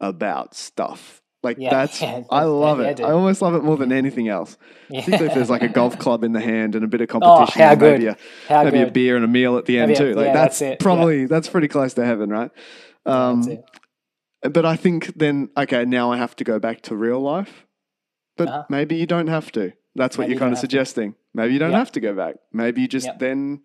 about 0.00 0.54
stuff. 0.54 1.20
Like 1.42 1.58
Yeah, 1.60 1.70
that's 1.70 2.00
yeah, 2.00 2.22
I 2.30 2.44
love 2.44 2.80
it. 2.80 2.96
dude. 2.96 3.04
I 3.06 3.10
almost 3.10 3.42
love 3.42 3.54
it 3.54 3.62
more 3.62 3.76
than 3.76 3.92
anything 3.92 4.28
else. 4.28 4.56
Yeah. 4.88 5.00
I 5.00 5.02
think 5.02 5.20
if 5.20 5.34
there's 5.34 5.50
like 5.50 5.62
a 5.62 5.68
golf 5.68 5.98
club 5.98 6.24
in 6.24 6.32
the 6.32 6.40
hand 6.40 6.74
and 6.74 6.82
a 6.84 6.88
bit 6.88 7.02
of 7.02 7.08
Oh, 7.14 7.20
competition, 7.20 7.60
how 7.62 7.72
and 7.72 7.80
maybe 7.82 8.06
a 8.06 8.16
How 8.48 8.64
maybe 8.64 8.80
a 8.80 8.90
beer 8.90 9.16
and 9.16 9.24
a 9.26 9.28
meal 9.28 9.58
at 9.58 9.66
the 9.66 9.78
end 9.78 9.92
a- 9.92 9.96
too. 9.96 10.14
Like 10.14 10.32
that's, 10.32 10.58
that's 10.60 10.82
probably 10.82 11.26
that's 11.26 11.48
pretty 11.50 11.68
close 11.68 11.92
to 11.94 12.04
heaven, 12.04 12.30
right? 12.30 12.50
Um, 13.04 13.58
but 14.42 14.64
I 14.64 14.76
think 14.76 15.18
then 15.18 15.50
okay, 15.56 15.84
now 15.84 16.10
I 16.10 16.16
have 16.16 16.34
to 16.36 16.44
go 16.44 16.58
back 16.58 16.80
to 16.82 16.96
real 16.96 17.20
life. 17.20 17.66
But 18.38 18.48
Uh-huh. 18.48 18.64
maybe 18.70 18.96
you 18.96 19.06
don't 19.06 19.28
have 19.28 19.52
to. 19.52 19.72
That's 19.94 20.16
what 20.18 20.24
Maybe 20.24 20.32
you're 20.32 20.38
kind 20.40 20.48
don't 20.48 20.52
of 20.54 20.58
have 20.58 20.60
to. 20.62 20.66
suggesting. 20.66 21.14
Maybe 21.34 21.52
you 21.52 21.58
don't 21.60 21.72
have 21.72 21.92
to 21.92 22.00
go 22.00 22.14
back. 22.14 22.36
Maybe 22.52 22.80
you 22.80 22.88
just 22.88 23.08
then, 23.18 23.60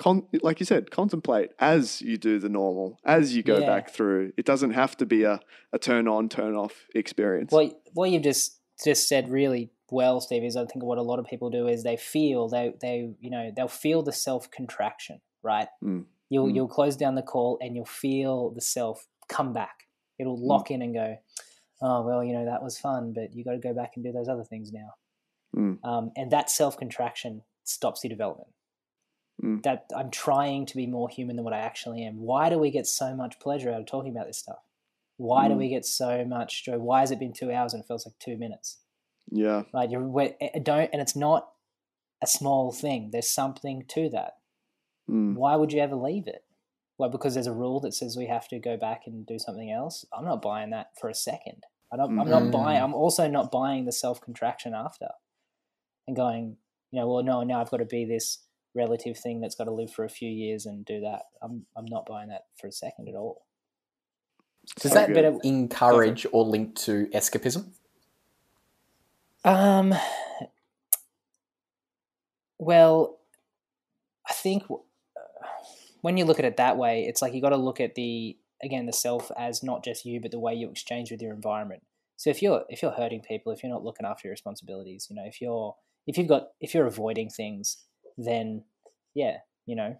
con- 0.00 0.26
like 0.42 0.58
you 0.60 0.66
said, 0.66 0.90
contemplate 0.90 1.50
as 1.58 2.00
you 2.00 2.16
do 2.16 2.38
the 2.38 2.48
normal, 2.48 2.98
as 3.04 3.36
you 3.36 3.42
go 3.42 3.58
Yeah. 3.58 3.66
back 3.66 3.90
through. 3.90 4.32
It 4.38 4.46
doesn't 4.46 4.70
have 4.72 4.96
to 4.96 5.06
be 5.06 5.22
a, 5.24 5.40
a 5.72 5.78
turn 5.78 6.08
on, 6.08 6.28
turn 6.30 6.54
off 6.56 6.86
experience. 6.94 7.52
Well, 7.52 7.70
what 7.92 8.10
you've 8.10 8.22
just 8.22 8.58
just 8.82 9.06
said 9.08 9.28
really 9.30 9.70
well, 9.90 10.20
Steve, 10.20 10.42
is 10.44 10.56
I 10.56 10.64
think 10.64 10.82
what 10.84 10.96
a 10.98 11.02
lot 11.02 11.18
of 11.18 11.26
people 11.26 11.50
do 11.50 11.66
is 11.68 11.82
they 11.82 11.96
feel 11.98 12.48
they 12.48 12.72
they 12.80 12.96
you 13.20 13.30
know 13.30 13.52
they'll 13.54 13.68
feel 13.68 14.02
the 14.02 14.12
self 14.12 14.50
contraction, 14.50 15.20
right? 15.42 15.68
Mm. 15.84 16.06
You'll 16.30 16.46
Mm. 16.48 16.54
you'll 16.54 16.68
close 16.68 16.96
down 16.96 17.14
the 17.14 17.22
call 17.34 17.58
and 17.60 17.76
you'll 17.76 17.84
feel 17.84 18.50
the 18.50 18.62
self 18.62 19.06
come 19.28 19.52
back. 19.52 19.76
It'll 20.18 20.38
Mm. 20.38 20.46
lock 20.52 20.70
in 20.70 20.80
and 20.82 20.94
go, 20.94 21.16
oh 21.82 22.02
well, 22.06 22.24
you 22.24 22.32
know 22.32 22.46
that 22.46 22.62
was 22.62 22.78
fun, 22.78 23.12
but 23.12 23.34
you 23.34 23.44
got 23.44 23.52
to 23.52 23.58
go 23.58 23.74
back 23.74 23.92
and 23.96 24.04
do 24.04 24.12
those 24.12 24.28
other 24.28 24.44
things 24.44 24.72
now. 24.72 24.90
Mm. 25.54 25.84
Um, 25.84 26.10
and 26.16 26.30
that 26.30 26.48
self 26.48 26.78
contraction 26.78 27.42
stops 27.64 28.02
your 28.02 28.08
development. 28.08 28.50
Mm. 29.42 29.62
That 29.62 29.86
I'm 29.96 30.10
trying 30.10 30.66
to 30.66 30.76
be 30.76 30.86
more 30.86 31.08
human 31.08 31.36
than 31.36 31.44
what 31.44 31.54
I 31.54 31.60
actually 31.60 32.04
am. 32.04 32.18
Why 32.20 32.50
do 32.50 32.58
we 32.58 32.70
get 32.70 32.86
so 32.86 33.14
much 33.14 33.38
pleasure 33.40 33.70
out 33.72 33.80
of 33.80 33.86
talking 33.86 34.10
about 34.12 34.26
this 34.26 34.36
stuff? 34.38 34.58
Why 35.16 35.48
do 35.48 35.54
Mm. 35.54 35.58
we 35.58 35.68
get 35.68 35.86
so 35.86 36.24
much 36.26 36.64
joy? 36.64 36.78
Why 36.78 37.00
has 37.00 37.10
it 37.10 37.18
been 37.18 37.32
two 37.32 37.50
hours 37.50 37.72
and 37.72 37.82
it 37.82 37.86
feels 37.86 38.04
like 38.06 38.18
two 38.18 38.36
minutes? 38.36 38.78
yeah. 39.32 39.62
Right? 39.72 39.90
You're 39.90 40.02
we- 40.06 40.34
eh, 40.40 40.58
don't, 40.60 40.90
and 40.92 41.00
it's 41.00 41.14
not 41.16 41.52
a 42.22 42.26
small 42.26 42.72
thing. 42.72 43.10
There's 43.12 43.30
something 43.30 43.84
to 43.88 44.08
that. 44.10 44.38
Mm. 45.08 45.36
Why 45.36 45.56
would 45.56 45.72
you 45.72 45.80
ever 45.80 45.94
leave 45.96 46.26
it? 46.26 46.44
Well, 46.98 47.08
because 47.10 47.32
there's 47.34 47.46
a 47.46 47.52
rule 47.54 47.80
that 47.80 47.94
says 47.94 48.16
we 48.16 48.26
have 48.26 48.46
to 48.48 48.58
go 48.58 48.76
back 48.76 49.06
and 49.06 49.24
do 49.24 49.38
something 49.38 49.70
else. 49.70 50.04
I'm 50.12 50.24
not 50.26 50.42
buying 50.42 50.70
that 50.70 50.98
for 51.00 51.08
a 51.08 51.14
second. 51.14 51.64
I 51.92 51.96
don't, 51.96 52.18
I'm 52.18 52.28
not 52.28 52.50
buying. 52.50 52.82
I'm 52.82 52.92
also 52.94 53.26
not 53.28 53.50
buying 53.50 53.84
the 53.86 53.92
self 53.92 54.20
contraction 54.20 54.74
after, 54.74 55.08
and 56.06 56.14
going, 56.16 56.56
you 56.90 57.00
know, 57.00 57.08
well, 57.08 57.22
no, 57.22 57.42
now 57.42 57.60
I've 57.60 57.70
got 57.70 57.78
to 57.78 57.84
be 57.86 58.04
this 58.04 58.44
relative 58.74 59.18
thing 59.18 59.40
that's 59.40 59.54
got 59.54 59.64
to 59.64 59.72
live 59.72 59.92
for 59.92 60.04
a 60.04 60.08
few 60.08 60.30
years 60.30 60.66
and 60.66 60.84
do 60.84 61.00
that. 61.00 61.22
I'm, 61.42 61.66
I'm 61.76 61.86
not 61.86 62.06
buying 62.06 62.28
that 62.28 62.42
for 62.60 62.66
a 62.66 62.72
second 62.72 63.08
at 63.08 63.14
all. 63.14 63.46
Does 64.80 64.92
So 64.92 64.98
that. 64.98 65.14
But 65.14 65.44
encourage 65.44 66.26
or 66.32 66.44
link 66.44 66.76
to 66.80 67.06
escapism? 67.14 67.70
Um, 69.44 69.94
well, 72.58 73.18
I 74.28 74.32
think 74.34 74.64
uh, 74.70 75.46
when 76.02 76.16
you 76.16 76.24
look 76.24 76.38
at 76.38 76.44
it 76.44 76.58
that 76.58 76.76
way, 76.76 77.04
it's 77.08 77.22
like 77.22 77.34
you 77.34 77.40
got 77.40 77.50
to 77.50 77.56
look 77.56 77.80
at 77.80 77.94
the 77.94 78.36
again 78.62 78.86
the 78.86 78.92
self 78.92 79.30
as 79.36 79.62
not 79.62 79.82
just 79.82 80.04
you, 80.04 80.20
but 80.20 80.30
the 80.30 80.38
way 80.38 80.54
you 80.54 80.70
exchange 80.70 81.10
with 81.10 81.22
your 81.22 81.32
environment. 81.32 81.82
So 82.16 82.28
if 82.28 82.42
you're 82.42 82.64
if 82.68 82.82
you're 82.82 82.92
hurting 82.92 83.22
people, 83.22 83.50
if 83.52 83.62
you're 83.62 83.72
not 83.72 83.82
looking 83.82 84.06
after 84.06 84.28
your 84.28 84.32
responsibilities, 84.32 85.06
you 85.08 85.16
know, 85.16 85.24
if 85.26 85.40
you're 85.40 85.74
if 86.06 86.18
you've 86.18 86.28
got 86.28 86.48
if 86.60 86.74
you're 86.74 86.86
avoiding 86.86 87.30
things, 87.30 87.78
then 88.24 88.64
yeah, 89.14 89.38
you 89.66 89.76
know, 89.76 89.96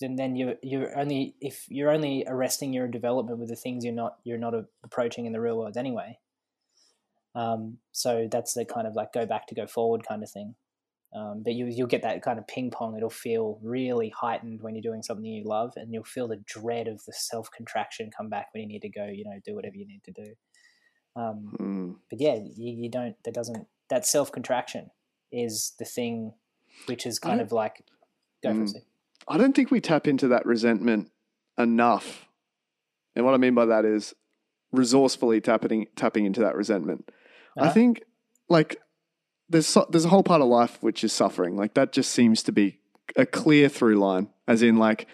then 0.00 0.16
then 0.16 0.36
you're 0.36 0.54
you're 0.62 0.98
only 0.98 1.34
if 1.40 1.66
you're 1.68 1.90
only 1.90 2.24
arresting 2.26 2.72
your 2.72 2.88
development 2.88 3.38
with 3.38 3.48
the 3.48 3.56
things 3.56 3.84
you're 3.84 3.94
not 3.94 4.16
you're 4.24 4.38
not 4.38 4.54
approaching 4.84 5.26
in 5.26 5.32
the 5.32 5.40
real 5.40 5.58
world 5.58 5.76
anyway. 5.76 6.18
Um, 7.34 7.78
so 7.92 8.28
that's 8.30 8.54
the 8.54 8.64
kind 8.64 8.86
of 8.86 8.94
like 8.94 9.12
go 9.12 9.24
back 9.26 9.46
to 9.48 9.54
go 9.54 9.66
forward 9.66 10.06
kind 10.06 10.22
of 10.22 10.30
thing. 10.30 10.54
Um, 11.14 11.42
but 11.44 11.52
you 11.52 11.66
you'll 11.66 11.88
get 11.88 12.02
that 12.02 12.22
kind 12.22 12.38
of 12.38 12.46
ping 12.46 12.70
pong. 12.70 12.96
It'll 12.96 13.10
feel 13.10 13.58
really 13.62 14.08
heightened 14.08 14.62
when 14.62 14.74
you're 14.74 14.82
doing 14.82 15.02
something 15.02 15.24
you 15.24 15.44
love, 15.44 15.72
and 15.76 15.92
you'll 15.92 16.04
feel 16.04 16.26
the 16.28 16.42
dread 16.46 16.88
of 16.88 17.04
the 17.04 17.12
self 17.12 17.50
contraction 17.54 18.10
come 18.16 18.30
back 18.30 18.48
when 18.52 18.62
you 18.62 18.68
need 18.68 18.82
to 18.82 18.88
go. 18.88 19.06
You 19.06 19.24
know, 19.24 19.38
do 19.44 19.54
whatever 19.54 19.76
you 19.76 19.86
need 19.86 20.02
to 20.04 20.12
do. 20.12 20.34
Um, 21.14 21.54
Mm. 21.60 21.96
but 22.10 22.20
yeah, 22.20 22.34
you, 22.36 22.72
you 22.84 22.90
don't. 22.90 23.16
That 23.24 23.34
doesn't. 23.34 23.66
That 23.90 24.06
self 24.06 24.32
contraction 24.32 24.90
is 25.30 25.74
the 25.78 25.84
thing, 25.84 26.32
which 26.86 27.06
is 27.06 27.18
kind 27.18 27.40
of 27.40 27.52
like 27.52 27.84
go 28.42 28.50
for 28.52 28.58
Mm. 28.60 28.76
it. 28.76 28.84
I 29.28 29.38
don't 29.38 29.54
think 29.54 29.70
we 29.70 29.80
tap 29.80 30.08
into 30.08 30.28
that 30.28 30.44
resentment 30.46 31.10
enough. 31.58 32.26
And 33.14 33.24
what 33.24 33.34
I 33.34 33.36
mean 33.36 33.54
by 33.54 33.66
that 33.66 33.84
is 33.84 34.14
resourcefully 34.72 35.40
tapping 35.40 35.86
tapping 35.96 36.24
into 36.24 36.40
that 36.40 36.56
resentment. 36.56 37.10
I 37.56 37.62
Uh-huh. 37.62 37.72
think 37.72 38.02
like 38.48 38.80
there's 39.48 39.66
su- 39.66 39.86
there's 39.90 40.04
a 40.06 40.08
whole 40.08 40.22
part 40.22 40.40
of 40.40 40.48
life 40.48 40.78
which 40.82 41.04
is 41.04 41.12
suffering. 41.12 41.56
Like 41.56 41.74
that 41.74 41.92
just 41.92 42.10
seems 42.10 42.42
to 42.44 42.52
be 42.52 42.78
a 43.16 43.26
clear 43.26 43.68
through 43.68 43.96
line, 43.96 44.30
as 44.48 44.62
in 44.62 44.76
like 44.76 45.06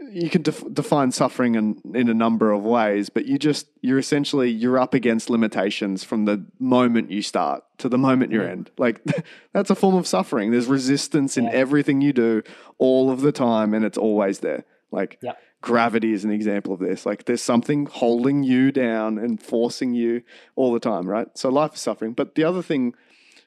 you 0.00 0.30
can 0.30 0.42
def- 0.42 0.64
define 0.72 1.10
suffering 1.10 1.56
in, 1.56 1.80
in 1.94 2.08
a 2.08 2.14
number 2.14 2.52
of 2.52 2.62
ways, 2.62 3.08
but 3.10 3.26
you 3.26 3.38
just 3.38 3.66
you're 3.80 3.98
essentially 3.98 4.48
you're 4.50 4.78
up 4.78 4.94
against 4.94 5.28
limitations 5.28 6.04
from 6.04 6.24
the 6.24 6.46
moment 6.58 7.10
you 7.10 7.20
start 7.22 7.64
to 7.78 7.88
the 7.88 7.98
moment 7.98 8.32
you 8.32 8.42
end. 8.42 8.70
Like 8.78 9.00
that's 9.52 9.70
a 9.70 9.74
form 9.74 9.96
of 9.96 10.06
suffering. 10.06 10.50
There's 10.50 10.66
resistance 10.66 11.36
in 11.36 11.44
Yeah. 11.44 11.50
everything 11.52 12.00
you 12.00 12.12
do 12.12 12.42
all 12.78 13.10
of 13.10 13.20
the 13.22 13.32
time, 13.32 13.74
and 13.74 13.84
it's 13.84 13.98
always 13.98 14.38
there. 14.38 14.64
Like 14.92 15.18
Yep. 15.20 15.36
gravity 15.62 16.12
is 16.12 16.24
an 16.24 16.30
example 16.30 16.72
of 16.74 16.80
this. 16.80 17.04
Like 17.04 17.24
there's 17.24 17.42
something 17.42 17.86
holding 17.86 18.44
you 18.44 18.70
down 18.72 19.18
and 19.18 19.42
forcing 19.42 19.94
you 19.94 20.22
all 20.54 20.72
the 20.72 20.80
time, 20.80 21.08
right? 21.08 21.26
So 21.36 21.48
life 21.48 21.74
is 21.74 21.80
suffering. 21.80 22.12
But 22.12 22.36
the 22.36 22.44
other 22.44 22.62
thing 22.62 22.94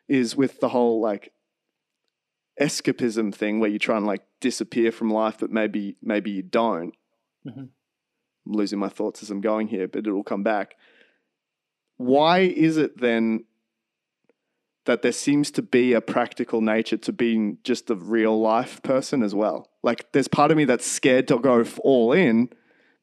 is 0.10 0.36
with 0.36 0.60
the 0.60 0.70
whole 0.70 1.00
like 1.00 1.32
escapism 2.62 3.34
thing 3.34 3.60
where 3.60 3.70
you 3.70 3.80
try 3.80 3.98
and 3.98 4.06
like 4.06 4.24
disappear 4.40 4.92
from 4.92 5.10
life, 5.12 5.38
but 5.40 5.52
maybe 5.52 5.96
maybe 6.02 6.32
you 6.32 6.44
don't. 6.44 6.94
Mhm. 7.46 7.70
I'm 8.46 8.52
losing 8.54 8.80
my 8.80 8.90
thoughts 8.90 9.22
as 9.24 9.30
I'm 9.32 9.42
going 9.42 9.68
here, 9.68 9.88
but 9.88 10.06
it'll 10.08 10.24
come 10.24 10.44
back. 10.44 10.76
Why 11.98 12.40
is 12.40 12.78
it 12.78 13.00
then 13.00 13.46
that 14.86 15.04
there 15.04 15.12
seems 15.12 15.52
to 15.52 15.62
be 15.62 15.94
a 15.94 16.02
practical 16.02 16.60
nature 16.62 16.98
to 16.98 17.14
being 17.14 17.60
just 17.64 17.90
a 17.92 17.96
real 17.96 18.40
life 18.40 18.82
person 18.82 19.22
as 19.24 19.36
well? 19.36 19.70
Like 19.84 20.12
there's 20.12 20.28
part 20.28 20.52
of 20.52 20.58
me 20.58 20.66
that's 20.66 20.86
scared 20.86 21.28
to 21.28 21.38
go 21.40 21.64
all 21.84 22.12
in 22.14 22.50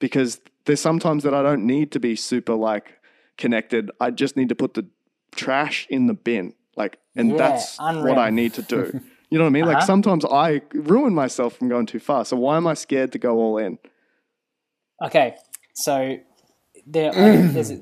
because 0.01 0.41
there's 0.65 0.81
sometimes 0.81 1.23
that 1.23 1.35
I 1.35 1.43
don't 1.43 1.67
need 1.67 1.93
to 1.93 2.01
be 2.01 2.17
super 2.17 2.55
like 2.55 2.99
connected. 3.37 3.91
I 4.01 4.11
just 4.11 4.37
need 4.37 4.49
to 4.49 4.55
put 4.57 4.75
the 4.75 4.87
trash 5.35 5.87
in 5.89 6.07
the 6.07 6.15
bin. 6.15 6.55
Like, 6.77 6.99
and 7.17 7.31
Yeah, 7.31 7.37
that's 7.37 7.77
unreal. 7.81 8.15
what 8.15 8.19
I 8.19 8.31
need 8.31 8.55
to 8.55 8.63
do. 8.63 9.01
You 9.31 9.39
know 9.39 9.45
what 9.45 9.51
I 9.51 9.53
mean? 9.53 9.67
Like 9.67 9.77
Uh-huh. 9.79 9.87
sometimes 9.87 10.25
I 10.25 10.63
ruin 10.73 11.15
myself 11.15 11.57
from 11.57 11.69
going 11.69 11.87
too 11.87 11.99
far. 11.99 12.25
So 12.25 12.37
why 12.37 12.57
am 12.57 12.67
I 12.67 12.75
scared 12.75 13.13
to 13.13 13.19
go 13.19 13.37
all 13.39 13.59
in? 13.59 13.79
Okay, 15.03 15.37
so 15.75 16.17
there 16.87 17.13
there's 17.53 17.71
a, 17.71 17.79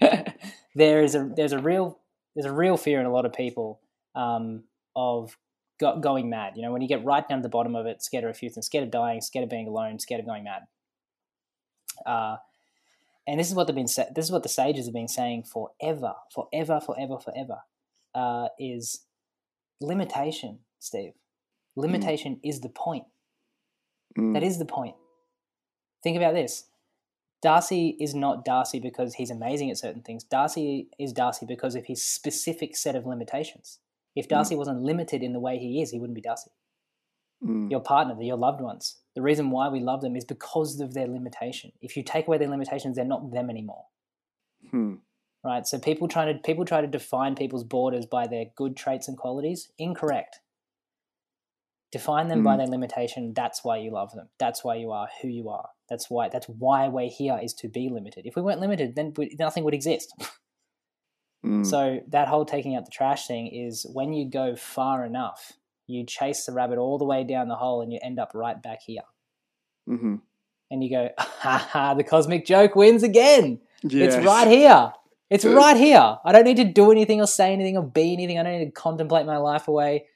there 0.74 1.02
is 1.02 1.14
a 1.14 1.30
there's 1.36 1.52
a 1.52 1.58
real 1.58 1.98
there's 2.34 2.46
a 2.46 2.52
real 2.52 2.76
fear 2.76 3.00
in 3.00 3.06
a 3.06 3.12
lot 3.12 3.26
of 3.26 3.32
people 3.32 3.80
um, 4.14 4.64
of 4.96 5.36
go, 5.78 5.98
going 5.98 6.30
mad. 6.30 6.54
You 6.56 6.62
know, 6.62 6.72
when 6.72 6.80
you 6.82 6.88
get 6.88 7.04
right 7.04 7.26
down 7.28 7.38
to 7.38 7.42
the 7.42 7.48
bottom 7.48 7.74
of 7.74 7.86
it, 7.86 8.02
scared 8.02 8.24
of 8.24 8.30
a 8.30 8.34
few 8.34 8.48
things, 8.50 8.66
scared 8.66 8.84
of 8.84 8.90
dying, 8.90 9.20
scared 9.20 9.42
of 9.44 9.50
being 9.50 9.66
alone, 9.68 9.98
scared 9.98 10.20
of 10.20 10.26
going 10.26 10.44
mad. 10.44 10.62
Uh, 12.06 12.36
and 13.26 13.38
this 13.40 13.48
is 13.48 13.54
what 13.54 13.66
they've 13.66 13.76
been 13.76 13.88
sa- 13.88 14.10
this 14.14 14.24
is 14.26 14.30
what 14.32 14.42
the 14.42 14.48
sages 14.48 14.86
have 14.86 14.94
been 14.94 15.08
saying 15.08 15.44
forever, 15.44 16.14
forever, 16.32 16.80
forever, 16.80 17.18
forever. 17.18 17.58
Uh, 18.14 18.48
is 18.58 19.00
limitation, 19.80 20.60
Steve. 20.78 21.12
Limitation 21.76 22.40
is 22.42 22.60
the 22.60 22.68
point. 22.68 23.04
Mm. 24.18 24.34
That 24.34 24.42
is 24.42 24.58
the 24.58 24.64
point. 24.64 24.94
Think 26.02 26.16
about 26.16 26.34
this. 26.34 26.64
Darcy 27.42 27.96
is 28.00 28.14
not 28.14 28.44
Darcy 28.44 28.80
because 28.80 29.14
he's 29.14 29.30
amazing 29.30 29.70
at 29.70 29.78
certain 29.78 30.02
things. 30.02 30.24
Darcy 30.24 30.88
is 30.98 31.12
Darcy 31.12 31.44
because 31.46 31.74
of 31.74 31.86
his 31.86 32.02
specific 32.02 32.76
set 32.76 32.96
of 32.96 33.06
limitations. 33.06 33.80
If 34.16 34.28
Darcy 34.28 34.54
wasn't 34.54 34.82
limited 34.82 35.22
in 35.22 35.32
the 35.32 35.40
way 35.40 35.58
he 35.58 35.82
is, 35.82 35.90
he 35.90 35.98
wouldn't 35.98 36.14
be 36.14 36.22
Darcy. 36.22 36.50
Mm. 37.44 37.70
Your 37.70 37.80
partner, 37.80 38.14
your 38.22 38.36
loved 38.36 38.60
ones, 38.60 38.96
the 39.14 39.22
reason 39.22 39.50
why 39.50 39.68
we 39.68 39.80
love 39.80 40.00
them 40.00 40.16
is 40.16 40.24
because 40.24 40.80
of 40.80 40.94
their 40.94 41.06
limitation. 41.06 41.72
If 41.82 41.96
you 41.96 42.02
take 42.02 42.26
away 42.26 42.38
their 42.38 42.48
limitations, 42.48 42.96
they're 42.96 43.04
not 43.04 43.32
them 43.32 43.50
anymore. 43.50 43.86
Hmm. 44.70 44.94
Right? 45.44 45.66
So 45.66 45.78
people 45.78 46.08
try 46.08 46.32
to 46.32 46.38
people 46.38 46.64
try 46.64 46.80
to 46.80 46.86
define 46.86 47.34
people's 47.34 47.64
borders 47.64 48.06
by 48.06 48.26
their 48.26 48.46
good 48.56 48.76
traits 48.76 49.08
and 49.08 49.16
qualities. 49.16 49.70
Incorrect. 49.78 50.40
Define 51.92 52.28
them 52.28 52.42
by 52.42 52.54
Mm. 52.54 52.58
their 52.58 52.66
limitation. 52.66 53.34
That's 53.34 53.62
why 53.62 53.76
you 53.76 53.92
love 53.92 54.12
them. 54.12 54.28
That's 54.38 54.64
why 54.64 54.76
you 54.76 54.90
are 54.90 55.08
who 55.22 55.28
you 55.28 55.50
are. 55.50 55.68
That's 55.88 56.08
why 56.10 56.28
that's 56.28 56.48
why 56.48 56.88
we're 56.88 57.10
here 57.10 57.38
is 57.42 57.52
to 57.54 57.68
be 57.68 57.88
limited. 57.88 58.26
If 58.26 58.36
we 58.36 58.42
weren't 58.42 58.58
limited, 58.60 58.96
then 58.96 59.12
we, 59.16 59.36
nothing 59.38 59.64
would 59.64 59.74
exist. 59.74 60.12
Mm. 61.44 61.66
So 61.66 62.00
that 62.08 62.26
whole 62.28 62.46
taking 62.46 62.74
out 62.74 62.86
the 62.86 62.90
trash 62.90 63.26
thing 63.26 63.48
is 63.48 63.84
when 63.92 64.14
you 64.14 64.30
go 64.30 64.56
far 64.56 65.04
enough, 65.04 65.52
you 65.86 66.06
chase 66.06 66.46
the 66.46 66.52
rabbit 66.52 66.78
all 66.78 66.96
the 66.96 67.04
way 67.04 67.22
down 67.22 67.48
the 67.48 67.54
hole 67.56 67.82
and 67.82 67.92
you 67.92 67.98
end 68.02 68.18
up 68.18 68.30
right 68.34 68.62
back 68.62 68.78
here. 68.86 69.02
hmm 69.86 70.16
And 70.70 70.82
you 70.82 70.88
go, 70.88 71.10
ha 71.18 71.58
ha, 71.70 71.92
the 71.92 72.02
cosmic 72.02 72.46
joke 72.46 72.74
wins 72.74 73.02
again. 73.02 73.60
Yes. 73.82 74.14
It's 74.14 74.24
right 74.24 74.48
here. 74.48 74.94
It's 75.30 75.44
right 75.44 75.76
here. 75.76 76.18
I 76.24 76.32
don't 76.32 76.44
need 76.44 76.58
to 76.58 76.64
do 76.64 76.90
anything 76.92 77.20
or 77.20 77.26
say 77.26 77.52
anything 77.52 77.76
or 77.76 77.82
be 77.82 78.12
anything. 78.12 78.38
I 78.38 78.42
don't 78.42 78.58
need 78.58 78.66
to 78.66 78.70
contemplate 78.70 79.26
my 79.26 79.38
life 79.38 79.68
away. 79.68 80.06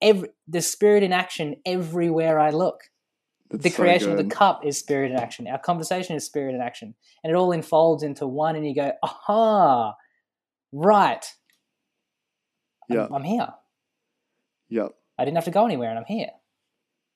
Every 0.00 0.28
the 0.46 0.62
spirit 0.62 1.02
in 1.02 1.12
action 1.12 1.56
everywhere 1.66 2.38
I 2.38 2.50
look. 2.50 2.82
That's 3.50 3.64
the 3.64 3.70
so 3.70 3.76
creation 3.76 4.10
of 4.12 4.18
the 4.18 4.24
cup 4.24 4.64
is 4.64 4.78
spirit 4.78 5.10
in 5.10 5.16
action. 5.16 5.48
Our 5.48 5.58
conversation 5.58 6.14
is 6.16 6.24
spirit 6.24 6.54
in 6.54 6.60
action, 6.60 6.94
and 7.24 7.30
it 7.32 7.34
all 7.36 7.50
unfolds 7.52 8.02
into 8.02 8.26
one. 8.26 8.54
And 8.56 8.66
you 8.66 8.74
go, 8.74 8.92
aha, 9.02 9.94
right. 10.70 11.24
I'm- 12.90 12.98
Yeah. 12.98 13.08
I'm, 13.10 13.24
here. 13.24 13.48
Yep. 14.68 14.92
I 15.18 15.24
didn't 15.24 15.36
have 15.36 15.44
to 15.46 15.50
go 15.50 15.64
anywhere, 15.64 15.88
and 15.90 15.98
I'm 15.98 16.04
here. 16.04 16.30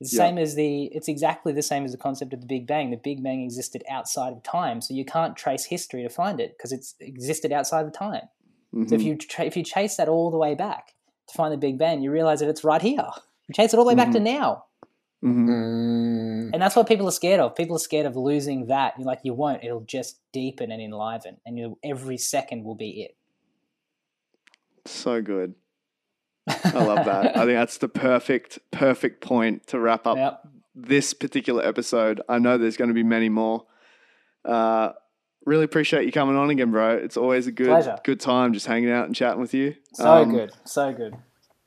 It's 0.03 0.11
the 0.11 0.17
Yeah. 0.19 0.29
same 0.29 0.39
as 0.39 0.55
the. 0.55 0.85
It's 0.87 1.09
exactly 1.09 1.53
the 1.53 1.63
same 1.63 1.85
as 1.85 1.93
the 1.93 1.99
concept 1.99 2.33
of 2.35 2.41
the 2.41 2.47
Big 2.47 2.67
Bang. 2.67 2.91
The 2.91 2.97
Big 2.97 3.23
Bang 3.23 3.43
existed 3.43 3.83
outside 3.89 4.33
of 4.33 4.43
time, 4.43 4.81
so 4.81 4.95
you 4.95 5.05
can't 5.05 5.37
trace 5.37 5.65
history 5.65 6.03
to 6.03 6.09
find 6.09 6.39
it 6.41 6.57
because 6.57 6.73
it's 6.73 6.95
existed 7.01 7.53
outside 7.53 7.87
of 7.87 7.93
time. 7.93 8.29
So 8.87 8.95
if 8.95 9.01
Mhm. 9.01 9.05
you 9.05 9.17
tra- 9.17 9.45
if 9.45 9.57
you 9.57 9.63
chase 9.63 9.97
that 9.97 10.09
all 10.09 10.31
the 10.31 10.39
way 10.39 10.55
back 10.55 10.95
to 11.29 11.35
find 11.35 11.53
the 11.53 11.57
Big 11.59 11.79
Bang, 11.79 12.03
you 12.03 12.11
realize 12.11 12.41
that 12.41 12.49
it's 12.49 12.65
right 12.65 12.83
here. 12.83 13.09
You 13.49 13.55
chase 13.55 13.73
it 13.73 13.79
all 13.79 13.85
the 13.85 13.89
way 13.89 13.95
back 13.95 14.11
to 14.13 14.21
now, 14.21 14.65
Mhm. 15.23 15.49
Mm, 15.49 16.51
and 16.53 16.61
that's 16.63 16.75
what 16.75 16.89
people 16.89 17.07
are 17.07 17.13
scared 17.13 17.39
of. 17.41 17.55
People 17.55 17.77
are 17.77 17.79
scared 17.81 18.07
of 18.07 18.17
losing 18.17 18.67
that. 18.67 18.95
You're 18.99 19.07
like, 19.07 19.21
you 19.23 19.35
won't. 19.35 19.63
It'll 19.63 19.83
just 19.83 20.19
deepen 20.33 20.73
and 20.73 20.83
enliven, 20.83 21.37
and 21.47 21.57
you 21.59 21.79
every 21.85 22.19
second 22.19 22.65
will 22.65 22.75
be 22.75 23.03
it. 23.03 23.17
So 24.85 25.23
good. 25.23 25.55
I 26.49 26.85
love 26.85 27.05
that. 27.07 27.37
I 27.37 27.41
think 27.47 27.53
that's 27.59 27.79
the 27.79 27.89
perfect, 27.89 28.59
perfect 28.71 29.21
point 29.21 29.67
to 29.69 29.79
wrap 29.79 30.07
up 30.07 30.17
Yep. 30.17 30.49
this 30.75 31.15
particular 31.15 31.65
episode. 31.65 32.21
I 32.29 32.39
know 32.39 32.59
there's 32.59 32.77
going 32.77 32.89
to 32.89 32.95
be 32.95 33.03
many 33.05 33.29
more. 33.29 33.65
Uh, 34.45 34.93
really 35.47 35.65
appreciate 35.65 36.05
you 36.05 36.13
coming 36.13 36.37
on 36.37 36.51
again, 36.51 36.71
bro. 36.73 36.97
It's 36.97 37.17
always 37.17 37.47
a 37.47 37.53
good, 37.53 37.69
Pleasure. 37.69 37.97
good 38.05 38.21
time 38.21 38.53
just 38.55 38.67
hanging 38.67 38.91
out 38.91 39.07
and 39.07 39.15
chatting 39.15 39.41
with 39.41 39.55
you. 39.55 39.75
So 39.95 40.09
Um, 40.11 40.31
good. 40.33 40.53
So 40.65 40.93
good. 40.93 41.15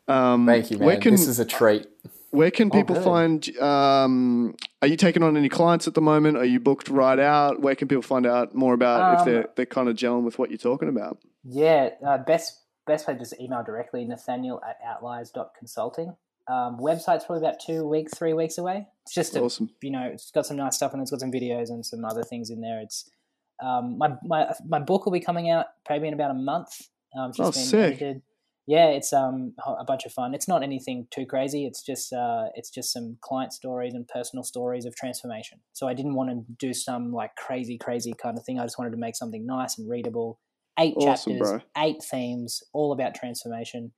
Um, 0.08 0.46
thank 0.46 0.72
you, 0.72 0.78
Where 0.78 0.96
man. 0.96 1.02
can 1.02 1.12
this 1.12 1.28
is 1.28 1.40
a 1.40 1.46
treat. 1.46 1.88
where 2.32 2.52
can 2.52 2.68
Oh, 2.72 2.76
people 2.78 2.96
good. 2.96 3.04
find? 3.06 3.58
Um, 3.60 4.56
are 4.82 4.88
you 4.90 4.98
taking 4.98 5.24
on 5.24 5.36
any 5.38 5.48
clients 5.50 5.88
at 5.88 5.94
the 5.94 6.02
moment? 6.02 6.38
Are 6.38 6.44
you 6.46 6.60
booked 6.60 6.90
right 6.90 7.18
out? 7.18 7.62
Where 7.62 7.76
can 7.76 7.88
people 7.88 8.02
find 8.04 8.26
out 8.26 8.54
more 8.54 8.74
about 8.74 9.14
if 9.14 9.20
Um, 9.22 9.26
they're 9.34 9.50
they're 9.56 9.66
kind 9.66 9.88
of 9.90 9.96
gelling 9.96 10.24
with 10.24 10.38
what 10.38 10.50
you're 10.52 10.58
talking 10.58 10.90
about? 10.90 11.18
Yeah, 11.46 11.92
uh, 12.06 12.18
best 12.20 12.60
best 12.88 13.08
way 13.08 13.14
to 13.14 13.20
just 13.20 13.40
email 13.40 13.64
directly 13.64 14.06
Nathaniel 14.06 14.62
at 14.68 14.78
outliers.consulting. 14.86 16.16
Um, 16.48 16.78
website's 16.80 17.26
probably 17.26 17.40
about 17.48 17.60
two 17.60 17.88
weeks, 17.88 18.14
three 18.14 18.34
weeks 18.34 18.58
away. 18.60 18.88
It's 19.04 19.14
just 19.16 19.36
a, 19.36 19.42
Awesome. 19.42 19.72
you 19.82 19.90
know, 19.92 20.04
it's 20.14 20.30
got 20.32 20.46
some 20.46 20.58
nice 20.58 20.76
stuff 20.76 20.94
and 20.94 21.02
it's 21.02 21.10
got 21.10 21.20
some 21.20 21.32
videos 21.32 21.70
and 21.70 21.84
some 21.86 22.06
other 22.06 22.24
things 22.24 22.50
in 22.52 22.62
there. 22.62 22.80
It's 22.82 23.10
um, 23.64 23.98
my 23.98 24.10
my 24.24 24.54
my 24.68 24.80
book 24.80 25.06
will 25.06 25.12
be 25.14 25.20
coming 25.20 25.50
out 25.50 25.68
probably 25.86 26.08
in 26.08 26.14
about 26.14 26.32
a 26.32 26.36
month. 26.36 26.70
Um, 27.18 27.32
just 27.32 27.40
Oh, 27.40 27.52
been 27.52 27.68
sick. 27.68 27.94
edited. 28.02 28.22
Yeah, 28.68 28.88
it's 28.88 29.14
um 29.14 29.54
a 29.66 29.84
bunch 29.86 30.06
of 30.06 30.12
fun. 30.12 30.34
It's 30.36 30.48
not 30.48 30.62
anything 30.64 31.08
too 31.12 31.26
crazy. 31.26 31.66
It's 31.66 31.82
just 31.84 32.12
uh 32.14 32.46
it's 32.56 32.70
just 32.70 32.92
some 32.92 33.18
client 33.22 33.54
stories 33.54 33.94
and 33.94 34.08
personal 34.08 34.44
stories 34.44 34.86
of 34.86 34.96
transformation. 34.96 35.60
So 35.74 35.88
I 35.88 35.94
didn't 35.94 36.16
want 36.16 36.30
to 36.32 36.44
do 36.60 36.74
some 36.74 37.12
like 37.14 37.36
crazy 37.36 37.78
crazy 37.78 38.14
kind 38.14 38.38
of 38.38 38.44
thing. 38.44 38.60
I 38.60 38.64
just 38.64 38.78
wanted 38.78 38.92
to 38.92 38.98
make 38.98 39.16
something 39.16 39.46
nice 39.46 39.78
and 39.78 39.90
readable. 39.90 40.40
Eight 40.78 40.94
Awesome, 40.98 41.34
chapters, 41.38 41.50
bro. 41.52 41.62
eight 41.78 42.04
themes, 42.04 42.62
all 42.74 42.92
about 42.92 43.16
transformation, 43.16 43.94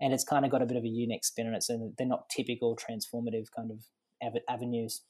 and 0.00 0.12
it's 0.12 0.24
kind 0.24 0.44
of 0.44 0.50
got 0.50 0.60
a 0.62 0.66
bit 0.66 0.76
of 0.76 0.84
a 0.84 0.88
unique 0.88 1.24
spin 1.24 1.46
on 1.46 1.54
it. 1.54 1.62
So 1.62 1.92
they're 1.96 2.06
not 2.06 2.28
typical 2.28 2.76
transformative 2.76 3.46
kind 3.56 3.70
of 3.70 3.78
av- 4.22 4.42
avenues. 4.48 5.02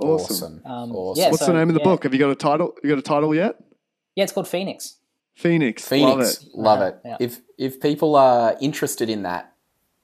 Awesome. 0.00 0.62
Um, 0.64 0.92
Awesome. 0.94 1.20
yeah, 1.20 1.30
What's 1.30 1.40
so, 1.44 1.46
the 1.52 1.58
name 1.58 1.68
of 1.68 1.74
the 1.74 1.80
yeah. 1.80 1.84
book? 1.84 2.04
Have 2.04 2.12
you 2.12 2.20
got 2.20 2.30
a 2.30 2.36
title? 2.36 2.74
You 2.82 2.90
got 2.90 2.98
a 2.98 3.02
title 3.02 3.34
yet? 3.34 3.56
Yeah, 4.14 4.24
it's 4.24 4.32
called 4.32 4.46
Phoenix. 4.48 4.98
Phoenix. 5.36 5.86
Phoenix, 5.86 6.46
Love 6.54 6.80
it. 6.80 6.80
love 6.80 6.80
Yeah, 6.80 6.86
it. 6.86 7.00
yeah. 7.04 7.16
If 7.26 7.40
if 7.58 7.80
people 7.80 8.14
are 8.16 8.56
interested 8.60 9.08
in 9.10 9.22
that, 9.24 9.52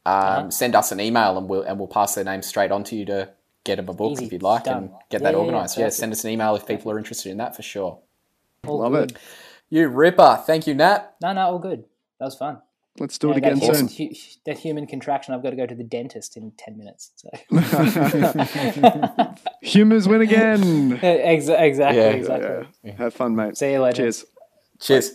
um, 0.04 0.12
Uh-huh. 0.14 0.50
send 0.50 0.74
us 0.74 0.90
an 0.92 1.00
email 1.00 1.36
and 1.38 1.48
we'll 1.48 1.62
and 1.62 1.78
we'll 1.78 1.88
pass 1.88 2.14
their 2.14 2.24
name 2.24 2.42
straight 2.42 2.72
on 2.72 2.84
to 2.84 2.96
you 2.96 3.04
to 3.06 3.32
get 3.64 3.76
them 3.76 3.88
a 3.88 3.92
book 3.92 4.12
Easy. 4.12 4.26
if 4.26 4.32
you'd 4.32 4.42
like 4.42 4.64
Done. 4.64 4.76
and 4.76 4.90
get 5.10 5.20
Yeah, 5.20 5.30
that 5.30 5.34
yeah, 5.34 5.38
yeah, 5.40 5.44
organised. 5.44 5.76
Yeah, 5.78 5.88
send 5.90 6.12
us 6.12 6.24
an 6.24 6.30
email 6.30 6.54
if 6.56 6.66
people 6.66 6.90
are 6.92 6.98
interested 6.98 7.30
in 7.30 7.36
that 7.38 7.54
for 7.54 7.62
sure. 7.62 8.00
All 8.66 8.78
Love 8.78 8.92
good. 8.92 9.10
it. 9.12 9.16
You 9.70 9.88
ripper. 9.88 10.42
Thank 10.46 10.66
you, 10.66 10.74
Nat. 10.74 11.14
No, 11.22 11.32
no, 11.32 11.40
all 11.42 11.58
good. 11.58 11.84
That 12.20 12.26
was 12.26 12.36
fun. 12.36 12.58
Let's 12.98 13.18
do 13.18 13.30
it 13.30 13.36
again 13.36 13.58
that, 13.58 13.76
soon. 13.76 13.88
hu- 13.88 14.14
that 14.46 14.58
human 14.58 14.86
contraction. 14.86 15.34
I've 15.34 15.42
got 15.42 15.50
to 15.50 15.56
go 15.56 15.66
to 15.66 15.74
the 15.74 15.84
dentist 15.84 16.36
in 16.36 16.52
ten 16.56 16.78
minutes. 16.78 17.12
So. 17.16 17.28
Humors 19.62 20.08
win 20.08 20.22
again. 20.22 20.98
Exa- 21.02 21.60
exactly, 21.60 22.00
Yeah. 22.02 22.08
exactly. 22.10 22.68
Yeah. 22.82 22.92
Have 22.96 23.12
fun, 23.14 23.36
mate. 23.36 23.58
See 23.58 23.72
you 23.72 23.82
later. 23.82 23.96
Cheers. 24.02 24.24
Cheers. 24.80 25.10